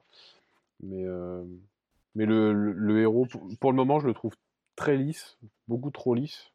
Mais, 0.82 1.06
euh, 1.06 1.44
mais 2.16 2.26
le, 2.26 2.54
le, 2.54 3.02
héros, 3.02 3.28
pour, 3.60 3.72
le 3.72 3.76
moment, 3.76 4.00
je 4.00 4.08
le 4.08 4.14
trouve 4.14 4.36
très 4.76 4.96
lisse, 4.96 5.38
beaucoup 5.68 5.92
trop 5.92 6.14
lisse, 6.14 6.52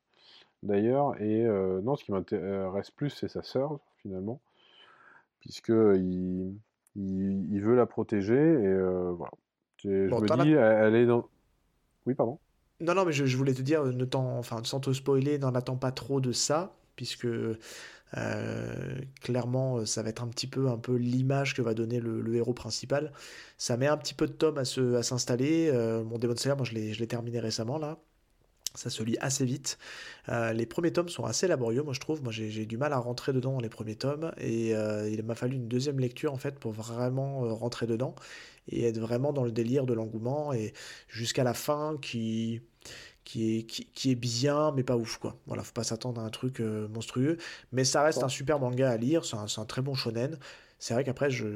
d'ailleurs. 0.63 1.21
Et 1.21 1.45
euh, 1.45 1.81
non, 1.83 1.97
ce 1.97 2.05
qui 2.05 2.13
m'intéresse 2.13 2.91
plus, 2.91 3.11
c'est 3.11 3.29
sa 3.29 3.43
sœur, 3.43 3.79
finalement. 3.99 4.41
Puisqu'il 5.41 6.55
il, 6.95 7.53
il, 7.53 7.61
veut 7.61 7.75
la 7.75 7.87
protéger, 7.87 8.39
et 8.39 8.81
voilà. 9.13 9.33
Je 9.79 9.89
me 9.89 10.43
dis, 10.45 10.53
elle 10.53 10.95
est 10.95 11.07
dans. 11.07 11.29
Oui, 12.07 12.15
pardon. 12.15 12.39
Non, 12.81 12.95
non, 12.95 13.05
mais 13.05 13.13
je, 13.13 13.27
je 13.27 13.37
voulais 13.37 13.55
te 13.55 13.63
dire, 13.63 13.85
ne 13.85 14.07
enfin, 14.15 14.63
sans 14.65 14.81
te 14.81 14.93
spoiler, 14.93 15.39
n'en 15.39 15.55
attends 15.55 15.77
pas 15.77 15.93
trop 15.93 16.21
de 16.21 16.33
ça, 16.33 16.75
puisque 16.97 17.29
euh, 18.17 19.01
clairement, 19.21 19.85
ça 19.87 20.03
va 20.03 20.11
être 20.11 20.23
un 20.23 20.29
petit 20.29 20.47
peu, 20.47 20.69
peu 20.79 20.95
l'image 20.97 21.55
que 21.55 21.63
va 21.63 21.75
donner 21.75 22.01
le, 22.01 22.35
héros 22.35 22.55
principal. 22.55 23.13
Ça 23.59 23.77
met 23.77 23.87
un 23.87 23.97
petit 23.97 24.15
peu 24.15 24.27
de 24.27 24.33
tome 24.33 24.59
à, 24.59 24.65
s'installer. 24.65 25.71
Euh, 25.73 26.05
mon 26.05 26.19
Demon 26.19 26.37
Slayer, 26.37 26.57
moi 26.57 26.65
je 26.65 26.75
l'ai, 26.75 27.07
terminé 27.07 27.41
récemment 27.41 27.79
là. 27.79 27.99
Ça 28.75 28.89
se 28.89 29.03
lit 29.03 29.17
assez 29.21 29.45
vite. 29.45 29.79
Euh, 30.29 30.53
les 30.53 30.67
premiers 30.67 30.93
tomes 30.93 31.09
sont 31.09 31.25
assez 31.25 31.47
laborieux, 31.47 31.83
moi 31.83 31.93
je 31.93 32.01
trouve. 32.01 32.23
Moi 32.23 32.33
j'ai 32.33 32.67
du 32.67 32.77
mal 32.79 32.93
à 32.93 32.99
rentrer 32.99 33.33
dedans 33.33 33.53
dans 33.53 33.61
les 33.61 33.69
premiers 33.69 33.97
tomes 33.97 34.33
et 34.39 34.75
euh, 34.75 35.09
il 35.11 35.23
m'a 35.25 35.35
fallu 35.35 35.57
une 35.57 35.69
deuxième 35.69 36.01
lecture 36.01 36.33
en 36.33 36.39
fait 36.39 36.59
pour 36.59 36.73
vraiment 36.73 37.45
euh, 37.45 37.53
rentrer 37.53 37.87
dedans 37.87 38.15
et 38.69 38.85
être 38.85 38.99
vraiment 38.99 39.33
dans 39.33 39.45
le 39.45 39.53
délire 39.53 39.87
de 39.87 39.93
l'engouement 39.93 40.53
et 40.53 40.73
jusqu'à 41.09 41.45
la 41.45 41.55
fin 41.55 41.99
qui 42.01 42.63
qui 43.25 43.59
est, 43.59 43.63
qui, 43.63 44.11
est 44.11 44.15
bien 44.15 44.73
mais 44.73 44.83
pas 44.83 44.97
ouf 44.97 45.19
quoi. 45.19 45.37
Voilà, 45.47 45.63
faut 45.63 45.73
pas 45.73 45.85
s'attendre 45.85 46.21
à 46.21 46.25
un 46.25 46.31
truc 46.31 46.61
monstrueux, 46.61 47.39
mais 47.73 47.85
ça 47.85 48.03
reste 48.03 48.23
un 48.23 48.29
super 48.29 48.59
manga 48.59 48.91
à 48.91 48.97
lire. 48.97 49.25
C'est 49.25 49.37
un, 49.37 49.47
un, 49.57 49.65
très 49.65 49.83
bon 49.83 49.95
shonen. 49.95 50.39
C'est 50.83 50.95
vrai 50.95 51.05
qu'après, 51.05 51.31
je, 51.31 51.47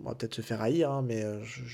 on 0.00 0.08
va 0.08 0.14
peut-être 0.14 0.34
se 0.34 0.42
faire 0.42 0.62
haïr, 0.62 0.92
hein, 0.92 1.02
mais 1.02 1.24
euh, 1.24 1.42
je, 1.42 1.64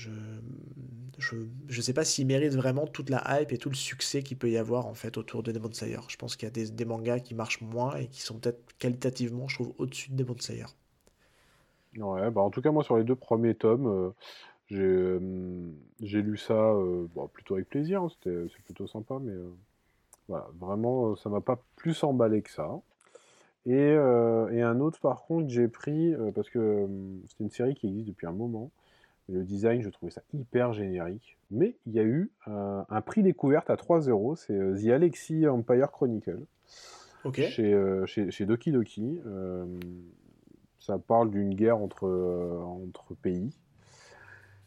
je, 1.19 1.35
je, 1.67 1.81
sais 1.81 1.93
pas 1.93 2.03
s'il 2.03 2.25
mérite 2.25 2.55
vraiment 2.55 2.87
toute 2.87 3.11
la 3.11 3.23
hype 3.39 3.51
et 3.51 3.59
tout 3.59 3.69
le 3.69 3.75
succès 3.75 4.23
qu'il 4.23 4.35
peut 4.35 4.49
y 4.49 4.57
avoir 4.57 4.87
en 4.87 4.95
fait 4.95 5.15
autour 5.15 5.43
de 5.43 5.51
Demon 5.51 5.71
Slayer. 5.71 5.99
Je 6.07 6.17
pense 6.17 6.35
qu'il 6.35 6.47
y 6.47 6.51
a 6.51 6.51
des, 6.51 6.71
des, 6.71 6.85
mangas 6.85 7.19
qui 7.19 7.35
marchent 7.35 7.61
moins 7.61 7.95
et 7.97 8.07
qui 8.07 8.21
sont 8.21 8.39
peut-être 8.39 8.75
qualitativement, 8.79 9.47
je 9.47 9.57
trouve, 9.57 9.75
au-dessus 9.77 10.09
de 10.09 10.15
Demon 10.15 10.35
Slayer. 10.39 10.65
Ouais, 11.97 12.31
bah 12.31 12.41
en 12.41 12.49
tout 12.49 12.63
cas, 12.63 12.71
moi, 12.71 12.83
sur 12.83 12.97
les 12.97 13.03
deux 13.03 13.15
premiers 13.15 13.53
tomes, 13.53 13.85
euh, 13.85 14.09
euh, 14.71 15.71
j'ai 16.01 16.21
lu 16.21 16.37
ça 16.37 16.73
bon, 17.13 17.27
plutôt 17.27 17.55
avec 17.55 17.69
plaisir, 17.69 18.03
hein, 18.03 18.09
c'était 18.09 18.47
c'est 18.49 18.63
plutôt 18.63 18.87
sympa, 18.87 19.19
mais 19.21 19.33
voilà, 20.27 20.47
vraiment, 20.59 21.15
ça 21.15 21.29
m'a 21.29 21.41
pas 21.41 21.61
plus 21.75 22.03
emballé 22.03 22.41
que 22.41 22.51
ça. 22.51 22.81
Euh, 23.67 24.49
et, 24.49 24.61
un 24.61 24.79
autre, 24.79 24.99
par 24.99 25.23
contre, 25.23 25.49
j'ai 25.49 25.67
pris, 25.67 26.13
euh, 26.13 26.31
parce 26.31 26.49
que 26.49 26.87
c'est 27.27 27.39
une 27.39 27.49
série 27.49 27.75
qui 27.75 27.87
existe 27.87 28.07
depuis 28.07 28.27
un 28.27 28.31
moment, 28.33 28.71
le 29.29 29.43
design, 29.43 29.81
je 29.81 29.89
trouvais 29.89 30.11
ça 30.11 30.21
hyper 30.33 30.73
générique. 30.73 31.37
Mais 31.49 31.75
il 31.85 31.93
y 31.93 31.99
a 31.99 32.03
eu 32.03 32.29
un, 32.45 33.01
prix 33.01 33.23
découverte 33.23 33.69
à 33.69 33.77
3 33.77 34.01
euros, 34.09 34.35
c'est 34.35 34.53
euh, 34.53 34.75
The 34.75 34.87
Alexi 34.87 35.47
Empire 35.47 35.91
Chronicle, 35.91 36.39
chez, 37.33 37.73
chez, 38.05 38.45
Doki 38.45 38.71
Doki. 38.71 39.21
ça 40.79 40.97
parle 40.97 41.31
d'une 41.31 41.53
guerre 41.53 41.77
entre, 41.77 42.09
entre 42.65 43.13
pays. 43.15 43.53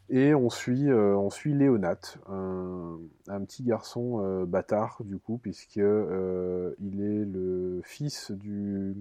Et 0.09 0.35
on 0.35 0.51
suit, 0.51 0.89
euh, 0.89 1.17
on 1.17 1.31
suit 1.31 1.53
Léonat, 1.53 1.99
un, 2.29 2.99
petit 3.45 3.65
garçon 3.65 4.21
euh, 4.23 4.47
bâtard 4.47 4.99
du 5.05 5.19
coup, 5.19 5.39
puisque 5.39 5.79
euh, 5.79 6.75
il 6.81 7.01
est 7.03 7.25
le 7.25 7.81
fils 7.85 8.31
du, 8.31 8.95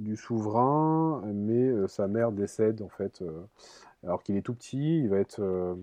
du 0.00 0.16
souverain, 0.16 1.22
mais 1.32 1.70
sa 1.86 2.08
mère 2.08 2.32
décède 2.32 2.82
en 2.82 2.88
fait. 2.88 3.22
alors 4.02 4.22
qu'il 4.22 4.36
est 4.36 4.42
tout 4.42 4.54
petit, 4.54 4.98
il 4.98 5.08
va 5.08 5.18
être, 5.18 5.76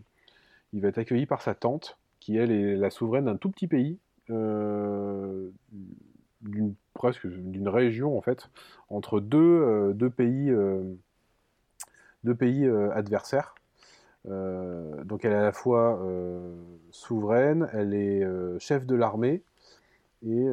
il 0.74 0.82
va 0.82 0.90
être 0.90 0.98
accueilli 0.98 1.26
par 1.26 1.42
sa 1.42 1.56
tante, 1.56 1.98
qui 2.20 2.36
elle 2.38 2.52
est 2.52 2.76
la 2.76 2.90
souveraine 2.90 3.26
d'un 3.26 3.38
tout 3.38 3.52
petit 3.52 3.68
pays, 3.68 3.98
d'une 4.30 5.54
presque 6.94 7.28
d'une 7.28 7.70
région 7.70 8.18
en 8.18 8.22
fait, 8.22 8.50
entre 8.90 9.22
deux, 9.22 9.94
deux 9.94 10.10
pays, 10.10 10.54
deux 12.26 12.36
pays 12.36 12.68
adversaires. 12.94 13.56
Euh, 14.30 15.04
donc 15.04 15.24
elle 15.24 15.34
est 15.34 15.36
à 15.36 15.44
la 15.44 15.52
fois 15.52 16.00
euh, 16.02 16.56
souveraine, 16.92 17.70
elle 17.74 17.94
est 17.94 18.24
euh, 18.24 18.58
chef 18.60 18.86
de 18.86 18.96
l'armée 18.96 19.44
et 20.26 20.48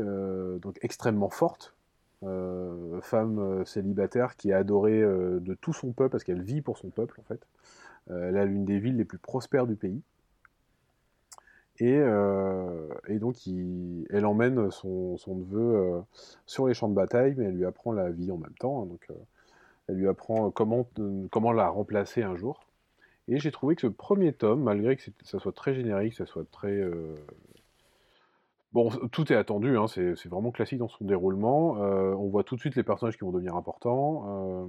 donc 0.61 0.79
extrêmement 0.83 1.31
forte, 1.31 1.75
femme 2.21 3.65
célibataire 3.65 4.37
qui 4.37 4.51
est 4.51 4.55
adorée 4.55 5.01
de 5.01 5.55
tout 5.55 5.73
son 5.73 5.93
peuple 5.93 6.11
parce 6.11 6.25
qu'elle 6.25 6.43
vit 6.43 6.61
pour 6.61 6.77
son 6.77 6.91
peuple 6.91 7.19
en 7.21 7.23
fait. 7.23 7.41
elle 8.11 8.37
a 8.37 8.45
l'une 8.45 8.67
des 8.67 8.79
villes 8.79 8.99
les 8.99 9.07
plus 9.07 9.17
prospères 9.17 9.67
du 9.67 9.77
pays. 9.77 10.03
Et, 11.79 11.99
donc 13.19 13.37
elle 14.11 14.27
emmène 14.27 14.71
son, 14.71 15.17
neveu 15.27 16.03
sur 16.45 16.69
les 16.69 16.75
champs 16.75 16.91
de 16.91 16.95
bataille, 16.95 17.35
mais 17.39 17.47
elle 17.47 17.57
lui 17.57 17.65
apprend 17.65 17.93
la 17.93 18.11
vie 18.11 18.31
en 18.31 18.37
même 18.37 18.55
temps. 18.61 18.83
Hein. 18.83 18.87
donc 18.87 19.09
elle 19.89 19.95
lui 19.95 20.09
apprend 20.09 20.51
comment, 20.51 20.87
comment 21.31 21.53
la 21.53 21.71
remplacer 21.71 22.23
un 22.23 22.37
jour. 22.37 22.61
Et 23.29 23.39
j'ai 23.39 23.53
trouvé 23.53 23.77
que 23.77 23.83
ce 23.83 23.87
premier 23.87 24.33
tome, 24.33 24.63
malgré 24.63 24.97
que 24.97 25.03
ça 25.23 25.39
soit 25.39 25.53
très 25.53 25.75
générique, 25.75 26.15
ça 26.15 26.27
soit 26.27 26.49
très... 26.51 26.73
Euh, 26.73 27.15
bon, 28.73 28.91
tout 29.13 29.33
est 29.33 29.37
attendu, 29.37 29.77
hein, 29.77 29.87
c'est 29.87 30.27
vraiment 30.27 30.51
classique 30.51 30.79
dans 30.79 30.89
son 30.89 31.05
déroulement. 31.05 31.83
Euh, 31.83 32.13
on 32.15 32.29
voit 32.29 32.45
tout 32.45 32.57
de 32.57 32.61
suite 32.61 32.75
les 32.75 32.83
personnages 32.83 33.17
qui 33.17 33.25
vont 33.25 33.31
devenir 33.31 33.55
importants. 33.55 34.25
Euh, 34.27 34.67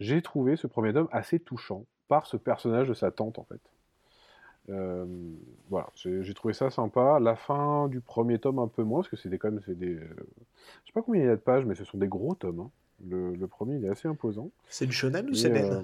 j'ai 0.00 0.22
trouvé 0.22 0.56
ce 0.56 0.66
premier 0.66 0.92
tome 0.92 1.08
assez 1.10 1.40
touchant 1.40 1.84
par 2.08 2.26
ce 2.26 2.36
personnage 2.36 2.88
de 2.88 2.94
sa 2.94 3.10
tante, 3.10 3.38
en 3.38 3.44
fait. 3.44 3.60
voilà, 5.68 5.88
j'ai 5.96 6.34
trouvé 6.34 6.54
ça 6.54 6.70
sympa. 6.70 7.18
La 7.20 7.34
fin 7.34 7.88
du 7.88 8.00
premier 8.00 8.38
tome, 8.38 8.60
un 8.60 8.68
peu 8.68 8.84
moins, 8.84 9.00
parce 9.00 9.08
que 9.08 9.16
c'était 9.16 9.38
quand 9.38 9.50
même 9.50 9.60
des. 9.66 9.96
je 9.96 10.86
sais 10.86 10.92
pas 10.94 11.02
combien 11.02 11.22
il 11.22 11.26
y 11.26 11.30
a 11.30 11.36
de 11.36 11.40
pages, 11.40 11.64
mais 11.64 11.74
ce 11.74 11.84
sont 11.84 11.98
des 11.98 12.08
gros 12.08 12.34
tomes. 12.34 12.60
Hein. 12.60 12.70
Le, 13.08 13.46
premier, 13.46 13.76
il 13.76 13.84
est 13.84 13.88
assez 13.88 14.06
imposant. 14.08 14.50
C'est 14.68 14.86
du 14.86 14.92
shonen 14.92 15.28
ou 15.28 15.34
c'est 15.34 15.50
euh, 15.50 15.82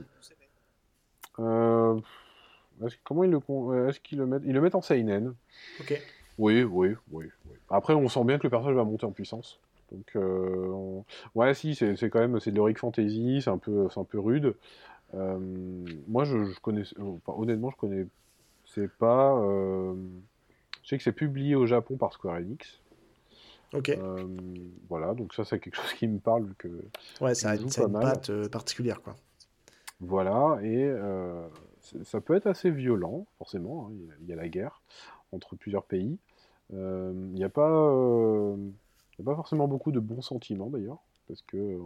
comment 3.05 3.25
ils 3.25 3.31
le, 3.31 3.89
est-ce 3.89 4.01
qu'ils 4.01 4.19
le 4.19 4.27
mettent 4.27 4.43
Ils 4.45 4.53
le 4.53 4.61
mettent 4.61 4.75
en 4.75 4.83
seinen. 4.83 5.35
Ok. 5.81 6.01
Oui, 6.39 6.63
oui, 6.63 6.95
oui, 7.11 7.27
Après, 7.69 7.95
on 7.95 8.09
sent 8.09 8.23
bien 8.25 8.39
que 8.39 8.45
le 8.45 8.51
personnage 8.51 8.77
va 8.77 8.85
monter 8.85 9.07
en 9.07 9.11
puissance. 9.11 9.59
Donc, 9.91 10.07
euh, 10.15 11.01
ouais, 11.35 11.53
si, 11.55 11.75
c'est 11.75 12.11
quand 12.11 12.21
même, 12.21 12.39
c'est 12.39 12.53
de 12.53 12.57
l'heroic 12.57 12.75
fantasy, 12.77 13.41
c'est 13.43 13.51
un 13.51 13.59
peu, 13.59 13.89
c'est 13.93 13.99
un 13.99 14.05
peu 14.05 14.21
rude. 14.21 14.55
Euh, 15.15 15.39
moi, 16.07 16.25
je, 16.25 16.59
connais, 16.61 16.83
honnêtement, 17.27 17.71
je 17.71 17.77
connais, 17.77 18.07
c'est 18.67 18.89
pas. 18.89 19.35
je 20.83 20.89
sais 20.89 20.97
que 20.97 21.03
c'est 21.03 21.13
publié 21.13 21.57
au 21.57 21.67
Japon 21.67 21.97
par 21.97 22.13
Square 22.13 22.37
Enix. 22.37 22.81
Ok. 23.75 23.99
voilà, 24.89 25.15
donc 25.15 25.35
ça, 25.35 25.45
c'est 25.45 25.59
quelque 25.59 25.77
chose 25.77 25.93
qui 25.95 26.07
me 26.07 26.21
parle 26.21 26.55
que. 26.57 26.69
Ouais, 27.21 27.35
ça 27.35 27.51
a, 27.51 27.57
une 27.57 27.69
patte 27.93 28.31
particulière, 28.49 29.03
quoi. 29.03 29.17
Voilà, 30.01 30.59
et 30.63 30.85
euh, 30.85 31.49
ça 32.05 32.21
peut 32.21 32.37
être 32.37 32.47
assez 32.47 32.71
violent, 32.71 33.27
forcément. 33.39 33.89
Hein, 33.89 33.95
il 34.21 34.29
y 34.29 34.33
a 34.33 34.37
la 34.37 34.49
guerre 34.49 34.81
entre 35.33 35.57
plusieurs 35.57 35.85
pays. 35.85 36.19
Euh, 36.73 37.13
il 37.15 37.35
n'y 37.35 37.45
a, 37.45 37.49
pas, 37.49 37.71
euh, 37.71 38.57
a 39.19 39.23
pas 39.25 39.35
forcément 39.35 39.67
beaucoup 39.67 39.91
de 39.91 39.99
bons 39.99 40.23
sentiments 40.23 40.71
d'ailleurs, 40.71 40.99
parce 41.27 41.43
que 41.43 41.79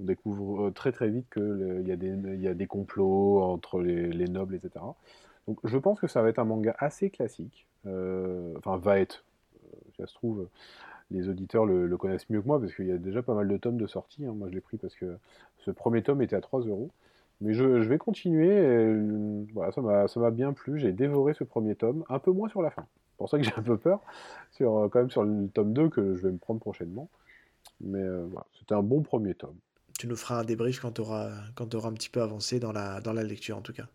on 0.00 0.04
découvre 0.04 0.70
très 0.70 0.92
très 0.92 1.08
vite 1.08 1.26
qu'il 1.32 1.84
y, 1.86 1.92
a 1.92 1.96
des, 1.96 2.38
y 2.38 2.48
a 2.48 2.54
des 2.54 2.66
complots 2.66 3.42
entre 3.42 3.80
les, 3.80 4.28
nobles, 4.28 4.56
etc. 4.56 4.84
Donc 5.46 5.58
je 5.62 5.78
pense 5.78 6.00
que 6.00 6.08
ça 6.08 6.22
va 6.22 6.30
être 6.30 6.38
un 6.38 6.44
manga 6.44 6.74
assez 6.78 7.10
classique. 7.10 7.66
enfin, 7.84 8.76
va 8.78 8.98
être. 8.98 9.24
ça 9.98 10.06
se 10.06 10.14
trouve, 10.14 10.48
les 11.10 11.28
auditeurs 11.28 11.66
le, 11.66 11.96
connaissent 11.96 12.28
mieux 12.30 12.40
que 12.40 12.46
moi, 12.46 12.60
parce 12.60 12.74
qu'il 12.74 12.86
y 12.86 12.92
a 12.92 12.98
déjà 12.98 13.22
pas 13.22 13.34
mal 13.34 13.46
de 13.46 13.56
tomes 13.56 13.78
de 13.78 13.86
sortie. 13.86 14.24
Hein. 14.24 14.32
Moi 14.34 14.48
je 14.48 14.54
l'ai 14.54 14.60
pris 14.60 14.78
parce 14.78 14.94
que 14.96 15.16
ce 15.58 15.70
premier 15.70 16.02
tome 16.02 16.22
était 16.22 16.36
à 16.36 16.40
3 16.40 16.62
euros. 16.62 16.90
Mais 17.40 17.54
je, 17.54 17.64
vais 17.64 17.98
continuer. 17.98 18.50
Euh, 18.50 19.44
voilà, 19.54 20.08
ça 20.08 20.20
m'a 20.20 20.30
bien 20.30 20.52
plu. 20.52 20.78
J'ai 20.78 20.92
dévoré 20.92 21.34
ce 21.34 21.44
premier 21.44 21.74
tome, 21.74 22.04
un 22.08 22.18
peu 22.18 22.30
moins 22.30 22.48
sur 22.48 22.60
la 22.62 22.70
fin. 22.70 22.84
C'est 23.10 23.16
pour 23.16 23.28
ça 23.28 23.38
que 23.38 23.44
j'ai 23.44 23.54
un 23.56 23.62
peu 23.62 23.76
peur, 23.76 24.00
sur, 24.52 24.76
euh, 24.76 24.88
quand 24.88 25.00
même 25.00 25.10
sur 25.10 25.22
le 25.22 25.48
tome 25.48 25.72
2 25.72 25.88
que 25.88 26.16
je 26.16 26.22
vais 26.22 26.32
me 26.32 26.38
prendre 26.38 26.60
prochainement. 26.60 27.08
Mais 27.80 28.02
euh, 28.02 28.26
voilà, 28.30 28.46
c'était 28.58 28.74
un 28.74 28.82
bon 28.82 29.02
premier 29.02 29.34
tome. 29.34 29.56
Tu 29.98 30.06
nous 30.06 30.16
feras 30.16 30.40
un 30.40 30.44
débrief 30.44 30.80
quand 30.80 30.92
tu 30.92 31.00
auras, 31.00 31.30
auras 31.74 31.88
un 31.88 31.92
petit 31.92 32.10
peu 32.10 32.22
avancé 32.22 32.60
dans 32.60 32.72
la, 32.72 33.00
dans 33.00 33.12
la 33.12 33.22
lecture, 33.22 33.56
en 33.56 33.62
tout 33.62 33.72
cas. 33.72 33.86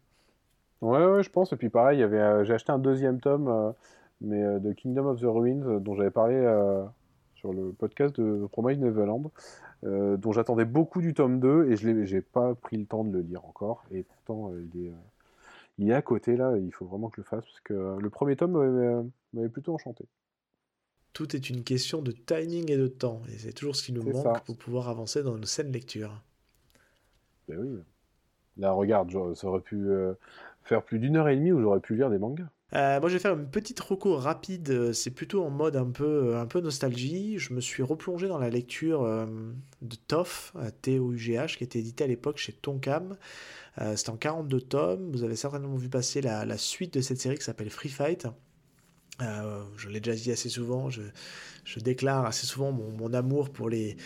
Ouais, 0.82 1.06
ouais, 1.06 1.24
je 1.24 1.30
pense. 1.30 1.54
Et 1.54 1.56
puis 1.56 1.70
pareil, 1.70 2.06
j'ai 2.10 2.54
acheté 2.54 2.72
un 2.72 2.80
deuxième 2.80 3.20
tome, 3.20 3.74
mais 4.22 4.60
de 4.60 4.72
Kingdom 4.74 5.08
of 5.08 5.20
the 5.20 5.26
Ruins, 5.26 5.80
dont 5.80 5.96
j'avais 5.96 6.12
parlé 6.12 6.36
sur 7.34 7.54
le 7.54 7.72
podcast 7.72 8.20
de 8.20 8.46
Promise 8.48 8.78
Neverland. 8.78 9.32
Euh, 9.86 10.18
dont 10.18 10.32
j'attendais 10.32 10.66
beaucoup 10.66 11.00
du 11.00 11.14
tome 11.14 11.40
2 11.40 11.70
et 11.70 11.78
je 11.78 11.90
n'ai 11.90 12.22
pas 12.22 12.56
pris 12.56 12.76
le 12.76 12.86
temps 12.86 13.04
de 13.04 13.12
le 13.12 13.22
lire 13.22 13.46
encore. 13.46 13.84
Et 13.92 14.02
pourtant, 14.02 14.52
euh, 14.52 14.66
il, 14.74 14.86
est, 14.86 14.90
euh, 14.90 14.96
il 15.78 15.92
est 15.92 15.94
à 15.94 16.02
côté 16.02 16.36
là, 16.36 16.58
il 16.58 16.72
faut 16.72 16.86
vraiment 16.86 17.10
que 17.10 17.18
je 17.18 17.22
le 17.22 17.26
fasse 17.26 17.46
parce 17.46 17.60
que 17.60 17.98
le 18.00 18.10
premier 18.10 18.36
tome 18.36 19.12
m'avait 19.34 19.50
plutôt 19.50 19.76
enchanté. 19.76 20.06
Tout 21.14 21.36
est 21.36 21.50
une 21.50 21.64
question 21.64 22.02
de 22.02 22.12
timing 22.12 22.72
et 22.72 22.78
de 22.78 22.88
temps, 22.88 23.22
et 23.30 23.38
c'est 23.38 23.54
toujours 23.54 23.76
ce 23.76 23.84
qui 23.84 23.94
nous 23.94 24.04
manque 24.04 24.44
pour 24.44 24.58
pouvoir 24.58 24.90
avancer 24.90 25.22
dans 25.22 25.38
nos 25.38 25.46
scènes 25.46 25.72
lecture. 25.72 26.22
Ben 27.48 27.60
oui. 27.60 27.80
Là, 28.58 28.72
regarde, 28.72 29.36
ça 29.36 29.48
aurait 29.48 29.62
pu 29.62 29.88
faire 30.64 30.84
plus 30.84 31.00
d'une 31.00 31.16
heure 31.16 31.30
et 31.30 31.36
demie 31.36 31.52
où 31.52 31.62
j'aurais 31.62 31.80
pu 31.80 31.96
lire 31.96 32.10
des 32.10 32.18
mangas. 32.18 32.50
Euh, 32.76 33.00
moi, 33.00 33.08
je 33.08 33.14
vais 33.14 33.20
faire 33.20 33.34
une 33.34 33.50
petite 33.50 33.80
recours 33.80 34.22
rapide. 34.22 34.70
Euh, 34.70 34.94
c'est 34.94 35.12
plutôt 35.12 35.44
en 35.46 35.50
mode 35.50 35.78
un 35.78 35.90
peu, 35.90 36.34
euh, 36.34 36.42
un 36.42 36.46
peu 36.46 36.60
nostalgie. 36.60 37.40
Je 37.40 37.54
me 37.54 37.62
suis 37.62 37.84
replongé 37.84 38.28
dans 38.28 38.38
la 38.38 38.50
lecture 38.50 39.04
de 39.82 39.96
TOF, 39.96 40.54
T-O-U-G-H, 40.82 41.58
qui 41.58 41.64
était 41.64 41.80
édité 41.80 42.04
à 42.04 42.08
l'époque 42.08 42.38
chez 42.38 42.54
Tonkam. 42.54 43.18
C'était 43.96 44.10
en 44.10 44.18
42 44.18 44.62
tomes. 44.62 45.12
Vous 45.12 45.24
avez 45.24 45.36
certainement 45.36 45.76
vu 45.76 45.90
passer 45.90 46.22
la, 46.22 46.58
suite 46.58 46.94
de 46.96 47.02
cette 47.02 47.20
série 47.20 47.38
qui 47.38 47.44
s'appelle 47.44 47.70
Free 47.70 47.90
Fight. 47.90 48.28
Je 49.20 49.90
l'ai 49.90 50.00
déjà 50.00 50.16
dit 50.16 50.32
assez 50.32 50.50
souvent, 50.50 50.90
je, 50.90 51.02
déclare 51.80 52.26
assez 52.26 52.46
souvent 52.46 52.72
mon, 52.72 53.14
amour 53.14 53.50
pour 53.50 53.70
les, 53.70 53.98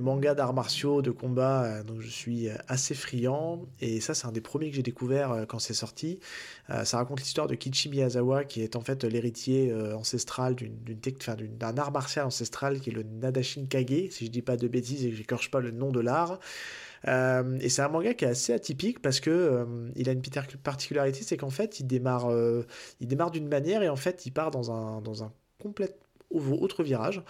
mangas 0.00 0.34
d'arts 0.34 0.54
martiaux, 0.54 1.02
de 1.02 1.10
combat, 1.10 1.64
euh, 1.64 1.82
donc 1.82 2.00
je 2.00 2.08
suis 2.08 2.48
euh, 2.48 2.54
assez 2.68 2.94
friand. 2.94 3.66
Et 3.80 4.00
ça, 4.00 4.14
c'est 4.14 4.26
un 4.26 4.32
des 4.32 4.40
premiers 4.40 4.70
que 4.70 4.76
j'ai 4.76 4.82
découvert 4.82 5.32
euh, 5.32 5.44
quand 5.46 5.58
c'est 5.58 5.74
sorti. 5.74 6.18
ça 6.84 6.96
raconte 6.96 7.20
l'histoire 7.20 7.46
de 7.46 7.54
Kichi 7.54 7.88
Miyazawa, 7.88 8.44
qui 8.44 8.62
est 8.62 8.76
en 8.76 8.80
fait 8.80 9.04
l'héritier 9.04 9.72
ancestral 9.94 10.56
d'un 10.56 11.78
art 11.78 11.92
martial 11.92 12.26
ancestral 12.26 12.80
qui 12.80 12.90
est 12.90 12.92
le 12.92 13.02
Nadashin 13.02 13.66
Kage, 13.66 14.10
si 14.10 14.26
je 14.26 14.30
dis 14.30 14.42
pas 14.42 14.56
de 14.56 14.66
bêtises 14.68 15.04
et 15.04 15.10
que 15.10 15.16
j'écorche 15.16 15.50
pas 15.50 15.60
le 15.60 15.70
nom 15.70 15.90
de 15.90 16.00
l'art. 16.00 16.40
Et 17.06 17.68
c'est 17.68 17.82
un 17.82 17.88
manga 17.88 18.14
qui 18.14 18.24
est 18.24 18.28
assez 18.28 18.52
atypique 18.52 19.00
parce 19.00 19.20
que 19.20 19.66
il 19.94 20.08
a 20.08 20.12
une 20.12 20.22
particularité, 20.62 21.22
c'est 21.22 21.36
qu'en 21.36 21.50
fait 21.50 21.80
il 21.80 21.86
démarre, 21.86 22.30
il 23.00 23.06
démarre 23.08 23.30
d'une 23.30 23.48
manière 23.48 23.82
et 23.82 23.88
en 23.88 23.96
fait 23.96 24.26
il 24.26 24.32
part 24.32 24.50
dans 24.50 24.70
un, 24.70 25.00
dans 25.00 25.24
un 25.24 25.32
autre 26.30 26.82
virage. 26.82 27.22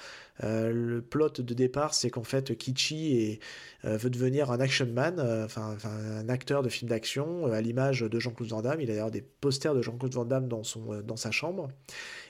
Euh, 0.44 0.70
le 0.72 1.02
plot 1.02 1.30
de 1.30 1.54
départ, 1.54 1.94
c'est 1.94 2.10
qu'en 2.10 2.22
fait, 2.22 2.56
Kichi 2.56 3.38
euh, 3.84 3.96
veut 3.96 4.10
devenir 4.10 4.50
un 4.50 4.60
action 4.60 4.86
man, 4.86 5.18
euh, 5.18 5.44
enfin 5.44 5.76
un 5.84 6.28
acteur 6.28 6.62
de 6.62 6.68
film 6.68 6.88
d'action, 6.88 7.46
à 7.46 7.60
l'image 7.60 8.00
de 8.00 8.18
Jean-Claude 8.18 8.48
Van 8.48 8.62
Damme. 8.62 8.80
Il 8.80 8.90
a 8.90 8.94
d'ailleurs 8.94 9.10
des 9.10 9.22
posters 9.22 9.74
de 9.74 9.82
Jean-Claude 9.82 10.14
Van 10.14 10.24
Damme 10.24 10.48
dans, 10.48 10.62
son, 10.62 11.00
dans 11.02 11.16
sa 11.16 11.30
chambre. 11.30 11.68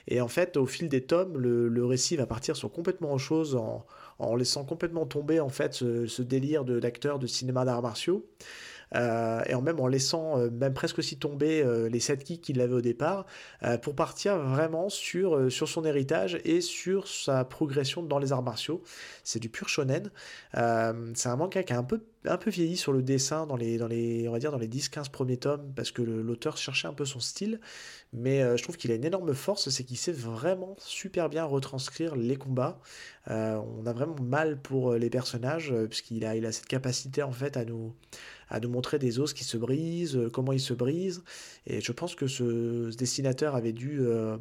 Et 0.07 0.21
en 0.21 0.27
fait, 0.27 0.57
au 0.57 0.65
fil 0.65 0.89
des 0.89 1.03
tomes, 1.03 1.37
le, 1.37 1.85
récit 1.85 2.15
va 2.15 2.25
partir 2.25 2.55
sur 2.55 2.71
complètement 2.71 3.13
autre 3.13 3.23
chose, 3.23 3.55
en, 3.55 3.85
en 4.19 4.35
laissant 4.35 4.65
complètement 4.65 5.05
tomber 5.05 5.39
en 5.39 5.49
fait 5.49 5.73
ce, 5.73 6.05
ce 6.05 6.21
délire 6.21 6.65
d'acteur 6.65 7.19
de, 7.19 7.27
cinéma 7.27 7.65
d'arts 7.65 7.81
martiaux. 7.81 8.25
Euh, 8.95 9.41
et 9.47 9.53
en 9.53 9.61
même 9.61 9.79
en 9.79 9.87
laissant 9.87 10.39
euh, 10.39 10.49
même 10.49 10.73
presque 10.73 10.99
aussi 10.99 11.17
tomber 11.17 11.61
euh, 11.61 11.89
les 11.89 11.99
kicks 11.99 12.41
qu'il 12.41 12.61
avait 12.61 12.73
au 12.73 12.81
départ, 12.81 13.25
pour 13.81 13.95
partir 13.95 14.37
vraiment 14.37 14.89
sur, 14.89 15.51
sur 15.51 15.67
son 15.67 15.83
héritage 15.83 16.39
et 16.45 16.61
sur 16.61 17.07
sa 17.07 17.43
progression 17.43 18.01
dans 18.01 18.19
les 18.19 18.31
arts 18.31 18.43
martiaux. 18.43 18.81
C'est 19.23 19.39
du 19.39 19.49
pur 19.49 19.67
shonen. 19.67 20.09
c'est 20.53 21.29
un 21.29 21.35
manga 21.35 21.63
qui 21.63 21.73
a 21.73 21.77
un 21.77 21.83
peu 21.83 22.03
un 22.25 22.37
peu 22.37 22.49
vieilli 22.49 22.75
sur 22.75 22.91
le 22.91 23.01
dessin 23.03 23.45
dans 23.45 23.55
les, 23.55 23.77
dans 23.77 23.87
les, 23.87 24.27
on 24.27 24.33
va 24.33 24.39
dire 24.39 24.51
dans 24.51 24.57
les 24.57 24.67
10-15 24.67 25.11
premiers 25.11 25.37
tomes, 25.37 25.71
parce 25.75 25.91
que 25.91 26.01
l'auteur 26.01 26.57
cherchait 26.57 26.87
un 26.87 26.93
peu 26.93 27.05
son 27.05 27.21
style, 27.21 27.61
mais 28.11 28.57
je 28.57 28.63
trouve 28.63 28.75
qu'il 28.75 28.91
a 28.91 28.95
une 28.95 29.05
énorme 29.05 29.33
force, 29.33 29.69
c'est 29.69 29.83
qu'il 29.85 29.97
sait 29.97 30.11
vraiment 30.11 30.75
super 30.79 31.29
bien 31.29 31.45
retranscrire 31.45 32.17
les 32.17 32.35
combats. 32.35 32.79
on 33.27 33.85
a 33.85 33.93
vraiment 33.93 34.17
mal 34.21 34.61
pour 34.61 34.93
les 34.93 35.09
personnages, 35.09 35.73
puisqu'il 35.89 36.25
a, 36.25 36.35
il 36.35 36.45
a 36.45 36.51
cette 36.51 36.67
capacité 36.67 37.23
en 37.23 37.31
fait 37.31 37.55
à 37.55 37.63
nous, 37.63 37.93
à 38.49 38.59
nous 38.59 38.69
montrer 38.69 38.99
des 38.99 39.19
os 39.19 39.33
qui 39.33 39.43
se 39.43 39.57
brisent, 39.57 40.15
euh, 40.15 40.29
comment 40.29 40.53
ils 40.53 40.59
se 40.59 40.73
brisent. 40.73 41.23
Et 41.65 41.81
je 41.81 41.91
pense 41.91 42.15
que 42.15 42.27
ce, 42.27 42.95
dessinateur 42.95 43.55
avait 43.55 43.73
dû 43.73 43.99
euh, 43.99 44.37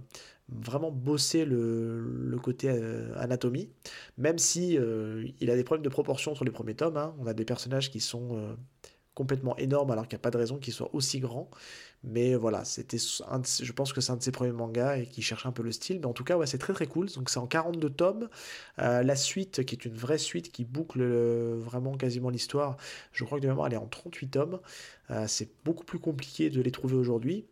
vraiment 0.49 0.91
bosser 0.91 1.45
le, 1.45 2.37
côté 2.43 2.69
euh, 2.71 3.13
anatomie, 3.17 3.71
même 4.19 4.39
si 4.39 4.79
il 5.41 5.51
a 5.51 5.57
des 5.57 5.65
problèmes 5.65 5.85
de 5.85 5.89
proportion 5.89 6.35
sur 6.35 6.45
les 6.45 6.51
premiers 6.51 6.75
tomes. 6.75 6.97
Hein. 6.97 7.15
On 7.19 7.27
a 7.27 7.35
des 7.35 7.45
personnages 7.45 7.91
qui 7.91 8.01
sont 8.01 8.57
complètement 9.17 9.57
énormes 9.57 9.91
alors 9.91 10.07
qu'il 10.07 10.17
n'y 10.17 10.21
a 10.21 10.23
pas 10.23 10.31
de 10.31 10.37
raison 10.37 10.59
qu'ils 10.59 10.75
soient 10.75 10.95
aussi 10.95 11.19
grands. 11.19 11.51
Mais 12.05 12.37
voilà, 12.37 12.65
c'était 12.65 12.99
je 12.99 13.73
pense 13.73 13.93
que 13.93 14.01
c'est 14.01 14.13
un 14.13 14.17
de 14.17 14.23
ses 14.23 14.31
premiers 14.31 14.53
mangas 14.53 14.99
et 14.99 15.07
qui 15.07 15.23
cherche 15.23 15.47
un 15.47 15.53
peu 15.53 15.63
le 15.63 15.73
style. 15.73 15.99
Mais 15.99 16.07
en 16.07 16.13
tout 16.13 16.23
cas, 16.23 16.39
c'est 16.47 16.59
très 16.59 16.75
très 16.75 16.87
cool. 16.87 17.09
Donc 17.11 17.31
c'est 17.31 17.39
en 17.39 17.47
42 17.47 17.91
tomes. 17.91 18.29
Euh, 18.79 19.03
la 19.03 19.17
suite, 19.17 19.65
qui 19.65 19.75
est 19.75 19.85
une 19.87 19.97
vraie 19.97 20.19
suite 20.19 20.53
qui 20.53 20.65
boucle 20.65 21.01
euh, 21.03 21.57
vraiment 21.59 21.97
quasiment 21.97 22.31
l'histoire, 22.31 22.77
je 23.13 23.25
crois 23.25 23.39
que 23.39 23.43
de 23.43 23.49
mémoire, 23.49 23.67
elle 23.69 23.75
est 23.75 23.79
en 23.79 23.89
38 23.89 24.29
tomes. 24.29 24.61
Euh, 25.11 25.25
c'est 25.27 25.49
beaucoup 25.65 25.85
plus 25.85 25.99
compliqué 25.99 26.51
de 26.51 26.61
les 26.61 26.71
trouver 26.71 26.95
aujourd'hui. 26.95 27.47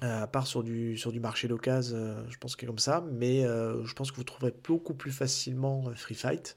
à 0.00 0.26
part 0.26 0.46
sur 0.46 0.62
du, 0.62 0.96
sur 0.98 1.12
du 1.12 1.20
marché 1.20 1.48
d'occasion, 1.48 2.24
je 2.28 2.36
pense 2.38 2.56
que 2.56 2.66
comme 2.66 2.78
ça, 2.78 3.04
mais 3.12 3.42
je 3.42 3.92
pense 3.94 4.10
que 4.10 4.16
vous 4.16 4.24
trouverez 4.24 4.54
beaucoup 4.64 4.94
plus 4.94 5.12
facilement 5.12 5.90
Free 5.94 6.14
Fight 6.14 6.56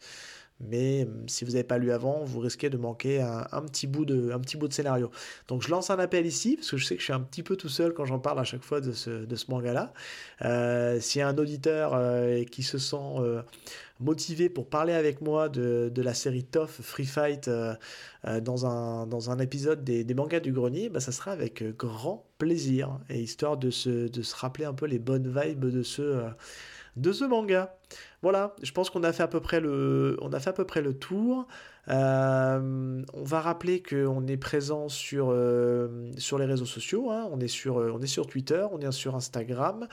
mais 0.60 1.04
hum, 1.04 1.28
si 1.28 1.46
vous 1.46 1.52
n'avez 1.52 1.64
pas 1.64 1.78
lu 1.78 1.92
avant, 1.92 2.24
vous 2.24 2.40
risquez 2.40 2.70
de 2.70 2.78
manquer 2.78 3.22
un, 3.22 3.62
petit 3.64 3.88
bout 3.88 4.06
de, 4.06 4.32
un 4.32 4.40
petit 4.40 4.58
bout 4.58 4.68
de 4.68 4.74
scénario. 4.74 5.12
Donc 5.48 5.62
je 5.64 5.70
lance 5.70 5.90
un 5.90 6.00
appel 6.00 6.26
ici, 6.26 6.56
parce 6.56 6.72
que 6.72 6.78
je 6.78 6.86
sais 6.86 6.96
que 6.96 7.00
je 7.00 7.06
suis 7.06 7.14
un 7.14 7.20
petit 7.22 7.44
peu 7.44 7.56
tout 7.56 7.70
seul 7.70 7.94
quand 7.94 8.06
j'en 8.06 8.20
parle 8.20 8.40
à 8.40 8.44
chaque 8.44 8.64
fois 8.64 8.82
de 8.82 8.92
ce, 8.92 9.26
de 9.26 9.36
ce 9.36 9.50
manga-là. 9.52 9.94
Euh, 10.44 11.00
S'il 11.00 11.20
y 11.20 11.22
a 11.22 11.28
un 11.28 11.38
auditeur 11.38 11.94
euh, 11.94 12.44
qui 12.44 12.64
se 12.64 12.78
sent 12.78 12.96
euh, 13.20 13.42
motivé 14.00 14.50
pour 14.50 14.68
parler 14.70 14.94
avec 14.94 15.22
moi 15.22 15.50
de, 15.50 15.92
de 15.94 16.02
la 16.02 16.14
série 16.14 16.44
TOF 16.44 16.82
Free 16.82 17.06
Fight 17.06 17.48
euh, 17.48 17.76
dans, 18.42 18.66
un, 18.66 19.08
dans 19.08 19.30
un 19.30 19.40
épisode 19.40 19.84
des, 19.84 20.04
des 20.04 20.14
mangas 20.14 20.40
du 20.40 20.52
grenier, 20.52 20.90
bah, 20.90 21.00
ça 21.00 21.12
sera 21.12 21.32
avec 21.32 21.64
grand 21.78 22.26
plaisir, 22.38 23.00
et 23.10 23.20
histoire 23.20 23.58
de 23.58 23.70
se, 23.70 24.08
de 24.08 24.22
se 24.22 24.36
rappeler 24.36 24.66
un 24.66 24.74
peu 24.74 24.86
les 24.86 25.00
bonnes 25.00 25.28
vibes 25.28 25.66
de 25.66 25.84
ce, 25.84 26.24
de 27.02 27.12
ce 27.12 27.24
manga. 27.24 27.76
Voilà, 28.22 28.56
je 28.62 28.72
pense 28.72 28.90
qu'on 28.90 29.04
a 29.04 29.14
fait 29.14 29.24
à 29.24 29.28
peu 29.28 29.40
près 29.40 29.60
le, 29.60 30.18
on 30.22 30.32
a 30.34 30.40
fait 30.40 30.50
à 30.50 30.54
peu 30.54 30.66
près 30.66 30.82
le 30.82 30.98
tour. 30.98 31.48
Euh, 31.90 33.04
on 33.14 33.24
va 33.24 33.42
rappeler 33.42 33.82
qu'on 33.82 34.28
est 34.28 34.38
présent 34.38 34.90
sur, 34.90 35.30
euh, 35.32 36.12
sur 36.18 36.38
les 36.38 36.46
réseaux 36.46 36.66
sociaux. 36.66 37.10
Hein. 37.10 37.28
On, 37.32 37.40
est 37.40 37.48
sur, 37.48 37.80
euh, 37.80 37.92
on 37.94 38.02
est 38.02 38.08
sur 38.08 38.28
Twitter, 38.28 38.64
on 38.72 38.80
est 38.80 38.92
sur 38.92 39.16
Instagram. 39.16 39.88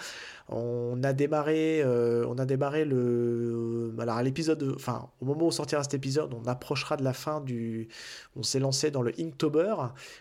On 0.49 1.03
a 1.03 1.13
démarré, 1.13 1.83
on 1.85 2.39
a 2.39 2.45
démarré 2.45 2.85
le, 2.85 3.93
alors 3.99 4.23
l'épisode, 4.23 4.75
enfin 4.77 5.11
au 5.21 5.25
moment 5.25 5.47
où 5.49 5.51
sortira 5.51 5.83
cet 5.83 5.95
épisode, 5.95 6.35
on 6.35 6.47
approchera 6.47 6.97
de 6.97 7.03
la 7.03 7.13
fin 7.13 7.41
du, 7.41 7.89
on 8.37 8.45
s'est 8.45 8.61
lancé 8.61 8.93
dans 8.93 9.03
le 9.03 9.13
Inktober 9.19 9.75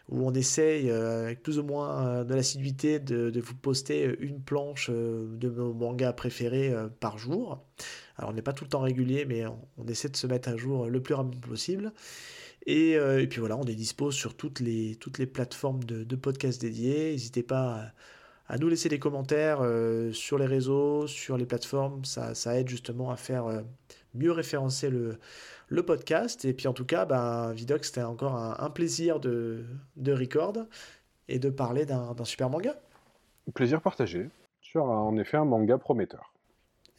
où 0.10 0.26
on 0.26 0.34
essaye 0.34 0.89
avec 0.89 1.43
plus 1.43 1.60
ou 1.60 1.64
moins 1.64 2.23
de 2.23 2.34
l'assiduité 2.34 2.99
de, 2.99 3.30
de, 3.30 3.39
vous 3.39 3.53
poster 3.53 4.15
une 4.19 4.41
planche 4.41 4.89
de 4.89 5.49
nos 5.49 5.73
mangas 5.73 6.14
préférés 6.14 6.73
par 6.99 7.19
jour. 7.19 7.64
Alors 8.18 8.32
on 8.32 8.34
n'est 8.34 8.42
pas 8.42 8.54
tout 8.54 8.64
le 8.64 8.70
temps 8.70 8.82
régulier, 8.82 9.26
mais 9.26 9.46
on, 9.46 9.86
essaie 9.88 10.10
de 10.10 10.16
se 10.16 10.28
mettre 10.28 10.50
à 10.50 10.56
jour 10.56 10.88
le 10.88 11.02
plus 11.02 11.14
rapidement 11.14 11.48
possible. 11.48 11.92
Euh, 12.68 13.20
et, 13.20 13.28
puis 13.28 13.40
voilà, 13.40 13.58
on 13.58 13.64
est 13.64 13.76
dispo 13.76 14.12
sur 14.12 14.36
toutes 14.36 14.60
les, 14.60 14.96
toutes 14.96 15.20
les 15.20 15.28
plateformes 15.28 15.84
de, 15.84 16.16
podcasts 16.16 16.62
dédiés. 16.62 17.12
N'hésitez 17.12 17.44
pas 17.44 17.92
à, 18.48 18.58
nous 18.58 18.70
laisser 18.70 18.90
des 18.90 19.00
commentaires 19.00 19.60
euh, 19.62 20.12
sur 20.12 20.38
les 20.38 20.46
réseaux, 20.46 21.08
sur 21.08 21.38
les 21.38 21.46
plateformes. 21.46 22.04
Ça, 22.06 22.34
aide 22.58 22.70
justement 22.70 23.12
à 23.12 23.18
faire 23.18 23.46
euh, 23.46 23.62
mieux 24.14 24.32
référencer 24.32 24.90
le, 24.90 25.20
podcast. 25.84 26.46
Et 26.46 26.54
puis 26.54 26.68
en 26.68 26.74
tout 26.74 26.86
cas, 26.86 27.06
ben, 27.06 27.52
Vidoc, 27.54 27.86
c'était 27.86 28.04
encore 28.04 28.36
un, 28.36 28.70
plaisir 28.70 29.20
de, 29.20 29.66
de 29.98 30.14
record 30.14 30.54
et 31.28 31.40
de 31.40 31.50
parler 31.50 31.86
d'un 31.86 32.16
super 32.24 32.50
manga. 32.50 32.76
Plaisir 33.54 33.82
partagé 33.82 34.30
sur 34.62 34.86
en 34.86 35.16
effet 35.18 35.38
un 35.38 35.46
manga 35.46 35.78
prometteur. 35.78 36.35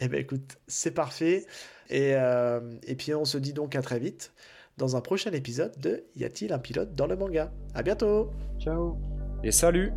Eh 0.00 0.08
bien 0.08 0.20
écoute, 0.20 0.58
c'est 0.66 0.92
parfait. 0.92 1.46
Et, 1.88 2.14
euh, 2.14 2.60
et 2.86 2.96
puis 2.96 3.14
on 3.14 3.24
se 3.24 3.38
dit 3.38 3.52
donc 3.52 3.74
à 3.74 3.82
très 3.82 3.98
vite 3.98 4.32
dans 4.76 4.96
un 4.96 5.00
prochain 5.00 5.32
épisode 5.32 5.78
de 5.78 6.04
Y 6.16 6.24
a-t-il 6.24 6.52
un 6.52 6.58
pilote 6.58 6.94
dans 6.94 7.06
le 7.06 7.16
manga? 7.16 7.52
À 7.74 7.82
bientôt. 7.82 8.30
Ciao. 8.58 8.98
Et 9.42 9.52
salut 9.52 9.92